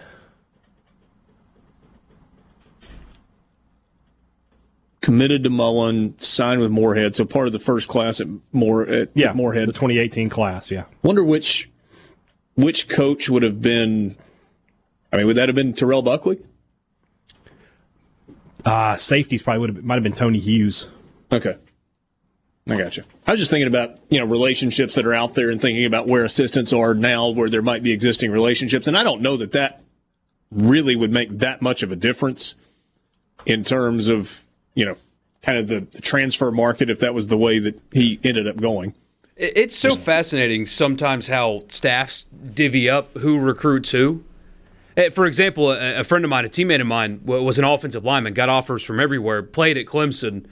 committed 5.01 5.43
to 5.43 5.49
Mullen, 5.49 6.15
signed 6.19 6.59
with 6.59 6.71
Moorhead, 6.71 7.15
so 7.15 7.23
part 7.25 7.47
of 7.47 7.53
the 7.53 7.59
first 7.59 7.87
class 7.87 8.19
at 8.19 8.27
More 8.51 8.83
at 8.87 9.09
Yeah, 9.13 9.31
Moorhead. 9.33 9.69
the 9.69 9.73
2018 9.73 10.29
class. 10.29 10.69
Yeah. 10.69 10.83
Wonder 11.03 11.23
which 11.23 11.69
which 12.55 12.89
coach 12.89 13.29
would 13.29 13.43
have 13.43 13.61
been. 13.61 14.17
I 15.13 15.17
mean, 15.17 15.27
would 15.27 15.37
that 15.37 15.47
have 15.47 15.55
been 15.55 15.73
Terrell 15.73 16.01
Buckley? 16.01 16.39
Uh, 18.65 18.95
safeties 18.95 19.43
probably 19.43 19.59
would 19.61 19.75
have 19.75 19.83
might 19.83 19.95
have 19.95 20.03
been 20.03 20.13
Tony 20.13 20.39
Hughes. 20.39 20.87
Okay. 21.31 21.55
I 22.69 22.77
got 22.77 22.97
you. 22.97 23.03
I 23.25 23.31
was 23.31 23.39
just 23.39 23.49
thinking 23.49 23.67
about, 23.67 23.97
you 24.09 24.19
know, 24.19 24.25
relationships 24.25 24.95
that 24.95 25.05
are 25.05 25.13
out 25.13 25.35
there 25.35 25.49
and 25.49 25.61
thinking 25.61 25.85
about 25.85 26.07
where 26.07 26.25
assistants 26.25 26.73
are 26.73 26.93
now, 26.93 27.29
where 27.29 27.49
there 27.49 27.61
might 27.61 27.81
be 27.81 27.93
existing 27.93 28.31
relationships. 28.31 28.87
And 28.87 28.97
I 28.97 29.03
don't 29.03 29.21
know 29.21 29.37
that 29.37 29.53
that 29.53 29.83
really 30.51 30.95
would 30.95 31.11
make 31.11 31.29
that 31.29 31.61
much 31.61 31.81
of 31.81 31.91
a 31.91 31.95
difference 31.95 32.55
in 33.45 33.63
terms 33.63 34.09
of, 34.09 34.43
you 34.73 34.85
know, 34.85 34.97
kind 35.41 35.57
of 35.57 35.67
the, 35.69 35.79
the 35.79 36.01
transfer 36.01 36.51
market 36.51 36.89
if 36.89 36.99
that 36.99 37.13
was 37.13 37.27
the 37.27 37.37
way 37.37 37.59
that 37.59 37.79
he 37.93 38.19
ended 38.23 38.47
up 38.47 38.57
going. 38.57 38.93
It's 39.37 39.75
so 39.75 39.95
fascinating 39.95 40.65
sometimes 40.65 41.27
how 41.27 41.63
staffs 41.67 42.25
divvy 42.53 42.89
up 42.89 43.15
who 43.17 43.37
recruits 43.37 43.91
who. 43.91 44.23
Eh, 44.97 45.09
For 45.09 45.25
example, 45.25 45.71
a 45.71 45.99
a 45.99 46.03
friend 46.03 46.25
of 46.25 46.29
mine, 46.29 46.43
a 46.43 46.49
teammate 46.49 46.81
of 46.81 46.87
mine, 46.87 47.21
was 47.23 47.57
an 47.57 47.63
offensive 47.63 48.03
lineman, 48.03 48.33
got 48.33 48.49
offers 48.49 48.83
from 48.83 48.99
everywhere, 48.99 49.43
played 49.43 49.77
at 49.77 49.85
Clemson, 49.85 50.45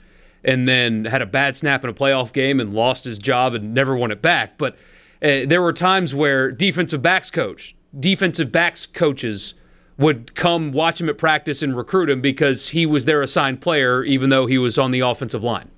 and 0.44 0.66
then 0.68 1.04
had 1.04 1.20
a 1.20 1.26
bad 1.26 1.56
snap 1.56 1.82
in 1.84 1.90
a 1.90 1.94
playoff 1.94 2.32
game 2.32 2.60
and 2.60 2.72
lost 2.72 3.04
his 3.04 3.18
job 3.18 3.52
and 3.54 3.74
never 3.74 3.96
won 3.96 4.12
it 4.12 4.22
back. 4.22 4.56
But 4.56 4.74
uh, 5.20 5.44
there 5.46 5.60
were 5.60 5.72
times 5.72 6.14
where 6.14 6.52
defensive 6.52 7.02
backs 7.02 7.30
coach, 7.30 7.74
defensive 7.98 8.52
backs 8.52 8.86
coaches 8.86 9.54
would 9.98 10.34
come 10.34 10.72
watch 10.72 11.00
him 11.00 11.08
at 11.08 11.18
practice 11.18 11.62
and 11.62 11.76
recruit 11.76 12.08
him 12.08 12.20
because 12.20 12.68
he 12.68 12.86
was 12.86 13.06
their 13.06 13.22
assigned 13.22 13.60
player, 13.60 14.04
even 14.04 14.28
though 14.28 14.46
he 14.46 14.58
was 14.58 14.78
on 14.78 14.90
the 14.92 15.00
offensive 15.00 15.42
line. 15.42 15.70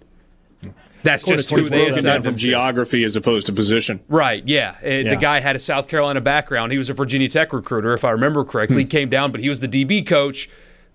That's 1.03 1.23
just 1.23 1.51
who 1.51 1.59
It's 1.61 1.71
they 1.71 1.77
broken 1.87 1.93
down 2.05 2.07
assigned 2.07 2.25
from 2.25 2.37
geography 2.37 3.05
as 3.05 3.15
opposed 3.17 3.47
to 3.47 3.53
position. 3.53 4.01
Right, 4.09 4.43
yeah. 4.47 4.77
Uh, 4.83 4.89
Yeah. 4.89 5.11
The 5.11 5.17
guy 5.17 5.41
had 5.41 5.55
a 5.57 5.59
South 5.61 5.87
Carolina 5.89 6.21
background. 6.21 6.73
He 6.73 6.79
was 6.79 6.91
a 6.91 6.95
Virginia 6.95 7.29
Tech 7.29 7.53
recruiter, 7.53 7.95
if 7.95 8.05
I 8.05 8.11
remember 8.11 8.45
correctly. 8.45 8.79
He 8.79 8.85
came 8.85 9.09
down, 9.09 9.31
but 9.33 9.41
he 9.41 9.49
was 9.49 9.61
the 9.61 9.69
DB 9.69 10.05
coach 10.07 10.51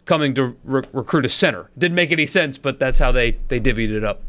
coming 0.05 0.33
to 0.35 0.55
re- 0.65 0.83
recruit 0.91 1.25
a 1.25 1.29
center. 1.29 1.69
Didn't 1.77 1.95
make 1.95 2.11
any 2.11 2.25
sense, 2.25 2.57
but 2.57 2.79
that's 2.79 2.99
how 2.99 3.11
they, 3.11 3.37
they 3.47 3.59
divvied 3.59 3.91
it 3.91 4.03
up. 4.03 4.21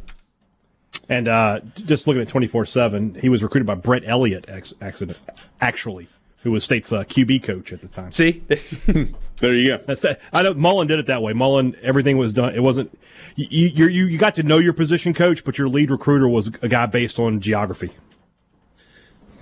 And 1.09 1.27
uh, 1.29 1.61
just 1.85 2.07
looking 2.07 2.23
at 2.23 2.29
24 2.29 2.65
7, 2.67 3.17
he 3.21 3.29
was 3.29 3.43
recruited 3.43 3.67
by 3.67 3.75
Brett 3.75 4.05
Elliott, 4.07 4.45
ex- 4.49 4.73
accident, 4.81 5.19
actually, 5.61 6.09
who 6.45 6.53
was 6.53 6.63
State's 6.63 6.93
uh, 6.93 7.03
QB 7.03 7.43
coach 7.43 7.73
at 7.73 7.81
the 7.81 7.89
time. 7.89 8.13
See? 8.13 8.43
There 9.41 9.53
you 9.53 9.77
go. 9.77 9.85
That's 9.85 10.01
that. 10.03 10.21
I 10.33 10.43
know 10.43 10.55
Mullen 10.55 10.87
did 10.87 11.01
it 11.01 11.07
that 11.07 11.21
way. 11.21 11.33
Mullen, 11.33 11.77
everything 11.83 12.19
was 12.19 12.33
done. 12.33 12.55
It 12.55 12.63
wasn't. 12.63 12.97
You, 13.35 13.69
you 13.69 13.89
you 13.89 14.07
you 14.07 14.17
got 14.17 14.37
to 14.37 14.45
know 14.45 14.59
your 14.59 14.73
position 14.73 15.13
coach, 15.13 15.45
but 15.45 15.59
your 15.59 15.69
lead 15.69 15.91
recruiter 15.91 16.29
was 16.29 16.47
a 16.63 16.69
guy 16.69 16.87
based 16.87 17.19
on 17.19 17.41
geography. 17.41 17.91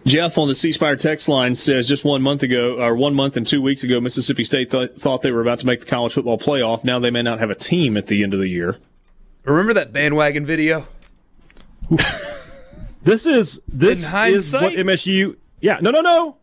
Jeff 0.07 0.39
on 0.39 0.49
the 0.49 0.55
C 0.55 0.73
Spire 0.73 0.97
text 0.97 1.29
line 1.29 1.55
says 1.55 1.87
just 1.87 2.05
one 2.05 2.23
month 2.23 2.43
ago, 2.43 2.81
or 2.81 2.97
one 2.97 3.15
month 3.15 3.37
and 3.37 3.47
two 3.47 3.61
weeks 3.61 3.85
ago, 3.85 4.01
Mississippi 4.01 4.45
State 4.45 4.71
th- 4.71 4.93
thought 4.97 5.21
they 5.21 5.31
were 5.31 5.43
about 5.43 5.59
to 5.59 5.67
make 5.67 5.81
the 5.81 5.87
college 5.87 6.15
football 6.15 6.39
playoff. 6.39 6.85
Now 6.85 6.99
they 6.99 7.11
may 7.11 7.23
not 7.23 7.39
have 7.39 7.51
a 7.51 7.55
team 7.55 7.99
at 7.99 8.07
the 8.07 8.23
end 8.23 8.33
of 8.33 8.41
the 8.41 8.49
year. 8.49 8.79
Remember 9.45 9.75
that 9.75 9.93
bandwagon 9.93 10.47
video? 10.47 10.89
This 13.03 13.27
is 13.27 13.61
this 13.69 14.05
is 14.05 14.53
what? 14.53 14.73
MSU. 14.73 15.37
Yeah, 15.61 15.79
no, 15.81 15.91
no, 15.91 16.01
no. 16.01 16.37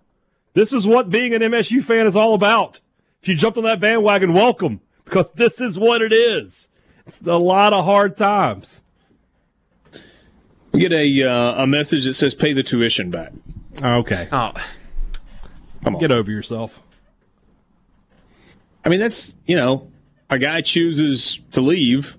This 0.53 0.73
is 0.73 0.85
what 0.87 1.09
being 1.09 1.33
an 1.33 1.41
MSU 1.41 1.83
fan 1.83 2.07
is 2.07 2.15
all 2.15 2.33
about. 2.33 2.81
If 3.21 3.27
you 3.29 3.35
jumped 3.35 3.57
on 3.57 3.63
that 3.65 3.79
bandwagon, 3.79 4.33
welcome 4.33 4.81
because 5.05 5.31
this 5.31 5.59
is 5.61 5.77
what 5.77 6.01
it 6.01 6.11
is. 6.13 6.67
It's 7.05 7.19
a 7.25 7.33
lot 7.37 7.73
of 7.73 7.85
hard 7.85 8.15
times. 8.17 8.81
We 10.71 10.79
get 10.81 10.93
a 10.93 11.23
uh, 11.23 11.63
a 11.63 11.67
message 11.67 12.05
that 12.05 12.13
says 12.13 12.33
pay 12.35 12.53
the 12.53 12.63
tuition 12.63 13.09
back. 13.09 13.31
Okay, 13.81 14.27
Oh, 14.31 14.51
Come 15.83 15.95
on. 15.95 16.01
get 16.01 16.11
over 16.11 16.29
yourself. 16.31 16.81
I 18.85 18.89
mean, 18.89 18.99
that's 18.99 19.35
you 19.45 19.55
know, 19.55 19.89
a 20.29 20.37
guy 20.37 20.61
chooses 20.61 21.39
to 21.51 21.61
leave, 21.61 22.17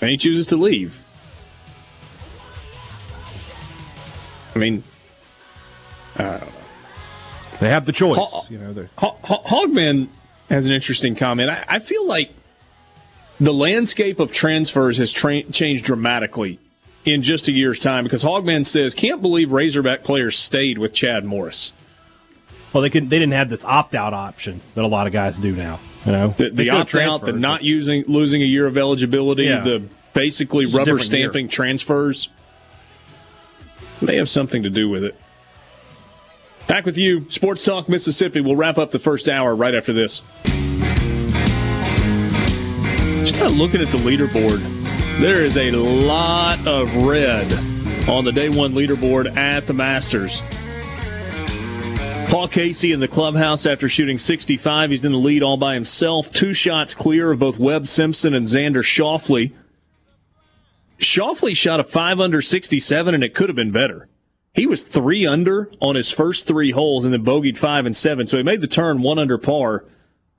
and 0.00 0.10
he 0.10 0.16
chooses 0.16 0.46
to 0.48 0.56
leave. 0.56 1.02
I 4.54 4.58
mean, 4.58 4.82
They 7.60 7.68
have 7.68 7.86
the 7.86 7.92
choice. 7.92 8.18
Ho- 8.18 8.44
you 8.50 8.58
know, 8.58 8.72
they're- 8.72 8.90
Ho- 8.98 9.16
Ho- 9.24 9.42
Hogman 9.46 10.08
has 10.50 10.66
an 10.66 10.72
interesting 10.72 11.14
comment. 11.14 11.50
I, 11.50 11.64
I 11.68 11.78
feel 11.78 12.06
like 12.06 12.30
the 13.40 13.52
landscape 13.52 14.20
of 14.20 14.32
transfers 14.32 14.98
has 14.98 15.12
tra- 15.12 15.42
changed 15.44 15.84
dramatically 15.84 16.58
in 17.04 17.22
just 17.22 17.48
a 17.48 17.52
year's 17.52 17.78
time 17.78 18.04
because 18.04 18.22
Hogman 18.24 18.64
says, 18.66 18.94
"Can't 18.94 19.20
believe 19.22 19.52
Razorback 19.52 20.02
players 20.04 20.36
stayed 20.38 20.78
with 20.78 20.92
Chad 20.92 21.24
Morris." 21.24 21.72
well, 22.72 22.82
they 22.82 22.90
can. 22.90 23.08
They 23.08 23.18
didn't 23.18 23.32
have 23.34 23.48
this 23.48 23.64
opt 23.64 23.94
out 23.94 24.12
option 24.12 24.60
that 24.74 24.84
a 24.84 24.88
lot 24.88 25.06
of 25.06 25.12
guys 25.12 25.38
do 25.38 25.52
now. 25.54 25.78
You 26.04 26.12
know, 26.12 26.28
The, 26.36 26.50
the 26.50 26.70
opt 26.70 26.94
out, 26.96 27.24
the 27.24 27.32
not 27.32 27.62
using 27.64 28.04
losing 28.06 28.42
a 28.42 28.44
year 28.44 28.66
of 28.66 28.76
eligibility, 28.76 29.44
Yeah. 29.44 29.60
the 29.60 29.82
basically 30.12 30.64
It's 30.66 30.74
rubber 30.74 30.92
different 30.92 31.12
year. 31.12 31.20
stamping 31.22 31.48
transfers 31.48 32.28
may 34.00 34.16
have 34.16 34.28
something 34.28 34.62
to 34.62 34.70
do 34.70 34.88
with 34.88 35.04
it. 35.04 35.14
Back 36.66 36.84
with 36.84 36.98
you, 36.98 37.30
Sports 37.30 37.64
Talk 37.64 37.88
Mississippi. 37.88 38.40
We'll 38.40 38.56
wrap 38.56 38.76
up 38.76 38.90
the 38.90 38.98
first 38.98 39.28
hour 39.28 39.54
right 39.54 39.74
after 39.74 39.92
this. 39.92 40.20
Just 43.24 43.38
kind 43.38 43.50
of 43.50 43.56
looking 43.56 43.80
at 43.80 43.88
the 43.88 43.98
leaderboard, 43.98 44.58
there 45.20 45.44
is 45.44 45.56
a 45.56 45.70
lot 45.70 46.64
of 46.66 46.94
red 47.06 47.52
on 48.08 48.24
the 48.24 48.32
day 48.32 48.48
one 48.48 48.72
leaderboard 48.72 49.36
at 49.36 49.66
the 49.68 49.72
Masters. 49.72 50.42
Paul 52.28 52.48
Casey 52.48 52.90
in 52.90 52.98
the 52.98 53.06
clubhouse 53.06 53.64
after 53.64 53.88
shooting 53.88 54.18
65. 54.18 54.90
He's 54.90 55.04
in 55.04 55.12
the 55.12 55.18
lead 55.18 55.44
all 55.44 55.56
by 55.56 55.74
himself. 55.74 56.32
Two 56.32 56.52
shots 56.52 56.94
clear 56.94 57.30
of 57.30 57.38
both 57.38 57.58
Webb 57.58 57.86
Simpson 57.86 58.34
and 58.34 58.46
Xander 58.46 58.82
Schauffele. 58.82 59.52
Schauffele 60.98 61.56
shot 61.56 61.78
a 61.78 61.84
5 61.84 62.18
under 62.20 62.42
67, 62.42 63.14
and 63.14 63.22
it 63.22 63.34
could 63.34 63.48
have 63.48 63.54
been 63.54 63.70
better. 63.70 64.08
He 64.56 64.66
was 64.66 64.82
3 64.82 65.26
under 65.26 65.70
on 65.80 65.94
his 65.94 66.10
first 66.10 66.46
three 66.46 66.70
holes 66.70 67.04
and 67.04 67.12
then 67.12 67.22
bogeyed 67.22 67.58
5 67.58 67.86
and 67.86 67.94
7. 67.94 68.26
So 68.26 68.38
he 68.38 68.42
made 68.42 68.62
the 68.62 68.66
turn 68.66 69.02
1 69.02 69.18
under 69.18 69.36
par. 69.36 69.84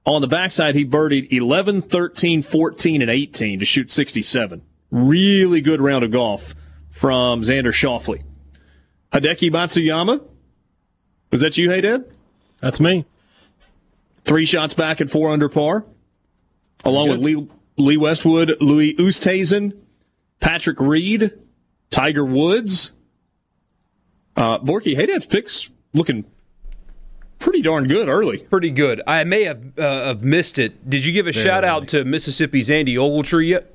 On 0.08 0.22
the 0.22 0.28
backside, 0.28 0.74
he 0.74 0.84
birdied 0.84 1.32
11, 1.32 1.84
13, 1.84 2.42
14, 2.42 3.02
and 3.02 3.12
18 3.12 3.60
to 3.60 3.66
shoot 3.66 3.92
67. 3.92 4.64
Really 4.90 5.62
good 5.62 5.82
round 5.82 6.04
of 6.04 6.12
golf 6.12 6.56
from 6.90 7.42
Xander 7.42 7.72
Schauffele. 7.72 8.24
Hideki 9.12 9.52
Matsuyama. 9.52 10.26
Was 11.32 11.42
that 11.42 11.58
you, 11.58 11.70
Hayden? 11.70 12.06
That's 12.60 12.80
me. 12.80 13.06
Three 14.24 14.46
shots 14.46 14.74
back 14.74 15.00
at 15.00 15.10
four 15.10 15.30
under 15.30 15.48
par, 15.48 15.86
along 16.84 17.10
with 17.10 17.20
Lee, 17.20 17.48
Lee 17.78 17.98
Westwood, 17.98 18.58
Louis 18.60 18.96
Oosthuizen, 18.96 19.78
Patrick 20.40 20.80
Reed, 20.80 21.32
Tiger 21.92 22.26
Woods. 22.26 22.94
Uh, 24.38 24.60
Borky, 24.60 24.96
Hayden's 24.96 25.26
picks 25.26 25.70
looking 25.94 26.24
pretty 27.40 27.62
darn 27.62 27.88
good 27.88 28.08
early. 28.08 28.38
pretty 28.40 28.70
good. 28.70 29.02
I 29.08 29.24
may 29.24 29.44
have, 29.46 29.78
uh, 29.80 30.06
have 30.06 30.24
missed 30.24 30.58
it. 30.60 30.90
Did 30.90 31.06
you 31.06 31.12
give 31.12 31.28
a 31.28 31.34
shout 31.34 31.64
out 31.64 31.88
to 31.90 32.06
Mississippi's 32.06 32.70
Andy 32.70 32.96
Ogletree 32.96 33.48
yet? 33.50 33.74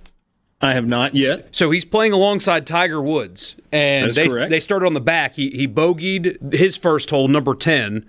I 0.61 0.75
have 0.75 0.87
not 0.87 1.17
yet. 1.17 1.49
So 1.51 1.73
he's 1.73 1.85
playing 1.85 2.13
alongside 2.13 2.69
Tiger 2.69 3.03
Woods, 3.03 3.57
and 3.73 4.07
That's 4.07 4.15
they 4.15 4.29
correct. 4.29 4.51
they 4.51 4.61
started 4.61 4.87
on 4.87 4.95
the 4.95 5.01
back. 5.01 5.35
He 5.35 5.51
he 5.51 5.67
bogeyed 5.67 6.55
his 6.55 6.77
first 6.77 7.11
hole, 7.11 7.27
number 7.27 7.57
ten, 7.57 8.07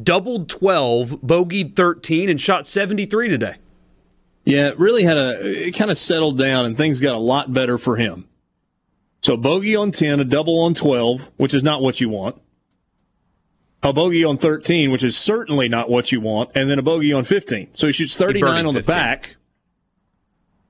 doubled 0.00 0.48
twelve, 0.48 1.20
bogeyed 1.24 1.74
thirteen, 1.74 2.28
and 2.28 2.40
shot 2.40 2.68
seventy 2.68 3.04
three 3.04 3.28
today. 3.28 3.56
Yeah, 4.44 4.68
it 4.68 4.78
really 4.78 5.02
had 5.02 5.16
a, 5.16 5.66
it 5.66 5.72
kind 5.72 5.90
of 5.90 5.96
settled 5.96 6.38
down 6.38 6.64
and 6.64 6.76
things 6.76 7.00
got 7.00 7.16
a 7.16 7.18
lot 7.18 7.52
better 7.52 7.76
for 7.78 7.96
him. 7.96 8.28
So 9.28 9.36
bogey 9.36 9.76
on 9.76 9.90
10, 9.92 10.20
a 10.20 10.24
double 10.24 10.58
on 10.60 10.72
12, 10.72 11.32
which 11.36 11.52
is 11.52 11.62
not 11.62 11.82
what 11.82 12.00
you 12.00 12.08
want. 12.08 12.40
A 13.82 13.92
bogey 13.92 14.24
on 14.24 14.38
13, 14.38 14.90
which 14.90 15.04
is 15.04 15.18
certainly 15.18 15.68
not 15.68 15.90
what 15.90 16.10
you 16.10 16.18
want, 16.18 16.48
and 16.54 16.70
then 16.70 16.78
a 16.78 16.82
bogey 16.82 17.12
on 17.12 17.24
15. 17.24 17.68
So 17.74 17.88
he 17.88 17.92
shoots 17.92 18.16
39 18.16 18.64
on 18.64 18.72
the 18.72 18.80
15. 18.80 18.86
back. 18.86 19.36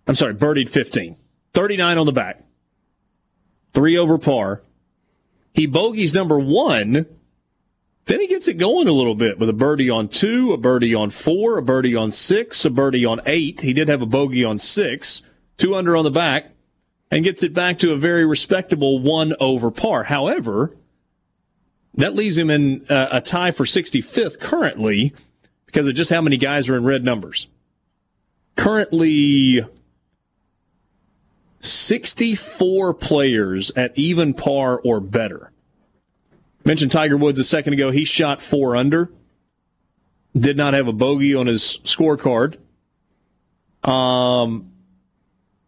I'm 0.08 0.16
sorry, 0.16 0.34
birdied 0.34 0.68
15. 0.68 1.14
39 1.54 1.98
on 1.98 2.06
the 2.06 2.10
back. 2.10 2.42
Three 3.74 3.96
over 3.96 4.18
par. 4.18 4.64
He 5.54 5.66
bogeys 5.66 6.12
number 6.12 6.40
one. 6.40 7.06
Then 8.06 8.20
he 8.20 8.26
gets 8.26 8.48
it 8.48 8.54
going 8.54 8.88
a 8.88 8.92
little 8.92 9.14
bit 9.14 9.38
with 9.38 9.48
a 9.48 9.52
birdie 9.52 9.88
on 9.88 10.08
two, 10.08 10.52
a 10.52 10.56
birdie 10.56 10.96
on 10.96 11.10
four, 11.10 11.58
a 11.58 11.62
birdie 11.62 11.94
on 11.94 12.10
six, 12.10 12.64
a 12.64 12.70
birdie 12.70 13.06
on 13.06 13.20
eight. 13.24 13.60
He 13.60 13.72
did 13.72 13.88
have 13.88 14.02
a 14.02 14.06
bogey 14.06 14.42
on 14.42 14.58
six, 14.58 15.22
two 15.58 15.76
under 15.76 15.96
on 15.96 16.02
the 16.02 16.10
back, 16.10 16.50
and 17.10 17.24
gets 17.24 17.42
it 17.42 17.54
back 17.54 17.78
to 17.78 17.92
a 17.92 17.96
very 17.96 18.26
respectable 18.26 18.98
one 18.98 19.34
over 19.40 19.70
par. 19.70 20.04
However, 20.04 20.76
that 21.94 22.14
leaves 22.14 22.36
him 22.36 22.50
in 22.50 22.84
uh, 22.88 23.08
a 23.10 23.20
tie 23.20 23.50
for 23.50 23.64
65th 23.64 24.38
currently 24.38 25.14
because 25.66 25.86
of 25.86 25.94
just 25.94 26.10
how 26.10 26.20
many 26.20 26.36
guys 26.36 26.68
are 26.68 26.76
in 26.76 26.84
red 26.84 27.04
numbers. 27.04 27.46
Currently, 28.56 29.64
64 31.60 32.94
players 32.94 33.70
at 33.74 33.96
even 33.96 34.34
par 34.34 34.80
or 34.84 35.00
better. 35.00 35.50
Mentioned 36.64 36.92
Tiger 36.92 37.16
Woods 37.16 37.38
a 37.38 37.44
second 37.44 37.72
ago. 37.72 37.90
He 37.90 38.04
shot 38.04 38.42
four 38.42 38.76
under. 38.76 39.10
Did 40.36 40.56
not 40.56 40.74
have 40.74 40.86
a 40.86 40.92
bogey 40.92 41.34
on 41.34 41.46
his 41.46 41.78
scorecard. 41.82 42.58
Um, 43.82 44.72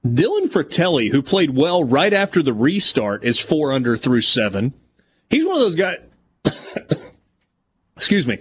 Dylan 0.04 0.50
Frittelli, 0.50 1.10
who 1.10 1.22
played 1.22 1.56
well 1.56 1.84
right 1.84 2.12
after 2.12 2.42
the 2.42 2.54
restart, 2.54 3.22
is 3.22 3.38
four 3.38 3.72
under 3.72 3.96
through 3.96 4.22
seven. 4.22 4.72
He's 5.28 5.44
one 5.44 5.56
of 5.56 5.60
those 5.60 5.76
guys. 5.76 5.98
excuse 7.96 8.26
me. 8.26 8.38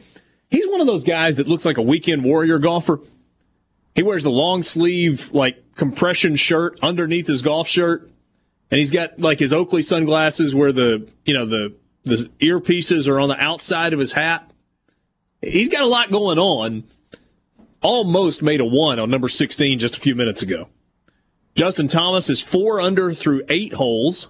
He's 0.49 0.67
one 0.67 0.81
of 0.81 0.87
those 0.87 1.03
guys 1.03 1.37
that 1.37 1.47
looks 1.47 1.65
like 1.65 1.77
a 1.77 1.81
weekend 1.81 2.23
warrior 2.23 2.59
golfer. 2.59 3.01
He 3.93 4.03
wears 4.03 4.23
the 4.23 4.31
long 4.31 4.63
sleeve, 4.63 5.31
like 5.33 5.75
compression 5.75 6.35
shirt 6.37 6.79
underneath 6.81 7.27
his 7.27 7.41
golf 7.41 7.67
shirt, 7.67 8.09
and 8.71 8.77
he's 8.77 8.91
got 8.91 9.19
like 9.19 9.39
his 9.39 9.51
Oakley 9.51 9.81
sunglasses 9.81 10.55
where 10.55 10.71
the 10.71 11.11
you 11.25 11.33
know 11.33 11.45
the 11.45 11.75
the 12.05 12.29
earpieces 12.39 13.07
are 13.07 13.19
on 13.19 13.29
the 13.29 13.39
outside 13.39 13.91
of 13.91 13.99
his 13.99 14.13
hat. 14.13 14.49
He's 15.41 15.69
got 15.69 15.83
a 15.83 15.87
lot 15.87 16.11
going 16.11 16.39
on. 16.39 16.85
Almost 17.81 18.41
made 18.41 18.59
a 18.59 18.65
one 18.65 18.99
on 18.99 19.09
number 19.09 19.29
16 19.29 19.79
just 19.79 19.97
a 19.97 19.99
few 20.01 20.15
minutes 20.15 20.41
ago. 20.41 20.67
Justin 21.55 21.87
Thomas 21.87 22.29
is 22.29 22.41
four 22.41 22.79
under 22.79 23.13
through 23.13 23.43
eight 23.49 23.73
holes 23.73 24.29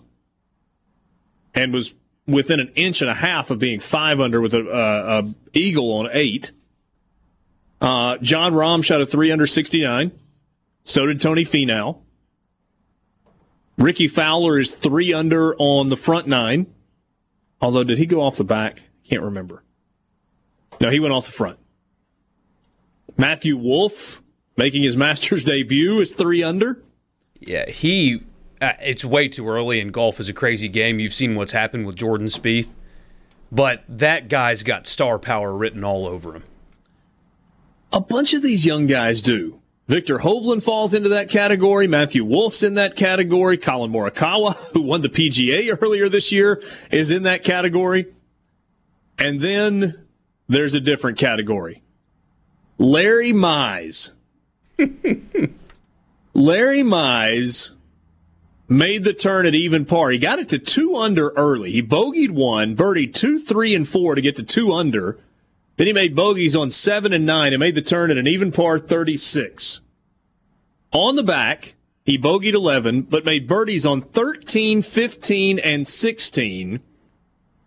and 1.54 1.74
was 1.74 1.94
within 2.28 2.60
an 2.60 2.72
inch 2.76 3.02
and 3.02 3.10
a 3.10 3.14
half 3.14 3.50
of 3.50 3.60
being 3.60 3.80
five 3.80 4.20
under 4.20 4.42
with 4.42 4.54
a, 4.54 4.66
a 4.68 5.34
eagle 5.54 5.92
on 5.94 6.10
eight. 6.12 6.52
Uh, 7.82 8.18
Jon 8.18 8.54
Rahm 8.54 8.84
shot 8.84 9.02
a 9.02 9.06
three 9.06 9.32
under 9.32 9.48
69. 9.48 10.12
So 10.84 11.06
did 11.06 11.22
Tony 11.22 11.46
Finau. 11.46 12.00
Rickie 13.78 14.08
Fowler 14.08 14.60
is 14.60 14.76
three 14.76 15.14
under 15.14 15.56
on 15.56 15.90
the 15.90 15.96
front 15.96 16.28
nine. 16.28 16.68
Although, 17.62 17.84
did 17.84 17.98
he 17.98 18.06
go 18.06 18.22
off 18.22 18.38
the 18.38 18.44
back? 18.44 18.84
I 19.06 19.08
can't 19.08 19.24
remember. 19.24 19.64
No, 20.82 20.90
he 20.90 21.00
went 21.00 21.14
off 21.14 21.26
the 21.26 21.32
front. 21.32 21.60
Matthew 23.18 23.58
Wolff 23.58 24.22
making 24.58 24.84
his 24.84 24.98
Masters 24.98 25.44
debut 25.44 26.00
is 26.00 26.14
three 26.14 26.44
under. 26.44 26.82
Yeah, 27.40 27.70
he. 27.70 28.24
Uh, 28.62 28.74
it's 28.82 29.06
way 29.06 29.30
too 29.30 29.48
early, 29.48 29.80
and 29.80 29.94
golf 29.94 30.20
is 30.20 30.28
a 30.28 30.34
crazy 30.34 30.68
game. 30.68 31.00
You've 31.00 31.14
seen 31.14 31.36
what's 31.36 31.54
happened 31.54 31.86
with 31.86 31.96
Jordan 31.96 32.28
Spieth, 32.28 32.68
but 33.52 33.84
that 33.88 34.28
guy's 34.28 34.64
got 34.64 34.86
star 34.86 35.18
power 35.18 35.56
written 35.56 35.84
all 35.84 36.06
over 36.06 36.36
him. 36.36 36.44
A 37.94 38.02
bunch 38.02 38.34
of 38.34 38.42
these 38.42 38.66
young 38.66 38.86
guys 38.86 39.22
do. 39.22 39.62
Viktor 39.88 40.20
Hovland 40.20 40.62
falls 40.62 40.94
into 40.94 41.10
that 41.10 41.30
category. 41.30 41.88
Matthew 41.88 42.24
Wolff's 42.24 42.62
in 42.62 42.76
that 42.76 42.96
category. 42.96 43.58
Collin 43.58 43.92
Morikawa, 43.92 44.56
who 44.74 44.82
won 44.82 45.02
the 45.02 45.10
PGA 45.10 45.76
earlier 45.82 46.08
this 46.08 46.32
year, 46.32 46.62
is 46.92 47.10
in 47.10 47.24
that 47.24 47.44
category. 47.44 48.06
And 49.18 49.40
then 49.40 50.06
there's 50.48 50.76
a 50.76 50.80
different 50.80 51.18
category. 51.18 51.82
Larry 52.78 53.34
Mize. 53.34 54.12
Larry 56.40 56.80
Mize 56.80 57.72
made 58.70 59.04
the 59.04 59.14
turn 59.14 59.46
at 59.46 59.54
even 59.54 59.84
par. 59.84 60.10
He 60.10 60.18
got 60.18 60.40
it 60.40 60.48
to 60.50 60.58
two 60.58 60.96
under 60.96 61.32
early. 61.32 61.72
He 61.72 61.84
bogeyed 61.84 62.32
one, 62.32 62.78
birdied 62.78 63.14
two, 63.14 63.40
three, 63.40 63.76
and 63.76 63.86
four 63.86 64.16
to 64.16 64.22
get 64.22 64.38
to 64.38 64.44
two 64.44 64.72
under. 64.72 65.20
Then 65.76 65.88
he 65.88 65.92
made 65.92 66.16
bogeys 66.16 66.56
on 66.56 66.70
seven 66.70 67.12
and 67.12 67.26
nine 67.26 67.52
and 67.52 67.60
made 67.60 67.76
the 67.76 67.82
turn 67.82 68.10
at 68.10 68.18
an 68.18 68.26
even 68.26 68.54
par 68.54 68.80
36. 68.80 69.82
On 70.94 71.18
the 71.18 71.24
back, 71.24 71.76
he 72.06 72.18
bogeyed 72.18 72.54
11, 72.54 73.02
but 73.02 73.26
made 73.26 73.46
birdies 73.46 73.86
on 73.86 74.02
13, 74.02 74.82
15, 74.82 75.60
and 75.60 75.86
16. 75.86 76.80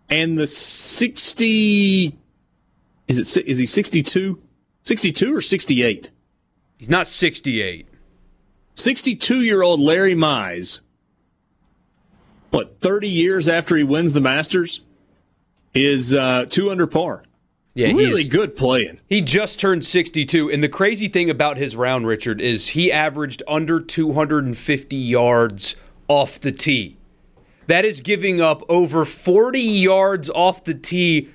And 0.09 0.37
the 0.39 0.47
60, 0.47 2.17
is 3.07 3.37
it, 3.37 3.45
is 3.45 3.59
he 3.59 3.67
62? 3.67 4.41
62 4.81 5.35
or 5.35 5.41
68? 5.41 6.09
He's 6.77 6.89
not 6.89 7.05
68. 7.05 7.87
62 8.75 9.41
year 9.41 9.61
old 9.61 9.79
Larry 9.79 10.15
Mize, 10.15 10.81
what, 12.49 12.79
30 12.81 13.09
years 13.09 13.49
after 13.49 13.75
he 13.75 13.83
wins 13.83 14.13
the 14.13 14.21
Masters, 14.21 14.81
is 15.73 16.13
uh, 16.13 16.45
two 16.47 16.69
under 16.69 16.87
par. 16.87 17.23
Yeah, 17.75 17.87
really 17.87 18.23
good 18.23 18.55
playing. 18.55 18.99
He 19.09 19.21
just 19.21 19.59
turned 19.59 19.83
62, 19.83 20.51
and 20.51 20.63
the 20.63 20.69
crazy 20.69 21.07
thing 21.07 21.31
about 21.31 21.57
his 21.57 21.75
round, 21.75 22.05
Richard, 22.05 22.39
is 22.39 22.69
he 22.69 22.91
averaged 22.91 23.41
under 23.47 23.79
250 23.79 24.95
yards 24.95 25.75
off 26.07 26.39
the 26.39 26.51
tee. 26.51 26.97
That 27.65 27.83
is 27.83 28.01
giving 28.01 28.39
up 28.39 28.61
over 28.69 29.05
40 29.05 29.59
yards 29.59 30.29
off 30.29 30.63
the 30.63 30.75
tee 30.75 31.29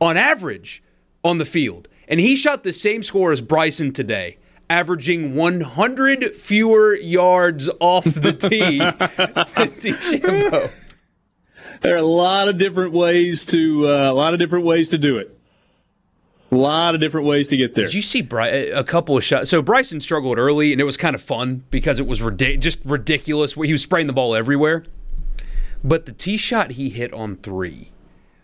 on 0.00 0.18
average 0.18 0.82
on 1.24 1.38
the 1.38 1.46
field. 1.46 1.88
And 2.08 2.20
he 2.20 2.36
shot 2.36 2.62
the 2.62 2.72
same 2.72 3.02
score 3.02 3.32
as 3.32 3.40
Bryson 3.40 3.92
today, 3.92 4.36
averaging 4.70 5.34
100 5.34 6.36
fewer 6.36 6.94
yards 6.94 7.68
off 7.80 8.04
the 8.04 8.32
tee 8.32 8.78
There 11.82 11.94
are 11.94 11.98
a 11.98 12.02
lot 12.02 12.48
of 12.48 12.56
different 12.58 12.92
ways 12.92 13.44
to 13.46 13.88
uh, 13.88 14.10
a 14.10 14.12
lot 14.12 14.32
of 14.32 14.38
different 14.38 14.64
ways 14.64 14.90
to 14.90 14.98
do 14.98 15.18
it. 15.18 15.36
A 16.52 16.56
lot 16.56 16.94
of 16.94 17.00
different 17.00 17.26
ways 17.26 17.48
to 17.48 17.56
get 17.56 17.74
there. 17.74 17.86
Did 17.86 17.94
you 17.94 18.02
see 18.02 18.22
Bry- 18.22 18.48
a 18.48 18.84
couple 18.84 19.16
of 19.16 19.24
shots? 19.24 19.50
So 19.50 19.62
Bryson 19.62 20.00
struggled 20.00 20.36
early, 20.36 20.72
and 20.72 20.80
it 20.80 20.84
was 20.84 20.96
kind 20.96 21.14
of 21.14 21.22
fun 21.22 21.64
because 21.70 22.00
it 22.00 22.06
was 22.06 22.20
rid- 22.20 22.60
just 22.60 22.78
ridiculous. 22.84 23.54
He 23.54 23.72
was 23.72 23.82
spraying 23.82 24.08
the 24.08 24.12
ball 24.12 24.34
everywhere. 24.34 24.84
But 25.82 26.06
the 26.06 26.12
tee 26.12 26.36
shot 26.36 26.72
he 26.72 26.90
hit 26.90 27.14
on 27.14 27.36
three, 27.36 27.92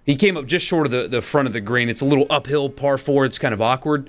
he 0.04 0.16
came 0.16 0.36
up 0.36 0.46
just 0.46 0.64
short 0.64 0.86
of 0.86 0.92
the, 0.92 1.08
the 1.08 1.20
front 1.20 1.46
of 1.46 1.52
the 1.52 1.60
green. 1.60 1.88
It's 1.90 2.00
a 2.00 2.06
little 2.06 2.26
uphill 2.30 2.70
par 2.70 2.96
four. 2.96 3.24
It's 3.26 3.38
kind 3.38 3.52
of 3.52 3.60
awkward. 3.60 4.08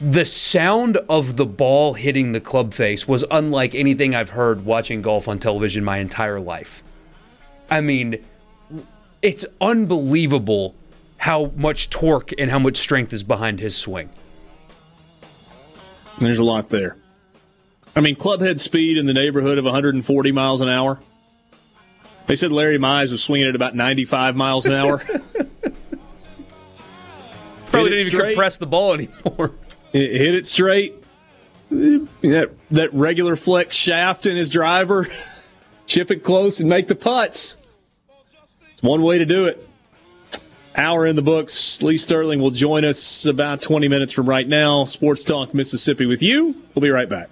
The 0.00 0.24
sound 0.24 0.96
of 1.08 1.36
the 1.36 1.46
ball 1.46 1.94
hitting 1.94 2.32
the 2.32 2.40
club 2.40 2.74
face 2.74 3.06
was 3.06 3.24
unlike 3.30 3.74
anything 3.74 4.14
I've 4.14 4.30
heard 4.30 4.64
watching 4.64 5.02
golf 5.02 5.28
on 5.28 5.38
television 5.38 5.84
my 5.84 5.98
entire 5.98 6.40
life. 6.40 6.82
I 7.70 7.80
mean, 7.80 8.24
it's 9.22 9.46
unbelievable 9.60 10.74
how 11.18 11.52
much 11.56 11.90
torque 11.90 12.32
and 12.38 12.50
how 12.50 12.58
much 12.58 12.76
strength 12.76 13.12
is 13.12 13.22
behind 13.22 13.60
his 13.60 13.76
swing. 13.76 14.10
There's 16.18 16.38
a 16.38 16.44
lot 16.44 16.68
there. 16.70 16.96
I 17.96 18.00
mean, 18.00 18.16
clubhead 18.16 18.58
speed 18.60 18.98
in 18.98 19.06
the 19.06 19.14
neighborhood 19.14 19.58
of 19.58 19.64
140 19.64 20.32
miles 20.32 20.60
an 20.60 20.68
hour. 20.68 21.00
They 22.26 22.34
said 22.34 22.50
Larry 22.52 22.78
Mize 22.78 23.12
was 23.12 23.22
swinging 23.22 23.48
at 23.48 23.54
about 23.54 23.74
95 23.74 24.34
miles 24.34 24.66
an 24.66 24.72
hour. 24.72 24.98
Probably 27.66 27.90
didn't 27.90 28.00
even 28.00 28.10
straight. 28.10 28.34
compress 28.34 28.56
the 28.56 28.66
ball 28.66 28.94
anymore. 28.94 29.54
Hit 29.98 30.34
it 30.34 30.46
straight. 30.46 31.02
That 31.70 32.50
that 32.70 32.92
regular 32.92 33.36
flex 33.36 33.74
shaft 33.74 34.26
in 34.26 34.36
his 34.36 34.50
driver. 34.50 35.08
Chip 35.86 36.10
it 36.10 36.24
close 36.24 36.60
and 36.60 36.68
make 36.68 36.88
the 36.88 36.94
putts. 36.94 37.56
It's 38.72 38.82
one 38.82 39.02
way 39.02 39.18
to 39.18 39.26
do 39.26 39.46
it 39.46 39.68
hour 40.76 41.06
in 41.06 41.16
the 41.16 41.22
books. 41.22 41.82
Lee 41.82 41.96
Sterling 41.96 42.40
will 42.40 42.50
join 42.50 42.84
us 42.84 43.26
about 43.26 43.62
20 43.62 43.88
minutes 43.88 44.12
from 44.12 44.28
right 44.28 44.46
now. 44.46 44.84
Sports 44.84 45.24
Talk 45.24 45.54
Mississippi 45.54 46.06
with 46.06 46.22
you. 46.22 46.56
We'll 46.74 46.82
be 46.82 46.90
right 46.90 47.08
back. 47.08 47.30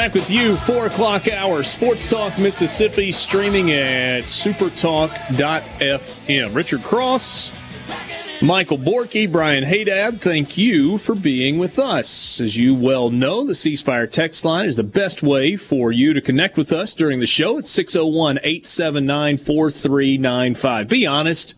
Back 0.00 0.14
with 0.14 0.30
you, 0.30 0.56
4 0.56 0.86
o'clock 0.86 1.28
hour, 1.28 1.62
Sports 1.62 2.08
Talk 2.08 2.38
Mississippi, 2.38 3.12
streaming 3.12 3.72
at 3.72 4.22
supertalk.fm. 4.22 6.54
Richard 6.54 6.82
Cross, 6.82 7.52
Michael 8.40 8.78
Borky, 8.78 9.30
Brian 9.30 9.62
Hayden, 9.62 10.16
thank 10.16 10.56
you 10.56 10.96
for 10.96 11.14
being 11.14 11.58
with 11.58 11.78
us. 11.78 12.40
As 12.40 12.56
you 12.56 12.74
well 12.74 13.10
know, 13.10 13.46
the 13.46 13.54
C 13.54 13.76
Spire 13.76 14.06
text 14.06 14.42
line 14.42 14.64
is 14.64 14.76
the 14.76 14.82
best 14.82 15.22
way 15.22 15.56
for 15.56 15.92
you 15.92 16.14
to 16.14 16.22
connect 16.22 16.56
with 16.56 16.72
us 16.72 16.94
during 16.94 17.20
the 17.20 17.26
show. 17.26 17.58
It's 17.58 17.68
601 17.68 18.38
879 18.38 19.36
4395. 19.36 20.88
Be 20.88 21.06
honest. 21.06 21.56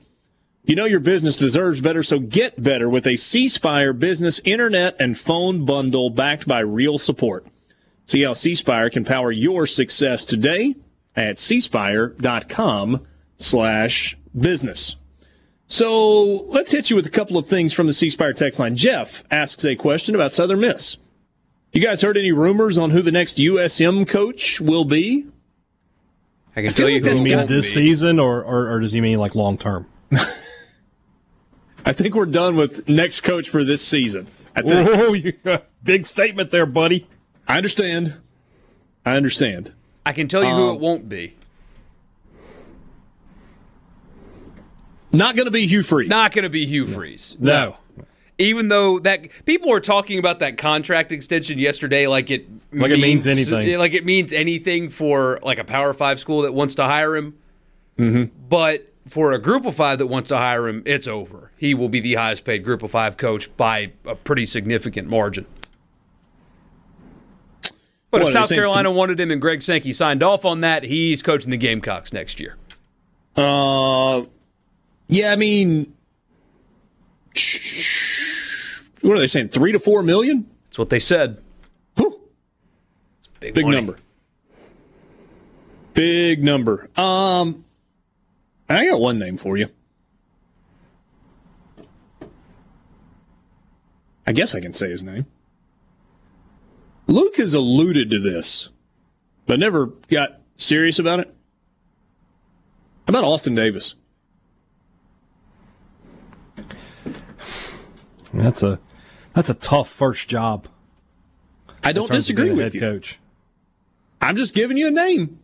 You 0.65 0.75
know 0.75 0.87
your 0.87 0.99
business 0.99 1.37
deserves 1.37 1.81
better, 1.81 2.03
so 2.03 2.19
get 2.19 2.61
better 2.61 2.89
with 2.89 3.07
a 3.07 3.15
C 3.15 3.49
Spire 3.49 3.93
business 3.93 4.41
internet 4.45 4.97
and 4.99 5.17
phone 5.17 5.65
bundle 5.65 6.11
backed 6.11 6.49
by 6.49 6.59
real 6.59 6.99
support. 6.99 7.47
See 8.05 8.23
how 8.23 8.33
C 8.33 8.55
Spire 8.55 8.91
can 8.91 9.05
power 9.05 9.31
your 9.31 9.67
success 9.67 10.25
today 10.25 10.75
at 11.15 11.37
cspire.com 11.37 13.07
slash 13.37 14.17
business. 14.39 14.97
So 15.67 16.45
let's 16.49 16.73
hit 16.73 16.91
you 16.91 16.97
with 16.97 17.07
a 17.07 17.11
couple 17.11 17.39
of 17.39 17.47
things 17.47 17.73
from 17.73 17.87
the 17.87 17.95
C 17.95 18.11
Spire 18.11 18.33
text 18.33 18.61
line. 18.61 18.77
Jeff 18.77 19.25
asks 19.31 19.65
a 19.65 19.75
question 19.77 20.15
about 20.15 20.35
Southern 20.35 20.61
Miss. 20.61 20.97
You 21.73 21.81
guys 21.81 22.03
heard 22.03 22.19
any 22.19 22.33
rumors 22.33 22.77
on 22.77 22.91
who 22.91 23.01
the 23.01 23.13
next 23.13 23.39
USM 23.39 24.07
coach 24.07 24.61
will 24.61 24.85
be? 24.85 25.27
I 26.55 26.61
can 26.63 26.73
tell 26.73 26.89
you 26.91 26.97
like 26.97 27.05
who 27.05 27.09
that's 27.09 27.23
it 27.23 27.25
Does 27.25 27.31
he 27.31 27.37
mean 27.37 27.47
this 27.47 27.67
be. 27.67 27.73
season, 27.87 28.19
or, 28.19 28.43
or 28.45 28.71
or 28.73 28.81
does 28.81 28.93
he 28.93 29.01
mean 29.01 29.19
like 29.19 29.35
long 29.35 29.57
term? 29.57 29.87
I 31.85 31.93
think 31.93 32.15
we're 32.15 32.27
done 32.27 32.57
with 32.57 32.87
next 32.89 33.23
coach 33.23 33.49
for 33.49 33.65
this 33.65 33.81
season. 33.83 34.27
I 34.55 34.61
think. 34.61 34.89
Oh, 34.91 35.13
you, 35.15 35.33
big 35.83 36.07
statement 36.07 36.51
there, 36.51 36.67
buddy. 36.67 37.09
I 37.49 37.57
understand. 37.57 38.15
I 39.05 39.17
understand. 39.17 39.73
I 40.07 40.13
can 40.13 40.29
tell 40.29 40.43
you 40.45 40.51
who 40.51 40.69
Um, 40.71 40.77
it 40.77 40.81
won't 40.81 41.09
be. 41.09 41.35
Not 45.13 45.37
going 45.37 45.45
to 45.45 45.51
be 45.51 45.67
Hugh 45.67 45.83
Freeze. 45.83 46.09
Not 46.09 46.33
going 46.33 46.45
to 46.45 46.49
be 46.49 46.65
Hugh 46.67 46.87
Freeze. 46.87 47.37
No. 47.39 47.77
Even 48.39 48.69
though 48.69 48.99
that 49.01 49.29
people 49.45 49.69
were 49.69 49.81
talking 49.81 50.19
about 50.19 50.39
that 50.39 50.57
contract 50.57 51.13
extension 51.13 51.59
yesterday, 51.59 52.07
like 52.07 52.31
it 52.31 52.47
Like 52.73 52.91
it 52.91 52.99
means 52.99 53.27
anything. 53.27 53.79
like 53.79 53.93
it 53.95 54.07
means 54.07 54.33
anything 54.33 54.89
for 54.89 55.39
like 55.43 55.59
a 55.59 55.65
Power 55.65 55.93
Five 55.93 56.19
school 56.19 56.43
that 56.43 56.53
wants 56.55 56.75
to 56.77 56.85
hire 56.85 57.15
him. 57.15 57.35
Mm-hmm. 57.99 58.35
But 58.49 58.91
for 59.07 59.33
a 59.33 59.39
Group 59.39 59.67
of 59.67 59.75
Five 59.77 59.99
that 59.99 60.07
wants 60.07 60.31
to 60.31 60.39
hire 60.39 60.67
him, 60.67 60.83
it's 60.87 61.07
over. 61.07 61.51
He 61.59 61.75
will 61.75 61.91
be 61.91 62.01
the 62.01 62.15
highest 62.15 62.45
paid 62.45 62.65
Group 62.65 62.83
of 62.83 62.91
Five 62.91 63.17
coach 63.19 63.55
by 63.57 63.93
a 64.07 64.15
pretty 64.15 64.47
significant 64.47 65.09
margin. 65.09 65.45
But 68.13 68.23
if 68.23 68.33
South 68.33 68.51
Carolina 68.51 68.91
wanted 68.91 69.19
him 69.19 69.31
and 69.31 69.41
Greg 69.41 69.63
Sankey 69.63 69.95
signed 69.95 70.23
off 70.23 70.45
on 70.45 70.61
that, 70.61 70.85
he's 70.85 71.23
coaching 71.23 71.51
the 71.51 71.57
Gamecocks 71.57 72.13
next 72.13 72.39
year. 72.39 72.57
Uh, 73.35 74.25
yeah, 75.09 75.33
I 75.33 75.37
mean, 75.37 75.95
what 79.01 79.17
are 79.17 79.19
they 79.19 79.27
saying? 79.27 79.49
Three 79.49 79.73
to 79.73 79.79
four 79.79 80.03
million? 80.03 80.47
That's 80.67 80.79
what 80.79 80.91
they 80.91 81.01
said. 81.01 81.39
Whew, 81.97 82.21
Big, 83.41 83.55
big 83.55 83.67
number. 83.67 83.97
Big 85.95 86.45
number. 86.45 86.91
Um, 86.97 87.65
I 88.69 88.85
got 88.87 89.01
one 89.01 89.19
name 89.19 89.39
for 89.39 89.57
you. 89.57 89.69
I 94.27 94.33
guess 94.33 94.55
I 94.55 94.61
can 94.61 94.75
say 94.75 94.91
his 94.91 95.03
name. 95.03 95.25
Luke 97.13 97.37
has 97.37 97.53
alluded 97.53 98.09
to 98.11 98.19
this, 98.19 98.71
but 99.47 99.59
never 99.59 99.87
got 100.09 100.41
serious 100.57 100.99
about 100.99 101.21
it. 101.21 101.29
How 103.07 103.11
about 103.11 103.25
Austin 103.25 103.55
Davis? 103.55 103.97
That's 108.33 108.63
a 108.63 108.81
that's 109.35 109.51
a 109.51 109.55
tough 109.55 109.91
first 109.91 110.27
job. 110.27 110.69
I 111.85 111.93
don't 111.93 112.11
disagree 112.11 112.45
being 112.47 112.55
a 112.55 112.63
with 112.63 112.73
head 112.73 112.75
you. 112.75 112.81
coach. 112.81 113.19
I'm 114.23 114.37
just 114.37 114.55
giving 114.55 114.79
you 114.79 114.89
a 114.89 114.91
name. 114.91 115.39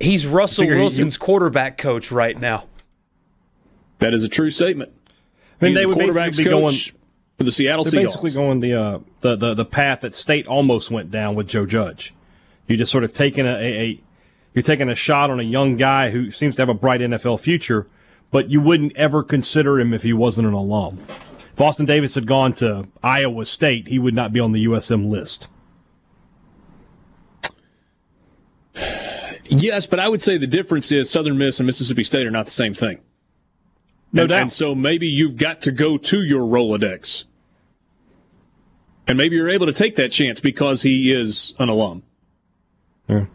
He's 0.00 0.26
Russell 0.26 0.62
Figure 0.62 0.74
he- 0.74 0.80
Wilson's 0.80 1.16
quarterback 1.16 1.78
coach 1.78 2.10
right 2.10 2.38
now. 2.40 2.64
That 4.00 4.14
is 4.14 4.24
a 4.24 4.28
true 4.28 4.50
statement. 4.50 4.90
I 5.60 5.66
mean, 5.66 5.72
He's 5.72 5.80
they 5.80 5.86
would 5.86 5.96
quarterbacks 5.96 6.36
basically 6.36 6.44
be 6.44 6.50
going. 6.50 6.74
For 7.36 7.44
the 7.44 7.52
Seattle 7.52 7.84
They're 7.84 8.00
Seahawks. 8.02 8.06
basically 8.06 8.30
going 8.32 8.60
the, 8.60 8.74
uh, 8.74 8.98
the 9.20 9.36
the 9.36 9.54
the 9.54 9.64
path 9.64 10.00
that 10.00 10.14
State 10.14 10.46
almost 10.46 10.90
went 10.90 11.10
down 11.10 11.34
with 11.34 11.48
Joe 11.48 11.66
Judge. 11.66 12.14
You 12.66 12.76
just 12.76 12.92
sort 12.92 13.04
of 13.04 13.12
taking 13.12 13.46
a, 13.46 13.54
a, 13.54 13.80
a 13.80 14.00
you're 14.54 14.62
taking 14.62 14.88
a 14.88 14.94
shot 14.94 15.30
on 15.30 15.40
a 15.40 15.44
young 15.44 15.76
guy 15.76 16.10
who 16.10 16.30
seems 16.30 16.56
to 16.56 16.62
have 16.62 16.68
a 16.68 16.74
bright 16.74 17.00
NFL 17.00 17.40
future, 17.40 17.86
but 18.30 18.50
you 18.50 18.60
wouldn't 18.60 18.96
ever 18.96 19.22
consider 19.22 19.80
him 19.80 19.92
if 19.92 20.02
he 20.02 20.12
wasn't 20.12 20.46
an 20.46 20.54
alum. 20.54 21.00
If 21.52 21.60
Austin 21.60 21.86
Davis 21.86 22.14
had 22.14 22.26
gone 22.26 22.52
to 22.54 22.88
Iowa 23.02 23.44
State, 23.46 23.88
he 23.88 23.98
would 23.98 24.14
not 24.14 24.32
be 24.32 24.40
on 24.40 24.52
the 24.52 24.64
USM 24.66 25.08
list. 25.08 25.48
Yes, 29.46 29.86
but 29.86 30.00
I 30.00 30.08
would 30.08 30.22
say 30.22 30.36
the 30.36 30.46
difference 30.46 30.90
is 30.90 31.10
Southern 31.10 31.38
Miss 31.38 31.60
and 31.60 31.66
Mississippi 31.66 32.02
State 32.02 32.26
are 32.26 32.30
not 32.30 32.46
the 32.46 32.50
same 32.50 32.74
thing. 32.74 33.00
No 34.14 34.22
and, 34.22 34.28
doubt. 34.30 34.42
And 34.42 34.52
so 34.52 34.74
maybe 34.74 35.08
you've 35.08 35.36
got 35.36 35.60
to 35.62 35.72
go 35.72 35.98
to 35.98 36.22
your 36.22 36.42
Rolodex. 36.42 37.24
And 39.06 39.18
maybe 39.18 39.36
you're 39.36 39.50
able 39.50 39.66
to 39.66 39.72
take 39.72 39.96
that 39.96 40.12
chance 40.12 40.40
because 40.40 40.82
he 40.82 41.12
is 41.12 41.52
an 41.58 41.68
alum. 41.68 42.04
Yeah. 43.08 43.26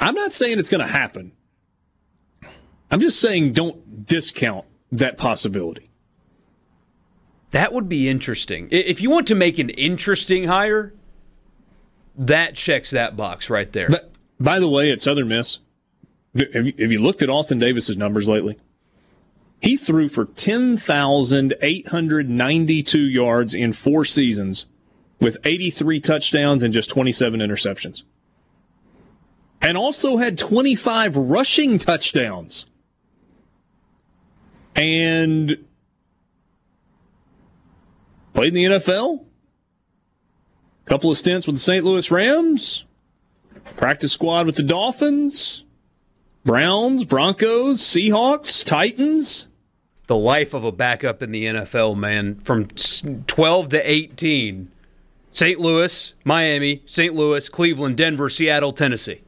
I'm 0.00 0.14
not 0.14 0.32
saying 0.32 0.58
it's 0.58 0.70
going 0.70 0.84
to 0.84 0.90
happen. 0.90 1.32
I'm 2.90 3.00
just 3.00 3.20
saying 3.20 3.52
don't 3.52 4.04
discount 4.06 4.64
that 4.90 5.18
possibility. 5.18 5.90
That 7.50 7.72
would 7.72 7.88
be 7.88 8.08
interesting. 8.08 8.68
If 8.70 9.02
you 9.02 9.10
want 9.10 9.28
to 9.28 9.34
make 9.34 9.58
an 9.58 9.68
interesting 9.70 10.44
hire, 10.44 10.94
that 12.16 12.54
checks 12.54 12.90
that 12.90 13.14
box 13.14 13.50
right 13.50 13.70
there. 13.72 13.90
But 13.90 14.10
by 14.40 14.58
the 14.58 14.68
way, 14.68 14.90
at 14.90 15.02
Southern 15.02 15.28
Miss, 15.28 15.58
have 16.34 16.66
you, 16.66 16.74
have 16.78 16.90
you 16.90 16.98
looked 16.98 17.22
at 17.22 17.28
Austin 17.28 17.58
Davis's 17.58 17.96
numbers 17.96 18.26
lately? 18.26 18.58
He 19.62 19.76
threw 19.76 20.08
for 20.08 20.24
10,892 20.24 23.00
yards 23.00 23.54
in 23.54 23.72
four 23.72 24.04
seasons 24.04 24.66
with 25.20 25.36
83 25.44 26.00
touchdowns 26.00 26.64
and 26.64 26.74
just 26.74 26.90
27 26.90 27.38
interceptions. 27.38 28.02
And 29.60 29.78
also 29.78 30.16
had 30.16 30.36
25 30.36 31.16
rushing 31.16 31.78
touchdowns. 31.78 32.66
And 34.74 35.64
played 38.34 38.48
in 38.48 38.54
the 38.54 38.64
NFL. 38.64 39.24
A 40.84 40.88
Couple 40.88 41.12
of 41.12 41.18
stints 41.18 41.46
with 41.46 41.54
the 41.54 41.60
St. 41.60 41.84
Louis 41.84 42.10
Rams 42.10 42.84
practice 43.76 44.12
squad 44.12 44.46
with 44.46 44.56
the 44.56 44.64
Dolphins, 44.64 45.62
Browns, 46.44 47.04
Broncos, 47.04 47.80
Seahawks, 47.80 48.64
Titans. 48.64 49.46
The 50.06 50.16
life 50.16 50.54
of 50.54 50.64
a 50.64 50.72
backup 50.72 51.22
in 51.22 51.30
the 51.30 51.44
NFL, 51.46 51.96
man, 51.96 52.40
from 52.40 52.66
12 52.66 53.68
to 53.70 53.90
18. 53.90 54.70
St. 55.30 55.58
Louis, 55.58 56.12
Miami, 56.24 56.82
St. 56.84 57.14
Louis, 57.14 57.48
Cleveland, 57.48 57.96
Denver, 57.96 58.28
Seattle, 58.28 58.72
Tennessee. 58.72 59.22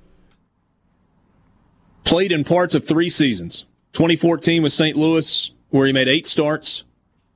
Played 2.04 2.30
in 2.30 2.44
parts 2.44 2.74
of 2.74 2.86
three 2.86 3.08
seasons 3.08 3.64
2014 3.94 4.62
with 4.62 4.72
St. 4.72 4.96
Louis, 4.96 5.52
where 5.70 5.86
he 5.86 5.92
made 5.92 6.08
eight 6.08 6.26
starts. 6.26 6.84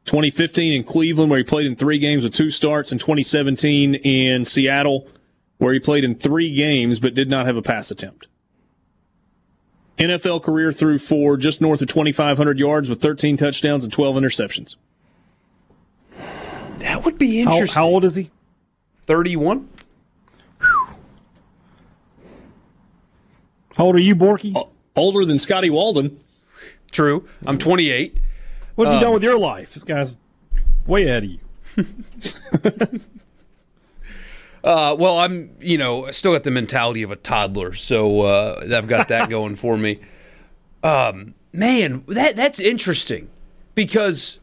2015 0.05 0.73
in 0.73 0.85
Cleveland, 0.85 1.31
where 1.31 1.39
he 1.39 1.45
played 1.45 1.67
in 1.67 1.77
three 1.77 1.99
games 1.99 2.25
with 2.25 2.35
two 2.35 2.51
starts. 2.51 2.93
And 2.93 3.01
2017 3.01 3.95
in 3.95 4.45
Seattle, 4.45 5.07
where 5.59 5.73
he 5.73 5.81
played 5.81 6.05
in 6.05 6.15
three 6.15 6.53
games 6.53 7.01
but 7.01 7.15
did 7.15 7.31
not 7.31 7.47
have 7.47 7.57
a 7.57 7.63
pass 7.63 7.91
attempt. 7.91 8.27
NFL 9.99 10.43
career 10.43 10.73
through 10.73 10.99
four, 10.99 11.37
just 11.37 11.61
north 11.61 11.83
of 11.83 11.89
2,500 11.89 12.59
yards 12.59 12.89
with 12.89 13.01
13 13.01 13.37
touchdowns 13.37 13.85
and 13.85 13.93
12 13.93 14.17
interceptions. 14.17 14.77
That 16.79 17.05
would 17.05 17.19
be 17.19 17.41
interesting. 17.41 17.75
how 17.75 17.87
old 17.89 18.05
is 18.05 18.15
he? 18.15 18.31
31? 19.07 19.69
How 23.77 23.85
old 23.85 23.97
are 23.97 24.01
you, 24.01 24.15
Borky? 24.17 24.69
Older 24.97 25.25
than 25.25 25.39
Scotty 25.39 25.71
Walden. 25.71 26.21
True. 26.91 27.29
I'm 27.47 27.59
28. 27.59 28.19
What 28.75 28.87
have 28.87 28.93
you 28.95 28.99
um, 28.99 29.03
done 29.03 29.13
with 29.13 29.23
your 29.23 29.39
life? 29.39 29.75
This 29.75 29.85
guy's 29.85 30.15
way 30.87 31.07
ahead 31.07 31.25
of 31.25 31.31
you. 31.31 33.01
Uh, 34.65 34.95
well, 34.99 35.19
I'm, 35.19 35.55
you 35.61 35.79
know, 35.79 36.07
I 36.07 36.11
still 36.11 36.33
got 36.33 36.45
the 36.45 36.51
mentality 36.51 37.03
of 37.03 37.11
a 37.11 37.17
toddler, 37.17 37.75
so 37.75 38.23
uh, 38.23 38.67
I've 38.75 38.89
got 38.89 39.09
that 39.09 39.29
going 39.31 39.57
for 39.57 39.77
me. 39.77 40.01
Um, 40.83 41.35
man, 41.53 42.05
that 42.09 42.37
that's 42.37 42.61
interesting 42.61 43.29
because 43.75 44.39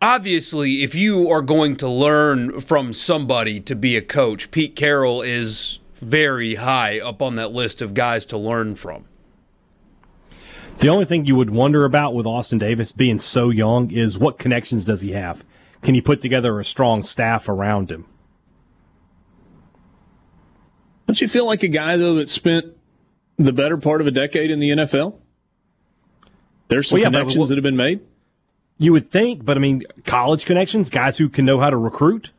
obviously, 0.00 0.82
if 0.82 0.94
you 0.94 1.30
are 1.30 1.42
going 1.42 1.76
to 1.76 1.88
learn 1.88 2.60
from 2.60 2.92
somebody 2.92 3.60
to 3.60 3.74
be 3.74 3.96
a 3.96 4.02
coach, 4.02 4.50
Pete 4.50 4.76
Carroll 4.76 5.22
is 5.22 5.78
very 5.94 6.56
high 6.56 7.00
up 7.00 7.22
on 7.22 7.36
that 7.36 7.52
list 7.52 7.80
of 7.80 7.94
guys 7.94 8.26
to 8.26 8.36
learn 8.36 8.74
from. 8.74 9.04
The 10.78 10.88
only 10.88 11.04
thing 11.04 11.26
you 11.26 11.36
would 11.36 11.50
wonder 11.50 11.84
about 11.84 12.14
with 12.14 12.26
Austin 12.26 12.58
Davis 12.58 12.90
being 12.90 13.20
so 13.20 13.50
young 13.50 13.90
is 13.90 14.18
what 14.18 14.38
connections 14.38 14.84
does 14.84 15.02
he 15.02 15.12
have? 15.12 15.44
Can 15.82 15.94
he 15.94 16.00
put 16.00 16.20
together 16.20 16.58
a 16.58 16.64
strong 16.64 17.02
staff 17.04 17.48
around 17.48 17.90
him? 17.90 18.06
Don't 21.06 21.20
you 21.20 21.28
feel 21.28 21.46
like 21.46 21.62
a 21.62 21.68
guy 21.68 21.96
though 21.96 22.14
that 22.14 22.28
spent 22.28 22.66
the 23.36 23.52
better 23.52 23.76
part 23.76 24.00
of 24.00 24.06
a 24.06 24.10
decade 24.10 24.50
in 24.50 24.60
the 24.60 24.70
NFL? 24.70 25.14
There's 26.68 26.88
some 26.88 26.96
Well, 26.96 27.02
yeah, 27.02 27.08
but 27.10 27.18
connections 27.18 27.38
what- 27.38 27.48
that 27.50 27.56
have 27.56 27.64
been 27.64 27.76
made. 27.76 28.00
You 28.78 28.92
would 28.92 29.10
think, 29.10 29.44
but 29.44 29.56
I 29.56 29.60
mean, 29.60 29.84
college 30.04 30.44
connections, 30.44 30.90
guys 30.90 31.16
who 31.18 31.28
can 31.28 31.44
know 31.44 31.60
how 31.60 31.70
to 31.70 31.76
recruit. 31.76 32.30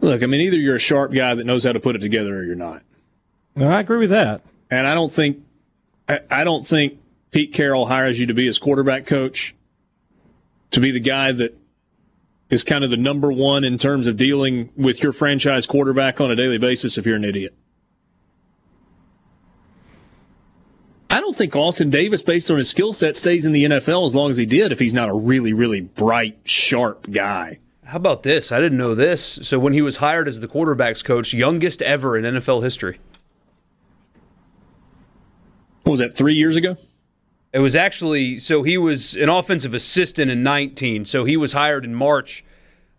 Look, 0.00 0.22
I 0.22 0.26
mean, 0.26 0.40
either 0.40 0.56
you're 0.56 0.76
a 0.76 0.80
sharp 0.80 1.12
guy 1.12 1.34
that 1.34 1.44
knows 1.44 1.64
how 1.64 1.72
to 1.72 1.80
put 1.80 1.94
it 1.94 1.98
together, 2.00 2.38
or 2.38 2.44
you're 2.44 2.54
not. 2.56 2.82
I 3.56 3.80
agree 3.80 3.98
with 3.98 4.10
that. 4.10 4.40
And 4.70 4.86
I 4.86 4.94
don't 4.94 5.12
think, 5.12 5.44
I, 6.08 6.20
I 6.30 6.44
don't 6.44 6.66
think 6.66 6.98
Pete 7.32 7.52
Carroll 7.52 7.86
hires 7.86 8.18
you 8.18 8.26
to 8.26 8.34
be 8.34 8.46
his 8.46 8.58
quarterback 8.58 9.04
coach, 9.06 9.54
to 10.70 10.80
be 10.80 10.90
the 10.90 11.00
guy 11.00 11.32
that 11.32 11.56
is 12.50 12.64
kind 12.64 12.84
of 12.84 12.90
the 12.90 12.96
number 12.96 13.32
one 13.32 13.64
in 13.64 13.78
terms 13.78 14.06
of 14.06 14.16
dealing 14.16 14.70
with 14.76 15.02
your 15.02 15.12
franchise 15.12 15.66
quarterback 15.66 16.20
on 16.20 16.30
a 16.30 16.36
daily 16.36 16.58
basis 16.58 16.98
if 16.98 17.06
you're 17.06 17.16
an 17.16 17.24
idiot? 17.24 17.54
I 21.08 21.20
don't 21.20 21.36
think 21.36 21.56
Austin 21.56 21.90
Davis, 21.90 22.22
based 22.22 22.50
on 22.50 22.58
his 22.58 22.68
skill 22.68 22.92
set, 22.92 23.16
stays 23.16 23.44
in 23.44 23.52
the 23.52 23.64
NFL 23.64 24.06
as 24.06 24.14
long 24.14 24.30
as 24.30 24.36
he 24.36 24.46
did 24.46 24.70
if 24.70 24.78
he's 24.78 24.94
not 24.94 25.08
a 25.08 25.14
really, 25.14 25.52
really 25.52 25.80
bright, 25.80 26.38
sharp 26.44 27.10
guy. 27.10 27.58
How 27.84 27.96
about 27.96 28.22
this? 28.22 28.52
I 28.52 28.60
didn't 28.60 28.78
know 28.78 28.94
this. 28.94 29.40
So 29.42 29.58
when 29.58 29.72
he 29.72 29.82
was 29.82 29.96
hired 29.96 30.28
as 30.28 30.38
the 30.38 30.46
quarterbacks 30.46 31.02
coach, 31.02 31.34
youngest 31.34 31.82
ever 31.82 32.16
in 32.16 32.24
NFL 32.24 32.62
history. 32.62 33.00
What 35.82 35.90
was 35.92 36.00
that, 36.00 36.16
three 36.16 36.34
years 36.34 36.54
ago? 36.54 36.76
It 37.52 37.58
was 37.58 37.74
actually 37.74 38.38
so 38.38 38.62
he 38.62 38.78
was 38.78 39.14
an 39.16 39.28
offensive 39.28 39.74
assistant 39.74 40.30
in 40.30 40.42
19. 40.42 41.04
So 41.04 41.24
he 41.24 41.36
was 41.36 41.52
hired 41.52 41.84
in 41.84 41.94
March. 41.94 42.44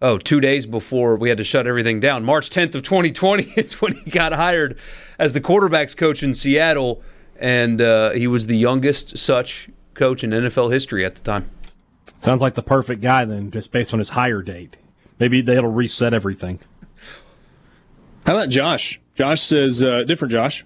Oh, 0.01 0.17
two 0.17 0.41
days 0.41 0.65
before 0.65 1.15
we 1.15 1.29
had 1.29 1.37
to 1.37 1.43
shut 1.43 1.67
everything 1.67 1.99
down. 1.99 2.23
March 2.23 2.49
10th 2.49 2.73
of 2.73 2.83
2020 2.83 3.53
is 3.55 3.81
when 3.81 3.95
he 3.95 4.09
got 4.09 4.33
hired 4.33 4.77
as 5.19 5.33
the 5.33 5.41
quarterbacks 5.41 5.95
coach 5.95 6.23
in 6.23 6.33
Seattle, 6.33 7.03
and 7.39 7.79
uh, 7.79 8.09
he 8.11 8.25
was 8.25 8.47
the 8.47 8.57
youngest 8.57 9.19
such 9.19 9.69
coach 9.93 10.23
in 10.23 10.31
NFL 10.31 10.73
history 10.73 11.05
at 11.05 11.13
the 11.13 11.21
time. 11.21 11.51
Sounds 12.17 12.41
like 12.41 12.55
the 12.55 12.63
perfect 12.63 13.01
guy 13.01 13.25
then, 13.25 13.51
just 13.51 13.71
based 13.71 13.93
on 13.93 13.99
his 13.99 14.09
hire 14.09 14.41
date. 14.41 14.75
Maybe 15.19 15.41
they'll 15.41 15.67
reset 15.67 16.15
everything. 16.15 16.59
How 18.25 18.35
about 18.35 18.49
Josh? 18.49 18.99
Josh 19.15 19.41
says, 19.41 19.83
uh, 19.83 20.03
different 20.03 20.31
Josh. 20.31 20.65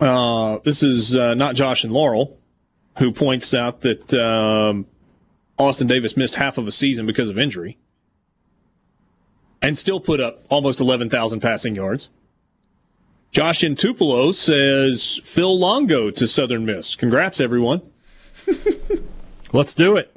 Uh, 0.00 0.58
this 0.64 0.82
is 0.82 1.16
uh, 1.16 1.34
not 1.34 1.54
Josh 1.54 1.84
and 1.84 1.92
Laurel, 1.92 2.38
who 2.98 3.12
points 3.12 3.54
out 3.54 3.80
that 3.80 4.12
um, 4.14 4.86
Austin 5.58 5.86
Davis 5.86 6.16
missed 6.16 6.34
half 6.34 6.58
of 6.58 6.66
a 6.66 6.72
season 6.72 7.06
because 7.06 7.28
of 7.28 7.38
injury 7.38 7.78
and 9.62 9.76
still 9.76 10.00
put 10.00 10.20
up 10.20 10.44
almost 10.48 10.80
11,000 10.80 11.40
passing 11.40 11.74
yards. 11.74 12.08
Josh 13.32 13.64
in 13.64 13.74
Tupelo 13.74 14.30
says 14.30 15.20
Phil 15.24 15.58
Longo 15.58 16.10
to 16.10 16.26
Southern 16.26 16.64
Miss. 16.64 16.94
Congrats, 16.94 17.40
everyone. 17.40 17.82
Let's 19.52 19.74
do 19.74 19.96
it. 19.96 20.14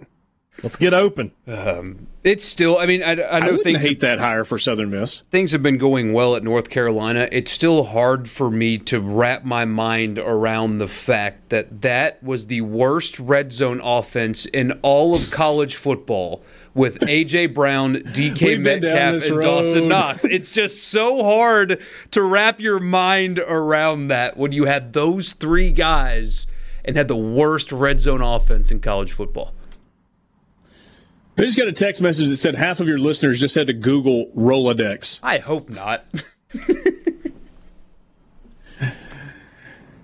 Let's 0.61 0.75
get 0.75 0.93
open. 0.93 1.31
Um, 1.47 2.07
it's 2.23 2.43
still. 2.43 2.77
I 2.77 2.85
mean, 2.85 3.01
I, 3.01 3.11
I 3.11 3.39
know 3.39 3.55
I 3.55 3.57
things 3.57 3.81
hate 3.81 4.01
that 4.01 4.19
hire 4.19 4.43
for 4.43 4.57
Southern 4.57 4.89
Miss. 4.89 5.21
Things 5.31 5.51
have 5.53 5.63
been 5.63 5.77
going 5.77 6.11
well 6.11 6.35
at 6.35 6.43
North 6.43 6.69
Carolina. 6.69 7.29
It's 7.31 7.51
still 7.51 7.85
hard 7.85 8.29
for 8.29 8.51
me 8.51 8.77
to 8.79 8.99
wrap 8.99 9.45
my 9.45 9.65
mind 9.65 10.19
around 10.19 10.79
the 10.79 10.87
fact 10.87 11.49
that 11.49 11.81
that 11.81 12.21
was 12.21 12.47
the 12.47 12.61
worst 12.61 13.19
red 13.19 13.53
zone 13.53 13.79
offense 13.81 14.45
in 14.45 14.73
all 14.81 15.15
of 15.15 15.31
college 15.31 15.75
football. 15.75 16.43
With 16.75 16.99
AJ 16.99 17.55
Brown, 17.55 17.95
DK 17.95 18.59
Metcalf, 18.61 19.25
and 19.25 19.37
road. 19.37 19.43
Dawson 19.43 19.87
Knox. 19.87 20.23
It's 20.23 20.51
just 20.51 20.83
so 20.83 21.23
hard 21.23 21.81
to 22.11 22.21
wrap 22.21 22.59
your 22.59 22.79
mind 22.79 23.39
around 23.39 24.09
that 24.09 24.37
when 24.37 24.51
you 24.51 24.65
had 24.65 24.93
those 24.93 25.33
three 25.33 25.71
guys 25.71 26.45
and 26.85 26.95
had 26.95 27.07
the 27.07 27.15
worst 27.15 27.71
red 27.71 27.99
zone 27.99 28.21
offense 28.21 28.71
in 28.71 28.79
college 28.79 29.11
football. 29.11 29.53
I 31.39 31.43
just 31.43 31.57
got 31.57 31.69
a 31.69 31.71
text 31.71 32.01
message 32.01 32.27
that 32.27 32.35
said 32.35 32.55
half 32.55 32.81
of 32.81 32.89
your 32.89 32.99
listeners 32.99 33.39
just 33.39 33.55
had 33.55 33.67
to 33.67 33.73
Google 33.73 34.25
Rolodex. 34.35 35.21
I 35.23 35.37
hope 35.37 35.69
not. 35.69 36.03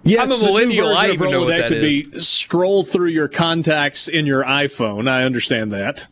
yes, 0.06 0.32
I'm 0.32 0.42
a 0.42 0.46
millennial. 0.46 0.88
The 0.88 0.96
I 0.96 1.08
new 1.08 1.18
version 1.18 1.32
know 1.32 1.44
of 1.44 1.50
Rolodex 1.50 1.62
that 1.64 1.72
would 1.72 1.82
be 1.82 2.20
scroll 2.22 2.86
through 2.86 3.10
your 3.10 3.28
contacts 3.28 4.08
in 4.08 4.26
your 4.26 4.46
iPhone. 4.46 5.10
I 5.10 5.24
understand 5.24 5.74
that. 5.74 6.08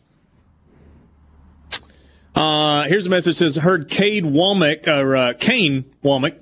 Uh, 2.34 2.82
here's 2.88 3.06
a 3.06 3.10
message 3.10 3.38
that 3.38 3.44
says 3.46 3.56
heard 3.56 3.88
Cade 3.88 4.24
Wommack 4.24 4.86
or 4.86 5.16
uh, 5.16 5.32
Kane 5.40 5.86
Wommack 6.04 6.36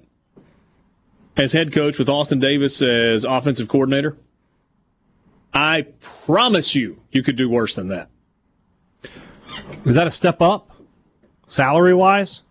as 1.36 1.52
head 1.52 1.72
coach 1.72 2.00
with 2.00 2.08
Austin 2.08 2.40
Davis 2.40 2.82
as 2.82 3.22
offensive 3.22 3.68
coordinator. 3.68 4.16
I 5.54 5.82
promise 6.00 6.74
you, 6.74 7.00
you 7.12 7.22
could 7.22 7.36
do 7.36 7.48
worse 7.48 7.76
than 7.76 7.86
that. 7.86 8.08
Is 9.84 9.94
that 9.94 10.06
a 10.06 10.10
step 10.10 10.40
up, 10.40 10.70
salary 11.46 11.94
wise, 11.94 12.42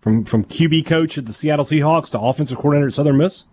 from 0.00 0.24
from 0.24 0.44
QB 0.44 0.86
coach 0.86 1.18
at 1.18 1.26
the 1.26 1.32
Seattle 1.32 1.64
Seahawks 1.64 2.10
to 2.10 2.20
offensive 2.20 2.58
coordinator 2.58 2.88
at 2.88 2.94
Southern 2.94 3.16
Miss? 3.18 3.44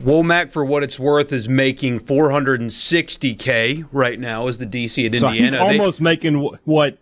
Wommack, 0.00 0.50
for 0.50 0.64
what 0.64 0.82
it's 0.82 0.98
worth, 0.98 1.30
is 1.32 1.46
making 1.48 2.00
460k 2.00 3.86
right 3.92 4.18
now 4.18 4.48
as 4.48 4.56
the 4.58 4.64
DC 4.66 5.04
at 5.04 5.14
Indiana. 5.14 5.20
So 5.20 5.28
Indiana. 5.28 5.44
he's 5.44 5.52
They- 5.52 5.58
almost 5.78 6.00
making 6.00 6.34
wh- 6.42 6.66
what 6.66 6.98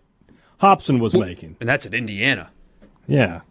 Hopson 0.57 0.99
was 0.99 1.13
making. 1.15 1.55
and 1.61 1.69
that's 1.69 1.85
at 1.85 1.93
Indiana, 1.93 2.49
Yeah. 3.07 3.41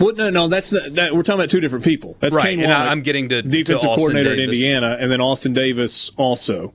Well, 0.00 0.14
no, 0.16 0.30
no, 0.30 0.48
that's 0.48 0.72
not, 0.72 0.94
that. 0.94 1.14
We're 1.14 1.22
talking 1.22 1.38
about 1.40 1.50
two 1.50 1.60
different 1.60 1.84
people. 1.84 2.16
That's 2.18 2.34
right? 2.34 2.46
Kane 2.46 2.60
And 2.60 2.72
Wommack, 2.72 2.76
I, 2.76 2.88
I'm 2.88 3.02
getting 3.02 3.28
to 3.28 3.40
defensive 3.40 3.88
to 3.90 3.94
coordinator 3.94 4.30
Davis. 4.30 4.48
at 4.48 4.52
Indiana, 4.54 4.96
and 4.98 5.12
then 5.12 5.20
Austin 5.20 5.52
Davis 5.52 6.10
also. 6.16 6.72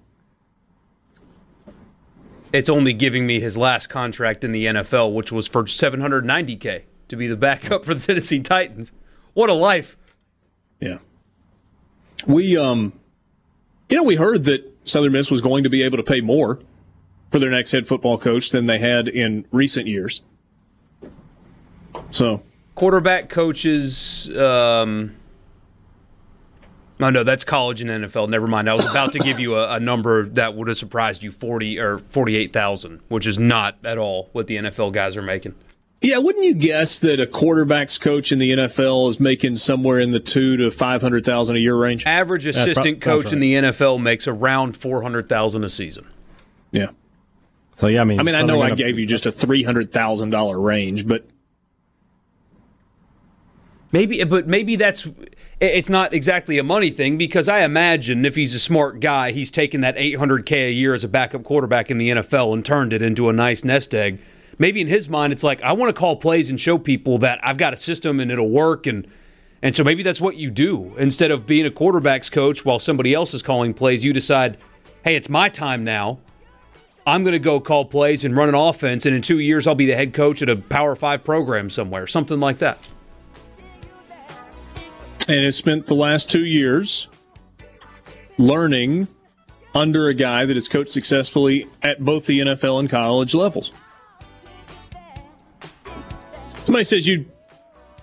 It's 2.54 2.70
only 2.70 2.94
giving 2.94 3.28
me 3.28 3.40
his 3.40 3.58
last 3.58 3.88
contract 3.88 4.44
in 4.44 4.52
the 4.52 4.66
NFL, 4.66 5.14
which 5.14 5.32
was 5.32 5.48
for 5.48 5.64
790k 5.64 6.84
to 7.10 7.16
be 7.16 7.28
the 7.28 7.36
backup 7.36 7.86
for 7.86 7.94
the 7.94 8.00
Tennessee 8.00 8.40
Titans. 8.40 8.92
What 9.34 9.50
a 9.50 9.54
life! 9.54 9.98
Yeah. 10.80 11.00
We 12.26 12.58
um 12.58 12.94
you 13.90 13.98
know, 13.98 14.04
we 14.04 14.16
heard 14.16 14.44
that 14.46 14.78
Southern 14.84 15.14
Miss 15.14 15.32
was 15.32 15.42
going 15.42 15.64
to 15.64 15.70
be 15.70 15.84
able 15.84 15.98
to 15.98 16.04
pay 16.04 16.22
more 16.22 16.60
for 17.32 17.40
their 17.40 17.52
next 17.52 17.72
head 17.72 17.88
football 17.88 18.18
coach 18.18 18.50
than 18.50 18.66
they 18.66 18.80
had 18.80 19.08
in 19.08 19.46
recent 19.52 19.88
years. 19.88 20.22
So 22.12 22.44
Quarterback 22.76 23.30
coaches. 23.30 24.30
Um, 24.38 25.16
oh 27.00 27.10
no, 27.10 27.24
that's 27.24 27.44
college 27.44 27.82
and 27.82 27.90
NFL. 27.90 28.30
Never 28.30 28.48
mind. 28.48 28.70
I 28.70 28.74
was 28.74 28.86
about 28.86 29.12
to 29.14 29.20
give 29.20 29.40
you 29.40 29.56
a, 29.56 29.74
a 29.76 29.80
number 29.80 30.28
that 30.30 30.56
would 30.56 30.68
have 30.68 30.78
surprised 30.78 31.24
you 31.24 31.32
forty 31.32 31.80
or 31.80 32.00
forty-eight 32.00 32.54
thousand, 32.54 33.02
which 33.10 33.28
is 33.28 33.38
not 33.40 33.78
at 33.84 33.98
all 33.98 34.30
what 34.34 34.48
the 34.48 34.58
NFL 34.58 34.94
guys 34.94 35.16
are 35.18 35.22
making. 35.22 35.56
yeah, 36.02 36.18
wouldn't 36.20 36.46
you 36.46 36.54
guess 36.56 37.00
that 37.00 37.20
a 37.20 37.26
quarterbacks 37.26 38.00
coach 38.00 38.32
in 38.32 38.40
the 38.40 38.52
NFL 38.52 39.10
is 39.10 39.20
making 39.20 39.58
somewhere 39.58 40.00
in 40.00 40.12
the 40.12 40.20
two 40.20 40.58
to 40.58 40.70
five 40.72 41.02
hundred 41.02 41.26
thousand 41.26 41.56
a 41.56 41.60
year 41.60 41.76
range? 41.76 42.06
Average 42.06 42.46
assistant 42.48 43.02
sounds 43.02 43.04
coach 43.04 43.34
in 43.34 43.40
the 43.40 43.54
NFL 43.54 44.02
makes 44.02 44.28
around 44.28 44.78
four 44.78 45.02
hundred 45.02 45.28
thousand 45.30 45.64
a 45.64 45.70
season. 45.70 46.08
Yeah. 46.72 46.90
So 47.76 47.88
yeah, 47.88 48.02
I 48.02 48.04
mean, 48.06 48.20
I 48.20 48.24
mean, 48.24 48.36
I 48.36 48.42
know 48.42 48.62
I 48.62 48.70
gonna- 48.70 48.76
gave 48.76 48.98
you 49.00 49.06
just 49.06 49.26
a 49.26 49.32
three 49.32 49.64
hundred 49.64 49.92
thousand 49.92 50.32
dollar 50.32 50.60
range, 50.60 51.08
but 51.08 51.26
Maybe, 53.92 54.24
but 54.24 54.48
maybe 54.48 54.76
that's 54.76 55.08
it's 55.60 55.90
not 55.90 56.14
exactly 56.14 56.58
a 56.58 56.64
money 56.64 56.92
thing 56.92 57.18
because 57.18 57.48
I 57.48 57.62
imagine 57.62 58.26
if 58.26 58.36
he's 58.36 58.54
a 58.54 58.60
smart 58.60 59.00
guy, 59.00 59.32
he's 59.32 59.50
taken 59.50 59.82
that 59.82 59.96
800k 59.96 60.68
a 60.68 60.72
year 60.72 60.94
as 60.94 61.04
a 61.04 61.08
backup 61.08 61.44
quarterback 61.44 61.90
in 61.90 61.98
the 61.98 62.10
NFL 62.10 62.54
and 62.54 62.66
turned 62.66 62.94
it 62.94 63.02
into 63.02 63.30
a 63.30 63.34
nice 63.34 63.64
nest 63.64 63.96
egg. 63.96 64.20
Maybe 64.60 64.82
in 64.82 64.88
his 64.88 65.08
mind, 65.08 65.34
it's 65.34 65.44
like 65.44 65.62
I 65.62 65.72
want 65.74 65.94
to 65.94 66.00
call 66.00 66.16
plays 66.18 66.50
and 66.50 66.60
show 66.60 66.78
people 66.78 67.18
that 67.20 67.40
I've 67.44 67.58
got 67.58 67.74
a 67.74 67.78
system 67.78 68.20
and 68.20 68.30
it'll 68.32 68.50
work, 68.50 68.88
and 68.88 69.08
and 69.62 69.76
so 69.76 69.84
maybe 69.84 70.04
that's 70.04 70.22
what 70.22 70.36
you 70.36 70.52
do 70.52 70.96
instead 70.98 71.32
of 71.32 71.46
being 71.46 71.66
a 71.66 71.72
quarterbacks 71.72 72.32
coach 72.32 72.66
while 72.66 72.80
somebody 72.80 73.14
else 73.14 73.34
is 73.34 73.42
calling 73.42 73.74
plays. 73.74 74.04
You 74.04 74.14
decide, 74.14 74.58
hey, 75.04 75.16
it's 75.16 75.30
my 75.30 75.50
time 75.50 75.84
now. 75.84 76.20
I'm 77.06 77.24
going 77.24 77.32
to 77.34 77.40
go 77.40 77.62
call 77.62 77.86
plays 77.86 78.26
and 78.26 78.36
run 78.36 78.50
an 78.50 78.56
offense, 78.56 79.06
and 79.06 79.16
in 79.16 79.22
two 79.22 79.40
years, 79.40 79.66
I'll 79.66 79.76
be 79.76 79.86
the 79.86 79.96
head 79.96 80.14
coach 80.14 80.42
at 80.42 80.50
a 80.50 80.58
Power 80.58 80.94
Five 80.94 81.24
program 81.24 81.70
somewhere, 81.70 82.06
something 82.06 82.42
like 82.42 82.58
that. 82.60 82.80
And 85.28 85.44
has 85.44 85.56
spent 85.56 85.88
the 85.88 85.96
last 85.96 86.30
two 86.30 86.46
years 86.46 87.08
learning 88.38 89.08
under 89.76 90.08
a 90.08 90.14
guy 90.14 90.46
that 90.46 90.56
has 90.56 90.68
coached 90.68 90.92
successfully 90.92 91.68
at 91.84 92.04
both 92.04 92.26
the 92.26 92.40
NFL 92.40 92.80
and 92.80 92.90
college 92.90 93.36
levels. 93.36 93.72
Somebody 96.60 96.84
says 96.84 97.08
you 97.08 97.26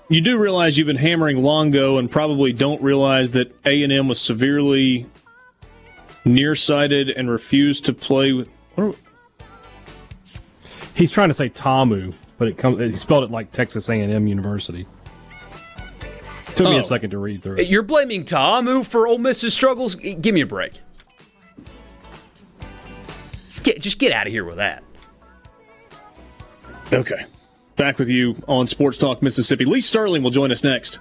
you 0.09 0.21
do 0.21 0.37
realize 0.37 0.77
you've 0.77 0.87
been 0.87 0.97
hammering 0.97 1.43
Longo 1.43 1.97
and 1.99 2.11
probably 2.11 2.53
don't 2.53 2.81
realize 2.83 3.31
that 3.33 3.55
A&M 3.65 4.07
was 4.07 4.21
severely 4.21 5.07
nearsighted 6.25 7.11
and 7.11 7.31
refused 7.31 7.87
to 7.87 7.93
play 7.93 8.33
with 8.33 8.49
He's 10.95 11.11
trying 11.11 11.29
to 11.29 11.35
say 11.35 11.49
Tamu, 11.49 12.13
but 12.39 12.49
it 12.49 12.57
comes. 12.57 12.79
He 12.79 12.97
spelled 12.97 13.25
it 13.25 13.31
like 13.31 13.51
Texas 13.51 13.89
A&M 13.89 14.27
University. 14.27 14.87
Took 16.57 16.67
me 16.69 16.77
Oh. 16.77 16.81
a 16.81 16.85
second 16.85 17.11
to 17.11 17.19
read 17.19 17.43
through 17.43 17.59
it. 17.59 17.67
You're 17.69 17.83
blaming 17.83 18.25
Tamu 18.25 18.85
for 18.85 19.07
Ole 19.07 19.19
Miss's 19.19 19.55
struggles? 19.55 19.95
Give 19.95 20.35
me 20.35 20.41
a 20.41 20.47
break. 20.47 20.73
Get, 23.63 23.81
just 23.81 23.99
get 23.99 24.13
out 24.13 24.27
of 24.27 24.33
here 24.33 24.45
with 24.45 24.57
that. 24.57 24.83
Okay. 26.93 27.25
Back 27.77 27.99
with 27.99 28.09
you 28.09 28.37
on 28.47 28.67
Sports 28.67 28.99
Talk 28.99 29.23
Mississippi. 29.23 29.65
Lee 29.65 29.81
Sterling 29.81 30.23
will 30.23 30.31
join 30.31 30.53
us 30.53 30.63
next. 30.63 31.01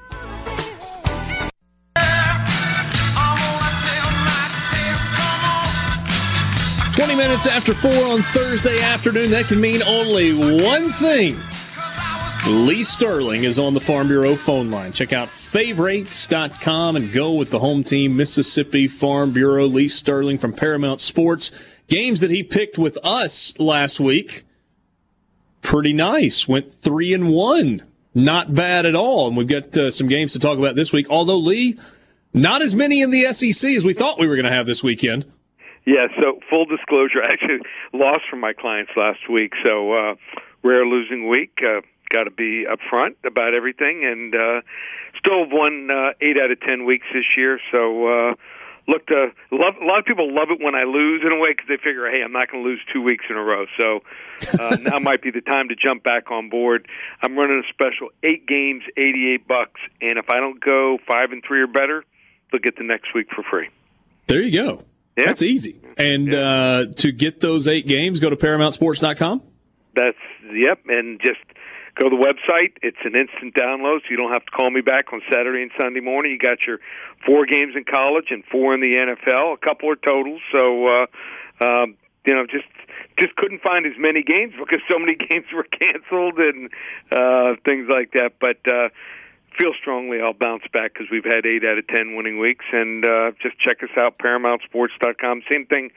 20 6.96 7.16
minutes 7.16 7.48
after 7.48 7.74
4 7.74 7.90
on 8.06 8.22
Thursday 8.22 8.80
afternoon. 8.80 9.32
That 9.32 9.46
can 9.46 9.60
mean 9.60 9.82
only 9.84 10.34
one 10.64 10.92
thing. 10.92 11.36
Lee 12.48 12.84
Sterling 12.84 13.46
is 13.46 13.58
on 13.58 13.74
the 13.74 13.80
Farm 13.80 14.08
Bureau 14.08 14.36
phone 14.36 14.70
line. 14.70 14.92
Check 14.92 15.12
out 15.12 15.28
favorites.com 15.54 16.96
and 16.96 17.12
go 17.12 17.32
with 17.34 17.52
the 17.52 17.60
home 17.60 17.84
team, 17.84 18.18
Mississippi 18.18 18.88
Farm 18.88 19.32
Bureau. 19.34 19.68
Lee 19.68 19.88
Sterling 19.88 20.40
from 20.40 20.52
Paramount 20.52 21.00
Sports. 21.00 21.52
Games 21.88 22.22
that 22.22 22.32
he 22.32 22.42
picked 22.42 22.80
with 22.80 22.98
us 23.04 23.54
last 23.60 24.00
week. 24.00 24.46
Pretty 25.62 25.94
nice. 25.94 26.48
Went 26.48 26.74
3 26.74 27.14
and 27.14 27.30
1. 27.30 27.84
Not 28.16 28.56
bad 28.56 28.88
at 28.88 28.96
all. 28.96 29.28
And 29.28 29.38
we've 29.38 29.48
got 29.48 29.78
uh, 29.78 29.92
some 29.92 30.08
games 30.08 30.34
to 30.34 30.40
talk 30.40 30.58
about 30.58 30.74
this 30.74 30.92
week. 30.92 31.06
Although, 31.12 31.38
Lee, 31.38 31.78
not 32.34 32.64
as 32.64 32.74
many 32.74 33.02
in 33.02 33.12
the 33.12 33.32
SEC 33.32 33.76
as 33.76 33.86
we 33.86 33.94
thought 33.94 34.18
we 34.18 34.26
were 34.26 34.36
going 34.36 34.46
to 34.46 34.52
have 34.52 34.66
this 34.66 34.82
weekend. 34.82 35.32
Yeah, 35.86 36.08
so 36.20 36.40
full 36.50 36.66
disclosure, 36.66 37.22
I 37.24 37.32
actually 37.32 37.60
lost 37.94 38.22
from 38.28 38.40
my 38.40 38.54
clients 38.54 38.94
last 38.96 39.30
week, 39.30 39.54
so 39.64 39.94
uh, 39.94 40.16
rare 40.64 40.88
losing 40.88 41.30
week. 41.30 41.60
Uh, 41.64 41.82
Got 42.14 42.26
to 42.26 42.32
be 42.32 42.66
upfront 42.70 43.16
about 43.26 43.56
everything, 43.56 44.06
and 44.06 44.36
uh, 44.36 44.62
still 45.26 45.46
have 45.46 45.52
won 45.52 45.90
uh, 45.90 46.12
eight 46.22 46.38
out 46.38 46.52
of 46.52 46.60
ten 46.62 46.86
weeks 46.86 47.06
this 47.14 47.26
year. 47.38 47.60
So 47.74 48.08
uh, 48.08 48.34
look, 48.88 49.08
to 49.08 49.28
love. 49.52 49.76
A 49.82 49.86
lot 49.86 50.00
of 50.00 50.06
people 50.06 50.34
love 50.34 50.50
it 50.50 50.60
when 50.64 50.76
I 50.76 50.84
lose 50.84 51.22
in 51.26 51.32
a 51.32 51.38
way 51.40 51.50
because 51.50 51.68
they 51.68 51.78
figure, 51.78 52.10
hey, 52.10 52.22
I'm 52.24 52.32
not 52.32 52.52
going 52.52 52.64
to 52.64 52.70
lose 52.70 52.82
two 52.92 53.02
weeks 53.02 53.26
in 53.30 53.36
a 53.36 53.42
row. 53.42 53.66
So 53.80 54.00
uh, 54.60 54.78
now 54.82 55.00
might 55.00 55.22
be 55.22 55.32
the 55.32 55.42
time 55.42 55.70
to 55.70 55.76
jump 55.76 56.04
back 56.04 56.32
on 56.32 56.50
board. 56.50 56.88
I'm 57.22 57.38
running 57.38 57.64
a 57.64 57.74
special 57.74 58.10
eight 58.24 58.48
games, 58.48 58.84
88 58.98 59.48
bucks, 59.48 59.82
and 60.02 60.18
if 60.18 60.30
I 60.30 60.40
don't 60.40 60.60
go 60.60 60.98
five 61.08 61.32
and 61.32 61.44
three 61.46 61.62
or 61.62 61.68
better, 61.68 62.04
they'll 62.52 62.62
get 62.62 62.78
the 62.78 62.84
next 62.84 63.14
week 63.14 63.28
for 63.34 63.44
free. 63.44 63.70
There 64.28 64.42
you 64.42 64.52
go. 64.52 64.84
Yeah. 65.18 65.26
That's 65.28 65.44
easy. 65.44 65.80
And 65.98 66.32
yeah. 66.32 66.40
uh, 66.40 66.86
to 66.98 67.12
get 67.12 67.40
those 67.40 67.68
eight 67.68 67.86
games, 67.86 68.20
go 68.20 68.30
to 68.30 68.36
ParamountSports.com. 68.36 69.42
That's 69.96 70.18
yep, 70.52 70.80
and 70.88 71.20
just 71.24 71.40
go 71.96 72.10
to 72.10 72.16
the 72.16 72.22
website. 72.22 72.74
It's 72.82 72.98
an 73.04 73.16
instant 73.16 73.54
download, 73.54 74.02
so 74.02 74.08
you 74.10 74.18
don't 74.18 74.34
have 74.34 74.46
to 74.46 74.52
call 74.52 74.70
me 74.72 74.82
back 74.82 75.14
on 75.14 75.22
Saturday 75.30 75.62
and 75.62 75.72
Sunday 75.80 76.00
morning. 76.00 76.32
You 76.32 76.40
got 76.40 76.60
your 76.66 76.80
four 77.26 77.46
games 77.46 77.76
in 77.76 77.84
college 77.84 78.28
and 78.30 78.44
four 78.52 78.74
in 78.74 78.82
the 78.82 78.96
NFL. 78.96 79.54
A 79.54 79.58
couple 79.58 79.90
are 79.90 79.96
totals, 79.96 80.42
so 80.52 80.88
uh, 80.88 81.06
um, 81.64 81.96
you 82.26 82.34
know 82.34 82.46
just 82.46 82.68
just 83.20 83.36
couldn't 83.36 83.62
find 83.62 83.86
as 83.86 83.94
many 83.98 84.24
games 84.24 84.54
because 84.60 84.82
so 84.90 84.98
many 84.98 85.16
games 85.16 85.46
were 85.54 85.66
canceled 85.66 86.40
and 86.40 86.70
uh, 87.12 87.56
things 87.66 87.88
like 87.90 88.12
that. 88.14 88.34
But 88.40 88.60
uh, 88.66 88.90
feel 89.60 89.74
strongly 89.80 90.20
I'll 90.20 90.34
bounce 90.34 90.64
back 90.74 90.94
because 90.94 91.08
we've 91.12 91.26
had 91.26 91.46
eight 91.46 91.64
out 91.64 91.78
of 91.78 91.88
ten 91.88 92.16
winning 92.16 92.40
weeks, 92.40 92.66
and 92.72 93.06
uh, 93.06 93.32
just 93.42 93.60
check 93.60 93.84
us 93.84 93.94
out 93.98 94.18
ParamountSports.com. 94.18 95.44
Same 95.52 95.68
thing 95.68 95.92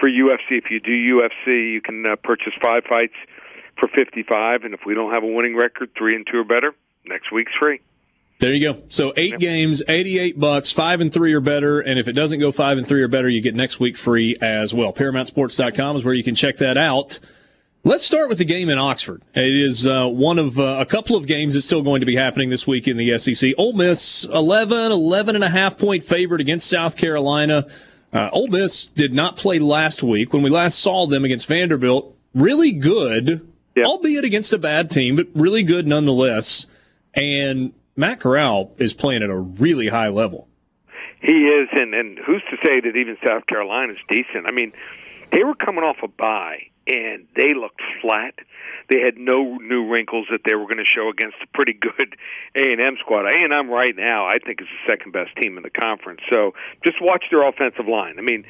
for 0.00 0.08
UFC. 0.08 0.56
If 0.56 0.70
you 0.70 0.80
do 0.80 1.20
UFC, 1.20 1.72
you 1.72 1.82
can 1.82 2.06
uh, 2.06 2.16
purchase 2.16 2.54
five 2.62 2.84
fights 2.88 3.16
for 3.78 3.88
fifty-five, 3.88 4.64
and 4.64 4.74
if 4.74 4.80
we 4.86 4.94
don't 4.94 5.12
have 5.12 5.22
a 5.22 5.26
winning 5.26 5.56
record, 5.56 5.90
three 5.96 6.14
and 6.14 6.26
two 6.30 6.38
or 6.38 6.44
better, 6.44 6.74
next 7.04 7.32
week's 7.32 7.52
free. 7.60 7.80
There 8.38 8.52
you 8.52 8.72
go. 8.72 8.82
So 8.88 9.12
eight 9.16 9.38
games, 9.38 9.82
eighty-eight 9.86 10.38
bucks, 10.38 10.72
five 10.72 11.00
and 11.00 11.12
three 11.12 11.32
or 11.32 11.40
better, 11.40 11.80
and 11.80 11.98
if 11.98 12.08
it 12.08 12.12
doesn't 12.12 12.40
go 12.40 12.50
five 12.50 12.78
and 12.78 12.86
three 12.86 13.02
or 13.02 13.08
better, 13.08 13.28
you 13.28 13.40
get 13.40 13.54
next 13.54 13.78
week 13.78 13.96
free 13.96 14.36
as 14.40 14.74
well. 14.74 14.92
ParamountSports.com 14.92 15.96
is 15.96 16.04
where 16.04 16.14
you 16.14 16.24
can 16.24 16.34
check 16.34 16.56
that 16.58 16.76
out. 16.76 17.18
Let's 17.84 18.04
start 18.04 18.28
with 18.28 18.38
the 18.38 18.44
game 18.44 18.68
in 18.68 18.78
Oxford. 18.78 19.22
It 19.34 19.44
is 19.44 19.88
uh, 19.88 20.06
one 20.08 20.38
of 20.38 20.58
uh, 20.58 20.76
a 20.78 20.86
couple 20.86 21.16
of 21.16 21.26
games 21.26 21.54
that's 21.54 21.66
still 21.66 21.82
going 21.82 21.98
to 21.98 22.06
be 22.06 22.14
happening 22.14 22.48
this 22.48 22.64
week 22.64 22.86
in 22.86 22.96
the 22.96 23.18
SEC. 23.18 23.54
Ole 23.58 23.72
Miss, 23.72 24.24
11, 24.24 24.92
11 24.92 25.34
and 25.34 25.42
a 25.42 25.48
half 25.48 25.78
point 25.78 26.04
favorite 26.04 26.40
against 26.40 26.70
South 26.70 26.96
Carolina. 26.96 27.66
Uh, 28.12 28.28
Ole 28.32 28.46
Miss 28.46 28.86
did 28.86 29.12
not 29.12 29.36
play 29.36 29.58
last 29.58 30.00
week. 30.00 30.32
When 30.32 30.44
we 30.44 30.50
last 30.50 30.78
saw 30.78 31.06
them 31.06 31.24
against 31.24 31.48
Vanderbilt, 31.48 32.16
really 32.34 32.70
good, 32.70 33.51
yep. 33.74 33.86
albeit 33.86 34.24
against 34.24 34.52
a 34.52 34.58
bad 34.58 34.90
team, 34.90 35.16
but 35.16 35.28
really 35.34 35.62
good 35.62 35.86
nonetheless. 35.86 36.66
And 37.14 37.72
Matt 37.96 38.20
Corral 38.20 38.72
is 38.78 38.94
playing 38.94 39.22
at 39.22 39.30
a 39.30 39.36
really 39.36 39.88
high 39.88 40.08
level. 40.08 40.48
He 41.20 41.46
is, 41.46 41.68
and, 41.72 41.94
and 41.94 42.18
who's 42.18 42.42
to 42.50 42.56
say 42.64 42.80
that 42.80 42.96
even 42.96 43.16
South 43.26 43.46
Carolina 43.46 43.92
is 43.92 43.98
decent? 44.08 44.46
I 44.46 44.50
mean, 44.50 44.72
they 45.30 45.44
were 45.44 45.54
coming 45.54 45.84
off 45.84 45.96
a 46.02 46.08
bye 46.08 46.66
and 46.86 47.26
they 47.36 47.54
looked 47.54 47.80
flat. 48.00 48.34
They 48.90 49.00
had 49.00 49.16
no 49.16 49.56
new 49.56 49.88
wrinkles 49.88 50.26
that 50.30 50.40
they 50.44 50.54
were 50.54 50.64
going 50.64 50.82
to 50.82 50.84
show 50.84 51.08
against 51.08 51.36
a 51.42 51.46
pretty 51.54 51.74
good 51.74 52.16
A 52.56 52.72
and 52.72 52.80
M 52.80 52.96
squad. 53.00 53.26
A 53.26 53.34
and 53.34 53.52
M 53.52 53.70
right 53.70 53.94
now, 53.96 54.26
I 54.26 54.38
think, 54.44 54.60
is 54.60 54.66
the 54.66 54.90
second 54.90 55.12
best 55.12 55.30
team 55.40 55.56
in 55.56 55.62
the 55.62 55.70
conference. 55.70 56.20
So 56.32 56.52
just 56.84 56.98
watch 57.00 57.24
their 57.30 57.46
offensive 57.46 57.86
line. 57.86 58.18
I 58.18 58.22
mean, 58.22 58.44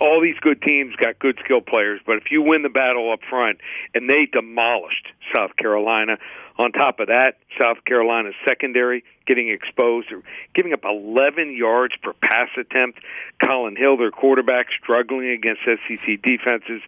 all 0.00 0.20
these 0.20 0.38
good 0.40 0.62
teams 0.62 0.94
got 0.96 1.18
good 1.18 1.38
skill 1.44 1.60
players, 1.60 2.00
but 2.06 2.16
if 2.16 2.30
you 2.30 2.42
win 2.42 2.62
the 2.62 2.68
battle 2.68 3.12
up 3.12 3.20
front, 3.28 3.58
and 3.94 4.08
they 4.08 4.26
demolished 4.26 5.08
South 5.34 5.56
Carolina. 5.56 6.18
On 6.58 6.72
top 6.72 6.98
of 6.98 7.06
that, 7.06 7.38
South 7.60 7.84
Carolina's 7.84 8.34
secondary 8.46 9.04
getting 9.26 9.48
exposed, 9.48 10.08
giving 10.54 10.72
up 10.72 10.84
11 10.84 11.56
yards 11.56 11.94
per 12.02 12.12
pass 12.14 12.48
attempt. 12.58 12.98
Collin 13.40 13.76
Hill, 13.76 13.96
their 13.96 14.10
quarterback, 14.10 14.66
struggling 14.82 15.30
against 15.30 15.60
SEC 15.64 16.22
defenses. 16.22 16.82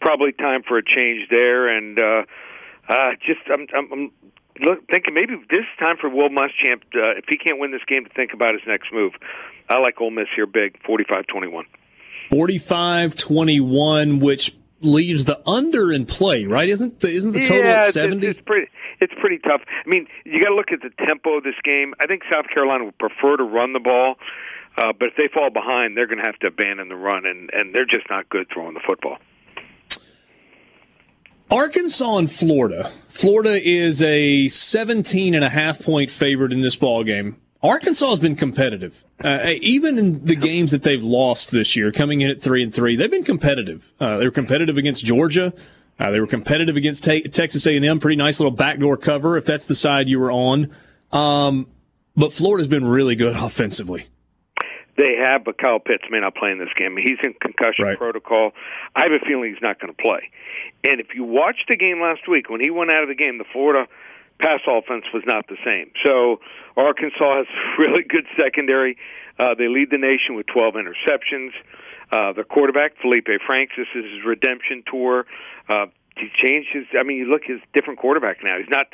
Probably 0.00 0.32
time 0.32 0.62
for 0.66 0.78
a 0.78 0.84
change 0.84 1.28
there, 1.30 1.68
and 1.68 2.00
uh, 2.00 2.22
uh, 2.88 3.10
just 3.24 3.40
I'm, 3.52 3.66
I'm, 3.76 3.92
I'm 3.92 4.80
thinking 4.90 5.14
maybe 5.14 5.36
this 5.50 5.66
time 5.78 5.96
for 6.00 6.08
Will 6.08 6.28
Muschamp, 6.28 6.82
uh, 6.94 7.18
if 7.18 7.26
he 7.28 7.36
can't 7.36 7.60
win 7.60 7.70
this 7.70 7.84
game, 7.86 8.04
to 8.04 8.10
think 8.10 8.32
about 8.32 8.54
his 8.54 8.62
next 8.66 8.92
move. 8.92 9.12
I 9.68 9.78
like 9.78 10.00
Ole 10.00 10.10
Miss 10.10 10.26
here 10.34 10.46
big, 10.46 10.82
45-21. 10.82 11.64
45-21, 12.32 14.20
which 14.20 14.56
leaves 14.80 15.26
the 15.26 15.40
under 15.48 15.92
in 15.92 16.06
play, 16.06 16.46
right? 16.46 16.68
Isn't 16.68 17.00
the, 17.00 17.10
isn't 17.10 17.32
the 17.32 17.40
total 17.40 17.64
yeah, 17.64 17.84
at 17.84 17.92
70? 17.92 18.26
It's, 18.26 18.38
it's 18.38 18.46
pretty 18.46 18.68
it's 19.00 19.12
pretty 19.20 19.38
tough. 19.38 19.62
I 19.66 19.88
mean, 19.88 20.06
you 20.24 20.40
got 20.42 20.50
to 20.50 20.54
look 20.54 20.72
at 20.72 20.80
the 20.80 20.90
tempo 21.06 21.38
of 21.38 21.44
this 21.44 21.54
game. 21.64 21.92
I 22.00 22.06
think 22.06 22.22
South 22.32 22.46
Carolina 22.52 22.84
would 22.84 22.98
prefer 22.98 23.36
to 23.36 23.42
run 23.44 23.72
the 23.72 23.80
ball. 23.80 24.14
Uh, 24.76 24.92
but 24.98 25.08
if 25.08 25.16
they 25.16 25.28
fall 25.32 25.50
behind, 25.50 25.96
they're 25.96 26.06
going 26.06 26.18
to 26.18 26.24
have 26.24 26.38
to 26.38 26.46
abandon 26.46 26.88
the 26.88 26.96
run, 26.96 27.26
and, 27.26 27.50
and 27.52 27.74
they're 27.74 27.84
just 27.84 28.08
not 28.08 28.28
good 28.30 28.46
throwing 28.52 28.74
the 28.74 28.80
football. 28.86 29.18
Arkansas 31.50 32.16
and 32.16 32.30
Florida. 32.30 32.90
Florida 33.08 33.62
is 33.62 34.02
a 34.02 34.48
17 34.48 35.34
and 35.34 35.44
a 35.44 35.50
half 35.50 35.82
point 35.82 36.08
favorite 36.08 36.52
in 36.52 36.62
this 36.62 36.76
ball 36.76 37.04
game. 37.04 37.36
Arkansas 37.62 38.08
has 38.08 38.18
been 38.18 38.34
competitive, 38.34 39.04
uh, 39.24 39.54
even 39.60 39.98
in 39.98 40.24
the 40.24 40.36
games 40.36 40.70
that 40.70 40.82
they've 40.82 41.02
lost 41.02 41.50
this 41.50 41.76
year, 41.76 41.92
coming 41.92 42.20
in 42.20 42.30
at 42.30 42.40
three 42.40 42.62
and 42.62 42.74
three. 42.74 42.96
They've 42.96 43.10
been 43.10 43.24
competitive. 43.24 43.92
Uh, 44.00 44.18
they 44.18 44.24
were 44.24 44.30
competitive 44.32 44.76
against 44.76 45.04
Georgia. 45.04 45.52
Uh, 45.98 46.10
they 46.10 46.20
were 46.20 46.26
competitive 46.26 46.76
against 46.76 47.04
te- 47.04 47.22
Texas 47.22 47.66
A&M. 47.66 48.00
Pretty 48.00 48.16
nice 48.16 48.40
little 48.40 48.50
backdoor 48.50 48.96
cover 48.96 49.36
if 49.36 49.44
that's 49.44 49.66
the 49.66 49.74
side 49.74 50.08
you 50.08 50.18
were 50.18 50.32
on. 50.32 50.70
Um, 51.12 51.66
but 52.16 52.32
Florida's 52.32 52.68
been 52.68 52.84
really 52.84 53.14
good 53.14 53.36
offensively. 53.36 54.06
They 54.96 55.16
have, 55.18 55.44
but 55.44 55.56
Kyle 55.56 55.78
Pitts 55.78 56.04
may 56.10 56.20
not 56.20 56.34
play 56.34 56.50
in 56.50 56.58
this 56.58 56.68
game. 56.76 56.96
He's 56.96 57.18
in 57.24 57.34
concussion 57.40 57.86
right. 57.86 57.96
protocol. 57.96 58.52
I 58.94 59.04
have 59.04 59.12
a 59.12 59.24
feeling 59.24 59.50
he's 59.50 59.62
not 59.62 59.80
going 59.80 59.94
to 59.94 60.02
play. 60.02 60.30
And 60.84 61.00
if 61.00 61.14
you 61.14 61.24
watched 61.24 61.64
the 61.68 61.76
game 61.76 62.00
last 62.02 62.28
week, 62.28 62.50
when 62.50 62.60
he 62.60 62.70
went 62.70 62.90
out 62.90 63.02
of 63.02 63.08
the 63.08 63.14
game, 63.14 63.38
the 63.38 63.44
Florida– 63.52 63.86
pass 64.42 64.60
offense 64.66 65.04
was 65.14 65.22
not 65.24 65.46
the 65.46 65.56
same. 65.64 65.90
So 66.04 66.40
Arkansas 66.76 67.38
has 67.38 67.46
a 67.46 67.62
really 67.82 68.02
good 68.02 68.26
secondary. 68.38 68.98
Uh, 69.38 69.54
they 69.54 69.68
lead 69.68 69.90
the 69.90 69.98
nation 69.98 70.34
with 70.34 70.46
12 70.46 70.74
interceptions. 70.74 71.50
Uh, 72.10 72.32
the 72.32 72.44
quarterback 72.44 72.92
Felipe 73.00 73.28
Franks, 73.46 73.72
this 73.76 73.86
is 73.94 74.04
his 74.04 74.24
redemption 74.26 74.82
tour. 74.90 75.24
Uh, 75.68 75.86
he 76.16 76.28
changed 76.34 76.68
his. 76.72 76.84
I 76.98 77.04
mean, 77.04 77.16
you 77.16 77.24
look 77.24 77.42
his 77.46 77.60
different 77.72 77.98
quarterback 77.98 78.44
now. 78.44 78.58
He's 78.58 78.68
not 78.68 78.86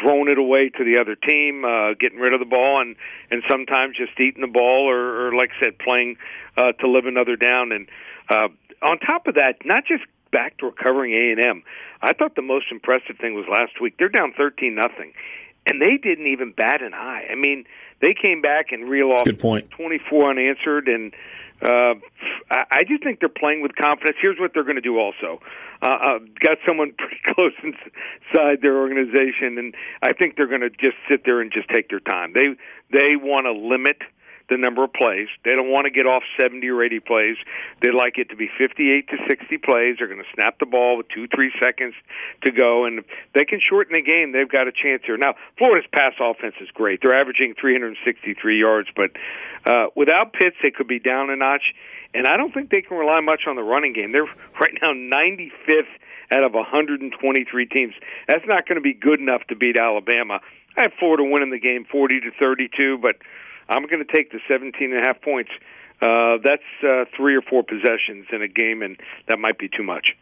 throwing 0.00 0.30
it 0.30 0.38
away 0.38 0.70
to 0.70 0.84
the 0.84 0.98
other 0.98 1.14
team, 1.14 1.66
uh, 1.66 1.92
getting 2.00 2.18
rid 2.18 2.32
of 2.32 2.40
the 2.40 2.46
ball, 2.46 2.80
and 2.80 2.96
and 3.30 3.42
sometimes 3.50 3.98
just 3.98 4.18
eating 4.18 4.40
the 4.40 4.48
ball, 4.48 4.88
or, 4.88 5.26
or 5.26 5.34
like 5.34 5.50
I 5.60 5.64
said, 5.66 5.78
playing 5.78 6.16
uh, 6.56 6.72
to 6.80 6.88
live 6.88 7.04
another 7.04 7.36
down. 7.36 7.72
And 7.72 7.88
uh, 8.30 8.48
on 8.80 8.98
top 9.00 9.26
of 9.26 9.34
that, 9.34 9.56
not 9.66 9.84
just 9.84 10.04
back 10.32 10.58
to 10.58 10.66
recovering 10.66 11.12
A 11.12 11.32
and 11.32 11.44
M. 11.44 11.62
I 12.00 12.12
thought 12.12 12.34
the 12.34 12.42
most 12.42 12.66
impressive 12.72 13.16
thing 13.20 13.34
was 13.34 13.46
last 13.48 13.80
week. 13.80 13.94
They're 13.98 14.08
down 14.08 14.32
thirteen 14.36 14.74
nothing, 14.74 15.12
and 15.66 15.80
they 15.80 15.96
didn't 16.02 16.26
even 16.26 16.52
bat 16.52 16.82
an 16.82 16.94
eye. 16.94 17.26
I 17.30 17.36
mean, 17.36 17.64
they 18.00 18.14
came 18.14 18.42
back 18.42 18.72
and 18.72 18.88
reeled 18.88 19.12
off 19.12 19.24
twenty 19.70 20.00
four 20.10 20.30
unanswered, 20.30 20.88
and 20.88 21.12
uh, 21.62 21.94
I 22.50 22.82
just 22.88 23.04
think 23.04 23.20
they're 23.20 23.28
playing 23.28 23.62
with 23.62 23.76
confidence. 23.76 24.16
Here's 24.20 24.38
what 24.38 24.52
they're 24.52 24.64
going 24.64 24.76
to 24.76 24.82
do. 24.82 24.98
Also, 24.98 25.40
uh, 25.80 25.86
uh, 25.86 26.18
got 26.40 26.58
someone 26.66 26.92
pretty 26.98 27.20
close 27.24 27.52
inside 27.62 28.62
their 28.62 28.78
organization, 28.78 29.58
and 29.58 29.74
I 30.02 30.12
think 30.12 30.36
they're 30.36 30.48
going 30.48 30.62
to 30.62 30.70
just 30.70 30.96
sit 31.08 31.22
there 31.24 31.40
and 31.40 31.52
just 31.52 31.68
take 31.68 31.88
their 31.88 32.00
time. 32.00 32.32
They 32.34 32.56
they 32.90 33.14
want 33.16 33.46
to 33.46 33.52
limit 33.52 33.98
the 34.52 34.60
number 34.60 34.84
of 34.84 34.92
plays. 34.92 35.28
They 35.44 35.52
don't 35.52 35.72
want 35.72 35.88
to 35.88 35.90
get 35.90 36.04
off 36.04 36.22
70 36.36 36.68
or 36.68 36.84
80 36.84 37.00
plays. 37.00 37.36
They 37.80 37.88
like 37.90 38.20
it 38.20 38.28
to 38.28 38.36
be 38.36 38.52
58 38.60 39.08
to 39.08 39.16
60 39.28 39.58
plays. 39.64 39.96
They're 39.96 40.12
going 40.12 40.20
to 40.20 40.32
snap 40.36 40.60
the 40.60 40.68
ball 40.68 41.00
with 41.00 41.08
two, 41.08 41.26
three 41.32 41.50
seconds 41.56 41.94
to 42.44 42.52
go, 42.52 42.84
and 42.84 43.00
if 43.00 43.04
they 43.32 43.44
can 43.44 43.60
shorten 43.64 43.96
the 43.96 44.04
game. 44.04 44.32
They've 44.32 44.48
got 44.48 44.68
a 44.68 44.72
chance 44.72 45.02
here. 45.08 45.16
Now, 45.16 45.34
Florida's 45.56 45.88
pass 45.92 46.12
offense 46.20 46.54
is 46.60 46.68
great. 46.74 47.00
They're 47.02 47.16
averaging 47.16 47.54
363 47.58 48.60
yards, 48.60 48.88
but 48.94 49.10
uh, 49.64 49.86
without 49.96 50.32
Pitts, 50.32 50.56
they 50.62 50.70
could 50.70 50.88
be 50.88 51.00
down 51.00 51.30
a 51.30 51.36
notch. 51.36 51.72
And 52.12 52.26
I 52.26 52.36
don't 52.36 52.52
think 52.52 52.68
they 52.68 52.82
can 52.82 52.98
rely 52.98 53.20
much 53.20 53.48
on 53.48 53.56
the 53.56 53.64
running 53.64 53.94
game. 53.94 54.12
They're 54.12 54.28
right 54.60 54.76
now 54.82 54.92
95th 54.92 55.88
out 56.30 56.44
of 56.44 56.52
123 56.52 57.66
teams. 57.66 57.94
That's 58.28 58.44
not 58.46 58.68
going 58.68 58.76
to 58.76 58.84
be 58.84 58.94
good 58.94 59.20
enough 59.20 59.42
to 59.48 59.56
beat 59.56 59.78
Alabama. 59.78 60.40
I 60.76 60.82
have 60.82 60.92
Florida 60.98 61.24
winning 61.24 61.50
the 61.50 61.60
game 61.60 61.84
40 61.90 62.20
to 62.20 62.30
32, 62.40 62.98
but 62.98 63.16
I'm 63.68 63.86
going 63.86 64.04
to 64.04 64.12
take 64.12 64.32
the 64.32 64.40
17 64.48 64.92
and 64.92 65.00
a 65.00 65.04
half 65.06 65.20
points. 65.22 65.50
Uh, 66.00 66.38
that's 66.42 66.62
uh, 66.82 67.04
three 67.16 67.36
or 67.36 67.42
four 67.42 67.62
possessions 67.62 68.26
in 68.32 68.42
a 68.42 68.48
game, 68.48 68.82
and 68.82 68.96
that 69.28 69.38
might 69.38 69.58
be 69.58 69.68
too 69.68 69.84
much. 69.84 70.16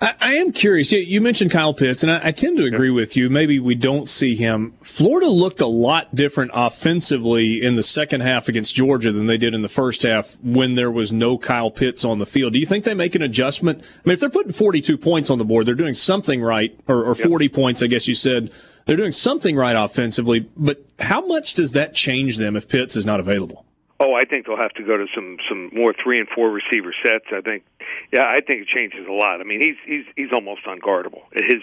I, 0.00 0.14
I 0.20 0.34
am 0.34 0.52
curious. 0.52 0.92
You 0.92 1.20
mentioned 1.22 1.50
Kyle 1.50 1.72
Pitts, 1.72 2.02
and 2.02 2.12
I, 2.12 2.28
I 2.28 2.30
tend 2.30 2.58
to 2.58 2.64
agree 2.64 2.90
with 2.90 3.16
you. 3.16 3.30
Maybe 3.30 3.58
we 3.58 3.74
don't 3.74 4.08
see 4.08 4.34
him. 4.34 4.74
Florida 4.82 5.28
looked 5.28 5.60
a 5.62 5.66
lot 5.66 6.14
different 6.14 6.50
offensively 6.54 7.62
in 7.62 7.76
the 7.76 7.82
second 7.82 8.20
half 8.20 8.48
against 8.48 8.74
Georgia 8.74 9.10
than 9.10 9.26
they 9.26 9.38
did 9.38 9.54
in 9.54 9.62
the 9.62 9.68
first 9.68 10.02
half 10.02 10.36
when 10.42 10.74
there 10.74 10.90
was 10.90 11.12
no 11.12 11.38
Kyle 11.38 11.70
Pitts 11.70 12.04
on 12.04 12.18
the 12.18 12.26
field. 12.26 12.52
Do 12.52 12.58
you 12.58 12.66
think 12.66 12.84
they 12.84 12.94
make 12.94 13.14
an 13.14 13.22
adjustment? 13.22 13.82
I 13.82 14.08
mean, 14.08 14.14
if 14.14 14.20
they're 14.20 14.28
putting 14.28 14.52
42 14.52 14.98
points 14.98 15.30
on 15.30 15.38
the 15.38 15.44
board, 15.44 15.66
they're 15.66 15.74
doing 15.74 15.94
something 15.94 16.42
right, 16.42 16.78
or, 16.88 17.04
or 17.04 17.14
40 17.14 17.48
points, 17.48 17.82
I 17.82 17.86
guess 17.86 18.06
you 18.06 18.14
said. 18.14 18.50
They're 18.86 18.96
doing 18.96 19.12
something 19.12 19.56
right 19.56 19.74
offensively, 19.74 20.48
but 20.56 20.80
how 21.00 21.26
much 21.26 21.54
does 21.54 21.72
that 21.72 21.92
change 21.92 22.36
them 22.36 22.56
if 22.56 22.68
Pitts 22.68 22.96
is 22.96 23.04
not 23.04 23.18
available? 23.18 23.64
Oh, 23.98 24.14
I 24.14 24.24
think 24.24 24.46
they'll 24.46 24.56
have 24.56 24.74
to 24.74 24.84
go 24.84 24.96
to 24.96 25.06
some 25.14 25.38
some 25.48 25.70
more 25.72 25.92
three 26.02 26.18
and 26.18 26.28
four 26.28 26.50
receiver 26.50 26.94
sets. 27.02 27.24
I 27.32 27.40
think, 27.40 27.64
yeah, 28.12 28.24
I 28.24 28.40
think 28.46 28.62
it 28.62 28.68
changes 28.68 29.06
a 29.08 29.12
lot. 29.12 29.40
I 29.40 29.44
mean, 29.44 29.60
he's 29.60 29.76
he's 29.86 30.04
he's 30.14 30.32
almost 30.32 30.64
unguardable 30.66 31.22
at 31.34 31.42
his 31.42 31.62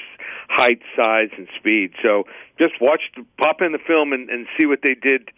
height, 0.49 0.81
size, 0.97 1.29
and 1.37 1.47
speed. 1.57 1.93
So 2.05 2.23
just 2.59 2.73
watch, 2.81 3.01
the, 3.15 3.23
pop 3.37 3.61
in 3.61 3.71
the 3.71 3.79
film, 3.85 4.13
and, 4.13 4.29
and 4.29 4.47
see 4.59 4.65
what 4.65 4.79
they 4.81 4.95
did 4.95 5.29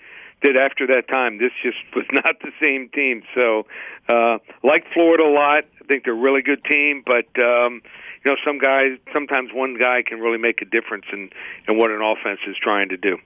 did 0.42 0.58
after 0.58 0.88
that 0.88 1.08
time. 1.12 1.38
This 1.38 1.52
just 1.62 1.78
was 1.96 2.06
not 2.12 2.40
the 2.42 2.52
same 2.62 2.90
team. 2.90 3.22
So, 3.40 3.68
uh, 4.10 4.38
like 4.64 4.86
Florida 4.94 5.24
a 5.24 5.30
lot. 5.30 5.66
I 5.82 5.86
think 5.88 6.06
they're 6.06 6.14
a 6.14 6.20
really 6.20 6.42
good 6.42 6.64
team, 6.64 7.04
but 7.06 7.28
um, 7.46 7.82
you 8.26 8.32
know, 8.32 8.38
some 8.44 8.58
guys 8.58 8.98
sometimes 9.14 9.52
one 9.54 9.78
guy 9.80 10.02
can 10.06 10.20
really 10.20 10.40
make 10.40 10.62
a 10.62 10.66
difference 10.66 11.06
in 11.14 11.30
in 11.68 11.78
what 11.78 11.92
an 11.92 12.02
offense 12.02 12.40
is 12.48 12.56
trying 12.62 12.90
to 12.90 12.98
do. 12.98 13.18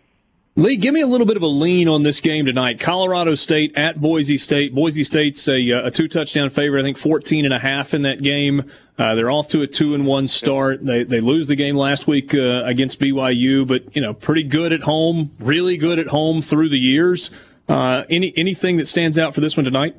Lee, 0.55 0.75
give 0.75 0.93
me 0.93 0.99
a 0.99 1.07
little 1.07 1.27
bit 1.27 1.37
of 1.37 1.43
a 1.43 1.47
lean 1.47 1.87
on 1.87 2.03
this 2.03 2.19
game 2.19 2.45
tonight. 2.45 2.81
Colorado 2.81 3.33
State 3.35 3.77
at 3.77 4.01
Boise 4.01 4.37
State. 4.37 4.75
Boise 4.75 5.05
State's 5.05 5.47
a, 5.47 5.71
uh, 5.71 5.87
a 5.87 5.91
two 5.91 6.09
touchdown 6.09 6.49
favorite. 6.49 6.81
I 6.81 6.83
think 6.83 6.97
14 6.97 7.45
and 7.45 7.53
a 7.53 7.59
half 7.59 7.93
in 7.93 8.01
that 8.01 8.21
game. 8.21 8.69
Uh, 8.97 9.15
they're 9.15 9.31
off 9.31 9.47
to 9.49 9.61
a 9.61 9.67
two 9.67 9.93
and 9.93 10.05
one 10.05 10.27
start. 10.27 10.85
They, 10.85 11.03
they 11.03 11.21
lose 11.21 11.47
the 11.47 11.55
game 11.55 11.77
last 11.77 12.07
week, 12.07 12.35
uh, 12.35 12.65
against 12.65 12.99
BYU, 12.99 13.65
but, 13.65 13.95
you 13.95 14.01
know, 14.01 14.13
pretty 14.13 14.43
good 14.43 14.73
at 14.73 14.81
home, 14.81 15.31
really 15.39 15.77
good 15.77 15.97
at 15.97 16.07
home 16.07 16.41
through 16.41 16.67
the 16.67 16.79
years. 16.79 17.31
Uh, 17.69 18.03
any, 18.09 18.33
anything 18.35 18.75
that 18.77 18.87
stands 18.87 19.17
out 19.17 19.33
for 19.33 19.39
this 19.39 19.55
one 19.55 19.63
tonight? 19.63 19.95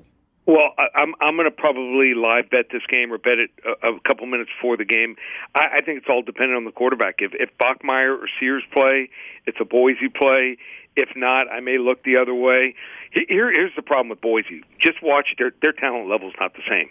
Well, 0.51 0.75
I, 0.77 0.87
I'm 0.97 1.15
I'm 1.21 1.37
going 1.37 1.49
to 1.49 1.55
probably 1.55 2.15
live 2.15 2.51
bet 2.51 2.67
this 2.73 2.83
game 2.89 3.13
or 3.13 3.19
bet 3.19 3.39
it 3.39 3.51
a, 3.65 3.95
a 3.95 4.01
couple 4.01 4.27
minutes 4.27 4.51
before 4.59 4.77
the 4.77 4.85
game. 4.85 5.15
I, 5.55 5.79
I 5.79 5.81
think 5.81 5.99
it's 5.99 6.09
all 6.11 6.23
dependent 6.23 6.57
on 6.57 6.65
the 6.65 6.73
quarterback. 6.73 7.17
If 7.19 7.31
if 7.35 7.51
Bachmeier 7.57 8.19
or 8.19 8.27
Sears 8.41 8.65
play, 8.73 9.11
it's 9.47 9.59
a 9.61 9.65
Boise 9.65 10.09
play. 10.09 10.57
If 10.97 11.11
not, 11.15 11.49
I 11.49 11.61
may 11.61 11.79
look 11.79 12.03
the 12.03 12.19
other 12.19 12.35
way. 12.35 12.75
Here, 13.13 13.53
here's 13.53 13.75
the 13.77 13.83
problem 13.83 14.09
with 14.09 14.21
Boise. 14.21 14.65
Just 14.81 15.01
watch 15.05 15.29
their 15.39 15.53
their 15.63 15.73
talent 15.73 16.09
level 16.09 16.29
is 16.29 16.35
not 16.41 16.55
the 16.55 16.67
same. 16.69 16.91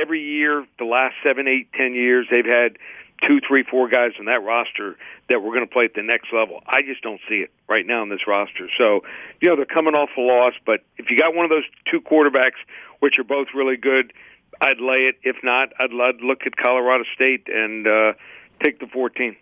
Every 0.00 0.20
year, 0.20 0.66
the 0.80 0.84
last 0.84 1.14
seven, 1.24 1.46
eight, 1.46 1.72
ten 1.72 1.94
years, 1.94 2.26
they've 2.28 2.44
had 2.44 2.76
two, 3.26 3.40
three, 3.46 3.62
four 3.62 3.88
guys 3.88 4.12
in 4.18 4.26
that 4.26 4.42
roster 4.42 4.96
that 5.28 5.42
we're 5.42 5.54
going 5.54 5.66
to 5.66 5.72
play 5.72 5.84
at 5.84 5.94
the 5.94 6.02
next 6.02 6.32
level. 6.32 6.60
I 6.66 6.82
just 6.82 7.02
don't 7.02 7.20
see 7.28 7.36
it 7.36 7.50
right 7.68 7.86
now 7.86 8.02
in 8.02 8.08
this 8.08 8.26
roster. 8.26 8.68
So, 8.78 9.02
you 9.40 9.48
know, 9.48 9.56
they're 9.56 9.66
coming 9.66 9.94
off 9.94 10.10
a 10.16 10.20
loss, 10.20 10.54
but 10.64 10.80
if 10.96 11.10
you 11.10 11.18
got 11.18 11.34
one 11.34 11.44
of 11.44 11.50
those 11.50 11.64
two 11.90 12.00
quarterbacks, 12.00 12.60
which 13.00 13.18
are 13.18 13.24
both 13.24 13.48
really 13.54 13.76
good, 13.76 14.12
I'd 14.60 14.80
lay 14.80 15.08
it. 15.08 15.16
If 15.22 15.36
not, 15.42 15.72
I'd, 15.78 15.90
I'd 15.92 16.20
look 16.22 16.40
at 16.46 16.56
Colorado 16.56 17.04
State 17.14 17.48
and 17.48 17.86
uh, 17.86 18.12
take 18.62 18.80
the 18.80 18.86
14. 18.86 19.36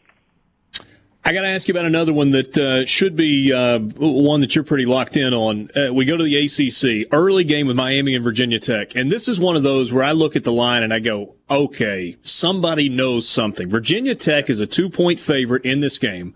I 1.24 1.32
got 1.34 1.42
to 1.42 1.48
ask 1.48 1.68
you 1.68 1.72
about 1.72 1.84
another 1.84 2.12
one 2.12 2.30
that 2.30 2.56
uh, 2.56 2.86
should 2.86 3.14
be 3.14 3.52
uh, 3.52 3.80
one 3.80 4.40
that 4.40 4.54
you're 4.54 4.64
pretty 4.64 4.86
locked 4.86 5.16
in 5.16 5.34
on. 5.34 5.68
Uh, 5.76 5.92
we 5.92 6.06
go 6.06 6.16
to 6.16 6.24
the 6.24 6.36
ACC, 6.36 7.08
early 7.12 7.44
game 7.44 7.66
with 7.66 7.76
Miami 7.76 8.14
and 8.14 8.24
Virginia 8.24 8.58
Tech. 8.58 8.94
And 8.94 9.12
this 9.12 9.28
is 9.28 9.38
one 9.38 9.54
of 9.54 9.62
those 9.62 9.92
where 9.92 10.04
I 10.04 10.12
look 10.12 10.36
at 10.36 10.44
the 10.44 10.52
line 10.52 10.82
and 10.82 10.94
I 10.94 11.00
go, 11.00 11.34
okay, 11.50 12.16
somebody 12.22 12.88
knows 12.88 13.28
something. 13.28 13.68
Virginia 13.68 14.14
Tech 14.14 14.48
is 14.48 14.60
a 14.60 14.66
two 14.66 14.88
point 14.88 15.20
favorite 15.20 15.64
in 15.64 15.80
this 15.80 15.98
game. 15.98 16.34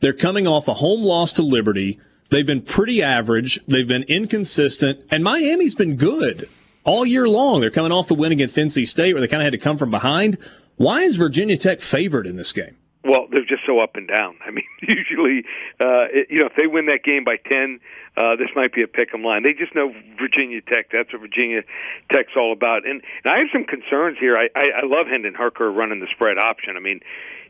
They're 0.00 0.12
coming 0.12 0.46
off 0.46 0.68
a 0.68 0.74
home 0.74 1.02
loss 1.02 1.32
to 1.34 1.42
Liberty. 1.42 1.98
They've 2.28 2.44
been 2.44 2.62
pretty 2.62 3.02
average. 3.02 3.60
They've 3.66 3.88
been 3.88 4.02
inconsistent. 4.02 5.00
And 5.10 5.24
Miami's 5.24 5.74
been 5.74 5.96
good 5.96 6.50
all 6.84 7.06
year 7.06 7.26
long. 7.26 7.62
They're 7.62 7.70
coming 7.70 7.92
off 7.92 8.08
the 8.08 8.14
win 8.14 8.32
against 8.32 8.58
NC 8.58 8.86
State 8.86 9.14
where 9.14 9.22
they 9.22 9.28
kind 9.28 9.40
of 9.40 9.46
had 9.46 9.52
to 9.52 9.58
come 9.58 9.78
from 9.78 9.90
behind. 9.90 10.36
Why 10.76 11.00
is 11.00 11.16
Virginia 11.16 11.56
Tech 11.56 11.80
favored 11.80 12.26
in 12.26 12.36
this 12.36 12.52
game? 12.52 12.76
Well, 13.04 13.28
they're 13.30 13.44
just 13.44 13.62
so 13.66 13.80
up 13.80 13.96
and 13.96 14.08
down. 14.08 14.36
I 14.46 14.50
mean, 14.50 14.64
usually, 14.80 15.44
uh, 15.78 16.08
it, 16.08 16.28
you 16.30 16.38
know, 16.38 16.46
if 16.46 16.56
they 16.56 16.66
win 16.66 16.86
that 16.86 17.04
game 17.04 17.22
by 17.22 17.36
ten, 17.36 17.80
uh, 18.16 18.36
this 18.36 18.48
might 18.56 18.72
be 18.72 18.82
a 18.82 18.88
pick 18.88 19.12
'em 19.12 19.22
line. 19.22 19.42
They 19.44 19.52
just 19.52 19.74
know 19.74 19.92
Virginia 20.18 20.60
Tech. 20.62 20.88
That's 20.90 21.12
what 21.12 21.20
Virginia 21.20 21.62
Tech's 22.10 22.32
all 22.36 22.52
about. 22.52 22.86
And, 22.86 23.02
and 23.24 23.34
I 23.34 23.38
have 23.38 23.48
some 23.52 23.64
concerns 23.64 24.16
here. 24.18 24.34
I, 24.34 24.48
I, 24.56 24.82
I 24.82 24.86
love 24.86 25.06
Hendon 25.06 25.34
Hooker 25.36 25.70
running 25.70 26.00
the 26.00 26.08
spread 26.14 26.38
option. 26.38 26.76
I 26.76 26.80
mean, 26.80 27.00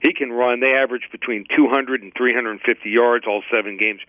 he 0.03 0.13
can 0.13 0.33
run. 0.33 0.61
They 0.61 0.75
average 0.75 1.09
between 1.13 1.47
200 1.57 2.03
and 2.03 2.13
350 2.17 2.91
yards 2.91 3.25
all 3.29 3.43
seven 3.55 3.79
games 3.79 4.01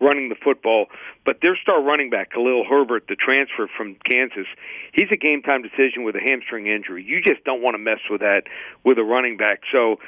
running 0.00 0.28
the 0.28 0.36
football. 0.42 0.86
But 1.24 1.38
their 1.42 1.56
star 1.56 1.80
running 1.82 2.10
back, 2.10 2.32
Khalil 2.32 2.64
Herbert, 2.68 3.06
the 3.08 3.14
transfer 3.14 3.70
from 3.76 3.96
Kansas, 4.08 4.46
he's 4.92 5.08
a 5.12 5.16
game 5.16 5.42
time 5.42 5.62
decision 5.62 6.02
with 6.02 6.16
a 6.16 6.20
hamstring 6.20 6.66
injury. 6.66 7.04
You 7.04 7.22
just 7.22 7.44
don't 7.44 7.62
want 7.62 7.74
to 7.74 7.78
mess 7.78 8.00
with 8.10 8.20
that 8.20 8.42
with 8.84 8.98
a 8.98 9.04
running 9.04 9.36
back. 9.36 9.60
So 9.72 9.98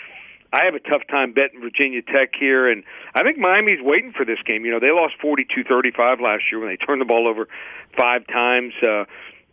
I 0.55 0.67
have 0.67 0.77
a 0.77 0.79
tough 0.79 1.03
time 1.11 1.33
betting 1.33 1.61
Virginia 1.61 2.01
Tech 2.01 2.31
here, 2.39 2.71
and 2.71 2.85
I 3.13 3.25
think 3.25 3.39
Miami's 3.39 3.83
waiting 3.83 4.13
for 4.17 4.25
this 4.25 4.39
game. 4.47 4.65
You 4.65 4.71
know, 4.71 4.79
they 4.79 4.93
lost 4.93 5.15
forty-two 5.21 5.65
thirty-five 5.65 6.21
last 6.21 6.45
year 6.53 6.61
when 6.61 6.69
they 6.69 6.77
turned 6.87 7.01
the 7.01 7.05
ball 7.05 7.29
over 7.29 7.49
five 7.99 8.25
times. 8.29 8.73
Uh, 8.81 9.05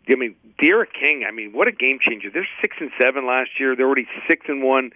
I 0.08 0.14
mean, 0.14 0.36
D'Eriq 0.62 0.94
King. 0.94 1.24
I 1.26 1.32
mean, 1.32 1.50
what 1.52 1.66
a 1.66 1.72
game 1.72 1.98
changer! 2.00 2.30
They're 2.32 2.46
six 2.60 2.76
and 2.78 2.92
seven 3.02 3.26
last 3.26 3.50
year. 3.58 3.74
They're 3.74 3.86
already 3.86 4.06
six 4.30 4.46
and 4.46 4.62
one 4.62 4.92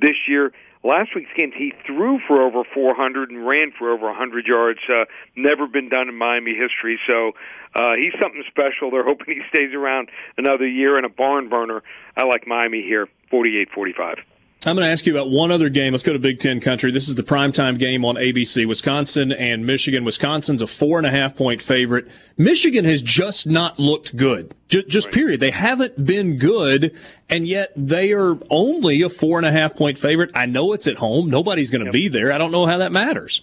this 0.00 0.16
year. 0.26 0.52
Last 0.82 1.10
week's 1.14 1.28
games, 1.36 1.52
he 1.58 1.74
threw 1.86 2.20
for 2.26 2.40
over 2.40 2.64
400 2.64 3.28
and 3.28 3.46
ran 3.46 3.70
for 3.78 3.92
over 3.92 4.06
100 4.06 4.46
yards. 4.46 4.80
Uh, 4.88 5.04
never 5.36 5.66
been 5.66 5.90
done 5.90 6.08
in 6.08 6.16
Miami 6.16 6.54
history. 6.56 6.98
So 7.06 7.32
uh, 7.74 7.96
he's 8.00 8.14
something 8.18 8.42
special. 8.48 8.90
They're 8.90 9.04
hoping 9.06 9.26
he 9.36 9.42
stays 9.54 9.74
around 9.74 10.08
another 10.38 10.66
year 10.66 10.96
and 10.96 11.04
a 11.04 11.10
barn 11.10 11.50
burner. 11.50 11.82
I 12.16 12.24
like 12.24 12.46
Miami 12.46 12.80
here, 12.80 13.08
48-45. 13.30 14.20
I'm 14.66 14.76
going 14.76 14.84
to 14.86 14.92
ask 14.92 15.06
you 15.06 15.16
about 15.16 15.30
one 15.30 15.50
other 15.50 15.70
game. 15.70 15.94
Let's 15.94 16.02
go 16.02 16.12
to 16.12 16.18
Big 16.18 16.38
Ten 16.38 16.60
country. 16.60 16.92
This 16.92 17.08
is 17.08 17.14
the 17.14 17.22
primetime 17.22 17.78
game 17.78 18.04
on 18.04 18.16
ABC. 18.16 18.68
Wisconsin 18.68 19.32
and 19.32 19.64
Michigan. 19.64 20.04
Wisconsin's 20.04 20.60
a 20.60 20.66
four 20.66 20.98
and 20.98 21.06
a 21.06 21.10
half 21.10 21.34
point 21.34 21.62
favorite. 21.62 22.08
Michigan 22.36 22.84
has 22.84 23.00
just 23.00 23.46
not 23.46 23.78
looked 23.78 24.14
good. 24.14 24.54
Just, 24.68 24.88
just 24.88 25.06
right. 25.06 25.14
period. 25.14 25.40
They 25.40 25.50
haven't 25.50 26.04
been 26.04 26.36
good, 26.36 26.94
and 27.30 27.48
yet 27.48 27.72
they 27.74 28.12
are 28.12 28.38
only 28.50 29.00
a 29.00 29.08
four 29.08 29.38
and 29.38 29.46
a 29.46 29.50
half 29.50 29.76
point 29.76 29.96
favorite. 29.96 30.30
I 30.34 30.44
know 30.44 30.74
it's 30.74 30.86
at 30.86 30.96
home. 30.96 31.30
Nobody's 31.30 31.70
going 31.70 31.80
to 31.80 31.86
yep. 31.86 31.94
be 31.94 32.08
there. 32.08 32.30
I 32.30 32.36
don't 32.36 32.52
know 32.52 32.66
how 32.66 32.76
that 32.76 32.92
matters. 32.92 33.40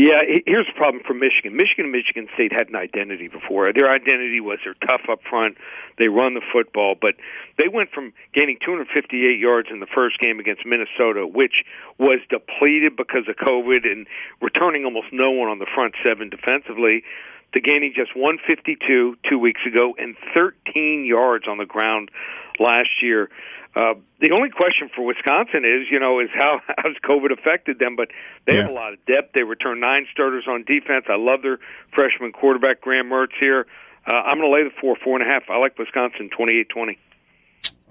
Yeah, 0.00 0.24
here's 0.46 0.64
the 0.64 0.72
problem 0.80 1.04
for 1.04 1.12
Michigan. 1.12 1.60
Michigan 1.60 1.84
and 1.84 1.92
Michigan 1.92 2.26
State 2.32 2.56
had 2.56 2.72
an 2.72 2.76
identity 2.76 3.28
before. 3.28 3.68
Their 3.68 3.92
identity 3.92 4.40
was 4.40 4.56
they're 4.64 4.72
tough 4.88 5.04
up 5.12 5.20
front, 5.28 5.58
they 5.98 6.08
run 6.08 6.32
the 6.32 6.40
football, 6.40 6.96
but 6.96 7.20
they 7.58 7.68
went 7.68 7.92
from 7.92 8.14
gaining 8.32 8.56
258 8.64 9.12
yards 9.38 9.68
in 9.70 9.80
the 9.80 9.90
first 9.92 10.18
game 10.18 10.40
against 10.40 10.64
Minnesota, 10.64 11.26
which 11.26 11.68
was 11.98 12.16
depleted 12.32 12.96
because 12.96 13.28
of 13.28 13.36
COVID 13.36 13.84
and 13.84 14.06
returning 14.40 14.86
almost 14.86 15.12
no 15.12 15.32
one 15.32 15.50
on 15.50 15.58
the 15.58 15.68
front 15.68 15.92
seven 16.00 16.30
defensively, 16.30 17.04
to 17.52 17.60
gaining 17.60 17.92
just 17.94 18.16
152 18.16 18.80
two 19.28 19.38
weeks 19.38 19.60
ago 19.66 19.94
and 19.98 20.16
13 20.34 21.04
yards 21.04 21.44
on 21.46 21.58
the 21.58 21.66
ground 21.66 22.10
last 22.58 23.02
year. 23.02 23.28
Uh, 23.74 23.94
the 24.20 24.32
only 24.32 24.50
question 24.50 24.90
for 24.94 25.06
Wisconsin 25.06 25.64
is, 25.64 25.86
you 25.90 26.00
know, 26.00 26.18
is 26.20 26.28
how 26.34 26.60
has 26.78 26.94
COVID 27.04 27.32
affected 27.32 27.78
them? 27.78 27.94
But 27.96 28.08
they 28.46 28.54
yeah. 28.54 28.62
have 28.62 28.70
a 28.70 28.74
lot 28.74 28.92
of 28.92 29.04
depth. 29.06 29.32
They 29.34 29.42
return 29.42 29.80
nine 29.80 30.06
starters 30.12 30.44
on 30.48 30.64
defense. 30.64 31.06
I 31.08 31.16
love 31.16 31.42
their 31.42 31.58
freshman 31.94 32.32
quarterback 32.32 32.80
Graham 32.80 33.10
Mertz 33.10 33.34
here. 33.40 33.66
Uh, 34.10 34.16
I'm 34.16 34.38
going 34.38 34.50
to 34.50 34.56
lay 34.58 34.64
the 34.64 34.74
four, 34.80 34.96
four 35.04 35.18
and 35.18 35.28
a 35.28 35.32
half. 35.32 35.44
I 35.48 35.58
like 35.58 35.78
Wisconsin, 35.78 36.30
twenty-eight, 36.36 36.68
twenty. 36.68 36.98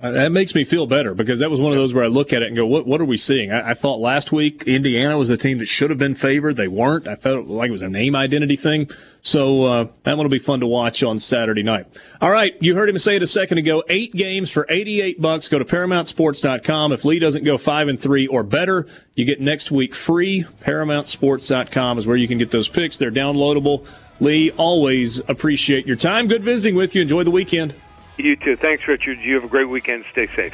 Uh, 0.02 0.12
that 0.12 0.32
makes 0.32 0.56
me 0.56 0.64
feel 0.64 0.88
better 0.88 1.14
because 1.14 1.40
that 1.40 1.50
was 1.50 1.60
one 1.60 1.74
of 1.74 1.78
those 1.78 1.94
where 1.94 2.06
I 2.06 2.08
look 2.08 2.32
at 2.32 2.42
it 2.42 2.48
and 2.48 2.56
go, 2.56 2.66
"What 2.66 2.88
what 2.88 3.02
are 3.02 3.06
we 3.06 3.18
seeing?" 3.18 3.52
I, 3.52 3.72
I 3.72 3.74
thought 3.74 4.00
last 4.00 4.32
week 4.32 4.64
Indiana 4.66 5.18
was 5.18 5.28
the 5.28 5.36
team 5.36 5.58
that 5.58 5.66
should 5.66 5.90
have 5.90 6.00
been 6.00 6.16
favored. 6.16 6.56
They 6.56 6.70
weren't. 6.70 7.06
I 7.06 7.16
felt 7.16 7.48
like 7.48 7.68
it 7.68 7.74
was 7.74 7.82
a 7.82 7.90
name 7.90 8.16
identity 8.16 8.56
thing. 8.56 8.90
So 9.22 9.64
uh, 9.66 9.88
that 10.04 10.16
one 10.16 10.26
will 10.26 10.32
be 10.32 10.40
fun 10.40 10.62
to 10.62 10.68
watch 10.68 11.04
on 11.04 11.20
Saturday 11.20 11.64
night. 11.64 11.86
All 12.22 12.32
right, 12.32 12.56
you 12.62 12.76
heard 12.76 12.88
him 12.88 12.98
say 12.98 13.18
it 13.18 13.24
a 13.24 13.28
second 13.28 13.58
ago. 13.58 13.84
Eight 13.90 14.14
games 14.14 14.50
for 14.50 14.66
eighty-eight 14.70 15.22
bucks. 15.22 15.50
Go 15.50 15.60
to 15.60 15.66
ParamountSports.com. 15.66 16.94
If 16.94 17.04
Lee 17.04 17.20
doesn't 17.20 17.44
go 17.44 17.58
five 17.58 17.90
and 17.90 18.00
three 18.00 18.26
or 18.26 18.44
better, 18.44 18.88
you 19.16 19.26
get 19.26 19.42
next 19.42 19.70
week 19.70 19.94
free. 19.94 20.46
ParamountSports.com 20.62 21.98
is 21.98 22.08
where 22.08 22.16
you 22.16 22.30
can 22.30 22.38
get 22.38 22.52
those 22.52 22.70
picks. 22.70 22.96
They're 22.96 23.12
downloadable. 23.12 23.86
Lee, 24.22 24.52
always 24.52 25.20
appreciate 25.28 25.86
your 25.86 25.98
time. 25.98 26.28
Good 26.30 26.44
visiting 26.44 26.76
with 26.76 26.96
you. 26.96 27.02
Enjoy 27.02 27.24
the 27.24 27.32
weekend. 27.32 27.76
You 28.20 28.36
too. 28.36 28.58
Thanks, 28.58 28.88
Richard. 28.88 29.20
You 29.20 29.36
have 29.36 29.44
a 29.46 29.48
great 29.48 29.70
weekend. 29.70 30.06
Stay 30.12 30.28
safe. 30.36 30.54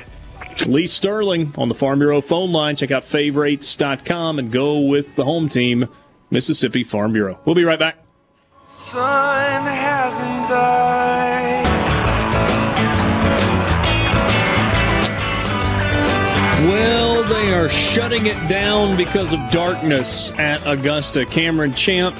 Lee 0.67 0.85
Sterling 0.85 1.53
on 1.57 1.67
the 1.67 1.75
Farm 1.75 1.99
Bureau 1.99 2.21
phone 2.21 2.51
line. 2.51 2.75
Check 2.75 2.91
out 2.91 3.03
favorites.com 3.03 4.39
and 4.39 4.51
go 4.51 4.79
with 4.79 5.15
the 5.15 5.25
home 5.25 5.49
team, 5.49 5.87
Mississippi 6.29 6.83
Farm 6.83 7.13
Bureau. 7.13 7.39
We'll 7.45 7.55
be 7.55 7.63
right 7.63 7.79
back. 7.79 7.97
Sun 8.67 9.65
hasn't 9.65 10.49
died. 10.49 11.65
Well, 16.67 17.23
they 17.23 17.53
are 17.53 17.69
shutting 17.69 18.27
it 18.27 18.37
down 18.47 18.95
because 18.97 19.33
of 19.33 19.39
darkness 19.51 20.31
at 20.39 20.65
Augusta. 20.65 21.25
Cameron 21.25 21.73
Champ 21.73 22.15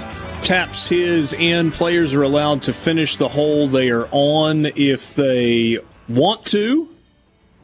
taps 0.46 0.90
his 0.90 1.34
in. 1.34 1.72
Players 1.72 2.14
are 2.14 2.22
allowed 2.22 2.62
to 2.64 2.72
finish 2.72 3.16
the 3.16 3.28
hole 3.28 3.68
they 3.68 3.90
are 3.90 4.08
on 4.12 4.68
if 4.68 5.16
they 5.16 5.80
want 6.08 6.46
to, 6.46 6.88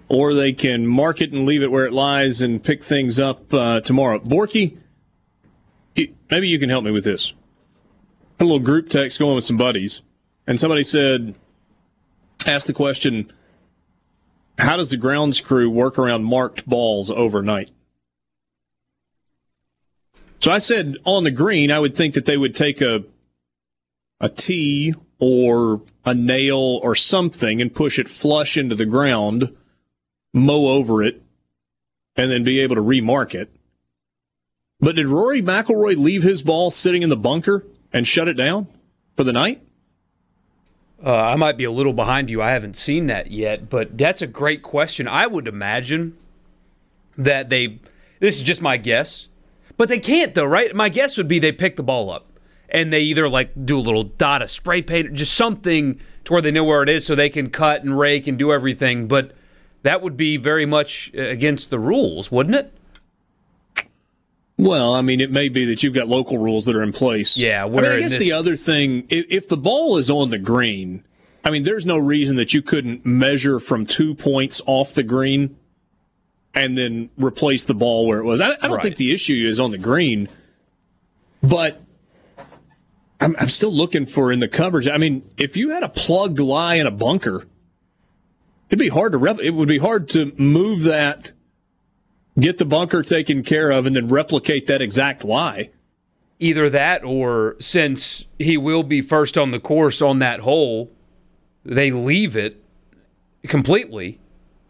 or 0.10 0.34
they 0.34 0.52
can 0.52 0.88
mark 0.88 1.22
it 1.22 1.32
and 1.32 1.46
leave 1.46 1.62
it 1.62 1.70
where 1.70 1.86
it 1.86 1.94
lies 1.94 2.42
and 2.42 2.64
pick 2.64 2.84
things 2.84 3.20
up 3.20 3.54
uh, 3.54 3.82
tomorrow. 3.82 4.18
Borky, 4.18 4.80
maybe 6.32 6.50
you 6.50 6.58
can 6.58 6.70
help 6.70 6.84
me 6.84 6.90
with 6.90 7.04
this. 7.04 7.34
a 8.42 8.44
little 8.44 8.60
group 8.60 8.90
text 8.90 9.20
going 9.20 9.36
with 9.36 9.46
some 9.46 9.58
buddies, 9.58 10.02
and 10.48 10.60
somebody 10.60 10.84
said, 10.84 11.36
ask 12.46 12.68
the 12.68 12.74
question, 12.74 13.32
how 14.58 14.76
does 14.76 14.90
the 14.90 14.98
grounds 14.98 15.40
crew 15.40 15.70
work 15.70 15.98
around 15.98 16.24
marked 16.24 16.68
balls 16.68 17.12
overnight? 17.12 17.70
So 20.42 20.52
I 20.52 20.58
said 20.58 20.98
on 21.06 21.24
the 21.24 21.32
green, 21.32 21.72
I 21.72 21.80
would 21.80 21.96
think 21.96 22.16
that 22.16 22.26
they 22.26 22.38
would 22.38 22.56
take 22.56 22.82
a 22.82 23.04
a 24.20 24.30
tee 24.30 24.94
or 25.20 25.82
a 26.04 26.14
nail 26.14 26.80
or 26.84 26.96
something 26.96 27.62
and 27.62 27.74
push 27.74 28.00
it 28.00 28.10
flush 28.10 28.58
into 28.58 28.76
the 28.76 28.86
ground, 28.86 29.56
mow 30.34 30.68
over 30.68 31.04
it, 31.04 31.22
and 32.16 32.32
then 32.32 32.44
be 32.44 32.60
able 32.60 32.76
to 32.76 32.82
remark 32.82 33.36
it. 33.36 33.52
But 34.80 34.96
did 34.96 35.08
Rory 35.08 35.42
McIlroy 35.42 35.96
leave 35.96 36.24
his 36.24 36.42
ball 36.42 36.72
sitting 36.72 37.04
in 37.04 37.10
the 37.10 37.16
bunker 37.16 37.66
and 37.94 38.08
shut 38.08 38.28
it 38.28 38.34
down 38.34 38.68
for 39.16 39.24
the 39.24 39.34
night? 39.34 39.62
Uh, 41.04 41.16
I 41.16 41.36
might 41.36 41.58
be 41.58 41.64
a 41.64 41.72
little 41.72 41.94
behind 41.94 42.30
you. 42.30 42.42
I 42.42 42.52
haven't 42.52 42.78
seen 42.78 43.08
that 43.08 43.32
yet, 43.32 43.70
but 43.70 43.98
that's 43.98 44.22
a 44.22 44.28
great 44.28 44.64
question. 44.64 45.08
I 45.08 45.28
would 45.28 45.48
imagine 45.48 46.18
that 47.16 47.50
they. 47.50 47.80
This 48.20 48.38
is 48.38 48.44
just 48.44 48.62
my 48.62 48.78
guess. 48.78 49.28
But 49.82 49.90
they 49.90 49.98
can't 49.98 50.36
though, 50.36 50.46
right? 50.46 50.76
My 50.76 50.90
guess 50.90 51.18
would 51.18 51.28
be 51.28 51.40
they 51.40 51.52
pick 51.52 51.76
the 51.76 51.82
ball 51.82 52.12
up 52.12 52.38
and 52.70 52.94
they 52.94 53.02
either 53.02 53.28
like 53.28 53.50
do 53.66 53.80
a 53.80 53.82
little 53.82 54.04
dot 54.04 54.44
of 54.44 54.52
spray 54.52 54.84
paint, 54.84 55.12
just 55.16 55.34
something 55.34 56.00
to 56.26 56.34
where 56.34 56.42
they 56.44 56.52
know 56.52 56.64
where 56.64 56.84
it 56.84 56.90
is 56.90 57.04
so 57.04 57.16
they 57.16 57.30
can 57.30 57.50
cut 57.50 57.84
and 57.84 57.98
rake 57.98 58.28
and 58.28 58.38
do 58.38 58.54
everything. 58.54 59.08
But 59.08 59.32
that 59.82 60.04
would 60.04 60.16
be 60.16 60.38
very 60.38 60.68
much 60.68 61.10
uh, 61.18 61.24
against 61.24 61.72
the 61.72 61.80
rules, 61.80 62.32
wouldn't 62.32 62.58
it? 62.58 63.88
Well, 64.56 64.94
I 64.94 65.02
mean, 65.02 65.20
it 65.20 65.32
may 65.32 65.50
be 65.50 65.66
that 65.66 65.82
you've 65.82 65.96
got 65.96 66.08
local 66.08 66.38
rules 66.38 66.66
that 66.66 66.76
are 66.76 66.84
in 66.84 66.94
place. 66.94 67.36
Yeah, 67.36 67.66
I, 67.66 67.68
mean, 67.68 67.84
I 67.84 67.98
guess 67.98 68.12
this... 68.12 68.20
the 68.20 68.34
other 68.34 68.56
thing, 68.56 69.08
if, 69.10 69.26
if 69.30 69.48
the 69.48 69.58
ball 69.58 69.98
is 69.98 70.12
on 70.12 70.30
the 70.30 70.38
green, 70.38 71.04
I 71.44 71.50
mean, 71.50 71.64
there's 71.64 71.88
no 71.88 71.98
reason 71.98 72.36
that 72.36 72.54
you 72.54 72.62
couldn't 72.62 73.04
measure 73.04 73.60
from 73.60 73.88
two 73.88 74.14
points 74.14 74.62
off 74.68 74.94
the 74.94 75.02
green 75.02 75.58
and 76.54 76.78
then 76.78 77.10
replace 77.18 77.64
the 77.64 77.74
ball 77.74 78.08
where 78.08 78.20
it 78.20 78.26
was. 78.26 78.42
I, 78.42 78.52
I 78.52 78.56
don't 78.64 78.72
right. 78.72 78.84
think 78.84 78.98
the 78.98 79.14
issue 79.14 79.46
is 79.48 79.60
on 79.60 79.72
the 79.72 79.78
green, 79.78 80.28
but 81.42 81.82
I'm, 83.20 83.36
I'm, 83.40 83.50
still 83.50 83.74
looking 83.74 84.06
for 84.06 84.32
in 84.32 84.40
the 84.40 84.48
coverage. 84.48 84.88
I 84.88 84.98
mean, 84.98 85.30
if 85.38 85.56
you 85.56 85.70
had 85.70 85.84
a 85.84 85.90
plugged 85.90 86.40
lie 86.40 86.76
in 86.76 86.88
a 86.88 86.92
bunker, 86.92 87.46
it'd 88.70 88.80
be 88.80 88.90
hard 88.90 89.14
to 89.14 89.18
rep- 89.18 89.40
it 89.40 89.52
would 89.52 89.70
be 89.70 89.78
hard 89.78 90.10
to 90.10 90.34
move 90.38 90.84
that, 90.84 91.32
get 92.40 92.58
the 92.58 92.66
bunker 92.66 93.04
taken 93.04 93.44
care 93.44 93.72
of, 93.72 93.86
and 93.86 93.96
then 93.96 94.08
replicate 94.08 94.68
that 94.68 94.82
exact 94.82 95.24
lie. 95.24 95.70
Either 96.40 96.70
that, 96.72 97.04
or 97.04 97.56
since 97.60 98.26
he 98.40 98.58
will 98.58 98.82
be 98.82 99.00
first 99.00 99.38
on 99.38 99.52
the 99.52 99.60
course 99.60 100.02
on 100.02 100.20
that 100.20 100.40
hole, 100.40 100.92
they 101.64 101.92
leave 101.92 102.36
it 102.36 102.64
completely 103.48 104.20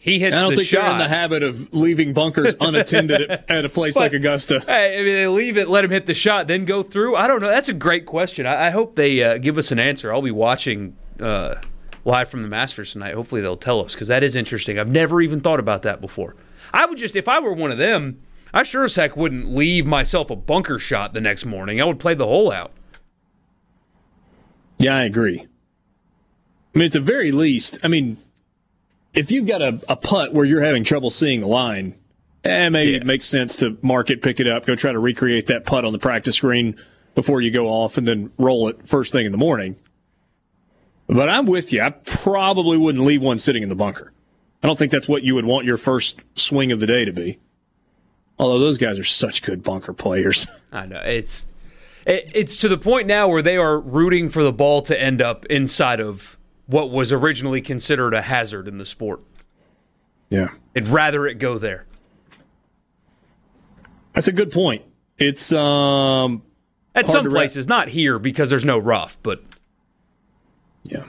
he 0.04 0.18
hits 0.18 0.36
I 0.36 0.42
don't 0.42 0.56
think 0.56 0.68
shot. 0.68 0.82
they're 0.82 0.92
in 0.94 0.98
the 0.98 1.08
habit 1.08 1.44
of 1.44 1.72
leaving 1.76 2.12
bunkers 2.12 2.56
unattended 2.60 3.30
at, 3.30 3.52
at, 3.52 3.66
a 3.66 3.70
place 3.70 3.94
but, 3.94 4.00
like 4.00 4.14
Augusta. 4.14 4.60
Hey, 4.62 5.00
I 5.00 5.04
mean, 5.04 5.14
they 5.14 5.28
leave 5.28 5.58
it, 5.58 5.70
let 5.70 5.86
him 5.86 5.92
hit 5.92 6.08
the 6.08 6.16
shot, 6.16 6.48
then 6.48 6.66
go 6.66 6.82
through. 6.82 7.16
I 7.16 7.28
don't 7.28 7.40
know. 7.40 7.50
That's 7.50 7.70
a 7.70 7.74
great 7.74 8.08
question. 8.08 8.48
I, 8.48 8.66
I 8.66 8.70
hope 8.72 8.96
they 8.96 9.22
uh, 9.24 9.38
give 9.38 9.60
us 9.60 9.72
an 9.72 9.78
answer. 9.78 10.12
I'll 10.12 10.24
be 10.24 10.32
watching 10.32 10.98
uh, 11.20 11.62
live 12.04 12.30
from 12.30 12.42
the 12.42 12.48
Masters 12.48 12.94
tonight. 12.94 13.14
Hopefully, 13.14 13.42
they'll 13.42 13.56
tell 13.56 13.80
us 13.86 13.94
because 13.94 14.08
that 14.08 14.24
is 14.24 14.36
interesting. 14.36 14.80
I've 14.80 14.90
never 14.90 15.22
even 15.22 15.40
thought 15.40 15.60
about 15.60 15.84
that 15.84 16.02
before. 16.02 16.36
I 16.74 16.88
would 16.88 16.98
just, 16.98 17.16
if 17.16 17.28
I 17.28 17.40
were 17.40 17.54
one 17.54 17.70
of 17.70 17.78
them, 17.78 18.24
I 18.56 18.64
sure 18.64 18.84
as 18.86 18.96
heck 18.96 19.16
wouldn't 19.16 19.56
leave 19.56 19.86
myself 19.86 20.32
a 20.32 20.36
bunker 20.36 20.80
shot 20.80 21.14
the 21.14 21.22
next 21.22 21.46
morning. 21.46 21.80
I 21.80 21.86
would 21.86 22.00
play 22.00 22.16
the 22.16 22.26
hole 22.26 22.52
out. 22.52 22.72
Yeah, 24.80 24.96
I 24.96 25.04
agree. 25.04 25.42
I 26.74 26.78
mean, 26.80 26.88
at 26.88 26.92
the 26.92 27.00
very 27.00 27.32
least, 27.32 27.78
I 27.84 27.88
mean, 27.88 28.18
if 29.14 29.32
you've 29.32 29.48
got 29.48 29.62
a, 29.62 29.80
a 29.90 29.96
putt 29.96 30.34
where 30.34 30.46
you're 30.46 30.62
having 30.62 30.84
trouble 30.84 31.10
seeing 31.10 31.42
the 31.42 31.48
line, 31.48 31.96
eh, 32.44 32.70
maybe 32.70 32.92
yeah. 32.92 32.98
it 32.98 33.06
makes 33.06 33.26
sense 33.26 33.56
to 33.58 33.78
mark 33.82 34.10
it, 34.10 34.22
pick 34.22 34.40
it 34.40 34.48
up, 34.48 34.66
go 34.66 34.76
try 34.76 34.92
to 34.92 35.00
recreate 35.00 35.48
that 35.48 35.66
putt 35.66 35.86
on 35.86 35.94
the 35.94 36.00
practice 36.00 36.36
screen 36.36 36.76
before 37.16 37.42
you 37.42 37.52
go 37.52 37.68
off 37.68 37.98
and 37.98 38.08
then 38.08 38.32
roll 38.38 38.68
it 38.68 38.86
first 38.86 39.12
thing 39.12 39.26
in 39.26 39.32
the 39.32 39.38
morning. 39.38 39.76
But 41.08 41.28
I'm 41.28 41.46
with 41.46 41.74
you. 41.74 41.82
I 41.82 41.90
probably 41.90 42.78
wouldn't 42.78 43.04
leave 43.04 43.22
one 43.22 43.38
sitting 43.38 43.64
in 43.64 43.70
the 43.70 43.76
bunker. 43.76 44.14
I 44.64 44.68
don't 44.68 44.78
think 44.78 44.92
that's 44.92 45.10
what 45.10 45.24
you 45.24 45.36
would 45.36 45.46
want 45.46 45.66
your 45.66 45.78
first 45.78 46.22
swing 46.36 46.72
of 46.72 46.80
the 46.80 46.88
day 46.88 47.04
to 47.04 47.12
be. 47.12 47.40
Although 48.40 48.60
those 48.60 48.78
guys 48.78 48.98
are 48.98 49.04
such 49.04 49.44
good 49.44 49.62
bunker 49.62 49.94
players. 49.94 50.48
I 50.72 50.86
know. 50.86 51.02
It's 51.04 51.46
it's 52.06 52.58
to 52.58 52.68
the 52.68 52.78
point 52.78 53.08
now 53.08 53.28
where 53.28 53.44
they 53.44 53.58
are 53.58 53.80
rooting 53.80 54.30
for 54.30 54.42
the 54.42 54.52
ball 54.52 54.82
to 54.84 55.00
end 55.00 55.22
up 55.22 55.46
inside 55.48 56.00
of 56.00 56.38
what 56.72 56.90
was 56.90 57.12
originally 57.12 57.62
considered 57.62 58.14
a 58.14 58.22
hazard 58.22 58.68
in 58.68 58.78
the 58.78 58.86
sport. 58.86 59.22
Yeah. 60.30 60.50
I'd 60.76 60.88
rather 60.88 61.28
it 61.28 61.36
go 61.36 61.58
there. 61.58 61.86
That's 64.14 64.28
a 64.28 64.32
good 64.32 64.52
point. 64.52 64.84
It's 65.18 65.52
um 65.52 66.44
at 66.96 67.08
some 67.08 67.30
places, 67.30 67.68
ra- 67.68 67.78
not 67.78 67.90
here 67.90 68.20
because 68.20 68.50
there's 68.50 68.66
no 68.66 68.78
rough, 68.78 69.18
but 69.22 69.44
yeah. 70.84 71.06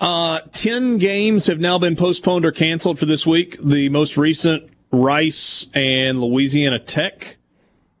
Uh, 0.00 0.40
10 0.52 0.96
games 0.98 1.46
have 1.46 1.60
now 1.60 1.78
been 1.78 1.94
postponed 1.94 2.44
or 2.46 2.52
canceled 2.52 2.98
for 2.98 3.04
this 3.04 3.26
week. 3.26 3.58
The 3.62 3.90
most 3.90 4.16
recent, 4.16 4.70
Rice 4.90 5.66
and 5.74 6.20
Louisiana 6.20 6.78
Tech, 6.78 7.36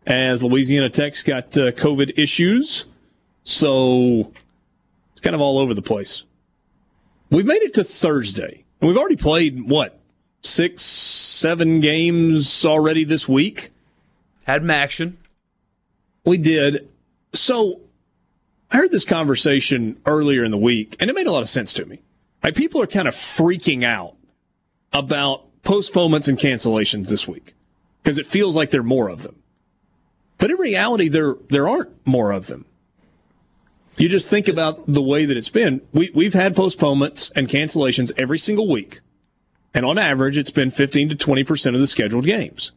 as 0.06 0.42
Louisiana 0.42 0.88
Tech's 0.88 1.22
got 1.22 1.56
uh, 1.58 1.72
COVID 1.72 2.18
issues. 2.18 2.86
So 3.42 4.32
it's 5.20 5.24
kind 5.26 5.34
of 5.34 5.42
all 5.42 5.58
over 5.58 5.74
the 5.74 5.82
place. 5.82 6.24
We've 7.30 7.44
made 7.44 7.60
it 7.60 7.74
to 7.74 7.84
Thursday, 7.84 8.64
and 8.80 8.88
we've 8.88 8.96
already 8.96 9.16
played 9.16 9.68
what 9.68 10.00
six, 10.40 10.82
seven 10.82 11.80
games 11.80 12.64
already 12.64 13.04
this 13.04 13.28
week. 13.28 13.68
Had 14.44 14.62
some 14.62 14.70
action. 14.70 15.18
We 16.24 16.38
did. 16.38 16.88
So 17.34 17.82
I 18.70 18.78
heard 18.78 18.92
this 18.92 19.04
conversation 19.04 20.00
earlier 20.06 20.42
in 20.42 20.52
the 20.52 20.56
week, 20.56 20.96
and 20.98 21.10
it 21.10 21.12
made 21.12 21.26
a 21.26 21.32
lot 21.32 21.42
of 21.42 21.50
sense 21.50 21.74
to 21.74 21.84
me. 21.84 22.00
Like 22.42 22.54
people 22.54 22.80
are 22.80 22.86
kind 22.86 23.06
of 23.06 23.14
freaking 23.14 23.84
out 23.84 24.16
about 24.94 25.44
postponements 25.64 26.28
and 26.28 26.38
cancellations 26.38 27.08
this 27.08 27.28
week 27.28 27.52
because 28.02 28.18
it 28.18 28.24
feels 28.24 28.56
like 28.56 28.70
there 28.70 28.80
are 28.80 28.84
more 28.84 29.10
of 29.10 29.22
them. 29.22 29.36
But 30.38 30.50
in 30.50 30.56
reality, 30.56 31.08
there 31.08 31.36
there 31.50 31.68
aren't 31.68 32.06
more 32.06 32.32
of 32.32 32.46
them. 32.46 32.64
You 34.00 34.08
just 34.08 34.28
think 34.28 34.48
about 34.48 34.90
the 34.90 35.02
way 35.02 35.26
that 35.26 35.36
it's 35.36 35.50
been. 35.50 35.82
We, 35.92 36.10
we've 36.14 36.32
had 36.32 36.56
postponements 36.56 37.30
and 37.36 37.48
cancellations 37.48 38.12
every 38.16 38.38
single 38.38 38.66
week. 38.66 39.02
And 39.74 39.84
on 39.84 39.98
average, 39.98 40.38
it's 40.38 40.50
been 40.50 40.70
15 40.70 41.10
to 41.10 41.16
20% 41.16 41.74
of 41.74 41.80
the 41.80 41.86
scheduled 41.86 42.24
games. 42.24 42.72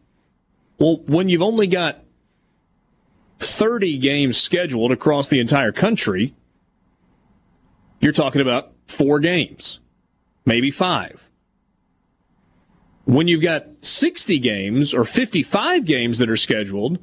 Well, 0.80 0.98
when 1.08 1.30
you've 1.30 1.42
only 1.42 1.66
got 1.66 2.04
30 3.40 4.00
games 4.00 4.38
scheduled 4.38 4.92
across 4.92 5.30
the 5.30 5.40
entire 5.40 5.72
country, 5.72 6.36
you're 8.02 8.12
talking 8.12 8.42
about 8.42 8.74
four 8.86 9.22
games. 9.22 9.80
maybe 10.46 10.72
five. 10.72 11.24
When 13.06 13.30
you've 13.30 13.42
got 13.42 13.66
60 13.80 14.40
games 14.40 14.94
or 14.94 15.06
55 15.06 15.86
games 15.86 16.18
that 16.18 16.30
are 16.30 16.36
scheduled, 16.36 17.00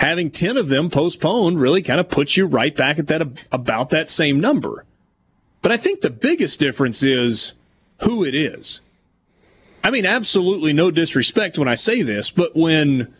having 0.00 0.30
10 0.30 0.56
of 0.56 0.70
them 0.70 0.88
postponed 0.88 1.60
really 1.60 1.82
kind 1.82 2.00
of 2.00 2.08
puts 2.08 2.34
you 2.34 2.46
right 2.46 2.74
back 2.74 2.98
at 2.98 3.06
that 3.08 3.20
about 3.52 3.90
that 3.90 4.08
same 4.08 4.40
number. 4.40 4.86
But 5.60 5.72
I 5.72 5.76
think 5.76 6.00
the 6.00 6.08
biggest 6.08 6.58
difference 6.58 7.02
is 7.02 7.52
who 8.04 8.24
it 8.24 8.34
is. 8.34 8.80
I 9.84 9.90
mean, 9.90 10.06
absolutely 10.06 10.72
no 10.72 10.90
disrespect 10.90 11.58
when 11.58 11.68
I 11.68 11.74
say 11.74 12.00
this, 12.00 12.30
but 12.30 12.56
when 12.56 13.14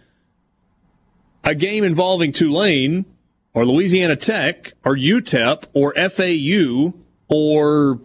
a 1.44 1.54
game 1.54 1.84
involving 1.84 2.32
Tulane 2.32 3.04
or 3.52 3.66
Louisiana 3.66 4.16
Tech 4.16 4.72
or 4.82 4.96
UTEP 4.96 5.64
or 5.74 5.92
FAU 6.08 6.98
or 7.28 8.00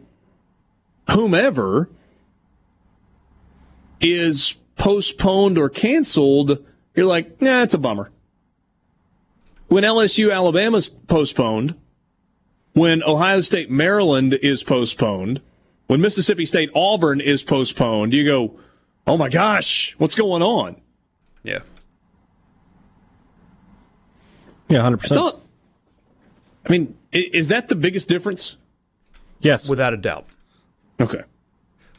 whomever 1.11 1.89
is 4.01 4.57
postponed 4.75 5.57
or 5.57 5.69
canceled, 5.69 6.61
you're 6.93 7.05
like, 7.05 7.41
nah, 7.41 7.63
it's 7.63 7.73
a 7.73 7.77
bummer. 7.77 8.11
When 9.67 9.83
LSU 9.83 10.33
Alabama's 10.33 10.89
postponed, 10.89 11.75
when 12.73 13.01
Ohio 13.03 13.39
State 13.39 13.69
Maryland 13.69 14.33
is 14.41 14.63
postponed, 14.63 15.41
when 15.87 16.01
Mississippi 16.01 16.45
State 16.45 16.69
Auburn 16.75 17.21
is 17.21 17.43
postponed, 17.43 18.13
you 18.13 18.25
go, 18.25 18.59
oh 19.07 19.17
my 19.17 19.29
gosh, 19.29 19.95
what's 19.97 20.15
going 20.15 20.41
on? 20.41 20.75
Yeah. 21.43 21.59
Yeah, 24.67 24.79
100%. 24.79 25.05
I, 25.05 25.15
thought, 25.15 25.41
I 26.67 26.71
mean, 26.71 26.97
is 27.11 27.47
that 27.49 27.67
the 27.67 27.75
biggest 27.75 28.09
difference? 28.09 28.57
Yes. 29.39 29.69
Without 29.69 29.93
a 29.93 29.97
doubt. 29.97 30.27
Okay. 30.99 31.23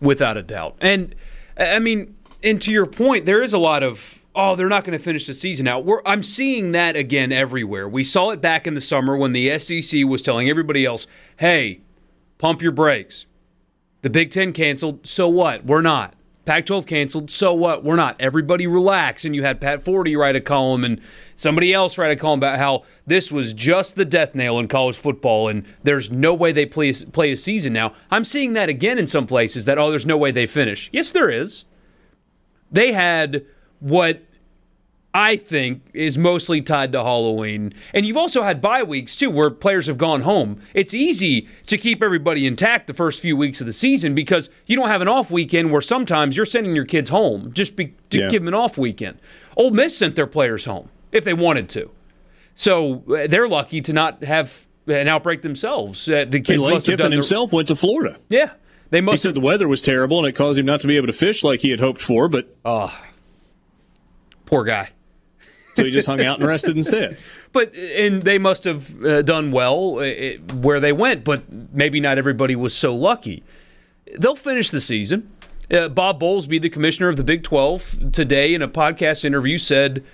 Without 0.00 0.36
a 0.36 0.42
doubt. 0.42 0.76
And, 0.80 1.14
I 1.56 1.78
mean, 1.78 2.16
and 2.42 2.60
to 2.62 2.72
your 2.72 2.86
point, 2.86 3.24
there 3.24 3.42
is 3.42 3.52
a 3.52 3.58
lot 3.58 3.82
of 3.82 4.24
oh, 4.36 4.54
they're 4.54 4.68
not 4.68 4.84
going 4.84 4.96
to 4.96 5.02
finish 5.02 5.26
the 5.26 5.34
season 5.34 5.66
out. 5.66 5.84
We're, 5.84 6.02
I'm 6.04 6.22
seeing 6.22 6.72
that 6.72 6.94
again 6.94 7.32
everywhere. 7.32 7.88
We 7.88 8.04
saw 8.04 8.30
it 8.30 8.42
back 8.42 8.66
in 8.66 8.74
the 8.74 8.80
summer 8.80 9.16
when 9.16 9.32
the 9.32 9.58
SEC 9.58 10.04
was 10.04 10.20
telling 10.20 10.48
everybody 10.48 10.84
else, 10.84 11.06
hey, 11.38 11.80
pump 12.36 12.60
your 12.60 12.72
brakes. 12.72 13.24
The 14.02 14.10
Big 14.10 14.30
Ten 14.30 14.52
canceled, 14.52 15.06
so 15.06 15.26
what? 15.26 15.64
We're 15.64 15.80
not. 15.80 16.14
Pac 16.44 16.66
12 16.66 16.86
canceled, 16.86 17.30
so 17.30 17.52
what? 17.52 17.82
We're 17.82 17.96
not. 17.96 18.14
Everybody 18.20 18.68
relax. 18.68 19.24
And 19.24 19.34
you 19.34 19.42
had 19.42 19.60
Pat 19.60 19.82
Forde 19.82 20.16
write 20.16 20.36
a 20.36 20.40
column 20.40 20.84
and 20.84 21.00
somebody 21.34 21.74
else 21.74 21.98
write 21.98 22.12
a 22.12 22.16
column 22.16 22.38
about 22.38 22.58
how 22.58 22.84
this 23.04 23.32
was 23.32 23.52
just 23.52 23.96
the 23.96 24.04
death 24.04 24.32
nail 24.32 24.60
in 24.60 24.68
college 24.68 24.96
football 24.96 25.48
and 25.48 25.64
there's 25.82 26.08
no 26.08 26.32
way 26.34 26.52
they 26.52 26.66
play, 26.66 26.92
play 26.92 27.32
a 27.32 27.36
season 27.36 27.72
now. 27.72 27.94
I'm 28.12 28.22
seeing 28.22 28.52
that 28.52 28.68
again 28.68 28.96
in 28.96 29.08
some 29.08 29.26
places 29.26 29.64
that, 29.64 29.76
oh, 29.76 29.90
there's 29.90 30.06
no 30.06 30.16
way 30.16 30.30
they 30.30 30.46
finish. 30.46 30.88
Yes, 30.92 31.10
there 31.10 31.28
is. 31.28 31.64
They 32.70 32.92
had 32.92 33.44
what 33.80 34.22
I 35.18 35.38
think, 35.38 35.80
is 35.94 36.18
mostly 36.18 36.60
tied 36.60 36.92
to 36.92 37.02
Halloween. 37.02 37.72
And 37.94 38.04
you've 38.04 38.18
also 38.18 38.42
had 38.42 38.60
bye 38.60 38.82
weeks, 38.82 39.16
too, 39.16 39.30
where 39.30 39.48
players 39.48 39.86
have 39.86 39.96
gone 39.96 40.20
home. 40.20 40.60
It's 40.74 40.92
easy 40.92 41.48
to 41.68 41.78
keep 41.78 42.02
everybody 42.02 42.46
intact 42.46 42.86
the 42.86 42.92
first 42.92 43.20
few 43.20 43.34
weeks 43.34 43.62
of 43.62 43.66
the 43.66 43.72
season 43.72 44.14
because 44.14 44.50
you 44.66 44.76
don't 44.76 44.88
have 44.88 45.00
an 45.00 45.08
off 45.08 45.30
weekend 45.30 45.72
where 45.72 45.80
sometimes 45.80 46.36
you're 46.36 46.44
sending 46.44 46.76
your 46.76 46.84
kids 46.84 47.08
home 47.08 47.50
just 47.54 47.76
be, 47.76 47.94
to 48.10 48.18
yeah. 48.18 48.28
give 48.28 48.42
them 48.42 48.48
an 48.48 48.54
off 48.54 48.76
weekend. 48.76 49.18
Ole 49.56 49.70
Miss 49.70 49.96
sent 49.96 50.16
their 50.16 50.26
players 50.26 50.66
home 50.66 50.90
if 51.12 51.24
they 51.24 51.32
wanted 51.32 51.70
to. 51.70 51.90
So 52.54 53.02
uh, 53.08 53.26
they're 53.26 53.48
lucky 53.48 53.80
to 53.80 53.94
not 53.94 54.22
have 54.22 54.66
an 54.86 55.08
outbreak 55.08 55.40
themselves. 55.40 56.06
Uh, 56.06 56.26
the 56.28 56.40
kids 56.40 56.60
must 56.60 56.84
Kiffin 56.84 57.10
himself 57.10 57.54
went 57.54 57.68
to 57.68 57.74
Florida. 57.74 58.18
Yeah. 58.28 58.50
They 58.90 59.00
must 59.00 59.22
he 59.22 59.28
said 59.28 59.34
the 59.34 59.40
weather 59.40 59.66
was 59.66 59.80
terrible 59.80 60.18
and 60.18 60.28
it 60.28 60.32
caused 60.32 60.58
him 60.58 60.66
not 60.66 60.80
to 60.80 60.86
be 60.86 60.98
able 60.98 61.06
to 61.06 61.14
fish 61.14 61.42
like 61.42 61.60
he 61.60 61.70
had 61.70 61.80
hoped 61.80 62.02
for, 62.02 62.28
but. 62.28 62.54
Oh, 62.66 62.94
poor 64.44 64.62
guy. 64.62 64.90
So 65.76 65.84
he 65.84 65.90
just 65.90 66.06
hung 66.06 66.22
out 66.22 66.38
and 66.38 66.48
rested 66.48 66.76
instead. 66.76 67.18
But 67.52 67.74
and 67.74 68.22
they 68.22 68.36
must 68.36 68.64
have 68.64 69.02
uh, 69.02 69.22
done 69.22 69.50
well 69.50 69.98
uh, 69.98 70.32
where 70.56 70.78
they 70.78 70.92
went, 70.92 71.24
but 71.24 71.50
maybe 71.50 72.00
not 72.00 72.18
everybody 72.18 72.54
was 72.54 72.76
so 72.76 72.94
lucky. 72.94 73.44
They'll 74.18 74.36
finish 74.36 74.68
the 74.68 74.80
season. 74.80 75.30
Uh, 75.72 75.88
Bob 75.88 76.20
Bowlesby, 76.20 76.60
the 76.60 76.68
commissioner 76.68 77.08
of 77.08 77.16
the 77.16 77.24
Big 77.24 77.42
12, 77.42 78.12
today 78.12 78.52
in 78.52 78.60
a 78.60 78.68
podcast 78.68 79.24
interview 79.24 79.56
said, 79.56 80.04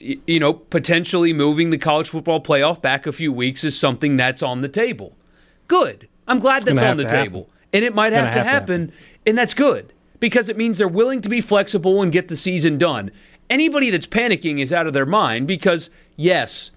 you 0.00 0.40
know, 0.40 0.54
potentially 0.54 1.34
moving 1.34 1.68
the 1.68 1.78
college 1.78 2.08
football 2.08 2.40
playoff 2.42 2.80
back 2.80 3.06
a 3.06 3.12
few 3.12 3.34
weeks 3.34 3.64
is 3.64 3.78
something 3.78 4.16
that's 4.16 4.42
on 4.42 4.62
the 4.62 4.68
table. 4.68 5.14
Good. 5.66 6.08
I'm 6.26 6.38
glad 6.38 6.62
that's 6.62 6.80
on 6.80 6.96
the 6.96 7.04
table. 7.04 7.40
Happen. 7.40 7.54
And 7.74 7.84
it 7.84 7.94
might 7.94 8.14
have, 8.14 8.32
to, 8.32 8.38
have 8.38 8.46
happen, 8.46 8.86
to 8.86 8.92
happen, 8.92 8.92
and 9.26 9.36
that's 9.36 9.52
good 9.52 9.92
because 10.20 10.48
it 10.48 10.56
means 10.56 10.78
they're 10.78 10.88
willing 10.88 11.20
to 11.20 11.28
be 11.28 11.42
flexible 11.42 12.00
and 12.00 12.10
get 12.10 12.28
the 12.28 12.36
season 12.36 12.78
done 12.78 13.10
anybody 13.50 13.90
that's 13.90 14.06
panicking 14.06 14.60
is 14.60 14.72
out 14.72 14.86
of 14.86 14.92
their 14.92 15.06
mind 15.06 15.46
because, 15.46 15.90
yes, 16.16 16.70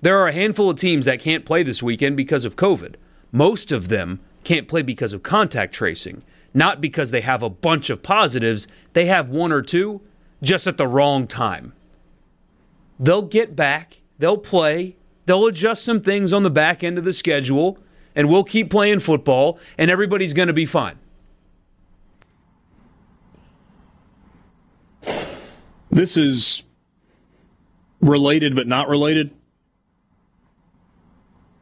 there 0.00 0.18
are 0.18 0.28
a 0.28 0.32
handful 0.32 0.70
of 0.70 0.78
teams 0.78 1.06
that 1.06 1.20
can't 1.20 1.44
play 1.44 1.62
this 1.62 1.82
weekend 1.82 2.16
because 2.16 2.44
of 2.44 2.56
COVID. 2.56 2.94
Most 3.32 3.72
of 3.72 3.88
them 3.88 4.20
can't 4.44 4.68
play 4.68 4.82
because 4.82 5.12
of 5.12 5.22
contact 5.22 5.74
tracing, 5.74 6.22
not 6.54 6.80
because 6.80 7.10
they 7.10 7.20
have 7.20 7.42
a 7.42 7.50
bunch 7.50 7.90
of 7.90 8.02
positives. 8.02 8.68
They 8.92 9.06
have 9.06 9.28
one 9.28 9.52
or 9.52 9.62
two 9.62 10.00
just 10.42 10.66
at 10.66 10.76
the 10.76 10.86
wrong 10.86 11.26
time. 11.26 11.72
They'll 13.00 13.22
get 13.22 13.54
back, 13.54 13.98
they'll 14.18 14.38
play, 14.38 14.96
they'll 15.26 15.46
adjust 15.46 15.84
some 15.84 16.00
things 16.00 16.32
on 16.32 16.42
the 16.42 16.50
back 16.50 16.82
end 16.82 16.98
of 16.98 17.04
the 17.04 17.12
schedule, 17.12 17.78
and 18.14 18.28
we'll 18.28 18.44
keep 18.44 18.70
playing 18.70 19.00
football, 19.00 19.58
and 19.76 19.90
everybody's 19.90 20.32
going 20.32 20.48
to 20.48 20.54
be 20.54 20.66
fine. 20.66 20.98
This 25.90 26.16
is 26.16 26.62
related 28.00 28.54
but 28.54 28.66
not 28.66 28.88
related. 28.88 29.30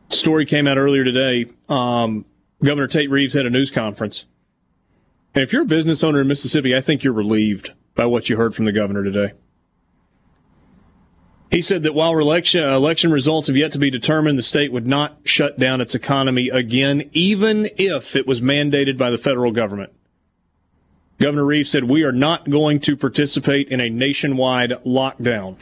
Story 0.09 0.47
came 0.47 0.67
out 0.67 0.79
earlier 0.79 1.05
today. 1.05 1.47
Um, 1.69 2.25
Governor 2.63 2.87
Tate 2.87 3.11
Reeves 3.11 3.35
had 3.35 3.47
a 3.47 3.51
news 3.51 3.71
conference. 3.71 4.25
And 5.35 5.43
if 5.43 5.53
you're 5.53 5.63
a 5.63 5.67
business 5.67 6.03
owner 6.03 6.23
in 6.23 6.29
Mississippi, 6.29 6.75
I 6.75 6.81
think 6.81 7.05
you're 7.05 7.13
relieved 7.13 7.73
by 7.95 8.07
what 8.07 8.29
you 8.29 8.37
heard 8.37 8.55
from 8.55 8.65
the 8.65 8.73
governor 8.73 9.05
today. 9.05 9.33
He 11.51 11.61
said 11.61 11.83
that 11.85 11.95
while 11.95 12.19
election, 12.19 12.69
election 12.69 13.13
results 13.13 13.47
have 13.47 13.57
yet 13.57 13.73
to 13.73 13.79
be 13.79 13.91
determined, 13.91 14.39
the 14.39 14.43
state 14.43 14.73
would 14.73 14.87
not 14.87 15.19
shut 15.25 15.59
down 15.59 15.81
its 15.81 15.95
economy 15.95 16.49
again, 16.49 17.09
even 17.13 17.69
if 17.77 18.17
it 18.17 18.27
was 18.27 18.41
mandated 18.41 18.99
by 18.99 19.11
the 19.11 19.19
federal 19.19 19.53
government. 19.53 19.93
Governor 21.19 21.45
Reeves 21.45 21.71
said, 21.71 21.85
We 21.85 22.03
are 22.03 22.13
not 22.13 22.51
going 22.51 22.81
to 22.81 22.97
participate 22.97 23.69
in 23.69 23.81
a 23.81 23.89
nationwide 23.89 24.71
lockdown. 24.85 25.57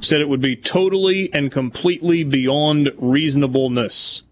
Said 0.00 0.20
it 0.20 0.28
would 0.28 0.40
be 0.40 0.56
totally 0.56 1.32
and 1.32 1.50
completely 1.50 2.24
beyond 2.24 2.90
reasonableness. 2.96 4.22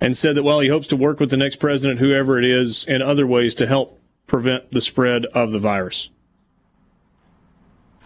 And 0.00 0.16
said 0.16 0.34
that 0.36 0.42
while 0.42 0.60
he 0.60 0.68
hopes 0.68 0.88
to 0.88 0.96
work 0.96 1.20
with 1.20 1.30
the 1.30 1.36
next 1.36 1.56
president, 1.56 2.00
whoever 2.00 2.38
it 2.38 2.44
is, 2.44 2.84
in 2.84 3.02
other 3.02 3.26
ways 3.26 3.54
to 3.56 3.66
help 3.66 4.00
prevent 4.26 4.72
the 4.72 4.80
spread 4.80 5.26
of 5.26 5.52
the 5.52 5.58
virus. 5.58 6.10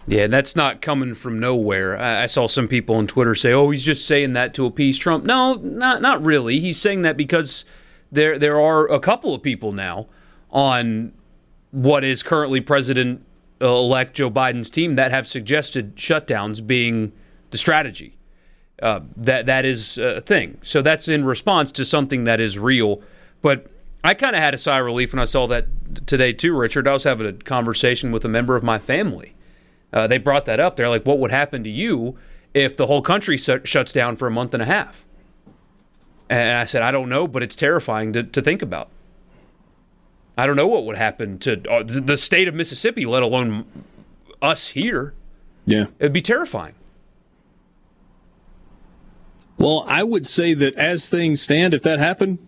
Yeah, 0.07 0.27
that's 0.27 0.55
not 0.55 0.81
coming 0.81 1.15
from 1.15 1.39
nowhere. 1.39 1.97
I, 1.97 2.23
I, 2.23 2.25
saw 2.27 2.47
some 2.47 2.67
people 2.67 2.95
on 2.95 3.07
Twitter 3.07 3.33
say, 3.33 3.51
"Oh, 3.51 3.71
he's 3.71 3.83
just 3.83 4.05
saying 4.05 4.33
that 4.33 4.53
to 4.53 4.65
appease 4.65 4.99
Trump." 4.99 5.23
No, 5.23 5.55
not 5.55 6.01
not 6.01 6.23
really. 6.23 6.59
He's 6.59 6.79
saying 6.79 7.01
that 7.01 7.17
because 7.17 7.65
there 8.11 8.37
there 8.37 8.59
are 8.59 8.87
a 8.87 8.99
couple 8.99 9.33
of 9.33 9.41
people 9.41 9.71
now 9.71 10.07
on 10.51 11.11
what 11.71 12.03
is 12.03 12.21
currently 12.21 12.61
President 12.61 13.25
elect 13.59 14.13
Joe 14.13 14.29
Biden's 14.29 14.69
team 14.69 14.95
that 14.95 15.11
have 15.11 15.27
suggested 15.27 15.95
shutdowns 15.95 16.65
being 16.65 17.11
the 17.49 17.57
strategy. 17.57 18.15
Uh, 18.83 18.99
that 19.17 19.47
that 19.47 19.65
is 19.65 19.97
a 19.97 20.21
thing. 20.21 20.59
So 20.61 20.83
that's 20.83 21.07
in 21.07 21.25
response 21.25 21.71
to 21.71 21.85
something 21.85 22.25
that 22.25 22.39
is 22.39 22.59
real. 22.59 23.01
But 23.41 23.67
I 24.03 24.13
kind 24.13 24.35
of 24.35 24.43
had 24.43 24.53
a 24.53 24.59
sigh 24.59 24.77
of 24.77 24.85
relief 24.85 25.13
when 25.13 25.19
I 25.19 25.25
saw 25.25 25.47
that 25.47 25.65
today 26.05 26.31
too, 26.31 26.55
Richard. 26.55 26.87
I 26.87 26.93
was 26.93 27.05
having 27.05 27.25
a 27.25 27.33
conversation 27.33 28.11
with 28.11 28.23
a 28.23 28.29
member 28.29 28.55
of 28.55 28.61
my 28.61 28.77
family 28.77 29.34
uh, 29.95 30.05
they 30.05 30.17
brought 30.17 30.45
that 30.45 30.59
up. 30.59 30.75
They're 30.75 30.89
like, 30.89 31.05
what 31.05 31.19
would 31.19 31.31
happen 31.31 31.63
to 31.63 31.69
you 31.69 32.17
if 32.53 32.75
the 32.75 32.85
whole 32.85 33.01
country 33.01 33.37
su- 33.37 33.61
shuts 33.63 33.93
down 33.93 34.17
for 34.17 34.27
a 34.27 34.31
month 34.31 34.53
and 34.53 34.61
a 34.61 34.65
half? 34.65 35.05
And 36.29 36.57
I 36.57 36.65
said, 36.65 36.81
I 36.81 36.91
don't 36.91 37.07
know, 37.07 37.27
but 37.27 37.41
it's 37.41 37.55
terrifying 37.55 38.11
to, 38.13 38.23
to 38.23 38.41
think 38.41 38.61
about. 38.61 38.89
I 40.37 40.45
don't 40.45 40.57
know 40.57 40.67
what 40.67 40.85
would 40.85 40.97
happen 40.97 41.39
to 41.39 41.67
uh, 41.69 41.83
the 41.83 42.17
state 42.17 42.49
of 42.49 42.53
Mississippi, 42.53 43.05
let 43.05 43.23
alone 43.23 43.65
us 44.41 44.69
here. 44.69 45.13
Yeah. 45.65 45.85
It'd 45.97 46.11
be 46.11 46.21
terrifying. 46.21 46.75
Well, 49.57 49.85
I 49.87 50.03
would 50.03 50.27
say 50.27 50.53
that 50.53 50.75
as 50.75 51.07
things 51.07 51.41
stand, 51.41 51.73
if 51.73 51.83
that 51.83 51.99
happened, 51.99 52.39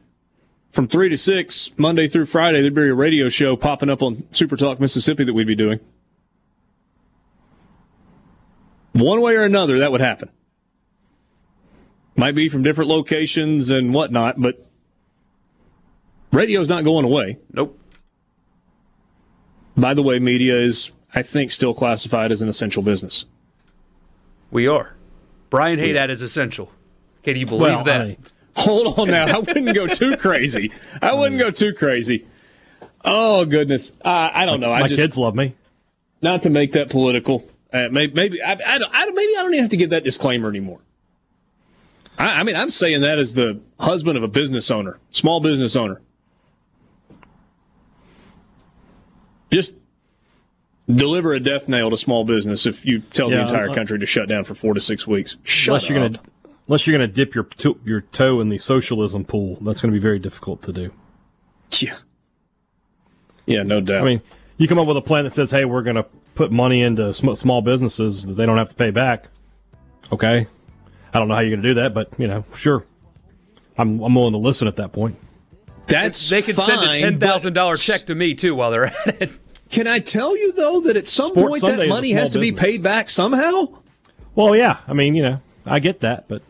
from 0.72 0.90
3 0.90 1.08
to 1.08 1.18
6, 1.18 1.72
Monday 1.78 2.10
through 2.10 2.26
Friday, 2.26 2.62
there'd 2.62 2.74
be 2.74 2.90
a 2.90 2.94
radio 2.94 3.30
show 3.30 3.56
popping 3.56 3.90
up 3.90 4.04
on 4.04 4.28
Super 4.34 4.58
Talk 4.58 4.82
Mississippi 4.82 5.24
that 5.24 5.34
we'd 5.34 5.48
be 5.48 5.56
doing. 5.56 5.80
One 8.98 9.22
way 9.22 9.36
or 9.36 9.44
another, 9.44 9.80
that 9.80 9.92
would 9.92 10.02
happen. 10.02 10.30
might 12.16 12.34
be 12.34 12.50
from 12.50 12.64
different 12.64 12.90
locations 12.90 13.70
and 13.70 13.94
whatnot, 13.94 14.42
but 14.42 14.66
radio's 16.32 16.68
not 16.68 16.84
going 16.84 17.06
away. 17.06 17.38
Nope. 17.54 17.80
By 19.76 19.94
the 19.94 20.02
way, 20.02 20.18
media 20.18 20.56
is, 20.56 20.92
I 21.14 21.22
think, 21.22 21.52
still 21.52 21.76
classified 21.76 22.32
as 22.32 22.42
an 22.42 22.50
essential 22.50 22.82
business. 22.82 23.26
We 24.50 24.68
are. 24.68 24.96
Brian 25.52 25.78
Haydad 25.78 26.10
is 26.10 26.24
essential. 26.24 26.72
Can 27.22 27.36
you 27.36 27.46
believe 27.46 27.62
well, 27.62 27.84
that? 27.84 28.02
I, 28.02 28.18
hold 28.56 28.98
on 28.98 29.10
now. 29.10 29.28
I 29.28 29.38
wouldn't 29.38 29.76
go 29.76 29.86
too 29.86 30.18
crazy. 30.18 30.72
I 31.04 31.14
wouldn't 31.14 31.40
go 31.40 31.52
too 31.52 31.74
crazy. 31.74 32.26
Oh 33.06 33.46
goodness, 33.46 33.92
uh, 34.04 34.32
I 34.34 34.46
don't 34.46 34.60
know. 34.60 34.72
I 34.72 34.82
My 34.82 34.88
just, 34.88 35.02
kids 35.02 35.18
love 35.18 35.36
me. 35.36 35.56
Not 36.22 36.42
to 36.42 36.50
make 36.50 36.72
that 36.72 36.90
political. 36.90 37.48
Uh, 37.78 37.90
maybe 37.92 38.14
maybe 38.14 38.42
I, 38.42 38.54
I, 38.54 38.78
don't, 38.78 38.94
I 38.94 39.06
don't, 39.06 39.16
maybe 39.16 39.34
I 39.38 39.44
don't 39.44 39.54
even 39.54 39.64
have 39.64 39.72
to 39.72 39.78
give 39.78 39.92
that 39.92 40.04
disclaimer 40.04 40.50
anymore. 40.50 40.80
I, 42.18 42.40
I 42.40 42.44
mean, 42.44 42.56
I'm 42.56 42.72
saying 42.72 43.02
that 43.02 43.20
as 43.20 43.36
the 43.36 43.60
husband 43.80 44.18
of 44.18 44.24
a 44.24 44.28
business 44.28 44.72
owner, 44.72 45.00
small 45.12 45.40
business 45.40 45.76
owner. 45.76 46.02
Just 49.52 49.76
deliver 50.88 51.34
a 51.34 51.40
death 51.40 51.70
nail 51.70 51.90
to 51.90 51.98
small 51.98 52.24
business 52.26 52.66
if 52.66 52.86
you 52.86 53.00
tell 53.00 53.30
yeah, 53.30 53.38
the 53.38 53.42
entire 53.44 53.70
uh, 53.70 53.74
country 53.76 54.00
to 54.00 54.06
shut 54.06 54.28
down 54.28 54.44
for 54.44 54.56
four 54.56 54.74
to 54.74 54.82
six 54.82 55.06
weeks. 55.06 55.38
Shut 55.44 55.70
unless 55.70 55.90
you're 55.90 56.00
gonna 56.00 56.20
unless 56.68 56.88
you're 56.88 56.94
gonna 56.98 57.08
dip 57.08 57.36
your 57.36 57.44
to, 57.44 57.80
your 57.86 58.02
toe 58.02 58.42
in 58.42 58.50
the 58.50 58.58
socialism 58.58 59.24
pool, 59.24 59.58
that's 59.62 59.82
going 59.82 59.94
to 59.94 59.98
be 59.98 60.02
very 60.02 60.20
difficult 60.20 60.64
to 60.64 60.74
do. 60.74 60.92
Yeah. 61.80 61.98
Yeah, 63.46 63.64
no 63.64 63.80
doubt. 63.80 64.02
I 64.02 64.06
mean, 64.06 64.22
you 64.58 64.68
come 64.68 64.80
up 64.80 64.88
with 64.88 64.98
a 64.98 65.02
plan 65.02 65.24
that 65.26 65.34
says, 65.34 65.52
"Hey, 65.52 65.66
we're 65.66 65.84
going 65.84 65.96
to 65.96 66.06
put 66.36 66.52
money 66.52 66.82
into 66.82 67.14
small 67.14 67.62
businesses 67.62 68.26
that 68.26 68.34
they 68.34 68.46
don't 68.46 68.58
have 68.58 68.70
to 68.70 68.76
pay 68.76 68.92
back." 68.92 69.28
Okay, 70.12 70.48
I 71.14 71.20
don't 71.20 71.28
know 71.28 71.36
how 71.36 71.42
you're 71.42 71.52
going 71.52 71.64
to 71.64 71.70
do 71.70 71.76
that, 71.76 71.94
but 71.94 72.10
you 72.18 72.28
know, 72.28 72.46
sure, 72.56 72.84
I'm 73.78 74.02
I'm 74.02 74.16
willing 74.16 74.34
to 74.34 74.40
listen 74.40 74.68
at 74.68 74.76
that 74.78 74.92
point. 74.92 75.18
That's 75.88 76.30
they 76.30 76.42
could 76.42 76.56
fine, 76.56 76.66
send 76.66 76.84
a 76.84 77.00
ten 77.00 77.20
thousand 77.20 77.54
dollar 77.54 77.76
check 77.76 78.08
to 78.08 78.16
me 78.16 78.34
too 78.34 78.56
while 78.56 78.72
they're 78.72 78.86
at 78.86 79.22
it. 79.22 79.32
Can 79.70 79.88
I 79.88 80.00
tell 80.00 80.36
you 80.38 80.54
though 80.54 80.82
that 80.82 80.96
at 80.98 81.08
some 81.08 81.32
Sports 81.32 81.50
point 81.50 81.62
Sunday 81.62 81.88
that 81.88 81.90
money 81.90 82.12
has 82.12 82.30
to 82.32 82.40
business. 82.40 82.60
be 82.60 82.68
paid 82.68 82.84
back 82.84 83.10
somehow? 83.10 83.68
Well, 84.36 84.56
yeah. 84.56 84.78
I 84.88 84.94
mean, 84.94 85.16
you 85.16 85.24
know, 85.24 85.42
I 85.66 85.80
get 85.80 86.02
that, 86.02 86.28
but 86.28 86.42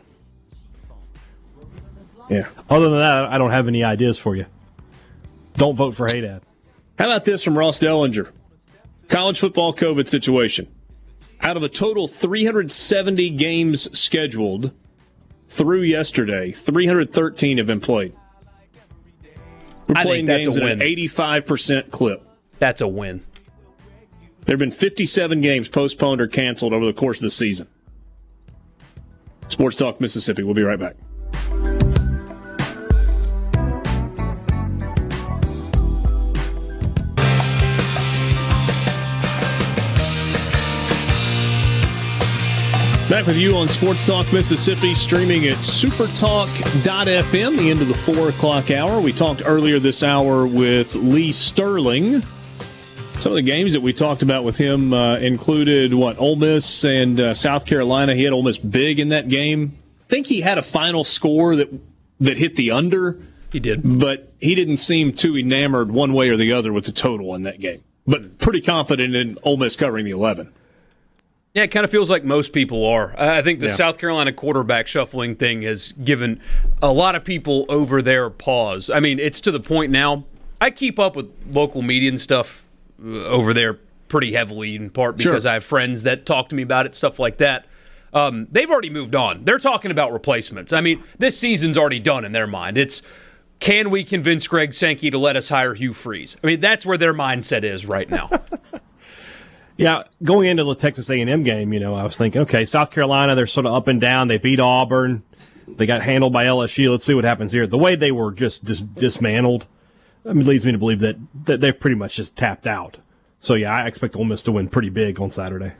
yeah. 2.30 2.48
Other 2.70 2.90
than 2.90 3.00
that, 3.00 3.26
I 3.26 3.38
don't 3.38 3.52
have 3.52 3.68
any 3.68 3.84
ideas 3.84 4.18
for 4.18 4.36
you. 4.36 4.46
Don't 5.56 5.76
vote 5.76 5.96
for 5.96 6.08
Haydad. 6.08 6.42
How 6.98 7.06
about 7.06 7.26
this 7.26 7.44
from 7.44 7.57
Ross 7.57 7.80
Dellinger? 7.80 8.32
College 9.07 9.40
football 9.40 9.74
COVID 9.74 10.07
situation. 10.07 10.68
Out 11.41 11.56
of 11.56 11.64
a 11.64 11.69
total 11.69 12.07
370 12.07 13.30
games 13.32 13.98
scheduled 13.98 14.72
through 15.48 15.84
yesterday, 15.84 16.52
313 16.52 17.60
have 17.60 17.68
been 17.68 17.80
played. 17.80 18.14
We're 19.88 20.02
playing 20.02 20.26
games 20.26 20.57
at 20.57 20.64
an 20.64 20.80
85% 20.80 21.91
clip. 21.91 22.28
That's 22.57 22.82
a 22.82 22.88
win. 22.88 23.24
There 24.45 24.53
have 24.53 24.60
been 24.60 24.72
57 24.72 25.41
games 25.41 25.69
postponed 25.69 26.19
or 26.19 26.28
canceled 26.28 26.74
over 26.74 26.86
the 26.86 26.94
course 26.94 27.18
of 27.18 27.24
the 27.24 27.30
season. 27.30 27.68
Sports 29.48 29.76
Talk 29.76 30.02
Mississippi. 30.02 30.44
We'll 30.44 30.56
be 30.56 30.64
right 30.64 30.80
back. 30.80 30.95
Back 43.10 43.26
with 43.26 43.38
you 43.38 43.56
on 43.56 43.70
Sports 43.70 44.06
Talk 44.06 44.32
Mississippi, 44.34 44.94
streaming 44.94 45.48
at 45.48 45.56
supertalk.fm, 45.56 47.58
the 47.58 47.70
end 47.70 47.82
of 47.82 47.88
the 47.88 47.94
4 47.94 48.28
o'clock 48.28 48.70
hour. 48.70 49.00
We 49.00 49.14
talked 49.14 49.44
earlier 49.46 49.80
this 49.80 50.04
hour 50.04 50.46
with 50.46 50.94
Lee 50.94 51.32
Sterling. 51.32 52.22
Some 53.22 53.32
of 53.32 53.38
the 53.38 53.44
games 53.44 53.72
that 53.72 53.80
we 53.80 53.94
talked 53.94 54.24
about 54.24 54.44
with 54.44 54.58
him 54.58 54.94
uh, 54.94 55.16
included, 55.20 55.94
what, 55.94 56.20
Ole 56.20 56.36
Miss 56.36 56.84
and 56.84 57.18
uh, 57.18 57.34
South 57.34 57.66
Carolina. 57.66 58.14
He 58.14 58.26
had 58.26 58.34
Ole 58.34 58.44
Miss 58.44 58.58
big 58.58 59.00
in 59.00 59.08
that 59.10 59.30
game. 59.30 59.78
I 60.08 60.10
think 60.10 60.28
he 60.28 60.42
had 60.42 60.58
a 60.58 60.62
final 60.62 61.06
score 61.06 61.56
that, 61.56 61.70
that 62.20 62.36
hit 62.36 62.58
the 62.58 62.72
under. 62.72 63.18
He 63.54 63.62
did. 63.62 63.84
But 63.84 64.34
he 64.42 64.54
didn't 64.54 64.78
seem 64.78 65.14
too 65.14 65.38
enamored 65.38 65.92
one 65.92 66.12
way 66.12 66.28
or 66.28 66.36
the 66.36 66.52
other 66.52 66.74
with 66.74 66.84
the 66.84 66.92
total 66.92 67.36
in 67.36 67.44
that 67.44 67.62
game. 67.62 67.82
But 68.06 68.38
pretty 68.38 68.60
confident 68.60 69.16
in 69.16 69.38
Ole 69.44 69.56
Miss 69.56 69.78
covering 69.78 70.04
the 70.04 70.12
11. 70.12 70.52
Yeah, 71.58 71.64
it 71.64 71.72
kind 71.72 71.84
of 71.84 71.90
feels 71.90 72.12
like 72.12 72.24
most 72.24 72.54
people 72.54 72.86
are. 72.86 73.20
I 73.20 73.42
think 73.42 73.60
the 73.60 73.66
yeah. 73.66 73.74
South 73.74 73.98
Carolina 73.98 74.32
quarterback 74.32 74.86
shuffling 74.86 75.36
thing 75.36 75.64
has 75.64 75.92
given 75.92 76.40
a 76.84 76.92
lot 76.92 77.16
of 77.16 77.24
people 77.24 77.66
over 77.68 78.00
there 78.04 78.30
pause. 78.30 78.92
I 78.92 79.00
mean, 79.00 79.18
it's 79.18 79.42
to 79.42 79.50
the 79.50 79.60
point 79.60 79.92
now. 79.92 80.26
I 80.62 80.70
keep 80.70 81.00
up 81.00 81.16
with 81.16 81.32
local 81.50 81.82
media 81.82 82.10
and 82.10 82.22
stuff 82.22 82.68
uh, 83.04 83.08
over 83.24 83.56
there 83.56 83.80
pretty 84.08 84.34
heavily, 84.34 84.76
in 84.76 84.92
part 84.92 85.18
because 85.18 85.44
sure. 85.44 85.50
I 85.50 85.56
have 85.56 85.64
friends 85.64 86.04
that 86.04 86.28
talk 86.28 86.50
to 86.50 86.56
me 86.56 86.62
about 86.62 86.86
it, 86.86 86.94
stuff 86.94 87.18
like 87.18 87.38
that. 87.38 87.66
Um, 88.14 88.48
they've 88.52 88.70
already 88.70 88.92
moved 88.92 89.16
on. 89.16 89.44
They're 89.44 89.58
talking 89.58 89.90
about 89.90 90.14
replacements. 90.14 90.74
I 90.74 90.82
mean, 90.82 91.04
this 91.18 91.40
season's 91.40 91.76
already 91.76 92.00
done 92.00 92.24
in 92.24 92.34
their 92.34 92.46
mind. 92.46 92.78
It's 92.78 93.02
can 93.60 93.90
we 93.90 94.04
convince 94.04 94.48
Greg 94.48 94.76
Sankey 94.76 95.10
to 95.10 95.18
let 95.18 95.36
us 95.36 95.50
hire 95.50 95.74
Hugh 95.74 95.94
Freeze? 95.94 96.38
I 96.44 96.46
mean, 96.46 96.60
that's 96.60 96.86
where 96.86 97.00
their 97.00 97.16
mindset 97.16 97.64
is 97.64 97.88
right 97.88 98.08
now. 98.08 98.30
Yeah, 99.78 100.04
going 100.24 100.49
into 100.49 100.64
the 100.64 100.74
Texas 100.76 101.10
A&M 101.10 101.44
game, 101.44 101.72
you 101.72 101.80
know, 101.80 101.94
I 101.94 102.04
was 102.04 102.18
thinking, 102.18 102.41
okay, 102.41 102.66
South 102.66 102.90
Carolina, 102.90 103.36
they're 103.36 103.45
sort 103.45 103.68
of 103.68 103.74
up 103.74 103.88
and 103.88 104.02
down. 104.02 104.28
They 104.28 104.40
beat 104.40 104.60
Auburn. 104.60 105.24
They 105.68 105.86
got 105.86 106.02
handled 106.02 106.34
by 106.34 106.45
LSU. 106.45 106.90
Let's 106.90 107.06
see 107.06 107.14
what 107.14 107.26
happens 107.26 107.52
here. 107.52 107.68
The 107.68 107.78
way 107.78 107.95
they 107.95 108.12
were 108.12 108.32
just 108.32 108.66
dis- 108.66 108.80
dismantled 108.80 109.68
I 110.28 110.34
mean, 110.34 110.48
leads 110.48 110.66
me 110.66 110.72
to 110.72 110.78
believe 110.78 110.99
that, 110.99 111.18
that 111.45 111.62
they've 111.62 111.80
pretty 111.80 111.95
much 111.95 112.16
just 112.16 112.36
tapped 112.36 112.66
out. 112.66 112.98
So, 113.40 113.54
yeah, 113.54 113.74
I 113.74 113.88
expect 113.88 114.16
Ole 114.16 114.26
Miss 114.26 114.41
to 114.44 114.52
win 114.52 114.68
pretty 114.68 114.90
big 114.90 115.22
on 115.22 115.30
Saturday. 115.30 115.74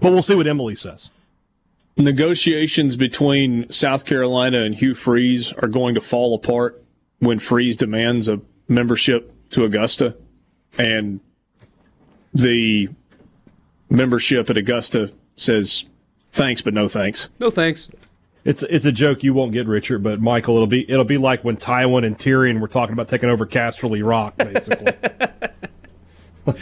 But 0.00 0.12
we'll 0.12 0.22
see 0.22 0.34
what 0.34 0.46
Emily 0.46 0.74
says. 0.74 1.10
Negotiations 1.96 2.96
between 2.96 3.68
South 3.70 4.04
Carolina 4.04 4.62
and 4.62 4.74
Hugh 4.74 4.94
Freeze 4.94 5.52
are 5.54 5.68
going 5.68 5.94
to 5.94 6.00
fall 6.00 6.34
apart 6.34 6.84
when 7.18 7.38
Freeze 7.38 7.76
demands 7.76 8.28
a 8.28 8.40
membership 8.68 9.32
to 9.50 9.64
Augusta. 9.64 10.16
And 10.78 11.20
the 12.34 12.88
membership 13.90 14.48
at 14.50 14.56
Augusta 14.56 15.12
says 15.36 15.84
thanks, 16.30 16.62
but 16.62 16.74
no 16.74 16.88
thanks. 16.88 17.30
No 17.38 17.50
thanks. 17.50 17.88
It's 18.44 18.64
it's 18.64 18.84
a 18.84 18.92
joke 18.92 19.22
you 19.22 19.34
won't 19.34 19.52
get, 19.52 19.68
Richard. 19.68 20.02
But 20.02 20.20
Michael, 20.20 20.56
it'll 20.56 20.66
be 20.66 20.90
it'll 20.90 21.04
be 21.04 21.18
like 21.18 21.44
when 21.44 21.56
Tywin 21.56 22.04
and 22.04 22.18
Tyrion 22.18 22.60
were 22.60 22.68
talking 22.68 22.92
about 22.92 23.08
taking 23.08 23.28
over 23.28 23.46
Casterly 23.46 24.04
Rock, 24.04 24.36
basically. 24.36 24.92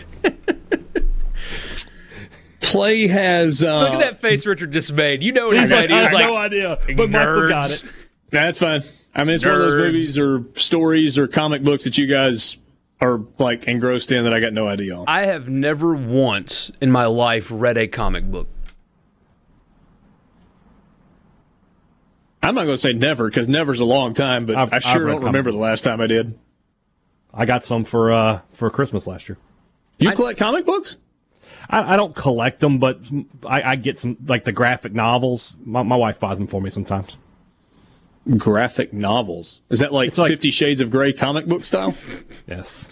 Play 2.60 3.06
has 3.06 3.64
uh, 3.64 3.80
look 3.80 3.94
at 3.94 4.00
that 4.00 4.20
face 4.20 4.44
Richard 4.44 4.72
just 4.72 4.92
made. 4.92 5.22
You 5.22 5.32
know 5.32 5.48
what 5.48 5.56
he's 5.56 5.70
like, 5.70 5.90
I 5.90 6.02
have 6.02 6.12
like, 6.12 6.26
no 6.26 6.36
idea, 6.36 6.78
but 6.82 7.08
nerds. 7.08 7.10
Michael 7.10 7.48
got 7.48 7.70
it. 7.70 7.84
That's 8.28 8.58
fine. 8.58 8.82
I 9.14 9.24
mean, 9.24 9.36
it's 9.36 9.44
Nerds. 9.44 9.46
one 9.48 9.60
of 9.60 9.62
those 9.62 9.76
movies 9.76 10.18
or 10.18 10.44
stories 10.54 11.18
or 11.18 11.26
comic 11.26 11.62
books 11.64 11.84
that 11.84 11.98
you 11.98 12.06
guys 12.06 12.58
are 13.00 13.20
like 13.38 13.66
engrossed 13.66 14.12
in 14.12 14.24
that 14.24 14.34
I 14.34 14.40
got 14.40 14.52
no 14.52 14.66
idea 14.66 14.96
on? 14.96 15.04
I 15.08 15.26
have 15.26 15.48
never 15.48 15.94
once 15.94 16.70
in 16.80 16.90
my 16.90 17.06
life 17.06 17.48
read 17.50 17.78
a 17.78 17.88
comic 17.88 18.30
book. 18.30 18.48
I'm 22.42 22.54
not 22.54 22.64
going 22.64 22.74
to 22.74 22.78
say 22.78 22.92
never 22.92 23.28
because 23.28 23.48
never's 23.48 23.80
a 23.80 23.84
long 23.84 24.14
time, 24.14 24.46
but 24.46 24.56
I've, 24.56 24.72
i 24.72 24.78
sure 24.78 25.06
don't 25.06 25.24
remember 25.24 25.52
the 25.52 25.58
last 25.58 25.84
time 25.84 26.00
I 26.00 26.06
did. 26.06 26.38
I 27.32 27.44
got 27.44 27.64
some 27.64 27.84
for 27.84 28.12
uh, 28.12 28.40
for 28.52 28.70
Christmas 28.70 29.06
last 29.06 29.28
year. 29.28 29.38
You 29.98 30.12
collect 30.12 30.38
comic 30.38 30.64
books? 30.64 30.96
I, 31.68 31.94
I 31.94 31.96
don't 31.96 32.16
collect 32.16 32.60
them, 32.60 32.78
but 32.78 33.00
I, 33.46 33.62
I, 33.62 33.76
get 33.76 33.98
some 33.98 34.16
like 34.26 34.44
the 34.44 34.52
graphic 34.52 34.92
novels. 34.92 35.56
My, 35.62 35.82
my 35.82 35.94
wife 35.94 36.18
buys 36.18 36.38
them 36.38 36.46
for 36.46 36.60
me 36.60 36.70
sometimes 36.70 37.16
graphic 38.36 38.92
novels. 38.92 39.60
Is 39.70 39.80
that 39.80 39.92
like, 39.92 40.16
like 40.16 40.30
Fifty 40.30 40.50
Shades 40.50 40.80
of 40.80 40.90
Grey 40.90 41.12
comic 41.12 41.46
book 41.46 41.64
style? 41.64 41.94
Yes. 42.46 42.86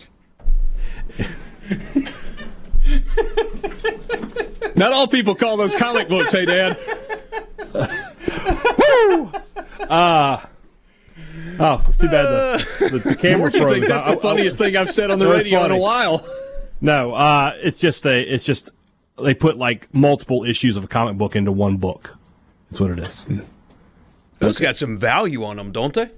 Not 4.77 4.93
all 4.93 5.09
people 5.09 5.35
call 5.35 5.57
those 5.57 5.75
comic 5.75 6.09
books, 6.09 6.33
hey, 6.33 6.45
Dad. 6.45 6.77
Woo! 8.79 9.33
Uh, 9.81 10.41
oh, 11.59 11.85
it's 11.89 11.99
too 11.99 12.09
bad 12.09 12.25
the, 12.25 12.89
the, 12.89 12.99
the 13.11 13.17
camera 13.17 13.51
froze. 13.51 13.73
Think 13.73 13.87
that's 13.87 14.07
I, 14.07 14.15
the 14.15 14.21
funniest 14.21 14.61
I, 14.61 14.67
thing 14.67 14.77
I've 14.77 14.91
said 14.91 15.11
on 15.11 15.19
the 15.19 15.29
radio 15.29 15.61
funny. 15.61 15.75
in 15.75 15.81
a 15.81 15.83
while. 15.83 16.25
No, 16.81 17.13
uh, 17.15 17.55
it's 17.57 17.81
just 17.81 18.07
a, 18.07 18.21
it's 18.21 18.45
just 18.45 18.71
they 19.23 19.35
put 19.35 19.57
like 19.57 19.93
multiple 19.93 20.45
issues 20.45 20.77
of 20.77 20.85
a 20.85 20.89
comic 20.89 21.17
book 21.19 21.35
into 21.35 21.51
one 21.53 21.77
book. 21.77 22.15
That's 22.71 22.81
what 22.81 22.91
it 22.91 22.99
is. 23.01 23.27
Those 24.39 24.57
okay. 24.57 24.67
got 24.67 24.77
some 24.77 24.97
value 24.97 25.45
on 25.45 25.57
them, 25.57 25.73
don't 25.73 25.95
they? 25.95 26.11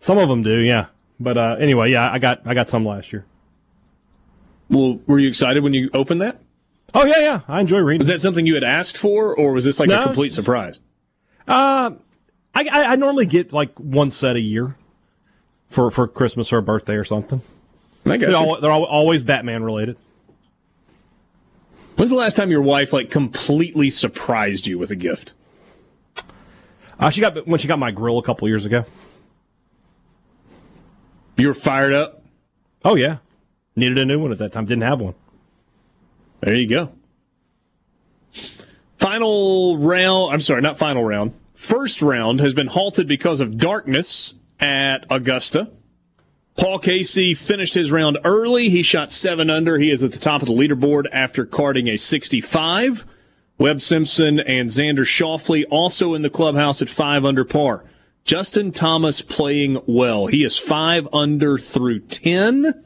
Some 0.00 0.18
of 0.18 0.28
them 0.28 0.42
do, 0.42 0.58
yeah. 0.58 0.86
But 1.18 1.38
uh, 1.38 1.56
anyway, 1.58 1.90
yeah, 1.90 2.10
I 2.10 2.18
got 2.18 2.42
I 2.44 2.54
got 2.54 2.68
some 2.68 2.84
last 2.84 3.12
year. 3.12 3.24
Well, 4.68 5.00
were 5.06 5.18
you 5.18 5.28
excited 5.28 5.62
when 5.62 5.74
you 5.74 5.90
opened 5.92 6.20
that? 6.22 6.40
Oh 6.92 7.04
yeah, 7.04 7.18
yeah. 7.18 7.40
I 7.48 7.60
enjoy 7.60 7.78
reading. 7.78 8.00
Was 8.00 8.08
that 8.08 8.20
something 8.20 8.46
you 8.46 8.54
had 8.54 8.64
asked 8.64 8.96
for, 8.96 9.36
or 9.36 9.52
was 9.52 9.64
this 9.64 9.80
like 9.80 9.88
no, 9.88 10.02
a 10.02 10.04
complete 10.04 10.32
surprise? 10.32 10.78
Uh, 11.46 11.92
I, 12.54 12.68
I, 12.70 12.84
I 12.92 12.96
normally 12.96 13.26
get 13.26 13.52
like 13.52 13.78
one 13.78 14.10
set 14.10 14.36
a 14.36 14.40
year 14.40 14.76
for 15.68 15.90
for 15.90 16.06
Christmas 16.06 16.52
or 16.52 16.58
a 16.58 16.62
birthday 16.62 16.94
or 16.94 17.04
something. 17.04 17.42
I 18.06 18.16
guess 18.18 18.28
they're, 18.28 18.36
all, 18.36 18.60
they're 18.60 18.70
always 18.70 19.22
Batman 19.22 19.62
related. 19.62 19.96
When's 21.96 22.10
the 22.10 22.16
last 22.16 22.36
time 22.36 22.50
your 22.50 22.62
wife 22.62 22.92
like 22.92 23.10
completely 23.10 23.88
surprised 23.88 24.66
you 24.66 24.78
with 24.78 24.90
a 24.90 24.96
gift? 24.96 25.32
Uh, 26.98 27.10
she 27.10 27.20
got 27.20 27.46
when 27.46 27.58
she 27.58 27.68
got 27.68 27.78
my 27.78 27.90
grill 27.90 28.18
a 28.18 28.22
couple 28.22 28.48
years 28.48 28.64
ago. 28.64 28.84
You 31.36 31.48
were 31.48 31.54
fired 31.54 31.92
up. 31.92 32.22
Oh 32.84 32.94
yeah, 32.94 33.18
needed 33.76 33.98
a 33.98 34.04
new 34.04 34.20
one 34.20 34.32
at 34.32 34.38
that 34.38 34.52
time. 34.52 34.66
Didn't 34.66 34.82
have 34.82 35.00
one. 35.00 35.14
There 36.40 36.54
you 36.54 36.68
go. 36.68 36.92
Final 38.96 39.78
round. 39.78 40.32
I'm 40.32 40.40
sorry, 40.40 40.62
not 40.62 40.76
final 40.76 41.04
round. 41.04 41.34
First 41.54 42.02
round 42.02 42.40
has 42.40 42.54
been 42.54 42.66
halted 42.68 43.08
because 43.08 43.40
of 43.40 43.58
darkness 43.58 44.34
at 44.60 45.06
Augusta. 45.10 45.70
Paul 46.56 46.78
Casey 46.78 47.34
finished 47.34 47.74
his 47.74 47.90
round 47.90 48.18
early. 48.24 48.68
He 48.68 48.82
shot 48.82 49.10
seven 49.10 49.50
under. 49.50 49.78
He 49.78 49.90
is 49.90 50.04
at 50.04 50.12
the 50.12 50.18
top 50.18 50.40
of 50.42 50.46
the 50.46 50.54
leaderboard 50.54 51.06
after 51.10 51.44
carding 51.44 51.88
a 51.88 51.96
65. 51.96 53.04
Webb 53.56 53.80
Simpson 53.80 54.40
and 54.40 54.68
Xander 54.68 55.04
Schauffele 55.04 55.64
also 55.70 56.14
in 56.14 56.22
the 56.22 56.30
clubhouse 56.30 56.82
at 56.82 56.88
five 56.88 57.24
under 57.24 57.44
par. 57.44 57.84
Justin 58.24 58.72
Thomas 58.72 59.20
playing 59.20 59.80
well. 59.86 60.26
He 60.26 60.42
is 60.44 60.58
five 60.58 61.06
under 61.12 61.58
through 61.58 62.00
10 62.00 62.84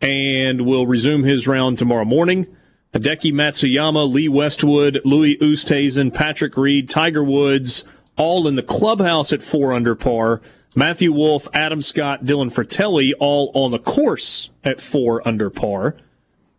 and 0.00 0.64
will 0.64 0.86
resume 0.86 1.24
his 1.24 1.46
round 1.46 1.78
tomorrow 1.78 2.04
morning. 2.04 2.46
Hideki 2.94 3.32
Matsuyama, 3.32 4.10
Lee 4.10 4.28
Westwood, 4.28 5.00
Louis 5.04 5.36
Oosthuizen, 5.36 6.14
Patrick 6.14 6.56
Reed, 6.56 6.88
Tiger 6.88 7.22
Woods, 7.22 7.84
all 8.16 8.48
in 8.48 8.56
the 8.56 8.62
clubhouse 8.62 9.32
at 9.32 9.42
four 9.42 9.72
under 9.72 9.94
par. 9.94 10.40
Matthew 10.74 11.12
Wolff, 11.12 11.46
Adam 11.52 11.82
Scott, 11.82 12.24
Dylan 12.24 12.52
Frittelli, 12.52 13.12
all 13.18 13.50
on 13.54 13.70
the 13.72 13.78
course 13.78 14.50
at 14.64 14.80
four 14.80 15.26
under 15.26 15.50
par. 15.50 15.96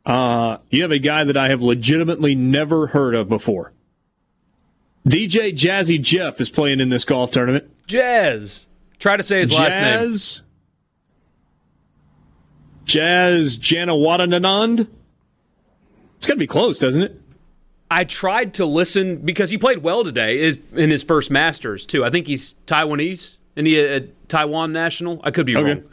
Uh, 0.05 0.57
you 0.69 0.81
have 0.81 0.91
a 0.91 0.99
guy 0.99 1.23
that 1.23 1.37
I 1.37 1.49
have 1.49 1.61
legitimately 1.61 2.35
never 2.35 2.87
heard 2.87 3.15
of 3.15 3.29
before. 3.29 3.73
DJ 5.07 5.51
Jazzy 5.51 5.99
Jeff 6.01 6.39
is 6.39 6.49
playing 6.49 6.79
in 6.79 6.89
this 6.89 7.05
golf 7.05 7.31
tournament. 7.31 7.69
Jazz. 7.87 8.67
Try 8.99 9.17
to 9.17 9.23
say 9.23 9.39
his 9.39 9.49
Jazz, 9.49 9.59
last 9.59 10.39
name. 10.39 10.47
Jazz 12.85 13.57
Janewattanond. 13.57 14.87
It's 16.17 16.27
got 16.27 16.35
to 16.35 16.39
be 16.39 16.47
close, 16.47 16.79
doesn't 16.79 17.01
it? 17.01 17.21
I 17.89 18.03
tried 18.03 18.53
to 18.55 18.65
listen 18.65 19.17
because 19.17 19.49
he 19.49 19.57
played 19.57 19.79
well 19.83 20.03
today 20.03 20.55
in 20.73 20.89
his 20.89 21.03
first 21.03 21.29
Masters, 21.31 21.85
too. 21.85 22.05
I 22.05 22.09
think 22.09 22.27
he's 22.27 22.55
Taiwanese. 22.67 23.35
And 23.55 23.67
he 23.67 23.79
a 23.79 24.01
Taiwan 24.27 24.71
national? 24.71 25.19
I 25.23 25.31
could 25.31 25.45
be 25.45 25.57
okay. 25.57 25.81
wrong. 25.81 25.83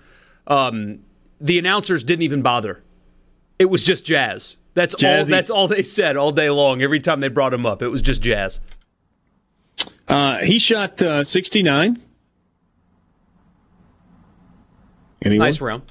Um, 0.47 0.99
the 1.41 1.59
announcers 1.59 2.05
didn't 2.05 2.23
even 2.23 2.43
bother. 2.43 2.83
It 3.59 3.67
was 3.67 3.83
just 3.83 4.05
jazz. 4.05 4.57
That's 4.75 4.95
Jazzy. 4.95 5.21
all. 5.21 5.25
That's 5.25 5.51
all 5.51 5.69
they 5.69 5.83
said 5.83 6.17
all 6.17 6.31
day 6.31 6.51
long. 6.51 6.83
Every 6.83 7.01
time 7.01 7.21
they 7.21 7.29
brought 7.29 7.53
him 7.53 7.67
up, 7.67 7.83
it 7.83 7.89
was 7.89 8.01
just 8.01 8.23
jazz. 8.23 8.61
Uh, 10.07 10.39
he 10.39 10.59
shot 10.59 11.03
uh, 11.03 11.25
69. 11.25 12.01
Anyone? 15.23 15.47
Nice 15.47 15.61
round. 15.61 15.83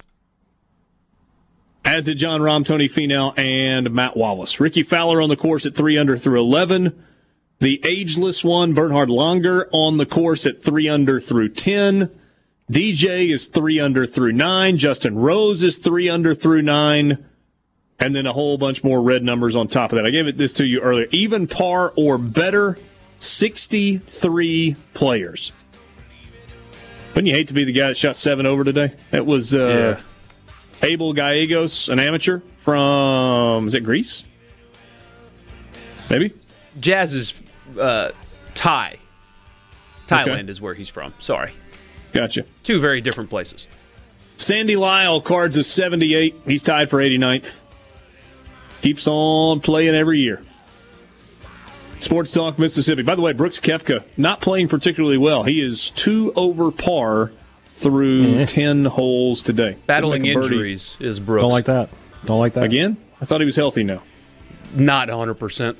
As 1.84 2.06
did 2.06 2.18
Jon 2.18 2.42
Rahm, 2.42 2.66
Tony 2.66 2.90
Finau, 2.90 3.38
and 3.38 3.92
Matt 3.92 4.18
Wallace. 4.18 4.60
Rickie 4.60 4.84
Fowler 4.84 5.22
on 5.22 5.30
the 5.30 5.38
course 5.38 5.66
at 5.66 5.76
three 5.76 5.98
under 5.98 6.18
through 6.18 6.40
11. 6.40 7.04
The 7.60 7.82
ageless 7.86 8.44
one, 8.44 8.74
Bernhard 8.74 9.10
Langer, 9.10 9.68
on 9.72 9.98
the 9.98 10.06
course 10.06 10.46
at 10.46 10.64
three 10.64 10.88
under 10.90 11.20
through 11.20 11.50
10. 11.50 12.10
DJ 12.72 13.32
is 13.32 13.48
three 13.48 13.80
under 13.80 14.06
through 14.06 14.34
nine. 14.34 14.78
Justin 14.78 15.18
Rose 15.18 15.64
is 15.64 15.78
three 15.78 16.10
under 16.10 16.36
through 16.36 16.62
nine. 16.62 17.26
And 18.00 18.16
then 18.16 18.26
a 18.26 18.34
whole 18.34 18.58
bunch 18.58 18.84
more 18.84 19.02
red 19.02 19.24
numbers 19.24 19.56
on 19.56 19.68
top 19.68 19.92
of 19.92 19.96
that. 19.96 20.06
I 20.06 20.12
gave 20.12 20.28
it 20.28 20.38
this 20.38 20.54
to 20.54 20.66
you 20.66 20.82
earlier. 20.82 21.08
Even 21.12 21.48
par 21.48 21.94
or 21.96 22.18
better, 22.18 22.78
63 23.20 24.76
players. 24.94 25.52
Wouldn't 27.10 27.28
you 27.28 27.34
hate 27.34 27.48
to 27.48 27.56
be 27.56 27.64
the 27.64 27.72
guy 27.72 27.88
that 27.88 27.98
shot 27.98 28.16
seven 28.16 28.46
over 28.46 28.64
today? 28.64 28.94
That 29.10 29.26
was 29.26 29.56
uh, 29.56 29.98
yeah. 30.82 30.88
Abel 30.88 31.14
Gallegos, 31.14 31.90
an 31.90 32.00
amateur 32.00 32.42
from, 32.60 33.68
is 33.68 33.74
it 33.74 33.84
Greece? 33.84 34.24
Maybe? 36.10 36.34
Jazz 36.80 37.16
is 37.16 37.34
uh, 37.80 38.12
Thai. 38.54 38.98
Thailand 40.08 40.44
okay. 40.44 40.52
is 40.52 40.62
where 40.62 40.74
he's 40.74 40.90
from. 40.90 41.14
Sorry. 41.20 41.52
Gotcha. 42.14 42.46
Two 42.64 42.80
very 42.80 43.02
different 43.02 43.30
places. 43.30 43.68
Sandy 44.38 44.76
Lyle 44.76 45.20
cards 45.20 45.58
is 45.58 45.68
78. 45.68 46.36
He's 46.46 46.62
tied 46.62 46.90
for 46.90 47.00
89th. 47.00 47.60
Keeps 48.82 49.08
on 49.08 49.60
playing 49.60 49.96
every 49.96 50.20
year. 50.20 50.42
Sports 52.00 52.32
Talk 52.32 52.60
Mississippi. 52.60 53.02
By 53.02 53.16
the 53.16 53.22
way, 53.22 53.34
Brooks 53.34 53.60
Koepka 53.60 54.04
not 54.18 54.40
playing 54.40 54.68
particularly 54.68 55.18
well. 55.18 55.44
He 55.44 55.60
is 55.62 55.90
two 55.92 56.32
over 56.36 56.72
par 56.72 57.32
through 57.72 58.36
mm-hmm. 58.36 58.44
10 58.46 58.86
holes 58.86 59.44
today. 59.44 59.78
Battling 59.88 60.26
injuries 60.26 60.96
is 61.00 61.20
Brooks. 61.20 61.42
Don't 61.42 61.52
like 61.52 61.66
that. 61.66 61.90
Don't 62.26 62.40
like 62.40 62.54
that. 62.54 62.64
Again? 62.64 62.98
I 63.20 63.26
thought 63.26 63.42
he 63.42 63.46
was 63.46 63.56
healthy 63.56 63.84
now. 63.84 64.04
Not 64.76 65.08
100%. 65.08 65.76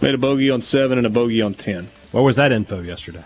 Made 0.00 0.14
a 0.14 0.18
bogey 0.18 0.50
on 0.50 0.60
seven 0.62 0.98
and 0.98 1.06
a 1.06 1.10
bogey 1.10 1.42
on 1.42 1.54
10. 1.54 1.88
Where 2.10 2.22
was 2.22 2.36
that 2.36 2.50
info 2.50 2.82
yesterday? 2.82 3.22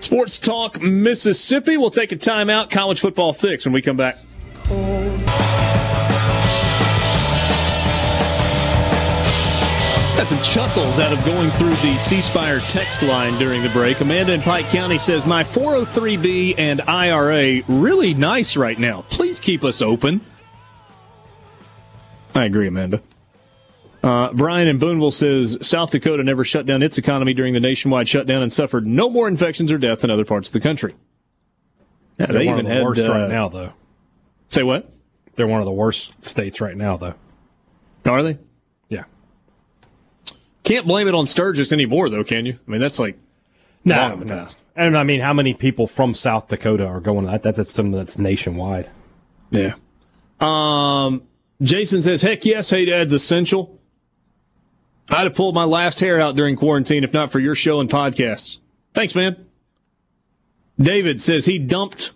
Sports 0.00 0.38
Talk 0.38 0.80
Mississippi. 0.80 1.76
We'll 1.76 1.90
take 1.90 2.12
a 2.12 2.16
timeout. 2.16 2.70
College 2.70 3.00
football 3.00 3.32
fix 3.32 3.64
when 3.64 3.72
we 3.72 3.82
come 3.82 3.96
back. 3.96 4.16
Got 10.18 10.30
some 10.30 10.42
chuckles 10.42 10.98
out 10.98 11.16
of 11.16 11.24
going 11.24 11.48
through 11.50 11.76
the 11.76 11.96
C 11.96 12.20
Spire 12.20 12.58
text 12.58 13.02
line 13.02 13.38
during 13.38 13.62
the 13.62 13.68
break. 13.68 14.00
Amanda 14.00 14.32
in 14.32 14.42
Pike 14.42 14.64
County 14.66 14.98
says, 14.98 15.24
My 15.24 15.44
403B 15.44 16.56
and 16.58 16.80
IRA 16.80 17.62
really 17.68 18.14
nice 18.14 18.56
right 18.56 18.76
now. 18.80 19.02
Please 19.10 19.38
keep 19.38 19.62
us 19.62 19.80
open. 19.80 20.20
I 22.34 22.46
agree, 22.46 22.66
Amanda. 22.66 23.00
Uh, 24.02 24.32
Brian 24.32 24.66
in 24.66 24.80
Booneville 24.80 25.12
says 25.12 25.56
South 25.62 25.92
Dakota 25.92 26.24
never 26.24 26.42
shut 26.42 26.66
down 26.66 26.82
its 26.82 26.98
economy 26.98 27.32
during 27.32 27.54
the 27.54 27.60
nationwide 27.60 28.08
shutdown 28.08 28.42
and 28.42 28.52
suffered 28.52 28.88
no 28.88 29.08
more 29.08 29.28
infections 29.28 29.70
or 29.70 29.78
death 29.78 30.00
than 30.00 30.10
other 30.10 30.24
parts 30.24 30.48
of 30.48 30.52
the 30.52 30.60
country. 30.60 30.96
Yeah, 32.18 32.26
they 32.26 32.48
even 32.48 32.64
the 32.64 32.72
had 32.72 32.82
worst 32.82 33.02
uh, 33.02 33.12
right 33.12 33.30
now, 33.30 33.48
though. 33.48 33.72
Say 34.48 34.64
what? 34.64 34.90
They're 35.36 35.46
one 35.46 35.60
of 35.60 35.64
the 35.64 35.70
worst 35.70 36.24
states 36.24 36.60
right 36.60 36.76
now, 36.76 36.96
though. 36.96 37.14
Are 38.04 38.24
they? 38.24 38.38
Can't 40.68 40.86
blame 40.86 41.08
it 41.08 41.14
on 41.14 41.26
Sturgis 41.26 41.72
anymore, 41.72 42.10
though, 42.10 42.22
can 42.22 42.44
you? 42.44 42.52
I 42.52 42.70
mean, 42.70 42.78
that's 42.78 42.98
like 42.98 43.18
no, 43.86 44.12
in 44.12 44.20
the 44.20 44.26
no. 44.26 44.34
past. 44.34 44.58
And 44.76 44.98
I 44.98 45.02
mean, 45.02 45.22
how 45.22 45.32
many 45.32 45.54
people 45.54 45.86
from 45.86 46.12
South 46.12 46.48
Dakota 46.48 46.86
are 46.86 47.00
going? 47.00 47.24
That 47.24 47.42
that's 47.42 47.72
something 47.72 47.92
that's 47.92 48.18
nationwide. 48.18 48.90
Yeah. 49.50 49.76
Um, 50.40 51.22
Jason 51.62 52.02
says, 52.02 52.20
"Heck 52.20 52.44
yes, 52.44 52.68
hey 52.68 52.84
dad's 52.84 53.14
essential." 53.14 53.80
I'd 55.08 55.24
have 55.24 55.34
pulled 55.34 55.54
my 55.54 55.64
last 55.64 56.00
hair 56.00 56.20
out 56.20 56.36
during 56.36 56.54
quarantine 56.54 57.02
if 57.02 57.14
not 57.14 57.32
for 57.32 57.40
your 57.40 57.54
show 57.54 57.80
and 57.80 57.88
podcasts. 57.88 58.58
Thanks, 58.92 59.14
man. 59.14 59.46
David 60.78 61.22
says 61.22 61.46
he 61.46 61.58
dumped 61.58 62.12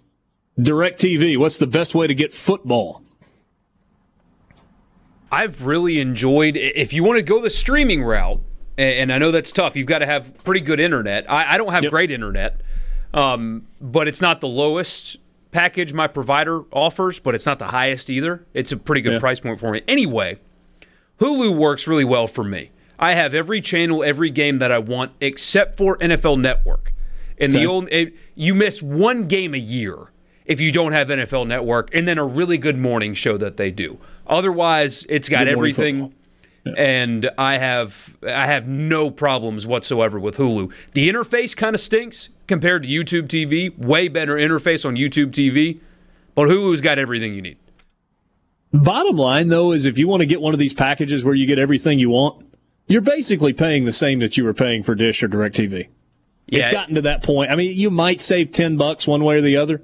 DirecTV. 0.58 1.38
What's 1.38 1.56
the 1.56 1.66
best 1.66 1.94
way 1.94 2.06
to 2.06 2.14
get 2.14 2.34
football? 2.34 3.01
I've 5.32 5.64
really 5.64 5.98
enjoyed. 5.98 6.58
If 6.58 6.92
you 6.92 7.02
want 7.02 7.16
to 7.16 7.22
go 7.22 7.40
the 7.40 7.50
streaming 7.50 8.04
route, 8.04 8.40
and 8.76 9.10
I 9.10 9.16
know 9.16 9.30
that's 9.30 9.50
tough, 9.50 9.74
you've 9.74 9.86
got 9.86 10.00
to 10.00 10.06
have 10.06 10.44
pretty 10.44 10.60
good 10.60 10.78
internet. 10.78 11.28
I, 11.30 11.54
I 11.54 11.56
don't 11.56 11.72
have 11.72 11.84
yep. 11.84 11.90
great 11.90 12.10
internet, 12.10 12.60
um, 13.14 13.66
but 13.80 14.06
it's 14.08 14.20
not 14.20 14.42
the 14.42 14.48
lowest 14.48 15.16
package 15.50 15.94
my 15.94 16.06
provider 16.06 16.62
offers, 16.70 17.18
but 17.18 17.34
it's 17.34 17.46
not 17.46 17.58
the 17.58 17.68
highest 17.68 18.10
either. 18.10 18.44
It's 18.52 18.72
a 18.72 18.76
pretty 18.76 19.00
good 19.00 19.14
yeah. 19.14 19.18
price 19.20 19.40
point 19.40 19.58
for 19.58 19.70
me. 19.70 19.82
Anyway, 19.88 20.38
Hulu 21.18 21.56
works 21.56 21.86
really 21.86 22.04
well 22.04 22.26
for 22.26 22.44
me. 22.44 22.70
I 22.98 23.14
have 23.14 23.34
every 23.34 23.60
channel, 23.60 24.04
every 24.04 24.30
game 24.30 24.58
that 24.58 24.70
I 24.70 24.78
want, 24.78 25.12
except 25.20 25.76
for 25.76 25.96
NFL 25.98 26.40
Network. 26.40 26.92
And 27.38 27.52
okay. 27.52 27.62
the 27.62 27.66
old, 27.66 27.88
it, 27.90 28.14
you 28.34 28.54
miss 28.54 28.82
one 28.82 29.28
game 29.28 29.54
a 29.54 29.58
year 29.58 30.12
if 30.44 30.60
you 30.60 30.70
don't 30.70 30.92
have 30.92 31.08
NFL 31.08 31.46
Network, 31.46 31.94
and 31.94 32.06
then 32.06 32.18
a 32.18 32.24
really 32.24 32.58
good 32.58 32.76
morning 32.76 33.14
show 33.14 33.38
that 33.38 33.56
they 33.56 33.70
do. 33.70 33.98
Otherwise, 34.26 35.04
it's 35.08 35.28
got 35.28 35.48
everything. 35.48 36.14
Yeah. 36.64 36.72
And 36.76 37.30
I 37.38 37.58
have 37.58 38.16
I 38.22 38.46
have 38.46 38.68
no 38.68 39.10
problems 39.10 39.66
whatsoever 39.66 40.20
with 40.20 40.36
Hulu. 40.36 40.72
The 40.92 41.08
interface 41.08 41.56
kind 41.56 41.74
of 41.74 41.80
stinks 41.80 42.28
compared 42.46 42.84
to 42.84 42.88
YouTube 42.88 43.26
TV. 43.26 43.76
Way 43.76 44.06
better 44.06 44.36
interface 44.36 44.86
on 44.86 44.94
YouTube 44.94 45.32
TV, 45.32 45.80
but 46.36 46.48
Hulu's 46.48 46.80
got 46.80 47.00
everything 47.00 47.34
you 47.34 47.42
need. 47.42 47.58
Bottom 48.72 49.16
line, 49.16 49.48
though, 49.48 49.72
is 49.72 49.84
if 49.84 49.98
you 49.98 50.08
want 50.08 50.20
to 50.20 50.26
get 50.26 50.40
one 50.40 50.54
of 50.54 50.58
these 50.58 50.72
packages 50.72 51.24
where 51.24 51.34
you 51.34 51.46
get 51.46 51.58
everything 51.58 51.98
you 51.98 52.10
want, 52.10 52.46
you're 52.86 53.02
basically 53.02 53.52
paying 53.52 53.84
the 53.84 53.92
same 53.92 54.20
that 54.20 54.36
you 54.36 54.44
were 54.44 54.54
paying 54.54 54.82
for 54.82 54.94
Dish 54.94 55.22
or 55.22 55.28
DirecTV. 55.28 55.88
Yeah. 56.46 56.60
It's 56.60 56.70
gotten 56.70 56.94
to 56.94 57.02
that 57.02 57.22
point. 57.22 57.50
I 57.50 57.56
mean, 57.56 57.76
you 57.76 57.90
might 57.90 58.20
save 58.20 58.52
10 58.52 58.76
bucks 58.76 59.06
one 59.06 59.24
way 59.24 59.36
or 59.36 59.40
the 59.40 59.56
other, 59.56 59.82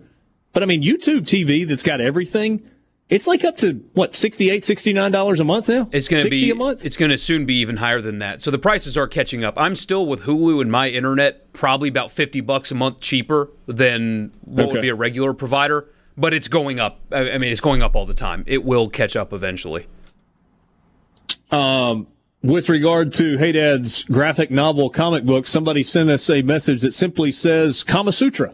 but 0.52 0.62
I 0.62 0.66
mean, 0.66 0.82
YouTube 0.82 1.20
TV 1.20 1.66
that's 1.66 1.82
got 1.82 2.01
everything, 2.01 2.62
it's 3.09 3.26
like 3.26 3.44
up 3.44 3.56
to 3.59 3.85
what, 3.94 4.16
68 4.16 4.62
$69 4.62 5.40
a 5.40 5.44
month 5.44 5.68
now? 5.68 5.89
It's 5.93 6.09
going 6.09 6.22
to 6.22 6.30
be 6.30 6.51
a 6.51 6.55
month. 6.55 6.85
It's 6.85 6.97
going 6.97 7.10
to 7.10 7.16
soon 7.16 7.47
be 7.47 7.55
even 7.55 7.78
higher 7.78 8.02
than 8.02 8.18
that. 8.18 8.43
So 8.43 8.51
the 8.51 8.59
prices 8.59 8.97
are 8.98 9.09
catching 9.09 9.44
up. 9.44 9.55
I'm 9.56 9.74
still 9.74 10.06
with 10.06 10.22
Hulu 10.22 10.60
and 10.60 10.70
my 10.70 10.89
internet 10.89 11.52
probably 11.55 11.89
about 11.89 12.12
50 12.12 12.43
bucks 12.43 12.70
a 12.70 12.74
month 12.74 13.01
cheaper 13.01 13.51
than 13.66 14.32
what 14.43 14.66
okay. 14.66 14.72
would 14.74 14.82
be 14.82 14.90
a 14.90 14.94
regular 14.94 15.32
provider, 15.32 15.89
but 16.18 16.35
it's 16.35 16.48
going 16.48 16.80
up. 16.80 17.01
I 17.10 17.39
mean, 17.39 17.51
it's 17.51 17.62
going 17.62 17.82
up 17.82 17.97
all 17.97 18.05
the 18.05 18.14
time. 18.14 18.44
It 18.47 18.64
will 18.64 18.90
catch 18.90 19.16
up 19.16 19.32
eventually. 19.32 19.86
Um 21.51 22.09
with 22.43 22.68
regard 22.68 23.14
to 23.14 23.36
Hey 23.39 23.52
Dad's 23.52 24.05
graphic 24.05 24.51
novel 24.51 24.90
comic 24.90 25.24
book, 25.24 25.47
somebody 25.47 25.82
sent 25.82 26.10
us 26.10 26.28
a 26.28 26.43
message 26.43 26.82
that 26.82 26.93
simply 26.93 27.32
says 27.32 27.82
Kama 27.82 28.12
Sutra. 28.12 28.52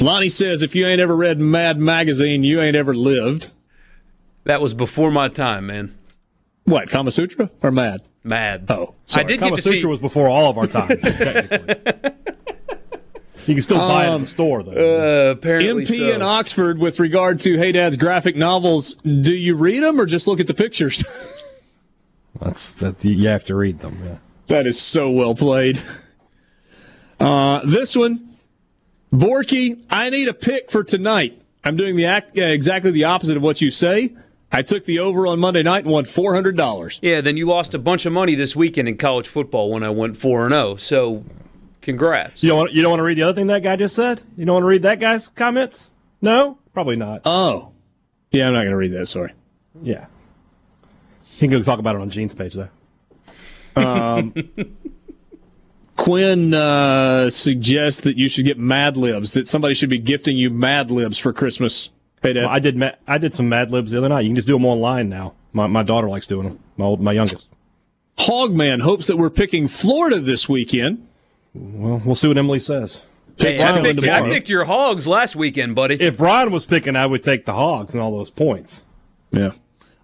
Lonnie 0.00 0.28
says, 0.28 0.62
if 0.62 0.74
you 0.74 0.86
ain't 0.86 1.00
ever 1.00 1.16
read 1.16 1.38
Mad 1.38 1.78
Magazine, 1.78 2.42
you 2.42 2.60
ain't 2.60 2.76
ever 2.76 2.94
lived. 2.94 3.50
That 4.44 4.60
was 4.60 4.74
before 4.74 5.10
my 5.10 5.28
time, 5.28 5.66
man. 5.66 5.96
What, 6.64 6.90
Kama 6.90 7.10
Sutra 7.10 7.50
or 7.62 7.70
Mad? 7.70 8.02
Mad. 8.24 8.66
Oh, 8.68 8.94
sorry. 9.06 9.24
I 9.24 9.28
did 9.28 9.40
Kama 9.40 9.50
get 9.50 9.56
to 9.56 9.62
Sutra 9.62 9.80
see... 9.80 9.86
was 9.86 10.00
before 10.00 10.28
all 10.28 10.50
of 10.50 10.58
our 10.58 10.66
times, 10.66 11.00
technically. 11.18 12.12
You 13.46 13.54
can 13.54 13.62
still 13.62 13.78
buy 13.78 14.06
um, 14.06 14.12
it 14.12 14.14
in 14.16 14.20
the 14.22 14.26
store, 14.26 14.62
though. 14.64 14.72
Uh, 14.72 15.30
apparently, 15.30 15.84
MP 15.84 15.98
so. 15.98 16.12
in 16.12 16.22
Oxford, 16.22 16.78
with 16.78 16.98
regard 16.98 17.38
to 17.40 17.56
Hey 17.56 17.70
Dad's 17.70 17.96
graphic 17.96 18.34
novels, 18.34 18.94
do 18.96 19.32
you 19.32 19.54
read 19.54 19.84
them 19.84 20.00
or 20.00 20.06
just 20.06 20.26
look 20.26 20.40
at 20.40 20.48
the 20.48 20.54
pictures? 20.54 21.04
That's 22.40 22.72
that. 22.74 23.04
You 23.04 23.28
have 23.28 23.44
to 23.44 23.54
read 23.54 23.80
them. 23.80 24.00
Yeah. 24.04 24.16
That 24.48 24.66
is 24.66 24.80
so 24.80 25.10
well 25.10 25.34
played. 25.34 25.80
Uh, 27.20 27.60
this 27.64 27.96
one, 27.96 28.28
Borky. 29.18 29.84
I 29.90 30.10
need 30.10 30.28
a 30.28 30.34
pick 30.34 30.70
for 30.70 30.84
tonight. 30.84 31.40
I'm 31.64 31.76
doing 31.76 31.96
the 31.96 32.06
act, 32.06 32.38
uh, 32.38 32.42
exactly 32.42 32.90
the 32.90 33.04
opposite 33.04 33.36
of 33.36 33.42
what 33.42 33.60
you 33.60 33.70
say. 33.70 34.14
I 34.52 34.62
took 34.62 34.84
the 34.84 35.00
over 35.00 35.26
on 35.26 35.40
Monday 35.40 35.62
night 35.62 35.84
and 35.84 35.92
won 35.92 36.04
four 36.04 36.34
hundred 36.34 36.56
dollars. 36.56 36.98
Yeah, 37.02 37.20
then 37.20 37.36
you 37.36 37.46
lost 37.46 37.74
a 37.74 37.78
bunch 37.78 38.06
of 38.06 38.12
money 38.12 38.34
this 38.34 38.54
weekend 38.54 38.88
in 38.88 38.96
college 38.96 39.26
football 39.26 39.70
when 39.70 39.82
I 39.82 39.90
went 39.90 40.16
four 40.16 40.44
and 40.44 40.52
zero. 40.52 40.62
Oh. 40.72 40.76
So 40.76 41.24
Congrats. 41.86 42.42
You 42.42 42.48
don't 42.48 42.58
want, 42.58 42.72
you 42.72 42.82
don't 42.82 42.90
want 42.90 42.98
to 42.98 43.04
read 43.04 43.16
the 43.16 43.22
other 43.22 43.34
thing 43.34 43.46
that 43.46 43.62
guy 43.62 43.76
just 43.76 43.94
said? 43.94 44.20
You 44.36 44.44
don't 44.44 44.54
want 44.54 44.64
to 44.64 44.66
read 44.66 44.82
that 44.82 44.98
guy's 44.98 45.28
comments? 45.28 45.88
No? 46.20 46.58
Probably 46.74 46.96
not. 46.96 47.22
Oh. 47.24 47.70
Yeah, 48.32 48.48
I'm 48.48 48.54
not 48.54 48.62
going 48.62 48.72
to 48.72 48.76
read 48.76 48.92
that. 48.94 49.06
Sorry. 49.06 49.32
Yeah. 49.80 50.06
He 51.22 51.46
can 51.46 51.50
go 51.50 51.62
talk 51.62 51.78
about 51.78 51.94
it 51.94 52.00
on 52.00 52.10
Gene's 52.10 52.34
page, 52.34 52.54
though. 52.54 52.70
Um, 53.80 54.34
Quinn 56.06 56.54
uh, 56.54 57.28
suggests 57.30 58.02
that 58.02 58.16
you 58.16 58.28
should 58.28 58.44
get 58.44 58.56
Mad 58.56 58.96
Libs, 58.96 59.32
that 59.32 59.48
somebody 59.48 59.74
should 59.74 59.90
be 59.90 59.98
gifting 59.98 60.36
you 60.36 60.50
Mad 60.50 60.92
Libs 60.92 61.18
for 61.18 61.32
Christmas. 61.32 61.90
Hey, 62.22 62.32
Dad. 62.32 62.42
Well, 62.42 62.50
I 62.50 62.60
did. 62.60 62.76
Ma- 62.76 62.92
I 63.08 63.18
did 63.18 63.34
some 63.34 63.48
Mad 63.48 63.72
Libs 63.72 63.90
the 63.90 63.98
other 63.98 64.08
night. 64.08 64.20
You 64.20 64.28
can 64.28 64.36
just 64.36 64.46
do 64.46 64.52
them 64.52 64.64
online 64.66 65.08
now. 65.08 65.34
My 65.52 65.66
my 65.66 65.82
daughter 65.82 66.08
likes 66.08 66.28
doing 66.28 66.46
them. 66.46 66.60
My 66.76 66.84
old, 66.84 67.00
my 67.00 67.10
youngest. 67.10 67.48
Hogman 68.18 68.82
hopes 68.82 69.08
that 69.08 69.16
we're 69.16 69.30
picking 69.30 69.66
Florida 69.66 70.20
this 70.20 70.48
weekend. 70.48 71.08
Well, 71.54 72.00
we'll 72.04 72.14
see 72.14 72.28
what 72.28 72.38
Emily 72.38 72.60
says. 72.60 73.00
Hey, 73.36 73.60
I, 73.60 73.82
picked, 73.82 74.04
I, 74.04 74.22
picked, 74.28 74.48
your 74.48 74.64
hogs 74.64 75.08
last 75.08 75.34
weekend, 75.34 75.74
buddy. 75.74 76.00
If 76.00 76.18
Brian 76.18 76.52
was 76.52 76.66
picking, 76.66 76.94
I 76.94 77.06
would 77.06 77.24
take 77.24 77.46
the 77.46 77.52
hogs 77.52 77.94
and 77.94 78.02
all 78.02 78.16
those 78.16 78.30
points. 78.30 78.80
Yeah. 79.32 79.50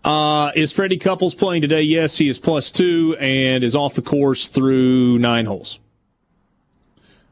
Uh, 0.05 0.51
is 0.57 0.73
Freddie 0.73 0.99
Couples 0.99 1.37
playing 1.37 1.62
today? 1.62 1.83
Yes, 1.83 2.19
he 2.19 2.29
is 2.29 2.41
plus 2.41 2.73
two 2.73 3.16
and 3.20 3.62
is 3.62 3.77
off 3.77 3.95
the 3.95 4.03
course 4.03 4.49
through 4.49 5.20
nine 5.20 5.47
holes. 5.47 5.79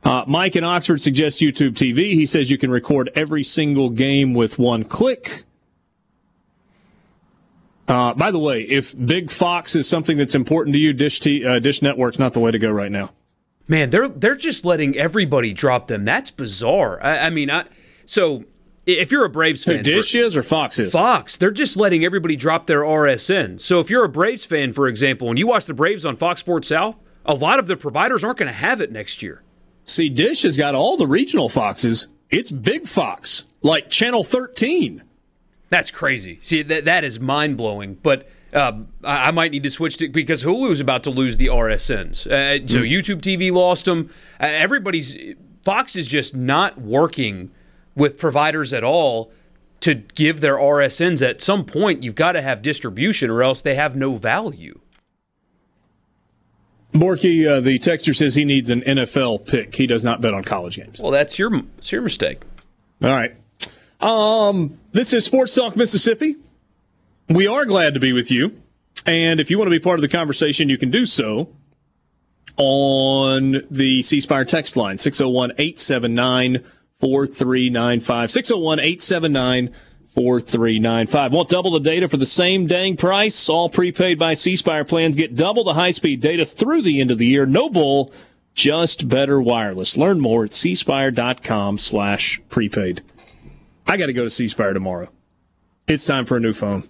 Uh, 0.02 0.24
Mike 0.26 0.56
in 0.56 0.64
Oxford 0.64 1.00
suggests 1.00 1.42
YouTube 1.42 1.72
TV. 1.72 2.14
He 2.14 2.24
says 2.24 2.50
you 2.50 2.58
can 2.58 2.70
record 2.70 3.10
every 3.14 3.42
single 3.42 3.90
game 3.90 4.32
with 4.32 4.58
one 4.58 4.84
click. 4.84 5.44
Uh, 7.86 8.14
by 8.14 8.30
the 8.30 8.38
way, 8.38 8.62
if 8.62 8.94
Big 9.06 9.30
Fox 9.30 9.74
is 9.74 9.88
something 9.88 10.16
that's 10.16 10.34
important 10.34 10.74
to 10.74 10.78
you, 10.78 10.92
Dish, 10.92 11.20
T, 11.20 11.44
uh, 11.44 11.58
Dish 11.58 11.82
Network's 11.82 12.18
not 12.18 12.32
the 12.32 12.40
way 12.40 12.50
to 12.50 12.58
go 12.58 12.70
right 12.70 12.90
now. 12.90 13.10
Man, 13.66 13.90
they're 13.90 14.08
they're 14.08 14.36
just 14.36 14.64
letting 14.64 14.96
everybody 14.96 15.52
drop 15.52 15.88
them. 15.88 16.04
That's 16.04 16.30
bizarre. 16.30 17.02
I, 17.02 17.18
I 17.18 17.30
mean, 17.30 17.50
I 17.50 17.66
so 18.06 18.44
if 18.86 19.12
you're 19.12 19.24
a 19.24 19.30
Braves 19.30 19.64
fan, 19.64 19.78
Who, 19.78 19.82
Dish 19.82 20.14
is 20.14 20.36
or 20.36 20.42
Fox 20.42 20.78
is 20.78 20.92
Fox. 20.92 21.36
They're 21.36 21.50
just 21.50 21.76
letting 21.76 22.04
everybody 22.04 22.36
drop 22.36 22.66
their 22.66 22.80
RSN. 22.80 23.60
So 23.60 23.78
if 23.80 23.90
you're 23.90 24.04
a 24.04 24.08
Braves 24.08 24.44
fan, 24.44 24.72
for 24.72 24.88
example, 24.88 25.28
and 25.28 25.38
you 25.38 25.46
watch 25.46 25.66
the 25.66 25.74
Braves 25.74 26.04
on 26.04 26.16
Fox 26.16 26.40
Sports 26.40 26.68
South, 26.68 26.96
a 27.24 27.34
lot 27.34 27.58
of 27.58 27.66
the 27.66 27.76
providers 27.76 28.24
aren't 28.24 28.38
going 28.38 28.48
to 28.48 28.52
have 28.52 28.80
it 28.80 28.90
next 28.90 29.22
year. 29.22 29.42
See, 29.90 30.08
Dish 30.08 30.42
has 30.42 30.56
got 30.56 30.76
all 30.76 30.96
the 30.96 31.06
regional 31.06 31.48
Foxes. 31.48 32.06
It's 32.30 32.52
Big 32.52 32.86
Fox, 32.86 33.42
like 33.60 33.90
Channel 33.90 34.22
13. 34.22 35.02
That's 35.68 35.90
crazy. 35.90 36.38
See, 36.42 36.62
that 36.62 36.84
that 36.84 37.02
is 37.02 37.18
mind 37.18 37.56
blowing. 37.56 37.94
But 38.00 38.28
um, 38.52 38.88
I, 39.02 39.28
I, 39.28 39.30
might 39.32 39.50
need 39.50 39.64
to 39.64 39.70
switch 39.70 39.96
to 39.96 40.08
because 40.08 40.44
Hulu 40.44 40.70
is 40.70 40.78
about 40.78 41.02
to 41.04 41.10
lose 41.10 41.38
the 41.38 41.46
RSNs. 41.46 42.26
Uh, 42.26 42.66
so 42.68 42.78
mm. 42.78 42.90
YouTube 42.90 43.20
TV 43.20 43.52
lost 43.52 43.86
them. 43.86 44.10
Uh, 44.40 44.46
everybody's 44.46 45.16
Fox 45.64 45.96
is 45.96 46.06
just 46.06 46.36
not 46.36 46.80
working 46.80 47.50
with 47.96 48.16
providers 48.16 48.72
at 48.72 48.84
all 48.84 49.32
to 49.80 49.94
give 49.94 50.40
their 50.40 50.56
RSNs. 50.56 51.20
At 51.28 51.40
some 51.40 51.64
point, 51.64 52.04
you've 52.04 52.14
got 52.14 52.32
to 52.32 52.42
have 52.42 52.62
distribution, 52.62 53.28
or 53.28 53.42
else 53.42 53.60
they 53.60 53.74
have 53.74 53.96
no 53.96 54.14
value. 54.16 54.78
Borky, 56.92 57.48
uh, 57.48 57.60
the 57.60 57.78
texter 57.78 58.14
says 58.14 58.34
he 58.34 58.44
needs 58.44 58.68
an 58.70 58.82
NFL 58.82 59.46
pick. 59.46 59.74
He 59.74 59.86
does 59.86 60.02
not 60.02 60.20
bet 60.20 60.34
on 60.34 60.42
college 60.42 60.76
games. 60.76 60.98
Well, 60.98 61.12
that's 61.12 61.38
your 61.38 61.50
that's 61.76 61.92
your 61.92 62.02
mistake. 62.02 62.42
All 63.02 63.10
right. 63.10 63.34
Um, 64.00 64.78
this 64.92 65.12
is 65.12 65.24
Sports 65.24 65.54
Talk 65.54 65.76
Mississippi. 65.76 66.36
We 67.28 67.46
are 67.46 67.64
glad 67.64 67.94
to 67.94 68.00
be 68.00 68.12
with 68.12 68.30
you. 68.30 68.60
And 69.06 69.40
if 69.40 69.50
you 69.50 69.58
want 69.58 69.66
to 69.68 69.70
be 69.70 69.78
part 69.78 69.98
of 69.98 70.02
the 70.02 70.08
conversation, 70.08 70.68
you 70.68 70.78
can 70.78 70.90
do 70.90 71.06
so 71.06 71.48
on 72.56 73.62
the 73.70 74.02
C 74.02 74.20
Spire 74.20 74.44
text 74.44 74.76
line, 74.76 74.98
601 74.98 75.52
879 75.52 76.64
4395. 76.98 78.30
601 78.30 78.78
879 78.80 79.74
4395. 80.20 81.32
Want 81.32 81.48
double 81.48 81.70
the 81.70 81.80
data 81.80 82.06
for 82.06 82.18
the 82.18 82.26
same 82.26 82.66
dang 82.66 82.94
price? 82.96 83.48
All 83.48 83.70
prepaid 83.70 84.18
by 84.18 84.34
C 84.34 84.54
Spire 84.54 84.84
plans 84.84 85.16
get 85.16 85.34
double 85.34 85.64
the 85.64 85.72
high 85.72 85.92
speed 85.92 86.20
data 86.20 86.44
through 86.44 86.82
the 86.82 87.00
end 87.00 87.10
of 87.10 87.16
the 87.16 87.26
year. 87.26 87.46
No 87.46 87.70
bull, 87.70 88.12
just 88.52 89.08
better 89.08 89.40
wireless. 89.40 89.96
Learn 89.96 90.20
more 90.20 90.44
at 90.44 90.50
cspire.com 90.50 91.78
slash 91.78 92.38
prepaid. 92.50 93.02
I 93.86 93.96
got 93.96 94.06
to 94.06 94.12
go 94.12 94.24
to 94.24 94.30
C 94.30 94.46
Spire 94.46 94.74
tomorrow. 94.74 95.08
It's 95.88 96.04
time 96.04 96.26
for 96.26 96.36
a 96.36 96.40
new 96.40 96.52
phone. 96.52 96.86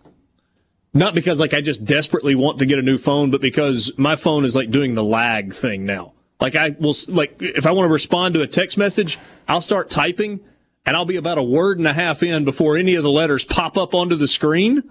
Not 0.93 1.15
because 1.15 1.39
like 1.39 1.55
I 1.55 1.61
just 1.61 1.85
desperately 1.85 2.35
want 2.35 2.59
to 2.59 2.67
get 2.67 2.81
a 2.81 2.83
new 2.83 2.99
phone, 2.99 3.31
but 3.31 3.41
because 3.41 3.93
my 3.97 4.17
phone 4.17 4.45
is 4.45 4.57
like 4.57 4.71
doing 4.71 4.95
the 4.95 5.05
lag 5.05 5.55
thing 5.55 5.87
now. 5.87 6.15
Like 6.41 6.57
I 6.57 6.75
will 6.81 6.97
like 7.07 7.37
if 7.41 7.65
I 7.65 7.71
want 7.71 7.89
to 7.89 7.93
respond 7.93 8.35
to 8.35 8.43
a 8.43 8.49
text 8.49 8.77
message, 8.77 9.21
I'll 9.47 9.61
start 9.61 9.89
typing 9.89 10.41
and 10.87 10.97
I'll 10.97 11.05
be 11.05 11.17
about 11.17 11.39
a 11.39 11.43
word 11.43 11.79
and 11.79 11.87
a 11.87 11.93
half 11.93 12.23
in 12.23 12.45
before 12.45 12.77
any 12.77 12.95
of 12.95 13.03
the 13.03 13.11
letters 13.11 13.45
pop 13.45 13.77
up 13.77 13.95
onto 13.95 14.17
the 14.17 14.29
screen. 14.29 14.83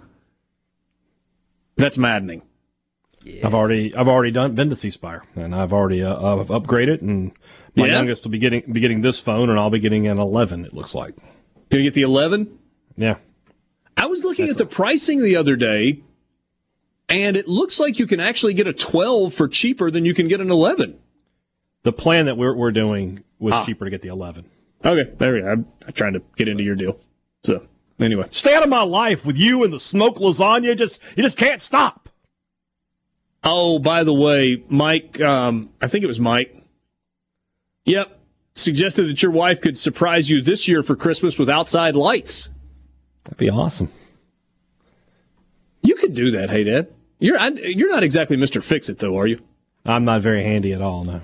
That's 1.76 1.98
maddening. 1.98 2.42
Yeah. 3.24 3.46
I've 3.46 3.54
already 3.54 3.94
I've 3.96 4.08
already 4.08 4.32
done 4.32 4.56
been 4.56 4.70
to 4.70 4.76
C 4.76 4.90
Spire 4.92 5.24
and 5.36 5.54
I've 5.54 5.74
already 5.74 6.04
uh, 6.04 6.16
I've 6.16 6.48
upgraded 6.48 7.02
and 7.02 7.32
my 7.76 7.88
yeah. 7.88 7.94
youngest 7.94 8.24
will 8.24 8.32
be 8.32 8.40
getting 8.40 8.72
be 8.72 8.80
getting 8.80 9.02
this 9.02 9.20
phone 9.20 9.50
and 9.50 9.60
I'll 9.60 9.70
be 9.70 9.80
getting 9.80 10.08
an 10.08 10.20
11 10.20 10.66
it 10.66 10.74
looks 10.74 10.96
like. 10.96 11.16
Gonna 11.70 11.84
get 11.84 11.94
the 11.94 12.02
11? 12.02 12.58
Yeah. 12.96 13.16
I 14.00 14.06
was 14.06 14.24
looking 14.24 14.48
That's 14.48 14.60
at 14.60 14.70
the 14.70 14.74
pricing 14.76 15.22
the 15.22 15.36
other 15.36 15.58
day, 15.58 16.02
and 17.10 17.36
it 17.36 17.50
looks 17.50 17.80
like 17.80 18.00
you 18.00 18.08
can 18.08 18.22
actually 18.22 18.54
get 18.54 18.66
a 18.66 18.74
12 18.74 19.34
for 19.34 19.48
cheaper 19.48 19.92
than 19.92 20.06
you 20.06 20.14
can 20.14 20.30
get 20.30 20.40
an 20.40 20.50
11. 20.50 20.98
The 21.84 21.92
plan 21.92 22.26
that 22.26 22.38
we're, 22.38 22.56
we're 22.56 22.72
doing 22.72 23.24
was 23.40 23.54
ah. 23.54 23.66
cheaper 23.66 23.86
to 23.86 23.92
get 23.92 24.02
the 24.02 24.08
11. 24.08 24.50
Okay, 24.86 25.12
there 25.18 25.34
we 25.34 25.42
go. 25.42 25.52
I'm, 25.52 25.68
I'm 25.86 25.94
trying 25.94 26.14
to 26.14 26.22
get 26.36 26.48
into 26.48 26.64
your 26.64 26.76
deal. 26.76 27.00
So, 27.44 27.68
anyway. 28.00 28.28
Stay 28.32 28.56
out 28.56 28.64
of 28.64 28.70
my 28.70 28.84
life 28.84 29.26
with 29.26 29.38
you 29.38 29.64
and 29.64 29.74
the 29.74 29.80
smoked 29.80 30.20
lasagna. 30.20 30.78
Just 30.78 31.00
You 31.16 31.24
just 31.24 31.38
can't 31.38 31.62
stop. 31.62 32.10
Oh, 33.44 33.80
by 33.80 34.04
the 34.04 34.14
way, 34.14 34.64
Mike, 34.68 35.20
um, 35.22 35.70
I 35.82 35.88
think 35.88 36.04
it 36.04 36.08
was 36.08 36.20
Mike. 36.20 36.56
Yep. 37.86 38.20
Suggested 38.54 39.04
that 39.04 39.24
your 39.24 39.32
wife 39.32 39.62
could 39.62 39.78
surprise 39.78 40.30
you 40.30 40.42
this 40.42 40.68
year 40.68 40.84
for 40.84 40.96
Christmas 40.96 41.40
with 41.40 41.50
outside 41.50 41.96
lights. 41.96 42.50
That'd 43.24 43.38
be 43.38 43.50
awesome. 43.50 43.92
You 45.82 45.96
could 45.96 46.14
do 46.14 46.32
that, 46.32 46.50
hey 46.50 46.66
Dad. 46.66 46.92
You're 47.20 47.40
I, 47.40 47.50
you're 47.50 47.90
not 47.90 48.04
exactly 48.04 48.36
Mister 48.36 48.60
Fix 48.60 48.90
It 48.90 49.00
though, 49.00 49.18
are 49.18 49.28
you? 49.28 49.42
I'm 49.86 50.04
not 50.04 50.22
very 50.22 50.44
handy 50.44 50.74
at 50.74 50.82
all. 50.82 51.06
No. 51.06 51.22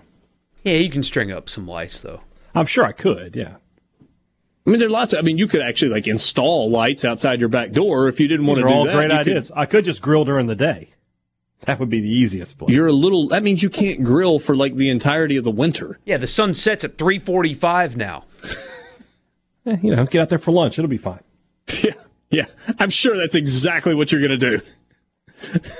Yeah, 0.63 0.77
you 0.77 0.89
can 0.89 1.03
string 1.03 1.31
up 1.31 1.49
some 1.49 1.67
lights 1.67 1.99
though. 1.99 2.21
I'm 2.55 2.65
sure 2.65 2.85
I 2.85 2.91
could. 2.91 3.35
Yeah. 3.35 3.55
I 4.65 4.69
mean, 4.69 4.79
there 4.79 4.87
are 4.87 4.91
lots. 4.91 5.13
Of, 5.13 5.19
I 5.19 5.21
mean, 5.21 5.37
you 5.37 5.47
could 5.47 5.61
actually 5.61 5.91
like 5.91 6.07
install 6.07 6.69
lights 6.71 7.05
outside 7.05 7.39
your 7.39 7.49
back 7.49 7.71
door 7.71 8.07
if 8.07 8.19
you 8.19 8.27
didn't 8.27 8.47
want 8.47 8.57
These 8.57 8.63
to 8.65 8.69
do 8.69 8.73
all 8.75 8.85
that. 8.85 8.95
great 8.95 9.11
ideas. 9.11 9.49
Could, 9.49 9.57
I 9.57 9.65
could 9.65 9.85
just 9.85 10.01
grill 10.01 10.25
during 10.25 10.47
the 10.47 10.55
day. 10.55 10.91
That 11.61 11.79
would 11.79 11.89
be 11.89 12.01
the 12.01 12.09
easiest 12.09 12.57
place. 12.57 12.71
You're 12.73 12.87
a 12.87 12.91
little. 12.93 13.27
That 13.29 13.43
means 13.43 13.61
you 13.63 13.69
can't 13.69 14.03
grill 14.03 14.39
for 14.39 14.55
like 14.55 14.75
the 14.75 14.89
entirety 14.89 15.35
of 15.37 15.43
the 15.43 15.51
winter. 15.51 15.99
Yeah, 16.05 16.17
the 16.17 16.27
sun 16.27 16.53
sets 16.53 16.83
at 16.83 16.97
3:45 16.97 17.95
now. 17.95 18.25
eh, 19.65 19.77
you 19.81 19.95
know, 19.95 20.05
get 20.05 20.21
out 20.21 20.29
there 20.29 20.39
for 20.39 20.51
lunch. 20.51 20.77
It'll 20.79 20.89
be 20.89 20.97
fine. 20.97 21.21
Yeah, 21.83 21.93
yeah. 22.29 22.45
I'm 22.79 22.89
sure 22.89 23.17
that's 23.17 23.35
exactly 23.35 23.93
what 23.95 24.11
you're 24.11 24.21
going 24.25 24.39
to 24.39 24.57
do. 24.57 24.61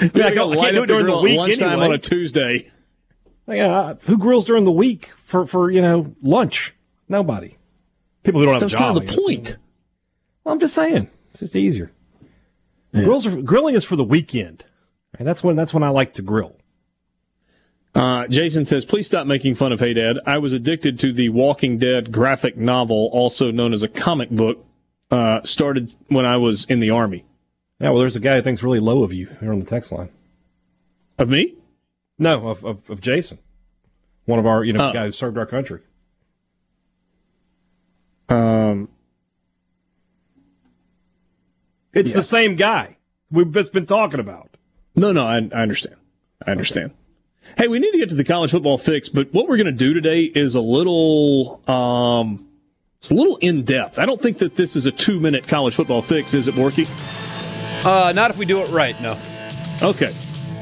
You're 0.00 0.10
going 0.12 0.34
to 0.34 0.44
light 0.44 0.74
up 0.74 0.86
the 0.86 1.02
grill 1.02 1.22
the 1.22 1.32
at 1.32 1.36
lunchtime 1.36 1.68
anyway. 1.70 1.84
on 1.86 1.92
a 1.92 1.98
Tuesday. 1.98 2.66
Yeah, 3.48 3.78
uh, 3.78 3.94
who 4.02 4.18
grills 4.18 4.44
during 4.44 4.64
the 4.64 4.72
week 4.72 5.12
for 5.22 5.46
for 5.46 5.70
you 5.70 5.80
know 5.80 6.14
lunch? 6.22 6.74
Nobody. 7.08 7.56
People 8.22 8.40
who 8.40 8.46
don't 8.46 8.54
have 8.54 8.62
jobs. 8.62 8.72
That's 8.72 8.82
kind 8.82 8.96
of 8.96 9.06
the 9.06 9.22
point. 9.22 9.58
Well, 10.42 10.52
I'm 10.52 10.60
just 10.60 10.74
saying, 10.74 11.08
it's 11.30 11.40
just 11.40 11.54
easier. 11.54 11.92
Yeah. 12.92 13.04
Grills 13.04 13.26
are, 13.26 13.40
grilling 13.42 13.76
is 13.76 13.84
for 13.84 13.94
the 13.94 14.04
weekend. 14.04 14.64
Right? 15.16 15.24
That's 15.24 15.44
when 15.44 15.54
that's 15.54 15.72
when 15.72 15.82
I 15.82 15.90
like 15.90 16.14
to 16.14 16.22
grill. 16.22 16.56
Uh, 17.94 18.26
Jason 18.26 18.64
says, 18.66 18.84
please 18.84 19.06
stop 19.06 19.26
making 19.26 19.54
fun 19.54 19.72
of 19.72 19.80
Hey 19.80 19.94
Dad. 19.94 20.18
I 20.26 20.36
was 20.36 20.52
addicted 20.52 20.98
to 20.98 21.14
the 21.14 21.30
Walking 21.30 21.78
Dead 21.78 22.12
graphic 22.12 22.56
novel, 22.56 23.08
also 23.10 23.50
known 23.50 23.72
as 23.72 23.82
a 23.82 23.88
comic 23.88 24.28
book, 24.28 24.66
uh, 25.10 25.40
started 25.44 25.94
when 26.08 26.26
I 26.26 26.36
was 26.36 26.66
in 26.66 26.80
the 26.80 26.90
Army. 26.90 27.24
Yeah, 27.80 27.90
well, 27.90 28.00
there's 28.00 28.16
a 28.16 28.20
guy 28.20 28.36
who 28.36 28.42
thinks 28.42 28.62
really 28.62 28.80
low 28.80 29.02
of 29.02 29.14
you 29.14 29.34
here 29.40 29.50
on 29.50 29.60
the 29.60 29.66
text 29.66 29.92
line. 29.92 30.10
Of 31.18 31.30
me? 31.30 31.54
No, 32.18 32.48
of, 32.48 32.64
of, 32.64 32.88
of 32.90 33.00
Jason. 33.00 33.38
One 34.24 34.38
of 34.38 34.46
our, 34.46 34.64
you 34.64 34.72
know, 34.72 34.84
uh, 34.84 34.92
guy 34.92 35.06
who 35.06 35.12
served 35.12 35.38
our 35.38 35.46
country. 35.46 35.80
Um, 38.28 38.88
it's 41.92 42.08
yeah. 42.08 42.14
the 42.16 42.22
same 42.22 42.56
guy 42.56 42.96
we've 43.30 43.52
just 43.52 43.72
been 43.72 43.86
talking 43.86 44.20
about. 44.20 44.56
No, 44.94 45.12
no, 45.12 45.26
I, 45.26 45.36
I 45.36 45.62
understand. 45.62 45.96
I 46.44 46.50
understand. 46.50 46.86
Okay. 46.86 46.94
Hey, 47.58 47.68
we 47.68 47.78
need 47.78 47.92
to 47.92 47.98
get 47.98 48.08
to 48.08 48.16
the 48.16 48.24
college 48.24 48.50
football 48.50 48.78
fix, 48.78 49.08
but 49.08 49.32
what 49.32 49.48
we're 49.48 49.56
going 49.56 49.66
to 49.66 49.72
do 49.72 49.94
today 49.94 50.22
is 50.22 50.56
a 50.56 50.60
little, 50.60 51.62
um, 51.70 52.48
it's 52.98 53.10
a 53.10 53.14
little 53.14 53.36
in 53.36 53.62
depth. 53.62 54.00
I 54.00 54.06
don't 54.06 54.20
think 54.20 54.38
that 54.38 54.56
this 54.56 54.74
is 54.74 54.86
a 54.86 54.90
two 54.90 55.20
minute 55.20 55.46
college 55.46 55.74
football 55.76 56.02
fix, 56.02 56.34
is 56.34 56.48
it, 56.48 56.54
Borky? 56.54 56.88
Uh, 57.86 58.12
not 58.12 58.30
if 58.30 58.38
we 58.38 58.46
do 58.46 58.60
it 58.62 58.70
right. 58.70 59.00
No. 59.00 59.16
Okay. 59.80 60.12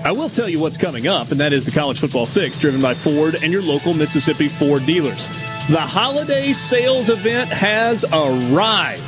I 0.05 0.13
will 0.13 0.29
tell 0.29 0.51
you 0.51 0.59
what's 0.59 0.77
coming 0.77 1.07
up, 1.07 1.31
and 1.31 1.41
that 1.41 1.55
is 1.55 1.65
the 1.65 1.71
college 1.71 1.99
football 1.99 2.27
fix, 2.27 2.59
driven 2.59 2.83
by 2.83 2.93
Ford 2.93 3.37
and 3.43 3.51
your 3.51 3.63
local 3.63 3.95
Mississippi 3.95 4.49
Ford 4.49 4.85
dealers. 4.85 5.27
The 5.69 5.81
holiday 5.81 6.53
sales 6.53 7.09
event 7.09 7.49
has 7.49 8.05
arrived, 8.13 9.03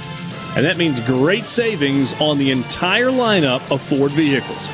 and 0.56 0.64
that 0.64 0.78
means 0.78 0.98
great 1.00 1.46
savings 1.46 2.18
on 2.18 2.38
the 2.38 2.50
entire 2.50 3.10
lineup 3.10 3.70
of 3.70 3.82
Ford 3.82 4.10
vehicles. 4.12 4.66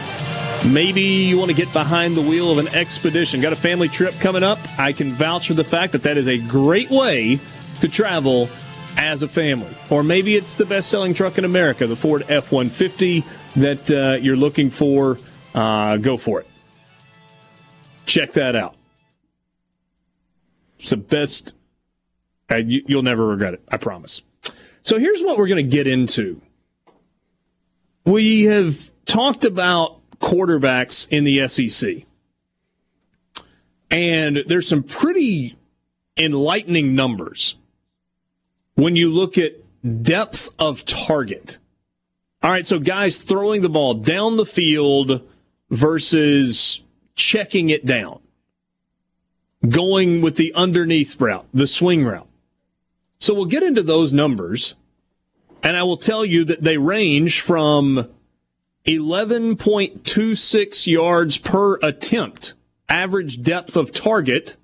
Maybe 0.72 1.02
you 1.02 1.38
want 1.38 1.50
to 1.50 1.56
get 1.56 1.72
behind 1.72 2.16
the 2.16 2.22
wheel 2.22 2.52
of 2.52 2.58
an 2.58 2.68
expedition. 2.68 3.40
Got 3.40 3.52
a 3.52 3.56
family 3.56 3.88
trip 3.88 4.14
coming 4.20 4.44
up? 4.44 4.60
I 4.78 4.92
can 4.92 5.10
vouch 5.10 5.48
for 5.48 5.54
the 5.54 5.64
fact 5.64 5.90
that 5.90 6.04
that 6.04 6.16
is 6.16 6.28
a 6.28 6.38
great 6.38 6.88
way 6.88 7.40
to 7.80 7.88
travel 7.88 8.48
as 8.96 9.24
a 9.24 9.28
family. 9.28 9.74
Or 9.90 10.04
maybe 10.04 10.36
it's 10.36 10.54
the 10.54 10.66
best 10.66 10.88
selling 10.88 11.14
truck 11.14 11.36
in 11.36 11.44
America, 11.44 11.88
the 11.88 11.96
Ford 11.96 12.22
F 12.28 12.52
150 12.52 13.24
that 13.56 13.90
uh, 13.90 14.22
you're 14.22 14.36
looking 14.36 14.70
for. 14.70 15.18
Uh, 15.54 15.96
go 15.98 16.16
for 16.16 16.40
it. 16.40 16.46
Check 18.06 18.32
that 18.32 18.56
out. 18.56 18.76
It's 20.78 20.90
the 20.90 20.96
best. 20.96 21.54
Uh, 22.50 22.56
you, 22.56 22.82
you'll 22.86 23.02
never 23.02 23.26
regret 23.26 23.54
it. 23.54 23.62
I 23.68 23.76
promise. 23.76 24.22
So 24.82 24.98
here's 24.98 25.22
what 25.22 25.38
we're 25.38 25.48
going 25.48 25.64
to 25.64 25.70
get 25.70 25.86
into. 25.86 26.40
We 28.04 28.44
have 28.44 28.90
talked 29.04 29.44
about 29.44 30.00
quarterbacks 30.18 31.06
in 31.08 31.24
the 31.24 31.46
SEC. 31.46 32.04
And 33.90 34.42
there's 34.46 34.68
some 34.68 34.82
pretty 34.82 35.56
enlightening 36.16 36.94
numbers 36.94 37.56
when 38.74 38.96
you 38.96 39.10
look 39.10 39.36
at 39.38 39.52
depth 40.02 40.48
of 40.58 40.84
target. 40.84 41.58
All 42.42 42.50
right, 42.50 42.66
so 42.66 42.78
guys 42.78 43.18
throwing 43.18 43.62
the 43.62 43.68
ball 43.68 43.94
down 43.94 44.36
the 44.36 44.46
field 44.46 45.28
versus 45.72 46.82
checking 47.16 47.70
it 47.70 47.84
down, 47.84 48.20
going 49.68 50.20
with 50.20 50.36
the 50.36 50.54
underneath 50.54 51.20
route, 51.20 51.48
the 51.52 51.66
swing 51.66 52.04
route. 52.04 52.28
So 53.18 53.34
we'll 53.34 53.46
get 53.46 53.64
into 53.64 53.82
those 53.82 54.12
numbers, 54.12 54.76
and 55.62 55.76
I 55.76 55.82
will 55.82 55.96
tell 55.96 56.24
you 56.24 56.44
that 56.44 56.62
they 56.62 56.76
range 56.76 57.40
from 57.40 58.08
11.26 58.86 60.86
yards 60.86 61.38
per 61.38 61.74
attempt, 61.76 62.54
average 62.88 63.42
depth 63.42 63.76
of 63.76 63.90
target, 63.92 64.56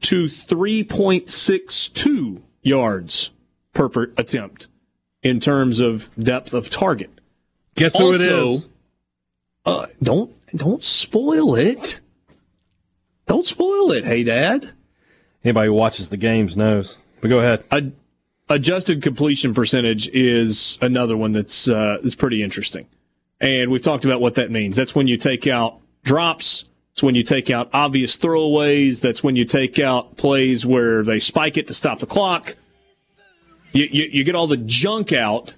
to 0.00 0.24
3.62 0.24 2.42
yards 2.62 3.30
per, 3.72 4.12
attempt 4.16 4.68
in 5.22 5.38
terms 5.40 5.80
of 5.80 6.08
depth 6.16 6.54
of 6.54 6.70
target. 6.70 7.10
Guess 7.74 7.98
who 7.98 8.12
also, 8.12 8.14
it 8.14 8.20
is? 8.54 8.68
Uh, 9.66 9.86
don't 10.00 10.32
don't 10.56 10.82
spoil 10.82 11.56
it. 11.56 12.00
Don't 13.26 13.44
spoil 13.44 13.90
it. 13.90 14.04
Hey, 14.04 14.22
Dad. 14.22 14.70
Anybody 15.44 15.66
who 15.66 15.74
watches 15.74 16.08
the 16.08 16.16
games 16.16 16.56
knows. 16.56 16.96
But 17.20 17.28
go 17.28 17.40
ahead. 17.40 17.64
A, 17.72 17.90
adjusted 18.48 19.02
completion 19.02 19.52
percentage 19.52 20.08
is 20.08 20.78
another 20.80 21.16
one 21.16 21.32
that's 21.32 21.68
uh, 21.68 21.98
that's 22.00 22.14
pretty 22.14 22.42
interesting, 22.42 22.86
and 23.40 23.70
we've 23.72 23.82
talked 23.82 24.04
about 24.04 24.20
what 24.20 24.36
that 24.36 24.52
means. 24.52 24.76
That's 24.76 24.94
when 24.94 25.08
you 25.08 25.16
take 25.16 25.48
out 25.48 25.80
drops. 26.04 26.64
It's 26.92 27.02
when 27.02 27.14
you 27.14 27.24
take 27.24 27.50
out 27.50 27.68
obvious 27.74 28.16
throwaways. 28.16 29.02
That's 29.02 29.22
when 29.22 29.36
you 29.36 29.44
take 29.44 29.78
out 29.78 30.16
plays 30.16 30.64
where 30.64 31.02
they 31.02 31.18
spike 31.18 31.56
it 31.58 31.66
to 31.66 31.74
stop 31.74 31.98
the 31.98 32.06
clock. 32.06 32.56
You, 33.72 33.86
you, 33.90 34.04
you 34.10 34.24
get 34.24 34.34
all 34.34 34.46
the 34.46 34.56
junk 34.56 35.12
out 35.12 35.56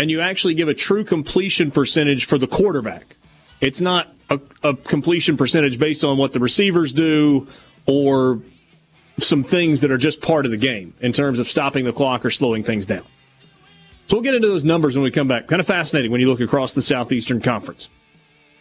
and 0.00 0.10
you 0.10 0.22
actually 0.22 0.54
give 0.54 0.68
a 0.68 0.72
true 0.72 1.04
completion 1.04 1.70
percentage 1.70 2.24
for 2.24 2.38
the 2.38 2.46
quarterback. 2.46 3.16
It's 3.60 3.82
not 3.82 4.08
a, 4.30 4.40
a, 4.62 4.74
completion 4.74 5.36
percentage 5.36 5.78
based 5.78 6.04
on 6.04 6.16
what 6.16 6.32
the 6.32 6.40
receivers 6.40 6.94
do 6.94 7.46
or 7.84 8.40
some 9.18 9.44
things 9.44 9.82
that 9.82 9.90
are 9.90 9.98
just 9.98 10.22
part 10.22 10.46
of 10.46 10.52
the 10.52 10.56
game 10.56 10.94
in 11.02 11.12
terms 11.12 11.38
of 11.38 11.46
stopping 11.46 11.84
the 11.84 11.92
clock 11.92 12.24
or 12.24 12.30
slowing 12.30 12.64
things 12.64 12.86
down. 12.86 13.04
So 14.06 14.16
we'll 14.16 14.22
get 14.22 14.34
into 14.34 14.48
those 14.48 14.64
numbers 14.64 14.96
when 14.96 15.04
we 15.04 15.10
come 15.10 15.28
back. 15.28 15.48
Kind 15.48 15.60
of 15.60 15.66
fascinating 15.66 16.10
when 16.10 16.22
you 16.22 16.30
look 16.30 16.40
across 16.40 16.72
the 16.72 16.80
Southeastern 16.80 17.42
Conference. 17.42 17.90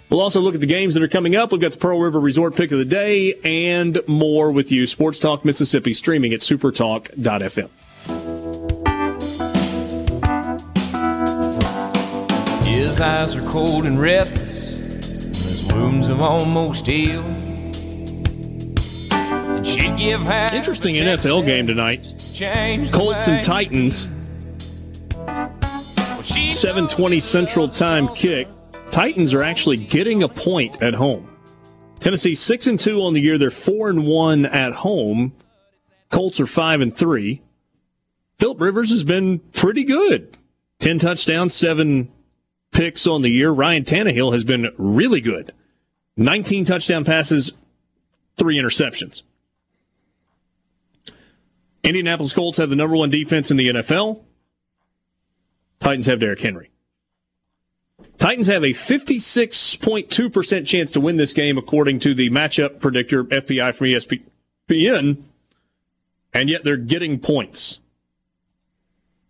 We'll 0.10 0.20
also 0.20 0.42
look 0.42 0.56
at 0.56 0.60
the 0.60 0.68
games 0.68 0.94
that 0.96 1.04
are 1.04 1.08
coming 1.08 1.38
up. 1.38 1.54
We've 1.54 1.62
got 1.62 1.72
the 1.72 1.78
Pearl 1.78 2.02
River 2.02 2.20
Resort 2.20 2.58
pick 2.58 2.74
of 2.74 2.80
the 2.80 2.86
day 2.86 3.36
and 3.46 4.02
more 4.08 4.52
with 4.52 4.74
you. 4.74 4.86
Sports 4.86 5.20
Talk 5.20 5.46
Mississippi 5.46 5.94
streaming 5.94 6.34
at 6.34 6.42
supertalk.fm. 6.42 7.70
His 13.00 13.06
eyes 13.06 13.38
are 13.38 13.48
cold 13.48 13.86
and 13.86 13.98
restless. 13.98 14.76
and 14.76 15.34
His 15.34 15.72
wounds 15.72 16.08
have 16.08 16.20
almost 16.20 16.86
healed. 16.86 17.26
Interesting 20.54 20.96
NFL 20.96 21.46
game 21.46 21.66
tonight. 21.66 22.14
Colts 22.92 23.26
and 23.30 23.42
Titans. 23.42 24.10
720 26.22 27.22
Central 27.22 27.70
Time 27.70 28.10
kick. 28.10 28.50
Titans 28.92 29.34
are 29.34 29.44
actually 29.44 29.78
getting 29.78 30.22
a 30.24 30.28
point 30.28 30.82
at 30.82 30.94
home. 30.94 31.34
Tennessee 32.02 32.36
6 32.36 32.68
and 32.68 32.78
2 32.78 33.00
on 33.02 33.14
the 33.14 33.22
year. 33.22 33.38
They're 33.38 33.50
4 33.50 33.92
and 33.92 34.06
1 34.06 34.46
at 34.46 34.74
home. 34.74 35.32
Colts 36.10 36.42
are 36.42 36.46
5 36.46 36.82
and 36.82 36.98
3. 36.98 37.42
Philip 38.40 38.60
Rivers 38.60 38.90
has 38.90 39.06
been 39.06 39.40
pretty 39.40 39.86
good. 39.86 40.38
10 40.80 41.00
touchdowns, 41.00 41.56
7 41.56 42.12
picks 42.72 43.08
on 43.08 43.22
the 43.22 43.30
year. 43.30 43.52
Ryan 43.52 43.84
Tannehill 43.84 44.34
has 44.34 44.44
been 44.44 44.72
really 44.78 45.22
good. 45.22 45.54
19 46.18 46.66
touchdown 46.66 47.06
passes, 47.06 47.52
3 48.38 48.58
interceptions. 48.58 49.22
Indianapolis 51.84 52.34
Colts 52.34 52.58
have 52.58 52.70
the 52.70 52.76
number 52.76 52.96
1 52.96 53.10
defense 53.10 53.50
in 53.52 53.58
the 53.58 53.70
NFL. 53.70 54.22
Titans 55.80 56.08
have 56.08 56.20
Derrick 56.20 56.42
Henry. 56.42 56.70
Titans 58.18 58.48
have 58.48 58.64
a 58.64 58.74
56.2% 58.74 60.68
chance 60.68 60.92
to 60.92 61.00
win 61.00 61.16
this 61.16 61.32
game, 61.32 61.58
according 61.58 62.00
to 62.00 62.14
the 62.14 62.30
matchup 62.30 62.82
predictor 62.82 63.24
FPI 63.24 63.74
from 63.74 63.88
ESPN, 63.88 65.24
and 66.34 66.50
yet 66.50 66.66
they're 66.66 66.76
getting 66.76 67.18
points. 67.18 67.80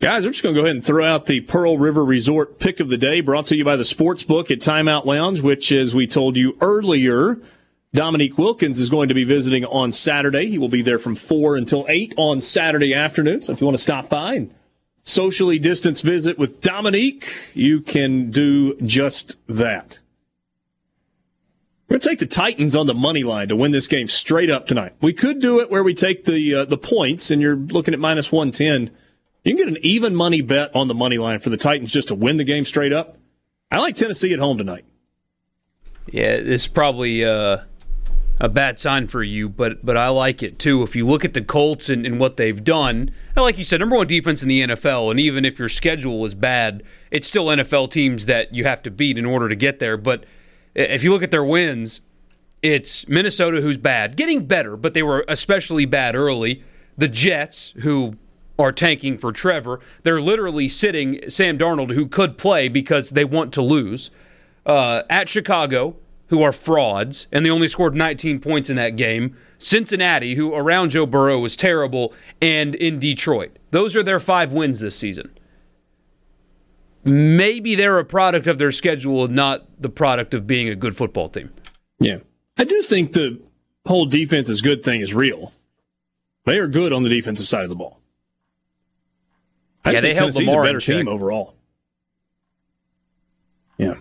Guys, 0.02 0.24
we're 0.24 0.32
just 0.32 0.44
going 0.44 0.56
to 0.56 0.62
go 0.62 0.64
ahead 0.64 0.78
and 0.78 0.86
throw 0.86 1.04
out 1.04 1.26
the 1.26 1.42
Pearl 1.42 1.78
River 1.78 2.06
Resort 2.06 2.58
pick 2.58 2.80
of 2.80 2.88
the 2.88 2.98
day, 2.98 3.20
brought 3.20 3.48
to 3.48 3.58
you 3.58 3.66
by 3.66 3.76
the 3.76 3.84
Sports 3.84 4.24
Book 4.24 4.50
at 4.50 4.60
Timeout 4.60 5.04
Lounge, 5.04 5.42
which, 5.42 5.74
as 5.74 5.94
we 5.94 6.08
told 6.08 6.38
you 6.38 6.58
earlier, 6.62 7.38
Dominique 7.94 8.38
Wilkins 8.38 8.80
is 8.80 8.90
going 8.90 9.10
to 9.10 9.14
be 9.14 9.26
visiting 9.26 9.66
on 9.66 9.92
Saturday. 9.92 10.48
He 10.48 10.58
will 10.58 10.70
be 10.70 10.82
there 10.82 11.00
from 11.00 11.16
4 11.16 11.58
until 11.58 11.86
8 11.90 12.14
on 12.16 12.40
Saturday 12.40 12.94
afternoon. 12.94 13.42
So 13.42 13.52
if 13.52 13.60
you 13.60 13.68
want 13.68 13.76
to 13.76 13.84
stop 13.84 14.08
by 14.08 14.36
and 14.36 14.56
socially 15.02 15.60
distance 15.60 16.00
visit 16.00 16.40
with 16.40 16.62
Dominique, 16.62 17.36
you 17.54 17.82
can 17.82 18.32
do 18.32 18.76
just 18.80 19.36
that. 19.48 20.00
We're 21.90 21.96
going 21.96 22.02
to 22.02 22.08
take 22.08 22.20
the 22.20 22.26
Titans 22.26 22.74
on 22.74 22.88
the 22.88 22.94
money 22.94 23.24
line 23.24 23.50
to 23.50 23.56
win 23.58 23.72
this 23.72 23.88
game 23.88 24.08
straight 24.08 24.50
up 24.50 24.66
tonight. 24.66 24.94
We 25.02 25.12
could 25.12 25.42
do 25.42 25.60
it 25.60 25.70
where 25.70 25.84
we 25.84 25.94
take 25.94 26.24
the 26.24 26.56
uh, 26.56 26.66
the 26.66 26.78
points, 26.78 27.32
and 27.32 27.42
you're 27.42 27.58
looking 27.58 27.94
at 27.94 28.00
minus 28.00 28.32
one 28.32 28.54
ten. 28.54 28.92
You 29.50 29.56
can 29.56 29.66
get 29.66 29.76
an 29.76 29.84
even 29.84 30.14
money 30.14 30.42
bet 30.42 30.76
on 30.76 30.90
the 30.90 30.94
money 30.94 31.18
line 31.18 31.40
for 31.40 31.50
the 31.50 31.58
Titans 31.58 31.92
just 31.92 32.10
to 32.10 32.16
win 32.16 32.38
the 32.38 32.44
game 32.44 32.66
straight 32.66 32.94
up. 32.94 33.18
I 33.72 33.80
like 33.80 33.96
Tennessee 33.96 34.32
at 34.32 34.38
home 34.38 34.60
tonight. 34.60 34.86
Yeah, 36.06 36.26
it's 36.26 36.68
probably 36.68 37.26
uh, 37.26 37.62
a 38.40 38.48
bad 38.48 38.80
sign 38.80 39.08
for 39.08 39.24
you, 39.24 39.50
but 39.50 39.84
but 39.84 39.98
I 39.98 40.10
like 40.10 40.44
it 40.44 40.60
too. 40.60 40.84
If 40.84 40.96
you 40.96 41.08
look 41.08 41.26
at 41.26 41.34
the 41.34 41.42
Colts 41.42 41.90
and, 41.90 42.06
and 42.06 42.20
what 42.20 42.38
they've 42.38 42.64
done, 42.64 43.10
and 43.36 43.44
like 43.44 43.58
you 43.58 43.64
said, 43.64 43.80
number 43.80 43.96
one 43.96 44.06
defense 44.06 44.44
in 44.44 44.50
the 44.50 44.62
NFL, 44.62 45.10
and 45.10 45.20
even 45.20 45.46
if 45.46 45.58
your 45.58 45.68
schedule 45.68 46.24
is 46.26 46.36
bad, 46.36 46.84
it's 47.10 47.28
still 47.28 47.48
NFL 47.48 47.90
teams 47.90 48.28
that 48.28 48.54
you 48.54 48.66
have 48.66 48.84
to 48.84 48.92
beat 48.92 49.18
in 49.18 49.26
order 49.26 49.50
to 49.50 49.56
get 49.56 49.80
there. 49.80 49.98
But 49.98 50.26
if 50.76 51.04
you 51.04 51.12
look 51.12 51.24
at 51.24 51.32
their 51.32 51.44
wins, 51.44 52.02
it's 52.62 53.08
Minnesota 53.08 53.62
who's 53.62 53.80
bad, 53.80 54.16
getting 54.16 54.46
better, 54.46 54.78
but 54.78 54.94
they 54.94 55.02
were 55.02 55.26
especially 55.28 55.86
bad 55.86 56.16
early. 56.16 56.64
The 57.00 57.08
Jets, 57.08 57.74
who 57.78 58.16
are 58.60 58.72
tanking 58.72 59.18
for 59.18 59.32
Trevor, 59.32 59.80
they're 60.04 60.22
literally 60.22 60.68
sitting 60.68 61.22
Sam 61.30 61.58
Darnold, 61.58 61.94
who 61.94 62.08
could 62.08 62.38
play 62.38 62.68
because 62.68 63.12
they 63.12 63.26
want 63.26 63.54
to 63.54 63.62
lose. 63.62 64.12
Uh, 64.66 65.02
at 65.10 65.30
Chicago, 65.30 65.96
who 66.28 66.44
are 66.44 66.52
frauds, 66.52 67.26
and 67.32 67.44
they 67.44 67.50
only 67.50 67.68
scored 67.68 67.96
19 67.96 68.40
points 68.40 68.70
in 68.70 68.76
that 68.76 68.96
game. 68.96 69.36
Cincinnati, 69.58 70.36
who 70.36 70.54
around 70.54 70.92
Joe 70.92 71.08
Burrow 71.08 71.40
was 71.40 71.56
terrible, 71.56 72.14
and 72.42 72.76
in 72.76 73.00
Detroit. 73.00 73.58
Those 73.72 73.96
are 73.96 74.04
their 74.04 74.20
five 74.20 74.52
wins 74.52 74.80
this 74.80 74.96
season 74.96 75.32
maybe 77.04 77.76
they're 77.76 78.00
a 78.00 78.06
product 78.06 78.48
of 78.48 78.58
their 78.58 78.72
schedule, 78.72 79.28
not 79.28 79.66
the 79.82 79.90
product 79.90 80.34
of 80.34 80.48
being 80.48 80.70
a 80.70 80.76
good 80.76 80.96
football 80.96 81.30
team. 81.30 81.52
Yeah. 82.00 82.20
I 82.58 82.64
do 82.64 82.82
think 82.84 83.14
the 83.14 83.42
whole 83.88 84.06
defense 84.06 84.50
is 84.50 84.62
good 84.62 84.84
thing 84.84 85.02
is 85.02 85.14
real. 85.14 85.54
They 86.46 86.58
are 86.58 86.68
good 86.68 86.94
on 86.94 87.04
the 87.04 87.10
defensive 87.10 87.48
side 87.48 87.64
of 87.64 87.70
the 87.70 87.76
ball. 87.76 87.99
I 89.86 89.92
yeah, 89.92 90.02
they 90.02 90.08
held 90.10 90.34
Tennessee's 90.34 90.54
a 90.54 90.62
better 90.62 90.80
team 90.82 91.08
overall. 91.08 91.56
Yeah. 93.78 93.96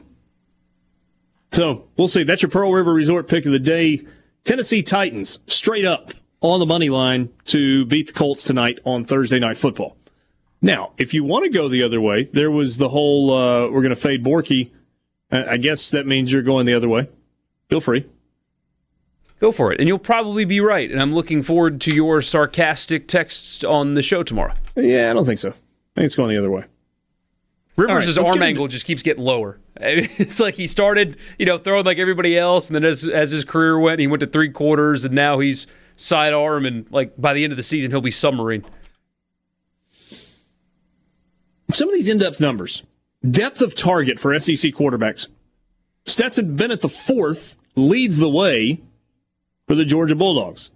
So 1.53 1.89
we'll 1.97 2.09
see. 2.09 2.25
That's 2.25 2.43
your 2.43 2.51
Pearl 2.51 2.73
River 2.73 2.93
Resort 2.93 3.29
pick 3.29 3.47
of 3.47 3.53
the 3.53 3.59
day. 3.59 4.05
Tennessee 4.45 4.83
Titans 4.83 5.39
straight 5.47 5.85
up 5.85 6.13
on 6.41 6.61
the 6.61 6.67
money 6.67 6.89
line 6.89 7.31
to 7.45 7.85
beat 7.87 8.09
the 8.09 8.13
Colts 8.13 8.43
tonight 8.43 8.81
on 8.85 9.05
Thursday 9.05 9.39
Night 9.39 9.57
Football. 9.57 9.97
Now, 10.61 10.93
if 10.99 11.15
you 11.15 11.25
want 11.25 11.45
to 11.45 11.51
go 11.51 11.69
the 11.69 11.83
other 11.83 12.01
way, 12.01 12.25
there 12.25 12.51
was 12.51 12.79
the 12.79 12.89
whole 12.89 13.33
uh, 13.33 13.69
we're 13.69 13.83
going 13.83 13.91
to 13.91 13.97
fade 13.97 14.25
Borky. 14.25 14.71
I 15.31 15.59
guess 15.59 15.91
that 15.91 16.07
means 16.07 16.33
you're 16.33 16.43
going 16.43 16.65
the 16.67 16.75
other 16.75 16.89
way. 16.89 17.09
Feel 17.69 17.81
free. 17.81 18.07
Go 19.41 19.53
for 19.53 19.73
it. 19.73 19.79
And 19.79 19.87
you'll 19.87 19.99
probably 19.99 20.45
be 20.45 20.61
right. 20.61 20.91
And 20.91 21.01
I'm 21.01 21.15
looking 21.15 21.43
forward 21.43 21.81
to 21.83 21.95
your 21.95 22.23
sarcastic 22.23 23.07
texts 23.07 23.63
on 23.63 23.95
the 23.95 24.03
show 24.03 24.23
tomorrow. 24.23 24.55
Yeah, 24.75 25.11
I 25.11 25.13
don't 25.13 25.27
think 25.27 25.39
so. 25.39 25.55
I 25.99 26.03
think 26.03 26.07
it's 26.07 26.15
going 26.15 26.31
the 26.31 26.39
other 26.39 26.51
way. 26.51 26.62
Rivers' 27.75 28.16
right, 28.16 28.29
arm 28.29 28.41
angle 28.41 28.69
just 28.69 28.87
keeps 28.87 29.03
getting 29.03 29.25
lower. 29.25 29.59
It's 29.81 30.39
like 30.39 30.55
he 30.55 30.69
started, 30.69 31.16
you 31.41 31.47
know, 31.47 31.59
throwing 31.59 31.85
like 31.85 31.99
everybody 31.99 32.39
else, 32.39 32.69
and 32.69 32.77
then 32.77 32.85
as 32.85 33.09
as 33.09 33.33
his 33.33 33.45
career 33.45 33.77
went, 33.81 33.99
he 33.99 34.07
went 34.07 34.20
to 34.20 34.29
three 34.29 34.51
quarters, 34.51 35.05
and 35.05 35.12
now 35.12 35.41
he's 35.41 35.66
sidearm, 35.97 36.66
and 36.66 36.87
like 36.93 37.20
by 37.20 37.35
the 37.35 37.43
end 37.43 37.53
of 37.53 37.57
the 37.57 37.65
season, 37.65 37.91
he'll 37.91 38.01
be 38.01 38.12
submarine. 38.12 38.65
Some 41.73 41.89
of 41.89 41.95
these 41.95 42.07
in-depth 42.07 42.39
numbers. 42.41 42.85
Depth 43.29 43.61
of 43.61 43.75
target 43.75 44.20
for 44.20 44.37
SEC 44.39 44.73
quarterbacks. 44.73 45.27
Stetson 46.07 46.55
Bennett 46.55 46.81
the 46.81 46.89
fourth 46.89 47.57
leads 47.75 48.19
the 48.19 48.31
way 48.31 48.83
for 49.66 49.75
the 49.75 49.85
Georgia 49.85 50.15
Bulldogs. 50.15 50.70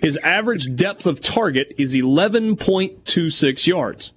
His 0.00 0.16
average 0.18 0.74
depth 0.74 1.06
of 1.06 1.20
target 1.20 1.74
is 1.76 1.94
11.26 1.94 3.66
yards. 3.66 4.12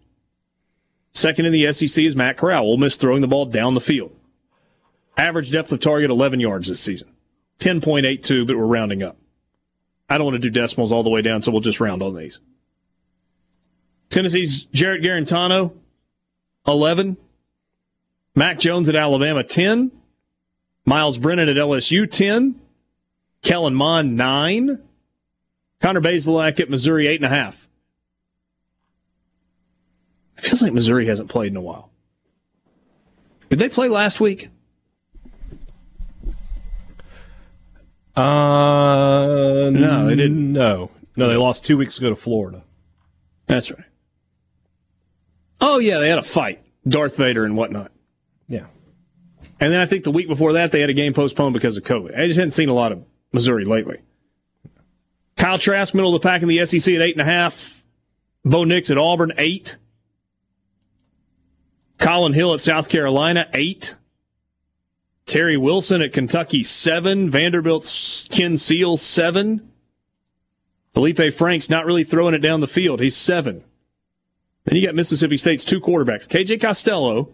Second 1.17 1.47
in 1.47 1.51
the 1.51 1.73
SEC 1.73 2.05
is 2.05 2.15
Matt 2.15 2.37
Corral. 2.37 2.63
Ole 2.63 2.77
Miss 2.77 2.95
throwing 2.95 3.21
the 3.21 3.27
ball 3.27 3.47
down 3.47 3.73
the 3.73 3.81
field. 3.81 4.15
Average 5.17 5.49
depth 5.49 5.71
of 5.71 5.79
target 5.79 6.11
11 6.11 6.39
yards 6.39 6.67
this 6.67 6.79
season. 6.79 7.11
10.82, 7.57 8.45
but 8.45 8.55
we're 8.55 8.67
rounding 8.67 9.01
up. 9.01 9.17
I 10.07 10.19
don't 10.19 10.25
want 10.25 10.35
to 10.35 10.49
do 10.49 10.51
decimals 10.51 10.91
all 10.91 11.01
the 11.01 11.09
way 11.09 11.23
down, 11.23 11.41
so 11.41 11.51
we'll 11.51 11.61
just 11.61 11.79
round 11.79 12.03
on 12.03 12.15
these. 12.15 12.37
Tennessee's 14.09 14.65
Jarrett 14.65 15.01
Guarantano, 15.01 15.73
11. 16.67 17.17
Mac 18.35 18.59
Jones 18.59 18.87
at 18.87 18.95
Alabama, 18.95 19.43
10. 19.43 19.91
Miles 20.85 21.17
Brennan 21.17 21.49
at 21.49 21.55
LSU, 21.55 22.07
10. 22.07 22.61
Kellen 23.41 23.73
Mond, 23.73 24.15
9. 24.15 24.83
Connor 25.81 26.01
Bazelak 26.01 26.59
at 26.59 26.69
Missouri, 26.69 27.07
8.5. 27.07 27.66
It 30.37 30.43
feels 30.43 30.61
like 30.61 30.73
Missouri 30.73 31.05
hasn't 31.07 31.29
played 31.29 31.51
in 31.51 31.57
a 31.57 31.61
while. 31.61 31.89
Did 33.49 33.59
they 33.59 33.69
play 33.69 33.87
last 33.87 34.19
week? 34.19 34.49
Uh, 38.15 39.69
no, 39.71 40.07
they 40.07 40.15
didn't. 40.15 40.51
No, 40.51 40.89
no, 41.15 41.29
they 41.29 41.37
lost 41.37 41.63
two 41.63 41.77
weeks 41.77 41.97
ago 41.97 42.09
to 42.09 42.15
Florida. 42.15 42.63
That's 43.45 43.71
right. 43.71 43.83
Oh 45.61 45.79
yeah, 45.79 45.99
they 45.99 46.09
had 46.09 46.19
a 46.19 46.23
fight, 46.23 46.63
Darth 46.87 47.15
Vader 47.15 47.45
and 47.45 47.55
whatnot. 47.55 47.91
Yeah. 48.47 48.65
And 49.59 49.71
then 49.71 49.79
I 49.79 49.85
think 49.85 50.03
the 50.03 50.11
week 50.11 50.27
before 50.27 50.53
that 50.53 50.71
they 50.71 50.81
had 50.81 50.89
a 50.89 50.93
game 50.93 51.13
postponed 51.13 51.53
because 51.53 51.77
of 51.77 51.83
COVID. 51.83 52.17
I 52.17 52.27
just 52.27 52.37
hadn't 52.37 52.51
seen 52.51 52.69
a 52.69 52.73
lot 52.73 52.91
of 52.91 53.03
Missouri 53.31 53.65
lately. 53.65 54.01
Kyle 55.35 55.59
Trask, 55.59 55.93
middle 55.93 56.15
of 56.15 56.21
the 56.21 56.27
pack 56.27 56.41
in 56.41 56.47
the 56.47 56.65
SEC 56.65 56.93
at 56.93 57.01
eight 57.01 57.15
and 57.15 57.21
a 57.21 57.25
half. 57.31 57.83
Bo 58.43 58.63
Nix 58.63 58.89
at 58.89 58.97
Auburn, 58.97 59.33
eight. 59.37 59.77
Collin 61.97 62.33
Hill 62.33 62.53
at 62.53 62.61
South 62.61 62.89
Carolina, 62.89 63.47
eight. 63.53 63.95
Terry 65.25 65.57
Wilson 65.57 66.01
at 66.01 66.13
Kentucky, 66.13 66.63
seven. 66.63 67.29
Vanderbilt's 67.29 68.27
Ken 68.31 68.57
Seals, 68.57 69.01
seven. 69.01 69.71
Felipe 70.93 71.33
Franks 71.33 71.69
not 71.69 71.85
really 71.85 72.03
throwing 72.03 72.33
it 72.33 72.39
down 72.39 72.61
the 72.61 72.67
field. 72.67 73.01
He's 73.01 73.15
seven. 73.15 73.63
Then 74.63 74.77
you 74.77 74.85
got 74.85 74.95
Mississippi 74.95 75.37
State's 75.37 75.63
two 75.63 75.79
quarterbacks, 75.79 76.27
KJ 76.27 76.59
Costello, 76.59 77.29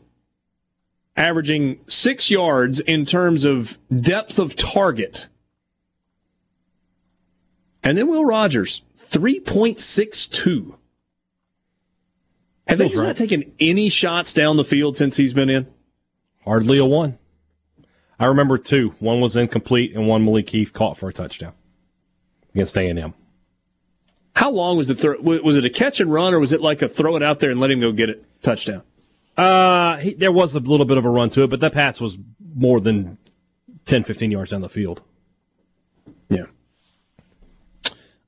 averaging 1.16 1.80
six 1.88 2.30
yards 2.30 2.80
in 2.80 3.06
terms 3.06 3.46
of 3.46 3.78
depth 3.96 4.38
of 4.38 4.56
target. 4.56 5.28
And 7.84 7.98
then 7.98 8.08
Will 8.08 8.26
Rogers, 8.26 8.82
3.62. 9.12 10.76
Have 12.68 12.78
they 12.78 12.90
not 12.90 13.18
taken 13.18 13.52
any 13.60 13.90
shots 13.90 14.34
down 14.34 14.58
the 14.58 14.64
field 14.64 14.96
since 14.96 15.18
he's 15.18 15.34
been 15.34 15.50
in? 15.50 15.68
Hardly 16.46 16.78
a 16.78 16.86
one. 16.86 17.18
I 18.20 18.26
remember 18.26 18.58
two. 18.58 18.96
One 19.00 19.20
was 19.20 19.36
incomplete, 19.36 19.96
and 19.96 20.08
one 20.08 20.24
Malik 20.24 20.50
Heath 20.50 20.72
caught 20.72 20.98
for 20.98 21.10
a 21.10 21.14
touchdown 21.14 21.54
against 22.54 22.78
A&M. 22.78 23.14
How 24.36 24.50
long 24.50 24.78
was 24.78 24.90
it? 24.90 24.96
Throw, 24.96 25.20
was 25.20 25.58
it 25.58 25.66
a 25.66 25.70
catch 25.70 26.00
and 26.00 26.12
run, 26.12 26.34
or 26.34 26.40
was 26.40 26.54
it 26.54 26.62
like 26.62 26.82
a 26.82 26.90
throw 26.90 27.16
it 27.16 27.24
out 27.24 27.40
there 27.40 27.52
and 27.52 27.60
let 27.60 27.70
him 27.70 27.80
go 27.80 27.92
get 27.92 28.10
it 28.10 28.26
touchdown? 28.42 28.82
Uh, 29.38 29.98
he, 29.98 30.14
there 30.14 30.32
was 30.32 30.56
a 30.56 30.60
little 30.60 30.86
bit 30.86 30.98
of 30.98 31.06
a 31.06 31.10
run 31.10 31.30
to 31.32 31.44
it, 31.44 31.50
but 31.50 31.60
that 31.60 31.74
pass 31.74 32.00
was 32.00 32.18
more 32.56 32.80
than 32.80 33.18
10, 33.86 34.04
15 34.04 34.32
yards 34.32 34.52
down 34.52 34.62
the 34.62 34.70
field. 34.70 35.02
Yeah. 36.30 36.46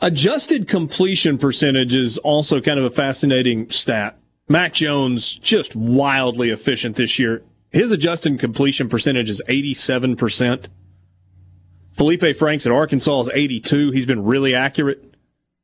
Adjusted 0.01 0.67
completion 0.67 1.37
percentage 1.37 1.95
is 1.95 2.17
also 2.19 2.59
kind 2.59 2.79
of 2.79 2.85
a 2.85 2.89
fascinating 2.89 3.69
stat. 3.71 4.17
Mac 4.47 4.73
Jones 4.73 5.33
just 5.35 5.75
wildly 5.75 6.49
efficient 6.49 6.95
this 6.95 7.17
year. 7.17 7.43
His 7.71 7.91
adjusted 7.91 8.39
completion 8.39 8.89
percentage 8.89 9.29
is 9.29 9.41
87%. 9.49 10.67
Felipe 11.93 12.35
Franks 12.37 12.65
at 12.65 12.71
Arkansas 12.71 13.21
is 13.21 13.29
82. 13.33 13.91
He's 13.91 14.05
been 14.05 14.23
really 14.23 14.53
accurate. 14.53 15.15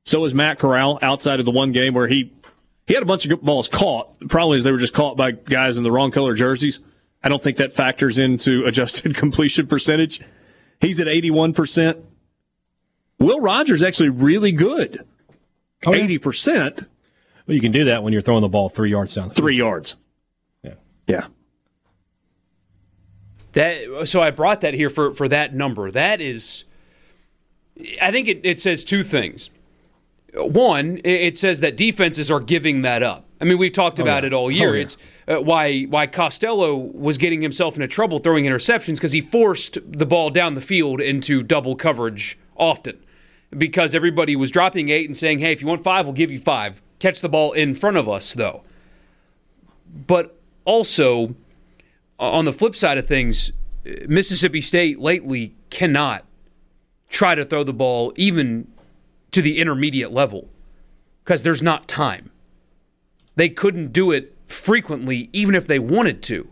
So 0.03 0.25
is 0.25 0.33
Matt 0.33 0.59
Corral 0.59 0.97
outside 1.01 1.39
of 1.39 1.45
the 1.45 1.51
one 1.51 1.71
game 1.71 1.93
where 1.93 2.07
he 2.07 2.33
he 2.87 2.95
had 2.95 3.03
a 3.03 3.05
bunch 3.05 3.25
of 3.25 3.41
balls 3.41 3.67
caught. 3.67 4.19
The 4.19 4.27
problem 4.27 4.57
is 4.57 4.63
they 4.63 4.71
were 4.71 4.77
just 4.77 4.93
caught 4.93 5.15
by 5.15 5.31
guys 5.31 5.77
in 5.77 5.83
the 5.83 5.91
wrong 5.91 6.11
color 6.11 6.33
jerseys. 6.33 6.79
I 7.23 7.29
don't 7.29 7.41
think 7.41 7.57
that 7.57 7.71
factors 7.71 8.17
into 8.17 8.63
adjusted 8.65 9.15
completion 9.15 9.67
percentage. 9.67 10.21
He's 10.79 10.99
at 10.99 11.07
81%. 11.07 12.01
Will 13.19 13.39
Rogers 13.39 13.83
actually 13.83 14.09
really 14.09 14.51
good. 14.51 15.05
Oh, 15.85 15.91
80%. 15.91 16.87
Well, 17.51 17.55
you 17.57 17.61
can 17.61 17.73
do 17.73 17.83
that 17.83 18.01
when 18.01 18.13
you're 18.13 18.21
throwing 18.21 18.43
the 18.43 18.47
ball 18.47 18.69
three 18.69 18.91
yards 18.91 19.13
down. 19.13 19.29
Three 19.31 19.57
yards. 19.57 19.97
Yeah. 20.63 20.75
Yeah. 21.05 21.25
That 23.51 24.07
so 24.07 24.21
I 24.21 24.31
brought 24.31 24.61
that 24.61 24.73
here 24.73 24.89
for 24.89 25.13
for 25.13 25.27
that 25.27 25.53
number. 25.53 25.91
That 25.91 26.21
is 26.21 26.63
I 28.01 28.09
think 28.09 28.29
it, 28.29 28.39
it 28.45 28.61
says 28.61 28.85
two 28.85 29.03
things 29.03 29.49
one, 30.33 31.01
it 31.03 31.37
says 31.37 31.59
that 31.59 31.75
defenses 31.75 32.31
are 32.31 32.39
giving 32.39 32.83
that 32.83 33.03
up. 33.03 33.25
I 33.41 33.43
mean, 33.43 33.57
we've 33.57 33.73
talked 33.73 33.99
oh, 33.99 34.03
about 34.03 34.23
yeah. 34.23 34.27
it 34.27 34.33
all 34.33 34.49
year. 34.49 34.69
Oh, 34.69 34.73
yeah. 34.75 34.81
It's 34.83 34.97
uh, 35.27 35.41
why 35.41 35.81
why 35.83 36.07
Costello 36.07 36.73
was 36.73 37.17
getting 37.17 37.41
himself 37.41 37.75
into 37.75 37.89
trouble 37.89 38.19
throwing 38.19 38.45
interceptions 38.45 38.93
because 38.93 39.11
he 39.11 39.19
forced 39.19 39.77
the 39.85 40.05
ball 40.05 40.29
down 40.29 40.55
the 40.55 40.61
field 40.61 41.01
into 41.01 41.43
double 41.43 41.75
coverage 41.75 42.39
often 42.55 42.97
because 43.57 43.93
everybody 43.93 44.37
was 44.37 44.51
dropping 44.51 44.87
eight 44.87 45.09
and 45.09 45.17
saying, 45.17 45.39
"Hey, 45.39 45.51
if 45.51 45.59
you 45.59 45.67
want 45.67 45.83
five, 45.83 46.05
we'll 46.05 46.13
give 46.13 46.31
you 46.31 46.39
five." 46.39 46.81
Catch 47.01 47.21
the 47.21 47.29
ball 47.29 47.51
in 47.53 47.73
front 47.73 47.97
of 47.97 48.07
us, 48.07 48.35
though. 48.35 48.61
But 50.05 50.39
also, 50.65 51.33
on 52.19 52.45
the 52.45 52.53
flip 52.53 52.75
side 52.75 52.99
of 52.99 53.07
things, 53.07 53.51
uh, 53.87 54.05
Mississippi 54.07 54.61
State 54.61 54.99
lately 54.99 55.55
cannot 55.71 56.25
try 57.09 57.33
to 57.33 57.43
throw 57.43 57.63
the 57.63 57.73
ball 57.73 58.13
even 58.17 58.71
to 59.31 59.41
the 59.41 59.57
intermediate 59.57 60.11
level 60.11 60.47
because 61.23 61.41
there's 61.41 61.63
not 61.63 61.87
time. 61.87 62.29
They 63.35 63.49
couldn't 63.49 63.93
do 63.93 64.11
it 64.11 64.35
frequently, 64.45 65.31
even 65.33 65.55
if 65.55 65.65
they 65.65 65.79
wanted 65.79 66.21
to, 66.23 66.49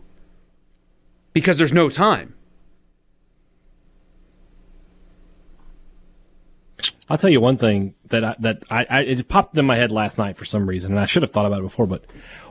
because 1.32 1.58
there's 1.58 1.72
no 1.72 1.88
time. 1.88 2.34
I'll 7.10 7.18
tell 7.18 7.30
you 7.30 7.40
one 7.40 7.58
thing 7.58 7.94
that 8.08 8.24
I, 8.24 8.36
that 8.38 8.62
I, 8.70 8.86
I, 8.88 9.00
it 9.02 9.28
popped 9.28 9.58
in 9.58 9.66
my 9.66 9.76
head 9.76 9.90
last 9.90 10.16
night 10.16 10.36
for 10.36 10.44
some 10.44 10.68
reason, 10.68 10.92
and 10.92 11.00
I 11.00 11.06
should 11.06 11.22
have 11.22 11.30
thought 11.30 11.44
about 11.44 11.58
it 11.58 11.64
before. 11.64 11.86
But 11.86 12.04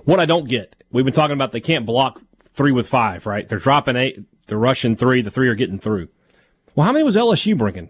what 0.03 0.19
I 0.19 0.26
don't 0.26 0.48
get, 0.48 0.84
we've 0.91 1.06
been 1.06 1.14
talking 1.14 1.34
about 1.34 1.52
they 1.52 1.61
can't 1.61 1.86
block 1.86 2.22
three 2.53 2.72
with 2.72 2.88
five, 2.88 3.26
right? 3.26 3.48
They're 3.48 3.57
dropping 3.57 3.95
eight, 3.95 4.19
they're 4.48 4.57
rushing 4.57 4.95
three, 4.95 5.22
the 5.22 5.31
three 5.31 5.48
are 5.48 5.56
getting 5.56 5.80
through. 5.80 6.10
Well, 6.76 6.86
how 6.86 6.91
many 6.91 7.03
was 7.03 7.15
LSU 7.15 7.57
bringing? 7.57 7.90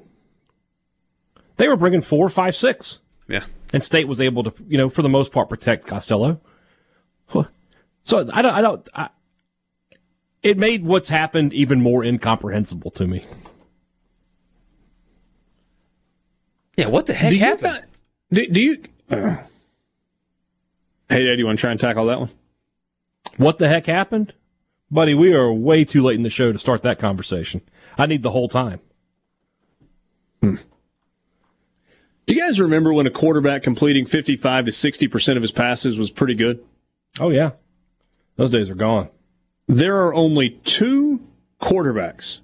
They 1.58 1.68
were 1.68 1.76
bringing 1.76 2.02
four, 2.02 2.30
five, 2.30 2.56
six. 2.56 3.00
Yeah. 3.28 3.46
And 3.74 3.84
State 3.84 4.08
was 4.08 4.22
able 4.22 4.44
to, 4.44 4.54
you 4.68 4.78
know, 4.78 4.90
for 4.90 5.02
the 5.02 5.10
most 5.10 5.32
part, 5.32 5.50
protect 5.50 5.86
Costello. 5.86 6.40
So 8.10 8.28
I 8.34 8.42
don't, 8.42 8.54
I 8.56 8.62
don't, 8.64 8.90
I, 8.96 9.10
it 10.42 10.58
made 10.58 10.84
what's 10.84 11.10
happened 11.10 11.54
even 11.54 11.80
more 11.80 12.04
incomprehensible 12.04 12.90
to 12.92 13.06
me. 13.06 13.28
Yeah, 16.80 16.88
what 16.88 17.08
the 17.08 17.14
heck 17.14 17.32
do 17.32 17.38
happened? 17.40 17.84
You, 18.30 18.48
do, 18.48 18.54
do, 18.54 18.62
you? 18.62 18.84
Uh, 19.10 19.36
hey, 21.10 21.26
Dad, 21.26 21.38
you 21.38 21.46
want 21.46 21.60
to 21.60 21.62
try 21.62 21.72
and 21.72 21.80
tackle 21.80 22.06
that 22.06 22.22
one? 22.22 22.30
What 23.36 23.58
the 23.58 23.68
heck 23.68 23.88
happened? 23.88 24.32
Buddy, 24.90 25.14
we 25.14 25.34
are 25.34 25.52
way 25.52 25.84
too 25.84 26.02
late 26.02 26.16
in 26.16 26.24
the 26.24 26.30
show 26.30 26.54
to 26.54 26.58
start 26.58 26.82
that 26.84 26.98
conversation. 26.98 27.60
I 27.98 28.06
need 28.06 28.24
the 28.24 28.32
whole 28.32 28.48
time. 28.48 28.80
Hmm. 30.42 30.56
Do 32.26 32.34
you 32.34 32.40
guys 32.40 32.62
remember 32.62 32.94
when 32.94 33.08
a 33.08 33.12
quarterback 33.12 33.62
completing 33.62 34.06
55 34.06 34.64
to 34.64 34.72
60% 34.72 35.36
of 35.36 35.42
his 35.42 35.52
passes 35.52 36.00
was 36.00 36.12
pretty 36.12 36.36
good? 36.36 36.64
Oh, 37.20 37.30
yeah. 37.30 37.52
Those 38.38 38.52
days 38.52 38.70
are 38.70 38.76
gone. 38.76 39.10
There 39.68 39.98
are 39.98 40.14
only 40.14 40.52
two 40.64 41.28
quarterbacks 41.60 42.40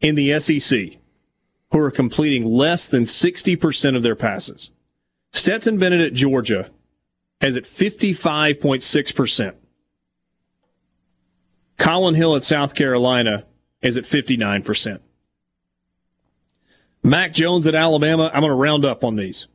in 0.00 0.14
the 0.14 0.38
SEC 0.38 0.98
who 1.70 1.78
are 1.80 1.90
completing 1.90 2.46
less 2.46 2.88
than 2.88 3.02
60% 3.02 3.96
of 3.96 4.02
their 4.02 4.16
passes. 4.16 4.70
Stetson 5.32 5.78
Bennett 5.78 6.00
at 6.00 6.14
Georgia 6.14 6.70
has 7.40 7.56
it 7.56 7.64
55.6%. 7.64 9.54
Collin 11.76 12.14
Hill 12.14 12.34
at 12.34 12.42
South 12.42 12.74
Carolina 12.74 13.44
is 13.80 13.96
at 13.96 14.04
59%. 14.04 15.00
Mac 17.02 17.32
Jones 17.32 17.66
at 17.66 17.74
Alabama, 17.74 18.30
I'm 18.34 18.40
going 18.40 18.50
to 18.50 18.54
round 18.54 18.84
up 18.84 19.04
on 19.04 19.16
these. 19.16 19.46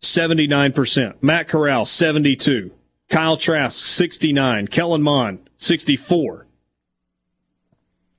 79%. 0.00 1.22
Matt 1.22 1.48
Corral, 1.48 1.84
72. 1.84 2.70
Kyle 3.08 3.36
Trask, 3.36 3.84
69. 3.84 4.68
Kellen 4.68 5.02
Mond, 5.02 5.50
64. 5.56 6.46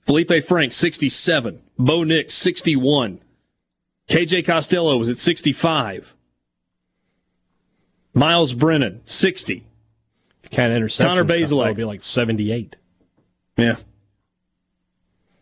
Felipe 0.06 0.44
Frank, 0.45 0.72
67. 0.72 1.61
Bo 1.78 2.04
Nix, 2.04 2.34
61. 2.34 3.20
KJ 4.08 4.46
Costello 4.46 4.98
was 4.98 5.10
at 5.10 5.18
65. 5.18 6.16
Miles 8.14 8.54
Brennan, 8.54 9.02
60. 9.06 9.66
Kind 10.52 10.72
of 10.72 10.78
interception. 10.78 11.10
Connor 11.10 11.26
Bazelak 11.26 11.68
would 11.68 11.78
be 11.78 11.84
like 11.84 12.02
78. 12.02 12.76
Yeah. 13.58 13.76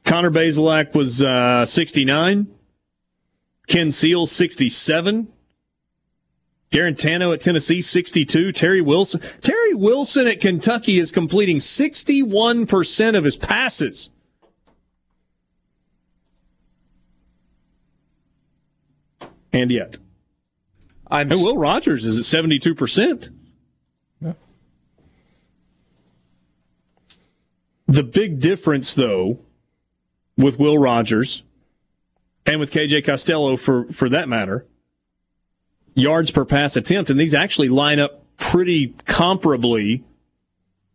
Connor 0.05 0.31
Bazelak 0.31 0.95
was 0.95 1.21
uh, 1.21 1.65
69. 1.65 2.47
Ken 3.67 3.91
Seal, 3.91 4.25
67. 4.25 5.27
Guarantano 6.71 7.33
at 7.33 7.41
Tennessee, 7.41 7.81
62. 7.81 8.51
Terry 8.51 8.81
Wilson. 8.81 9.21
Terry 9.41 9.75
Wilson 9.75 10.25
at 10.25 10.41
Kentucky 10.41 10.97
is 10.97 11.11
completing 11.11 11.57
61% 11.57 13.15
of 13.15 13.23
his 13.23 13.37
passes. 13.37 14.09
And 19.53 19.71
yet. 19.71 19.97
I'm 21.09 21.31
and 21.31 21.41
Will 21.41 21.57
Rogers 21.57 22.05
is 22.05 22.17
at 22.17 22.25
72%. 22.25 23.29
Yeah. 24.19 24.33
The 27.87 28.03
big 28.03 28.39
difference, 28.39 28.95
though, 28.95 29.39
with 30.35 30.59
Will 30.59 30.79
Rogers 30.79 31.43
and 32.45 32.59
with 32.59 32.71
KJ 32.71 33.05
Costello 33.05 33.55
for, 33.55 33.85
for 33.91 34.09
that 34.09 34.27
matter, 34.27 34.65
yards 35.93 36.31
per 36.31 36.45
pass 36.45 36.75
attempt. 36.75 37.09
And 37.09 37.19
these 37.19 37.35
actually 37.35 37.69
line 37.69 37.99
up 37.99 38.23
pretty 38.37 38.89
comparably 39.05 40.03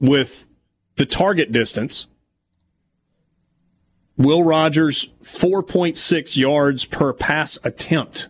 with 0.00 0.48
the 0.96 1.06
target 1.06 1.52
distance. 1.52 2.06
Will 4.16 4.42
Rogers, 4.42 5.10
4.6 5.22 6.36
yards 6.36 6.84
per 6.84 7.12
pass 7.12 7.56
attempt. 7.62 8.26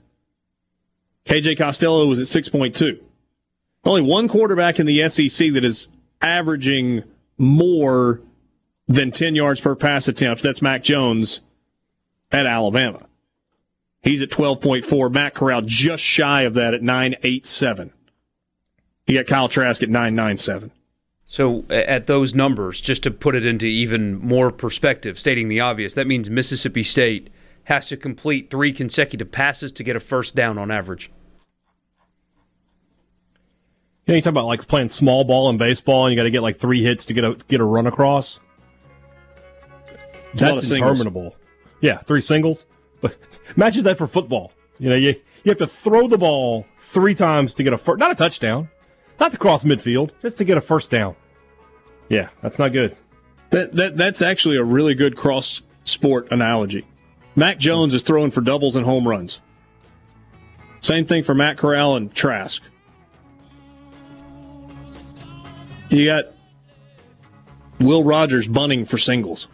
KJ 1.28 1.58
Costello 1.58 2.06
was 2.06 2.18
at 2.20 2.26
6.2. 2.26 3.00
Only 3.84 4.00
one 4.00 4.28
quarterback 4.28 4.80
in 4.80 4.86
the 4.86 5.06
SEC 5.10 5.52
that 5.52 5.62
is 5.62 5.88
averaging 6.22 7.04
more 7.36 8.22
than 8.88 9.10
10 9.10 9.34
yards 9.34 9.60
per 9.60 9.76
pass 9.76 10.08
attempt. 10.08 10.42
That's 10.42 10.62
Mac 10.62 10.82
Jones 10.82 11.42
at 12.32 12.46
Alabama. 12.46 13.06
He's 14.00 14.22
at 14.22 14.30
12.4. 14.30 15.12
Matt 15.12 15.34
Corral 15.34 15.60
just 15.62 16.02
shy 16.02 16.42
of 16.42 16.54
that 16.54 16.72
at 16.72 16.80
9.87. 16.80 17.90
You 19.06 19.18
got 19.18 19.26
Kyle 19.26 19.48
Trask 19.48 19.82
at 19.82 19.90
9.97. 19.90 20.70
So, 21.26 21.66
at 21.68 22.06
those 22.06 22.34
numbers, 22.34 22.80
just 22.80 23.02
to 23.02 23.10
put 23.10 23.34
it 23.34 23.44
into 23.44 23.66
even 23.66 24.18
more 24.18 24.50
perspective, 24.50 25.18
stating 25.18 25.48
the 25.48 25.60
obvious, 25.60 25.92
that 25.92 26.06
means 26.06 26.30
Mississippi 26.30 26.82
State 26.82 27.28
has 27.64 27.84
to 27.86 27.98
complete 27.98 28.50
three 28.50 28.72
consecutive 28.72 29.30
passes 29.30 29.70
to 29.72 29.84
get 29.84 29.94
a 29.94 30.00
first 30.00 30.34
down 30.34 30.56
on 30.56 30.70
average. 30.70 31.10
Yeah, 34.08 34.14
you 34.14 34.22
talk 34.22 34.30
about 34.30 34.46
like 34.46 34.66
playing 34.66 34.88
small 34.88 35.22
ball 35.22 35.50
in 35.50 35.58
baseball, 35.58 36.06
and 36.06 36.12
you 36.12 36.16
got 36.16 36.22
to 36.22 36.30
get 36.30 36.42
like 36.42 36.56
three 36.56 36.82
hits 36.82 37.04
to 37.06 37.14
get 37.14 37.24
a 37.24 37.36
get 37.46 37.60
a 37.60 37.64
run 37.64 37.86
across. 37.86 38.40
That's 40.34 40.70
interminable. 40.70 41.36
Yeah, 41.82 41.98
three 41.98 42.22
singles. 42.22 42.66
But 43.02 43.16
imagine 43.54 43.84
that 43.84 43.98
for 43.98 44.06
football. 44.06 44.52
You 44.78 44.88
know, 44.88 44.96
you 44.96 45.14
you 45.44 45.50
have 45.50 45.58
to 45.58 45.66
throw 45.66 46.08
the 46.08 46.16
ball 46.16 46.64
three 46.80 47.14
times 47.14 47.52
to 47.54 47.62
get 47.62 47.74
a 47.74 47.78
first, 47.78 47.98
not 47.98 48.10
a 48.10 48.14
touchdown, 48.14 48.70
not 49.20 49.30
to 49.32 49.38
cross 49.38 49.64
midfield, 49.64 50.10
just 50.22 50.38
to 50.38 50.44
get 50.44 50.56
a 50.56 50.62
first 50.62 50.90
down. 50.90 51.14
Yeah, 52.08 52.30
that's 52.40 52.58
not 52.58 52.72
good. 52.72 52.96
That 53.50 53.74
that 53.74 53.98
that's 53.98 54.22
actually 54.22 54.56
a 54.56 54.64
really 54.64 54.94
good 54.94 55.16
cross 55.16 55.60
sport 55.84 56.28
analogy. 56.30 56.86
Mac 57.36 57.58
Jones 57.58 57.92
is 57.92 58.02
throwing 58.02 58.30
for 58.30 58.40
doubles 58.40 58.74
and 58.74 58.86
home 58.86 59.06
runs. 59.06 59.40
Same 60.80 61.04
thing 61.04 61.22
for 61.22 61.34
Matt 61.34 61.58
Corral 61.58 61.94
and 61.94 62.12
Trask. 62.14 62.62
You 65.88 66.04
got 66.04 66.24
Will 67.80 68.04
Rogers 68.04 68.46
bunting 68.46 68.84
for 68.84 68.98
singles. 68.98 69.48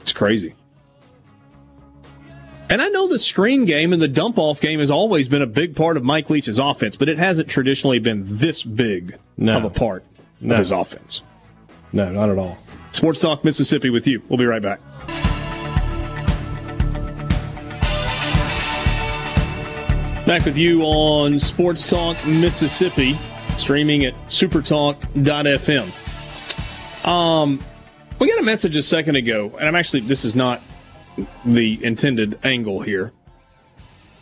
It's 0.00 0.12
crazy. 0.12 0.54
And 2.68 2.80
I 2.80 2.88
know 2.88 3.06
the 3.06 3.18
screen 3.18 3.66
game 3.66 3.92
and 3.92 4.00
the 4.00 4.08
dump 4.08 4.38
off 4.38 4.60
game 4.60 4.80
has 4.80 4.90
always 4.90 5.28
been 5.28 5.42
a 5.42 5.46
big 5.46 5.76
part 5.76 5.96
of 5.96 6.04
Mike 6.04 6.30
Leach's 6.30 6.58
offense, 6.58 6.96
but 6.96 7.08
it 7.08 7.18
hasn't 7.18 7.48
traditionally 7.48 7.98
been 7.98 8.22
this 8.24 8.62
big 8.62 9.18
no. 9.36 9.58
of 9.58 9.64
a 9.64 9.70
part 9.70 10.04
no. 10.40 10.54
of 10.54 10.58
his 10.58 10.72
offense. 10.72 11.22
No, 11.92 12.10
not 12.10 12.30
at 12.30 12.38
all. 12.38 12.56
Sports 12.92 13.20
Talk 13.20 13.44
Mississippi 13.44 13.90
with 13.90 14.06
you. 14.06 14.22
We'll 14.28 14.38
be 14.38 14.46
right 14.46 14.62
back. 14.62 14.80
Back 20.26 20.44
with 20.44 20.56
you 20.56 20.82
on 20.82 21.36
Sports 21.36 21.84
Talk 21.84 22.24
Mississippi, 22.24 23.18
streaming 23.58 24.04
at 24.04 24.14
supertalk.fm. 24.26 25.92
Um, 27.04 27.58
we 28.20 28.30
got 28.30 28.38
a 28.38 28.44
message 28.44 28.76
a 28.76 28.84
second 28.84 29.16
ago, 29.16 29.52
and 29.58 29.66
I'm 29.66 29.74
actually, 29.74 30.00
this 30.00 30.24
is 30.24 30.36
not 30.36 30.62
the 31.44 31.84
intended 31.84 32.38
angle 32.44 32.82
here. 32.82 33.10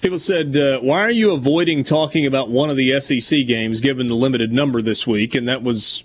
People 0.01 0.19
said, 0.19 0.57
uh, 0.57 0.79
"Why 0.79 1.01
are 1.01 1.11
you 1.11 1.33
avoiding 1.33 1.85
talking 1.85 2.25
about 2.25 2.49
one 2.49 2.71
of 2.71 2.79
the 2.79 2.99
SEC 2.99 3.47
games 3.47 3.81
given 3.81 4.09
the 4.09 4.15
limited 4.15 4.53
number 4.53 4.81
this 4.81 5.07
week?" 5.07 5.35
And 5.35 5.47
that 5.49 5.63
was 5.63 6.05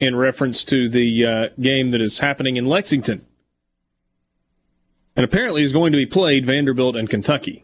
in 0.00 0.16
reference 0.16 0.64
to 0.64 0.88
the 0.88 1.24
uh, 1.24 1.48
game 1.60 1.92
that 1.92 2.00
is 2.00 2.18
happening 2.18 2.56
in 2.56 2.66
Lexington, 2.66 3.24
and 5.14 5.22
apparently 5.24 5.62
is 5.62 5.72
going 5.72 5.92
to 5.92 5.96
be 5.96 6.04
played 6.04 6.44
Vanderbilt 6.44 6.96
and 6.96 7.08
Kentucky. 7.08 7.62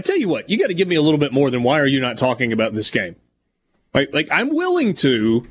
I 0.00 0.02
tell 0.02 0.16
you 0.16 0.30
what, 0.30 0.48
you 0.48 0.56
got 0.56 0.68
to 0.68 0.74
give 0.74 0.88
me 0.88 0.96
a 0.96 1.02
little 1.02 1.18
bit 1.18 1.30
more 1.30 1.50
than 1.50 1.62
why 1.62 1.78
are 1.78 1.86
you 1.86 2.00
not 2.00 2.16
talking 2.16 2.54
about 2.54 2.72
this 2.72 2.90
game? 2.90 3.16
Like, 3.92 4.14
like 4.14 4.28
I'm 4.32 4.48
willing 4.48 4.94
to, 4.94 5.46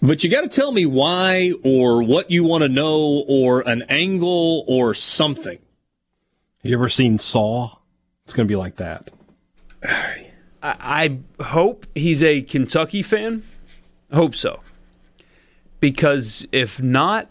but 0.00 0.24
you 0.24 0.30
got 0.30 0.40
to 0.40 0.48
tell 0.48 0.72
me 0.72 0.86
why 0.86 1.52
or 1.62 2.02
what 2.02 2.30
you 2.30 2.42
want 2.42 2.62
to 2.62 2.70
know 2.70 3.26
or 3.28 3.60
an 3.68 3.82
angle 3.90 4.64
or 4.66 4.94
something. 4.94 5.58
You 6.62 6.72
ever 6.72 6.88
seen 6.88 7.18
Saw? 7.18 7.76
It's 8.24 8.32
going 8.32 8.48
to 8.48 8.50
be 8.50 8.56
like 8.56 8.76
that. 8.76 9.10
I 10.62 11.18
hope 11.38 11.86
he's 11.94 12.22
a 12.22 12.40
Kentucky 12.40 13.02
fan. 13.02 13.42
I 14.10 14.16
Hope 14.16 14.34
so. 14.34 14.60
Because 15.80 16.46
if 16.50 16.80
not, 16.80 17.30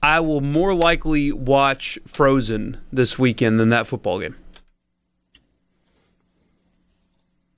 I 0.00 0.20
will 0.20 0.40
more 0.40 0.72
likely 0.72 1.32
watch 1.32 1.98
Frozen 2.06 2.76
this 2.92 3.18
weekend 3.18 3.58
than 3.58 3.70
that 3.70 3.88
football 3.88 4.20
game. 4.20 4.36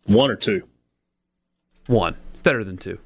One 0.06 0.30
or 0.30 0.36
two? 0.36 0.66
One. 1.86 2.16
Better 2.42 2.64
than 2.64 2.76
two. 2.76 2.98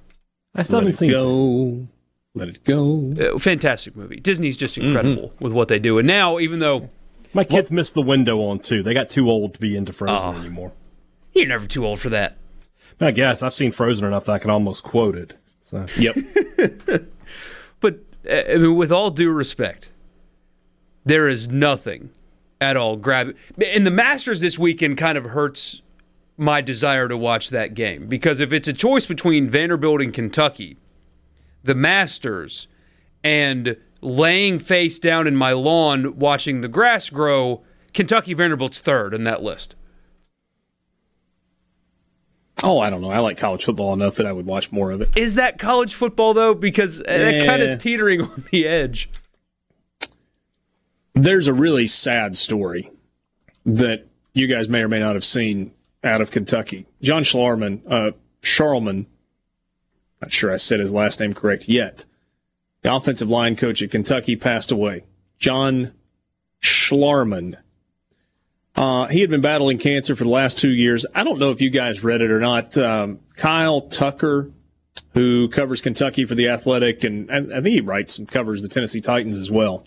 I 0.55 0.63
still 0.63 0.79
Let 0.79 0.83
haven't 0.85 0.95
it 0.95 0.99
seen 0.99 1.11
go. 1.11 1.89
Let 2.35 2.49
it 2.49 2.65
go. 2.65 3.35
Uh, 3.35 3.39
fantastic 3.39 3.97
movie. 3.97 4.21
Disney's 4.21 4.57
just 4.57 4.79
incredible 4.79 5.31
mm-hmm. 5.31 5.45
with 5.45 5.53
what 5.53 5.69
they 5.69 5.79
do. 5.79 5.99
And 5.99 6.07
now, 6.07 6.39
even 6.39 6.61
though 6.61 6.91
my 7.33 7.45
kids 7.45 7.71
missed 7.71 7.95
the 7.95 8.03
window 8.03 8.41
on 8.43 8.59
two. 8.59 8.83
They 8.83 8.95
got 8.95 9.09
too 9.09 9.31
old 9.31 9.55
to 9.55 9.61
be 9.61 9.77
into 9.77 9.93
Frozen 9.93 10.35
oh. 10.35 10.39
anymore. 10.39 10.73
You're 11.33 11.47
never 11.47 11.67
too 11.67 11.87
old 11.87 12.01
for 12.01 12.09
that. 12.11 12.37
I 13.01 13.13
guess 13.13 13.43
I've 13.43 13.55
seen 13.55 13.73
Frozen 13.73 14.05
enough 14.05 14.27
that 14.27 14.33
I 14.33 14.39
can 14.39 14.51
almost 14.51 14.83
quote 14.83 15.17
it. 15.17 15.35
So. 15.63 15.87
Yep. 15.97 16.17
but 17.81 18.01
I 18.29 18.57
mean, 18.57 18.77
with 18.77 18.93
all 18.93 19.11
due 19.11 19.31
respect, 19.31 19.91
there 21.05 21.29
is 21.29 21.49
nothing 21.49 22.11
at 22.61 22.77
all 22.77 22.97
grab. 22.97 23.35
And 23.65 23.87
the 23.87 23.91
Masters 23.91 24.41
this 24.41 24.59
weekend 24.59 24.99
kind 24.99 25.17
of 25.17 25.25
hurts 25.27 25.83
my 26.41 26.61
desire 26.63 27.07
to 27.07 27.17
watch 27.17 27.51
that 27.51 27.75
game 27.75 28.07
because 28.07 28.41
if 28.41 28.53
it's 28.53 28.67
a 28.67 28.73
choice 28.73 29.07
between 29.07 29.49
Vanderbilt 29.49 30.01
and 30.01 30.13
Kentucky, 30.13 30.79
the 31.63 31.75
Masters, 31.75 32.67
and 33.23 33.77
laying 34.01 34.59
face 34.59 34.99
down 34.99 35.27
in 35.27 35.37
my 35.37 35.53
lawn 35.53 36.19
watching 36.19 36.63
the 36.63 36.69
grass 36.69 37.11
grow, 37.11 37.63
Kentucky 37.93 38.33
Vanderbilt's 38.33 38.81
third 38.81 39.13
in 39.13 39.25
that 39.25 39.43
list. 39.43 39.75
Oh, 42.63 42.81
I 42.81 42.91
don't 42.91 43.03
know. 43.03 43.11
I 43.11 43.19
like 43.19 43.39
college 43.39 43.65
football 43.65 43.93
enough 43.93 44.17
that 44.17 44.27
I 44.27 44.33
would 44.33 44.47
watch 44.47 44.73
more 44.73 44.91
of 44.91 45.01
it. 45.01 45.11
Is 45.17 45.35
that 45.35 45.59
college 45.59 45.95
football 45.95 46.33
though? 46.35 46.55
Because 46.55 47.01
yeah. 47.01 47.19
that 47.19 47.47
kind 47.47 47.63
of 47.63 47.71
is 47.71 47.83
teetering 47.83 48.23
on 48.23 48.45
the 48.51 48.67
edge. 48.67 49.11
There's 51.15 51.49
a 51.49 51.55
really 51.55 51.87
sad 51.87 52.37
story 52.39 52.91
that 53.67 54.07
you 54.33 54.47
guys 54.47 54.71
may 54.71 54.81
or 54.81 54.89
may 54.89 55.01
not 55.01 55.15
have 55.17 55.25
seen 55.25 55.73
out 56.03 56.21
of 56.21 56.31
Kentucky. 56.31 56.87
John 57.03 57.23
Schlarman, 57.23 57.81
uh, 57.91 58.13
Charlman, 58.43 59.07
not 60.21 60.33
sure 60.33 60.53
I 60.53 60.57
said 60.57 60.81
his 60.81 60.93
last 60.93 61.21
name 61.21 61.35
correct 61.35 61.69
yet, 61.69 62.05
the 62.83 62.95
offensive 62.95 63.29
line 63.29 63.57
coach 63.57 63.83
at 63.83 63.91
Kentucky 63.91 64.37
passed 64.37 64.71
away. 64.71 65.05
John 65.39 65.93
Schlarman. 66.63 67.57
Uh, 68.77 69.07
he 69.09 69.21
had 69.21 69.31
been 69.31 69.41
battling 69.41 69.79
cancer 69.79 70.15
for 70.15 70.25
the 70.25 70.31
last 70.31 70.59
two 70.59 70.71
years. 70.71 71.05
I 71.15 71.25
don't 71.25 71.39
know 71.39 71.51
if 71.51 71.61
you 71.61 71.71
guys 71.71 72.05
read 72.05 72.21
it 72.21 72.31
or 72.31 72.39
not. 72.39 72.79
Um, 72.79 73.21
Kyle 73.37 73.83
Tucker, 73.83 74.51
who 75.13 75.49
covers 75.49 75.81
Kentucky 75.81 76.25
for 76.25 76.35
the 76.35 76.49
Athletic, 76.49 77.05
and, 77.05 77.29
and 77.31 77.53
I 77.53 77.61
think 77.61 77.75
he 77.75 77.81
writes 77.81 78.19
and 78.19 78.29
covers 78.29 78.63
the 78.63 78.69
Tennessee 78.69 79.01
Titans 79.01 79.37
as 79.37 79.51
well, 79.51 79.87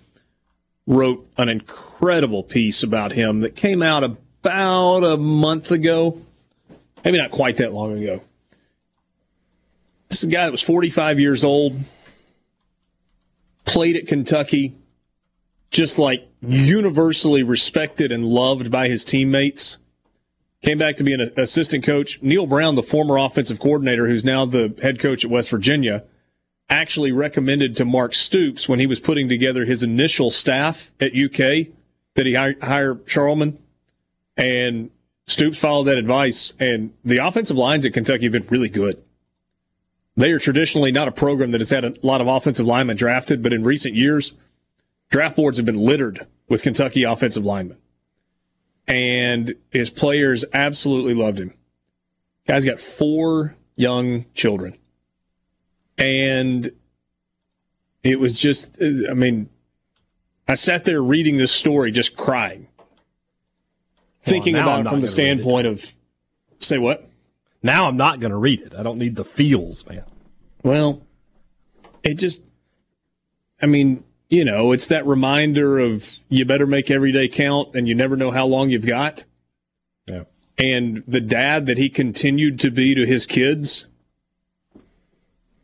wrote 0.86 1.28
an 1.38 1.50
incredible 1.50 2.44
piece 2.44 2.84
about 2.84 3.14
him 3.14 3.40
that 3.40 3.56
came 3.56 3.82
out 3.82 4.04
about 4.44 5.06
a 5.06 5.16
month 5.16 5.72
ago, 5.72 6.22
maybe 7.06 7.18
not 7.18 7.32
quite 7.32 7.56
that 7.58 7.72
long 7.74 7.98
ago. 7.98 8.22
This 10.10 10.18
is 10.18 10.26
a 10.26 10.32
guy 10.32 10.44
that 10.44 10.52
was 10.52 10.62
45 10.62 11.18
years 11.18 11.46
old, 11.46 11.80
played 13.64 13.96
at 13.96 14.06
Kentucky, 14.06 14.76
just 15.72 15.98
like 15.98 16.28
universally 16.42 17.42
respected 17.42 18.12
and 18.12 18.26
loved 18.26 18.70
by 18.70 18.90
his 18.90 19.06
teammates. 19.06 19.78
Came 20.62 20.78
back 20.78 20.98
to 20.98 21.06
be 21.06 21.14
an 21.14 21.32
assistant 21.38 21.86
coach. 21.86 22.22
Neal 22.22 22.46
Brown, 22.46 22.76
the 22.76 22.84
former 22.84 23.18
offensive 23.18 23.60
coordinator, 23.60 24.08
who's 24.08 24.26
now 24.26 24.46
the 24.46 24.76
head 24.82 25.00
coach 25.00 25.24
at 25.24 25.32
West 25.32 25.50
Virginia, 25.52 26.04
actually 26.70 27.14
recommended 27.14 27.78
to 27.78 27.86
Mark 27.86 28.14
Stoops 28.14 28.68
when 28.68 28.80
he 28.80 28.88
was 28.88 29.00
putting 29.00 29.30
together 29.30 29.64
his 29.64 29.84
initial 29.84 30.30
staff 30.30 30.92
at 31.00 31.16
UK 31.16 31.68
that 32.16 32.26
he 32.26 32.34
hire 32.34 32.96
Charlman. 33.08 33.58
And 34.38 34.90
Stoops 35.26 35.58
followed 35.58 35.86
that 35.86 35.98
advice. 35.98 36.54
And 36.60 36.94
the 37.04 37.18
offensive 37.18 37.58
lines 37.58 37.86
at 37.86 37.94
Kentucky 37.94 38.24
have 38.24 38.32
been 38.32 38.48
really 38.48 38.70
good. 38.70 39.02
They 40.16 40.32
are 40.32 40.40
traditionally 40.40 40.92
not 40.92 41.08
a 41.08 41.12
program 41.12 41.52
that 41.52 41.62
has 41.62 41.72
had 41.72 41.86
a 41.86 41.94
lot 42.04 42.22
of 42.22 42.28
offensive 42.28 42.66
linemen 42.66 42.98
drafted, 42.98 43.42
but 43.42 43.54
in 43.54 43.64
recent 43.64 43.96
years, 43.96 44.34
draft 45.10 45.36
boards 45.36 45.58
have 45.58 45.66
been 45.66 45.80
littered 45.80 46.28
with 46.48 46.62
Kentucky 46.62 47.04
offensive 47.04 47.46
linemen. 47.46 47.78
And 48.88 49.56
his 49.72 49.90
players 49.90 50.46
absolutely 50.54 51.14
loved 51.14 51.40
him. 51.40 51.54
Guy's 52.46 52.66
got 52.66 52.80
four 52.80 53.56
young 53.76 54.26
children. 54.34 54.78
And 55.98 56.72
it 58.04 58.20
was 58.20 58.40
just, 58.40 58.78
I 58.82 59.14
mean, 59.14 59.50
I 60.48 60.56
sat 60.56 60.84
there 60.84 61.02
reading 61.02 61.38
this 61.38 61.52
story 61.52 61.92
just 61.92 62.18
crying, 62.18 62.68
thinking 64.24 64.56
well, 64.56 64.64
about 64.64 64.86
it 64.86 64.90
from 64.90 65.02
the 65.02 65.08
standpoint 65.08 65.68
of, 65.68 65.94
say 66.60 66.78
what? 66.78 67.08
Now 67.62 67.88
I'm 67.88 67.98
not 67.98 68.20
going 68.20 68.32
to 68.32 68.38
read 68.38 68.62
it. 68.62 68.74
I 68.76 68.84
don't 68.84 68.98
need 68.98 69.16
the 69.16 69.26
feels, 69.26 69.86
man. 69.88 70.04
Well, 70.64 71.06
it 72.04 72.16
just, 72.16 72.44
I 73.62 73.66
mean, 73.66 74.04
you 74.30 74.44
know, 74.44 74.72
it's 74.72 74.88
that 74.88 75.06
reminder 75.06 75.80
of 75.80 76.24
you 76.30 76.46
better 76.46 76.66
make 76.66 76.90
every 76.90 77.12
day 77.12 77.28
count 77.28 77.76
and 77.76 77.88
you 77.88 77.96
never 77.96 78.18
know 78.18 78.32
how 78.32 78.46
long 78.46 78.70
you've 78.70 78.86
got. 78.86 79.26
Yeah. 80.08 80.24
And 80.58 81.04
the 81.08 81.22
dad 81.22 81.66
that 81.68 81.78
he 81.78 81.90
continued 81.90 82.60
to 82.62 82.72
be 82.72 82.96
to 82.96 83.06
his 83.06 83.26
kids, 83.26 83.88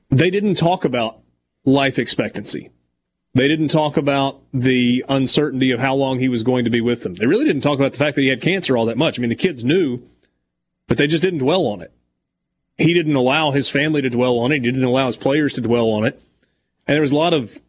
they 0.10 0.30
didn't 0.30 0.56
talk 0.56 0.86
about 0.86 1.20
life 1.66 2.00
expectancy. 2.00 2.72
They 3.34 3.48
didn't 3.48 3.70
talk 3.70 3.96
about 3.96 4.42
the 4.54 5.06
uncertainty 5.08 5.72
of 5.72 5.80
how 5.80 5.96
long 5.96 6.20
he 6.20 6.30
was 6.30 6.44
going 6.44 6.66
to 6.66 6.72
be 6.72 6.82
with 6.82 7.04
them. 7.04 7.16
They 7.16 7.28
really 7.28 7.46
didn't 7.46 7.62
talk 7.62 7.78
about 7.78 7.92
the 7.92 8.00
fact 8.00 8.16
that 8.16 8.22
he 8.22 8.28
had 8.28 8.42
cancer 8.42 8.76
all 8.76 8.86
that 8.86 8.98
much. 8.98 9.20
I 9.20 9.22
mean, 9.22 9.30
the 9.30 9.36
kids 9.36 9.64
knew 9.64 10.02
but 10.90 10.98
they 10.98 11.08
just 11.08 11.22
didn't 11.22 11.40
dwell 11.40 11.68
on 11.68 11.82
it. 11.82 11.94
He 12.78 12.94
didn't 12.94 13.16
allow 13.16 13.52
his 13.52 13.70
family 13.70 14.02
to 14.02 14.10
dwell 14.10 14.40
on 14.40 14.52
it. 14.52 14.56
He 14.56 14.62
didn't 14.62 14.84
allow 14.84 15.06
his 15.06 15.18
players 15.18 15.54
to 15.54 15.62
dwell 15.62 15.92
on 15.92 16.04
it. 16.04 16.20
And 16.88 16.96
there 16.96 17.02
was 17.02 17.12
a 17.12 17.18
lot 17.18 17.34
of 17.34 17.60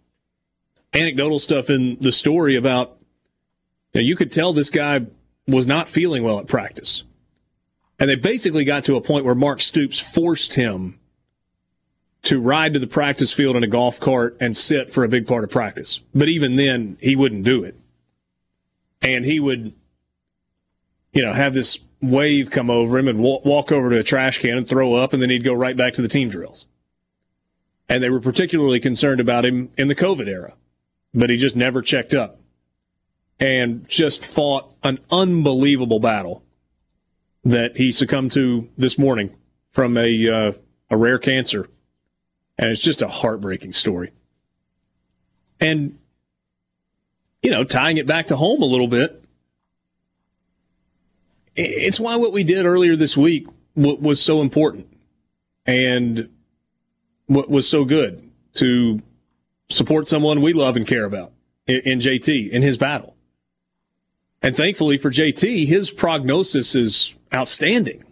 anecdotal 0.95 1.39
stuff 1.39 1.69
in 1.69 1.99
the 2.01 2.13
story 2.13 2.57
about 2.57 2.97
you, 3.93 4.01
know, 4.01 4.07
you 4.07 4.17
could 4.17 4.33
tell 4.33 4.53
this 4.53 4.71
guy 4.71 5.07
was 5.47 5.67
not 5.67 5.89
feeling 5.89 6.25
well 6.25 6.41
at 6.41 6.47
practice. 6.47 7.05
And 7.99 8.09
they 8.09 8.15
basically 8.15 8.65
got 8.65 8.85
to 8.87 8.97
a 8.97 9.03
point 9.03 9.27
where 9.27 9.35
Mark 9.35 9.61
Stoops 9.61 10.01
forced 10.01 10.55
him 10.55 10.99
to 12.23 12.41
ride 12.41 12.75
to 12.75 12.79
the 12.79 12.87
practice 12.87 13.33
field 13.33 13.57
in 13.57 13.65
a 13.65 13.69
golf 13.69 13.99
cart 13.99 14.37
and 14.41 14.57
sit 14.57 14.91
for 14.91 15.05
a 15.05 15.09
big 15.09 15.27
part 15.27 15.45
of 15.45 15.51
practice. 15.51 16.01
But 16.15 16.29
even 16.29 16.57
then, 16.57 16.99
he 17.01 17.17
wouldn't 17.17 17.45
do 17.45 17.65
it. 17.65 17.77
And 19.03 19.25
he 19.25 19.41
would, 19.41 19.73
you 21.13 21.23
know, 21.23 21.33
have 21.33 21.55
this 21.55 21.79
wave 22.03 22.51
come 22.51 22.71
over 22.71 22.99
him 22.99 23.09
and 23.09 23.21
walk 23.21 23.73
over 23.73 23.91
to 23.91 23.99
a 23.99 24.03
trash 24.03 24.39
can 24.39 24.59
and 24.59 24.69
throw 24.69 24.95
up, 24.95 25.13
and 25.13 25.23
then 25.23 25.31
he'd 25.31 25.45
go 25.45 25.55
right 25.55 25.77
back 25.77 25.95
to 25.95 26.03
the 26.03 26.09
team 26.09 26.29
drills. 26.29 26.67
And 27.89 28.03
they 28.03 28.11
were 28.11 28.21
particularly 28.21 28.81
concerned 28.81 29.21
about 29.21 29.45
him 29.45 29.71
in 29.77 29.89
the 29.89 29.95
COVID 29.95 30.29
era, 30.29 30.55
but 31.13 31.31
he 31.31 31.37
just 31.37 31.57
never 31.57 31.83
checked 31.83 32.15
up 32.15 32.39
and 33.41 33.89
just 33.89 34.25
fought 34.25 34.73
an 34.83 34.99
unbelievable 35.11 35.99
battle 35.99 36.43
that 37.43 37.79
he 37.79 37.91
succumbed 37.91 38.33
to 38.33 38.69
this 38.77 38.99
morning 38.99 39.35
from 39.71 39.97
a 39.97 40.29
uh, 40.29 40.53
a 40.91 40.97
rare 40.97 41.19
cancer, 41.19 41.69
and 42.61 42.69
it's 42.71 42.83
just 42.83 43.01
a 43.01 43.09
heartbreaking 43.09 43.73
story. 43.73 44.13
And 45.59 45.99
you 47.43 47.51
know, 47.51 47.65
tying 47.65 47.97
it 47.97 48.07
back 48.07 48.27
to 48.27 48.37
home 48.37 48.63
a 48.63 48.67
little 48.67 48.87
bit, 48.87 49.25
it's 51.57 51.99
why 51.99 52.17
what 52.17 52.33
we 52.33 52.45
did 52.45 52.67
earlier 52.67 52.97
this 52.97 53.17
week 53.17 53.47
was 53.75 54.21
so 54.23 54.43
important 54.43 54.87
and 55.65 56.29
what 57.27 57.49
was 57.49 57.67
so 57.67 57.87
good 57.87 58.31
to 58.55 59.01
support 59.71 60.07
someone 60.07 60.43
we 60.43 60.53
love 60.53 60.77
and 60.77 60.87
care 60.87 61.05
about 61.05 61.33
in 61.67 61.99
JT 61.99 62.51
in 62.51 62.61
his 62.61 62.77
battle. 62.77 63.17
And 64.43 64.55
thankfully 64.55 64.99
for 64.99 65.11
JT, 65.11 65.67
his 65.67 65.91
prognosis 65.91 66.75
is 66.75 67.15
outstanding. 67.35 68.05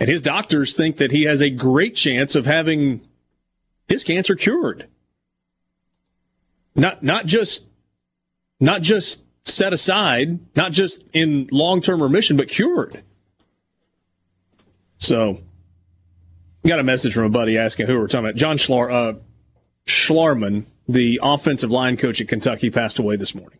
And 0.00 0.08
his 0.08 0.22
doctors 0.22 0.74
think 0.74 0.98
that 0.98 1.10
he 1.10 1.24
has 1.24 1.40
a 1.40 1.50
great 1.50 1.96
chance 1.96 2.34
of 2.34 2.46
having 2.46 3.00
his 3.88 4.04
cancer 4.04 4.34
cured. 4.36 4.86
Not 6.74 7.02
not 7.02 7.26
just 7.26 7.64
not 8.60 8.82
just 8.82 9.20
set 9.44 9.72
aside, 9.72 10.38
not 10.54 10.72
just 10.72 11.02
in 11.12 11.48
long-term 11.50 12.02
remission, 12.02 12.36
but 12.36 12.48
cured. 12.48 13.02
So, 14.98 15.40
got 16.66 16.80
a 16.80 16.84
message 16.84 17.14
from 17.14 17.24
a 17.24 17.30
buddy 17.30 17.56
asking 17.56 17.86
who 17.86 17.98
we're 17.98 18.08
talking 18.08 18.26
about. 18.26 18.36
John 18.36 18.56
Schlar, 18.58 18.90
uh, 18.90 19.18
Schlarman, 19.86 20.66
the 20.88 21.20
offensive 21.22 21.70
line 21.70 21.96
coach 21.96 22.20
at 22.20 22.28
Kentucky, 22.28 22.70
passed 22.70 22.98
away 22.98 23.16
this 23.16 23.34
morning 23.34 23.58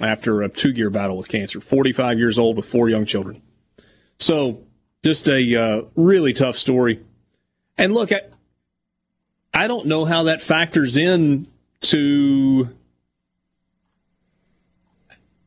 after 0.00 0.42
a 0.42 0.48
two-year 0.48 0.90
battle 0.90 1.16
with 1.16 1.28
cancer. 1.28 1.60
45 1.60 2.18
years 2.18 2.38
old 2.38 2.56
with 2.56 2.66
four 2.66 2.88
young 2.88 3.06
children. 3.06 3.42
So, 4.18 4.62
just 5.08 5.26
a 5.26 5.56
uh, 5.56 5.82
really 5.96 6.34
tough 6.34 6.58
story. 6.58 7.00
And 7.78 7.94
look, 7.94 8.12
I, 8.12 8.20
I 9.54 9.66
don't 9.66 9.86
know 9.86 10.04
how 10.04 10.24
that 10.24 10.42
factors 10.42 10.98
in 10.98 11.48
to 11.80 12.68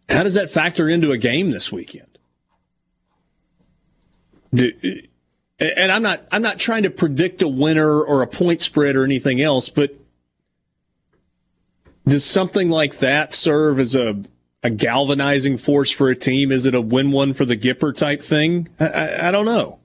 how 0.10 0.24
does 0.24 0.34
that 0.34 0.50
factor 0.50 0.90
into 0.90 1.12
a 1.12 1.18
game 1.20 1.52
this 1.52 1.72
weekend? 1.72 2.18
Do, 4.52 4.72
and 5.60 5.92
I'm 5.92 6.02
not 6.02 6.26
I'm 6.32 6.42
not 6.42 6.58
trying 6.58 6.82
to 6.82 6.90
predict 6.90 7.44
a 7.44 7.48
winner 7.48 8.02
or 8.02 8.24
a 8.24 8.28
point 8.28 8.62
spread 8.62 8.96
or 8.96 9.04
anything 9.04 9.42
else, 9.42 9.70
but 9.70 9.94
does 12.08 12.26
something 12.26 12.72
like 12.72 12.98
that 12.98 13.32
serve 13.32 13.80
as 13.80 13.94
a 13.94 14.24
a 14.64 14.70
galvanizing 14.70 15.58
force 15.58 15.92
for 15.92 16.10
a 16.10 16.16
team? 16.16 16.52
Is 16.52 16.66
it 16.66 16.76
a 16.76 16.82
win 16.82 17.12
one 17.12 17.34
for 17.34 17.46
the 17.46 17.58
Gipper 17.58 17.96
type 17.96 18.22
thing? 18.22 18.70
I, 18.80 18.88
I, 18.88 19.28
I 19.28 19.32
don't 19.32 19.46
know. 19.46 19.80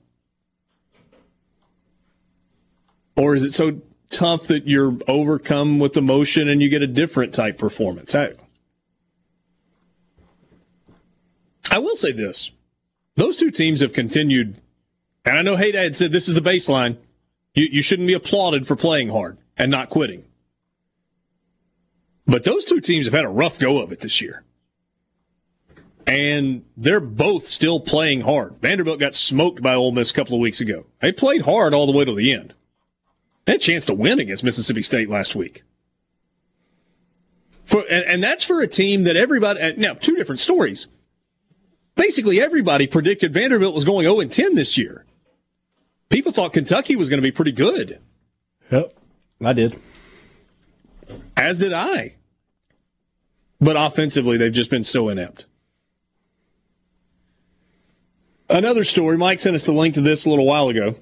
Or 3.15 3.33
is 3.33 3.43
it 3.43 3.53
so 3.53 3.81
tough 4.09 4.47
that 4.47 4.67
you're 4.67 4.97
overcome 5.07 5.79
with 5.79 5.97
emotion 5.97 6.47
and 6.47 6.61
you 6.61 6.69
get 6.69 6.83
a 6.83 6.87
different 6.87 7.33
type 7.33 7.57
performance? 7.57 8.13
I, 8.13 8.33
I 11.71 11.79
will 11.79 11.95
say 11.95 12.11
this. 12.11 12.51
Those 13.15 13.35
two 13.35 13.49
teams 13.49 13.81
have 13.81 13.93
continued, 13.93 14.61
and 15.25 15.37
I 15.39 15.41
know 15.41 15.55
Hayden 15.55 15.81
had 15.81 15.95
said 15.95 16.11
this 16.11 16.29
is 16.29 16.35
the 16.35 16.41
baseline. 16.41 16.97
You, 17.55 17.67
you 17.71 17.81
shouldn't 17.81 18.07
be 18.07 18.13
applauded 18.13 18.67
for 18.67 18.75
playing 18.75 19.09
hard 19.09 19.39
and 19.57 19.71
not 19.71 19.89
quitting. 19.89 20.23
But 22.27 22.43
those 22.43 22.65
two 22.65 22.79
teams 22.79 23.05
have 23.05 23.13
had 23.13 23.25
a 23.25 23.29
rough 23.29 23.57
go 23.57 23.79
of 23.79 23.91
it 23.91 24.01
this 24.01 24.21
year. 24.21 24.43
And 26.07 26.63
they're 26.77 27.01
both 27.01 27.47
still 27.47 27.79
playing 27.79 28.21
hard. 28.21 28.55
Vanderbilt 28.61 28.99
got 28.99 29.13
smoked 29.13 29.61
by 29.61 29.75
Ole 29.75 29.91
Miss 29.91 30.09
a 30.09 30.13
couple 30.13 30.35
of 30.35 30.41
weeks 30.41 30.61
ago. 30.61 30.85
They 31.01 31.11
played 31.11 31.41
hard 31.41 31.73
all 31.73 31.85
the 31.85 31.91
way 31.91 32.05
to 32.05 32.15
the 32.15 32.31
end. 32.31 32.53
They 33.45 33.53
had 33.53 33.61
a 33.61 33.63
chance 33.63 33.85
to 33.85 33.93
win 33.93 34.19
against 34.19 34.43
Mississippi 34.43 34.81
State 34.81 35.09
last 35.09 35.35
week. 35.35 35.63
For, 37.65 37.81
and, 37.89 38.05
and 38.05 38.23
that's 38.23 38.45
for 38.45 38.61
a 38.61 38.67
team 38.67 39.03
that 39.03 39.17
everybody, 39.17 39.73
now, 39.75 39.93
two 39.93 40.15
different 40.15 40.39
stories 40.39 40.87
basically 41.97 42.39
everybody 42.39 42.87
predicted 42.87 43.33
Vanderbilt 43.33 43.73
was 43.73 43.83
going 43.83 44.05
0 44.05 44.23
10 44.23 44.55
this 44.55 44.77
year. 44.77 45.03
People 46.09 46.31
thought 46.31 46.53
Kentucky 46.53 46.95
was 46.95 47.09
going 47.09 47.17
to 47.17 47.27
be 47.27 47.31
pretty 47.31 47.51
good. 47.51 47.99
Yep, 48.71 48.93
I 49.43 49.53
did. 49.53 49.81
As 51.35 51.59
did 51.59 51.73
I. 51.73 52.15
But 53.59 53.75
offensively, 53.75 54.37
they've 54.37 54.53
just 54.53 54.69
been 54.69 54.83
so 54.83 55.09
inept. 55.09 55.45
Another 58.49 58.83
story, 58.83 59.17
Mike 59.17 59.39
sent 59.39 59.55
us 59.55 59.65
the 59.65 59.73
link 59.73 59.93
to 59.95 60.01
this 60.01 60.25
a 60.25 60.29
little 60.29 60.45
while 60.45 60.69
ago. 60.69 60.95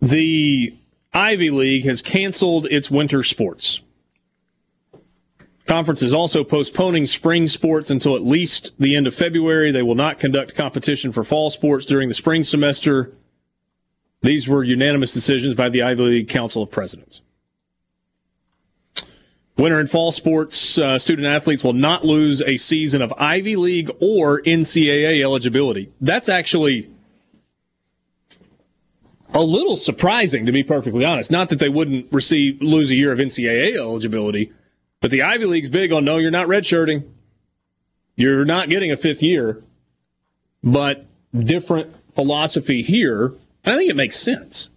The 0.00 0.74
Ivy 1.12 1.50
League 1.50 1.84
has 1.84 2.00
canceled 2.00 2.66
its 2.66 2.90
winter 2.90 3.22
sports. 3.22 3.80
Conference 5.66 6.02
is 6.02 6.14
also 6.14 6.42
postponing 6.42 7.06
spring 7.06 7.46
sports 7.48 7.90
until 7.90 8.16
at 8.16 8.22
least 8.22 8.72
the 8.78 8.96
end 8.96 9.06
of 9.06 9.14
February. 9.14 9.70
They 9.70 9.82
will 9.82 9.94
not 9.94 10.18
conduct 10.18 10.54
competition 10.54 11.12
for 11.12 11.22
fall 11.22 11.50
sports 11.50 11.84
during 11.84 12.08
the 12.08 12.14
spring 12.14 12.42
semester. 12.42 13.12
These 14.22 14.48
were 14.48 14.64
unanimous 14.64 15.12
decisions 15.12 15.54
by 15.54 15.68
the 15.68 15.82
Ivy 15.82 16.02
League 16.02 16.28
Council 16.28 16.62
of 16.62 16.70
Presidents. 16.70 17.20
Winter 19.60 19.78
and 19.78 19.90
fall 19.90 20.10
sports 20.10 20.78
uh, 20.78 20.98
student 20.98 21.28
athletes 21.28 21.62
will 21.62 21.74
not 21.74 22.02
lose 22.02 22.40
a 22.40 22.56
season 22.56 23.02
of 23.02 23.12
Ivy 23.18 23.56
League 23.56 23.90
or 24.00 24.40
NCAA 24.40 25.22
eligibility. 25.22 25.92
That's 26.00 26.30
actually 26.30 26.88
a 29.34 29.42
little 29.42 29.76
surprising, 29.76 30.46
to 30.46 30.52
be 30.52 30.62
perfectly 30.62 31.04
honest. 31.04 31.30
Not 31.30 31.50
that 31.50 31.58
they 31.58 31.68
wouldn't 31.68 32.10
receive 32.10 32.62
lose 32.62 32.90
a 32.90 32.94
year 32.94 33.12
of 33.12 33.18
NCAA 33.18 33.76
eligibility, 33.76 34.50
but 35.02 35.10
the 35.10 35.20
Ivy 35.20 35.44
League's 35.44 35.68
big 35.68 35.92
on 35.92 36.06
no, 36.06 36.16
you're 36.16 36.30
not 36.30 36.48
redshirting. 36.48 37.06
You're 38.16 38.46
not 38.46 38.70
getting 38.70 38.90
a 38.90 38.96
fifth 38.96 39.22
year, 39.22 39.62
but 40.64 41.04
different 41.38 41.94
philosophy 42.14 42.80
here. 42.80 43.34
I 43.66 43.76
think 43.76 43.90
it 43.90 43.96
makes 43.96 44.16
sense. 44.16 44.70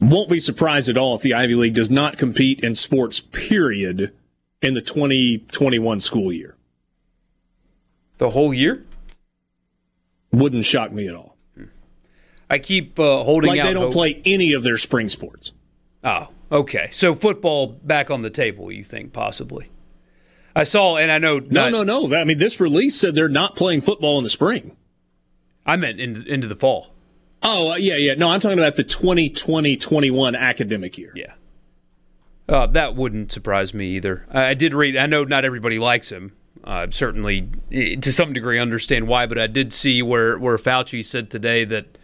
Won't 0.00 0.28
be 0.28 0.40
surprised 0.40 0.88
at 0.88 0.96
all 0.96 1.16
if 1.16 1.22
the 1.22 1.34
Ivy 1.34 1.54
League 1.54 1.74
does 1.74 1.90
not 1.90 2.18
compete 2.18 2.60
in 2.60 2.74
sports, 2.74 3.20
period, 3.20 4.12
in 4.62 4.74
the 4.74 4.80
2021 4.82 6.00
school 6.00 6.32
year. 6.32 6.56
The 8.18 8.30
whole 8.30 8.54
year? 8.54 8.84
Wouldn't 10.32 10.64
shock 10.64 10.92
me 10.92 11.08
at 11.08 11.14
all. 11.14 11.36
I 12.50 12.58
keep 12.58 12.98
uh, 12.98 13.24
holding 13.24 13.50
like 13.50 13.60
out. 13.60 13.66
they 13.66 13.72
don't 13.74 13.84
hope. 13.84 13.92
play 13.92 14.22
any 14.24 14.52
of 14.52 14.62
their 14.62 14.78
spring 14.78 15.08
sports. 15.08 15.52
Oh, 16.02 16.28
okay. 16.50 16.88
So 16.92 17.14
football 17.14 17.66
back 17.66 18.10
on 18.10 18.22
the 18.22 18.30
table, 18.30 18.72
you 18.72 18.84
think 18.84 19.12
possibly? 19.12 19.70
I 20.56 20.64
saw, 20.64 20.96
and 20.96 21.12
I 21.12 21.18
know. 21.18 21.38
No, 21.38 21.68
not, 21.68 21.86
no, 21.86 22.06
no. 22.06 22.16
I 22.16 22.24
mean, 22.24 22.38
this 22.38 22.58
release 22.58 22.98
said 22.98 23.14
they're 23.14 23.28
not 23.28 23.54
playing 23.54 23.82
football 23.82 24.18
in 24.18 24.24
the 24.24 24.30
spring. 24.30 24.76
I 25.66 25.76
meant 25.76 26.00
in, 26.00 26.26
into 26.26 26.48
the 26.48 26.56
fall. 26.56 26.94
Oh, 27.42 27.72
uh, 27.72 27.76
yeah, 27.76 27.96
yeah. 27.96 28.14
No, 28.14 28.30
I'm 28.30 28.40
talking 28.40 28.58
about 28.58 28.76
the 28.76 28.84
2020-21 28.84 30.36
academic 30.36 30.98
year. 30.98 31.12
Yeah. 31.14 31.34
Uh, 32.48 32.66
that 32.66 32.96
wouldn't 32.96 33.30
surprise 33.30 33.74
me 33.74 33.88
either. 33.96 34.26
I, 34.30 34.46
I 34.46 34.54
did 34.54 34.74
read. 34.74 34.96
I 34.96 35.06
know 35.06 35.24
not 35.24 35.44
everybody 35.44 35.78
likes 35.78 36.10
him. 36.10 36.32
Uh, 36.64 36.86
certainly, 36.90 37.48
eh, 37.70 37.96
to 37.96 38.12
some 38.12 38.32
degree, 38.32 38.58
understand 38.58 39.06
why. 39.06 39.26
But 39.26 39.38
I 39.38 39.46
did 39.46 39.72
see 39.72 40.02
where 40.02 40.38
where 40.38 40.56
Fauci 40.56 41.04
said 41.04 41.30
today 41.30 41.64
that 41.66 41.98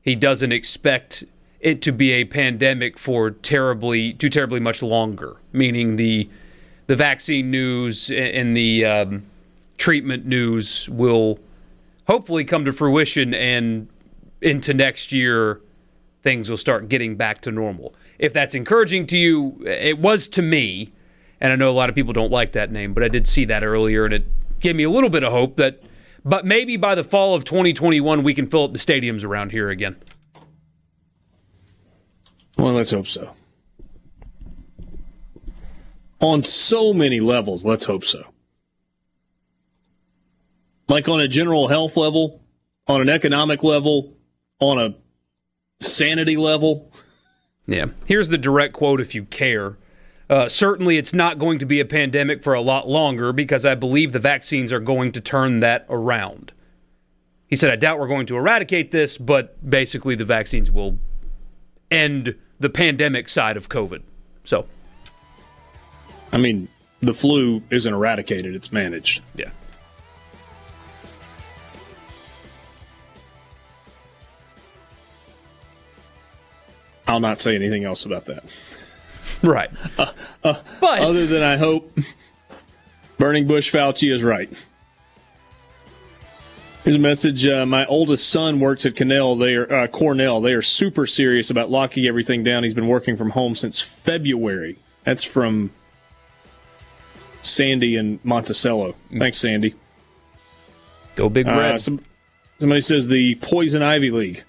he 0.00 0.14
doesn't 0.14 0.52
expect 0.52 1.24
it 1.60 1.82
to 1.82 1.92
be 1.92 2.12
a 2.12 2.24
pandemic 2.24 2.96
for 2.98 3.30
terribly 3.30 4.12
too 4.12 4.28
terribly 4.28 4.60
much 4.60 4.82
longer. 4.82 5.36
Meaning 5.52 5.96
the 5.96 6.30
the 6.86 6.96
vaccine 6.96 7.50
news 7.50 8.10
and 8.10 8.56
the 8.56 8.84
um, 8.84 9.26
treatment 9.76 10.26
news 10.26 10.88
will 10.88 11.38
hopefully 12.06 12.44
come 12.44 12.64
to 12.64 12.72
fruition, 12.72 13.34
and 13.34 13.88
into 14.40 14.74
next 14.74 15.12
year 15.12 15.60
things 16.22 16.50
will 16.50 16.56
start 16.56 16.88
getting 16.88 17.16
back 17.16 17.40
to 17.42 17.50
normal. 17.50 17.94
If 18.18 18.32
that's 18.32 18.54
encouraging 18.54 19.06
to 19.06 19.16
you, 19.16 19.62
it 19.64 19.98
was 19.98 20.28
to 20.28 20.42
me, 20.42 20.92
and 21.40 21.52
I 21.52 21.56
know 21.56 21.70
a 21.70 21.72
lot 21.72 21.88
of 21.88 21.94
people 21.94 22.12
don't 22.12 22.32
like 22.32 22.52
that 22.52 22.72
name, 22.72 22.92
but 22.92 23.04
I 23.04 23.08
did 23.08 23.28
see 23.28 23.44
that 23.46 23.62
earlier, 23.62 24.04
and 24.04 24.12
it 24.12 24.26
gave 24.60 24.74
me 24.74 24.82
a 24.82 24.90
little 24.90 25.10
bit 25.10 25.22
of 25.22 25.32
hope 25.32 25.56
that, 25.56 25.80
but 26.24 26.44
maybe 26.44 26.76
by 26.76 26.94
the 26.94 27.04
fall 27.04 27.34
of 27.34 27.44
2021 27.44 28.22
we 28.22 28.34
can 28.34 28.48
fill 28.48 28.64
up 28.64 28.72
the 28.72 28.78
stadiums 28.78 29.24
around 29.24 29.52
here 29.52 29.70
again. 29.70 29.96
Well, 32.56 32.72
let's 32.72 32.90
hope 32.90 33.06
so. 33.06 33.34
On 36.20 36.42
so 36.42 36.92
many 36.92 37.20
levels, 37.20 37.64
let's 37.64 37.84
hope 37.84 38.04
so. 38.04 38.24
Like 40.88 41.08
on 41.08 41.20
a 41.20 41.28
general 41.28 41.68
health 41.68 41.96
level, 41.96 42.42
on 42.88 43.00
an 43.00 43.08
economic 43.08 43.62
level, 43.62 44.17
on 44.60 44.78
a 44.78 44.94
sanity 45.80 46.36
level. 46.36 46.90
Yeah. 47.66 47.86
Here's 48.06 48.28
the 48.28 48.38
direct 48.38 48.74
quote 48.74 49.00
if 49.00 49.14
you 49.14 49.24
care. 49.24 49.76
Uh, 50.30 50.48
certainly, 50.48 50.98
it's 50.98 51.14
not 51.14 51.38
going 51.38 51.58
to 51.58 51.64
be 51.64 51.80
a 51.80 51.84
pandemic 51.84 52.42
for 52.42 52.52
a 52.52 52.60
lot 52.60 52.86
longer 52.88 53.32
because 53.32 53.64
I 53.64 53.74
believe 53.74 54.12
the 54.12 54.18
vaccines 54.18 54.72
are 54.72 54.80
going 54.80 55.12
to 55.12 55.20
turn 55.20 55.60
that 55.60 55.86
around. 55.88 56.52
He 57.46 57.56
said, 57.56 57.70
I 57.70 57.76
doubt 57.76 57.98
we're 57.98 58.08
going 58.08 58.26
to 58.26 58.36
eradicate 58.36 58.90
this, 58.90 59.16
but 59.16 59.68
basically, 59.68 60.14
the 60.14 60.26
vaccines 60.26 60.70
will 60.70 60.98
end 61.90 62.34
the 62.60 62.68
pandemic 62.68 63.30
side 63.30 63.56
of 63.56 63.70
COVID. 63.70 64.02
So, 64.44 64.66
I 66.30 66.36
mean, 66.36 66.68
the 67.00 67.14
flu 67.14 67.62
isn't 67.70 67.92
eradicated, 67.92 68.54
it's 68.54 68.70
managed. 68.70 69.22
yeah. 69.34 69.50
I'll 77.08 77.20
not 77.20 77.40
say 77.40 77.54
anything 77.54 77.84
else 77.84 78.04
about 78.04 78.26
that. 78.26 78.44
Right. 79.42 79.70
but 79.96 80.64
Other 80.82 81.26
than 81.26 81.42
I 81.42 81.56
hope 81.56 81.98
Burning 83.16 83.46
Bush 83.46 83.72
Fauci 83.72 84.12
is 84.12 84.22
right. 84.22 84.50
Here's 86.84 86.96
a 86.96 87.00
message. 87.00 87.46
Uh, 87.46 87.66
my 87.66 87.84
oldest 87.86 88.28
son 88.28 88.60
works 88.60 88.86
at 88.86 88.96
Cornell. 88.96 89.36
They 89.36 89.54
are 89.54 89.72
uh, 89.72 89.86
Cornell. 89.88 90.40
They 90.40 90.52
are 90.52 90.62
super 90.62 91.06
serious 91.06 91.50
about 91.50 91.70
locking 91.70 92.06
everything 92.06 92.44
down. 92.44 92.62
He's 92.62 92.74
been 92.74 92.88
working 92.88 93.16
from 93.16 93.30
home 93.30 93.54
since 93.54 93.80
February. 93.80 94.78
That's 95.04 95.24
from 95.24 95.70
Sandy 97.42 97.96
and 97.96 98.24
Monticello. 98.24 98.94
Thanks, 99.16 99.38
Sandy. 99.38 99.74
Go 101.16 101.28
Big 101.28 101.46
Red. 101.46 101.74
Uh, 101.74 101.78
some, 101.78 102.00
somebody 102.58 102.80
says 102.80 103.08
the 103.08 103.34
Poison 103.36 103.82
Ivy 103.82 104.10
League. 104.10 104.44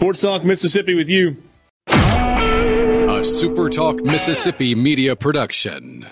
Sports 0.00 0.22
Talk 0.22 0.44
Mississippi 0.44 0.94
with 0.94 1.10
you. 1.10 1.36
A 1.86 3.20
Super 3.22 3.68
Talk 3.68 4.02
Mississippi 4.02 4.74
media 4.74 5.14
production. 5.14 6.06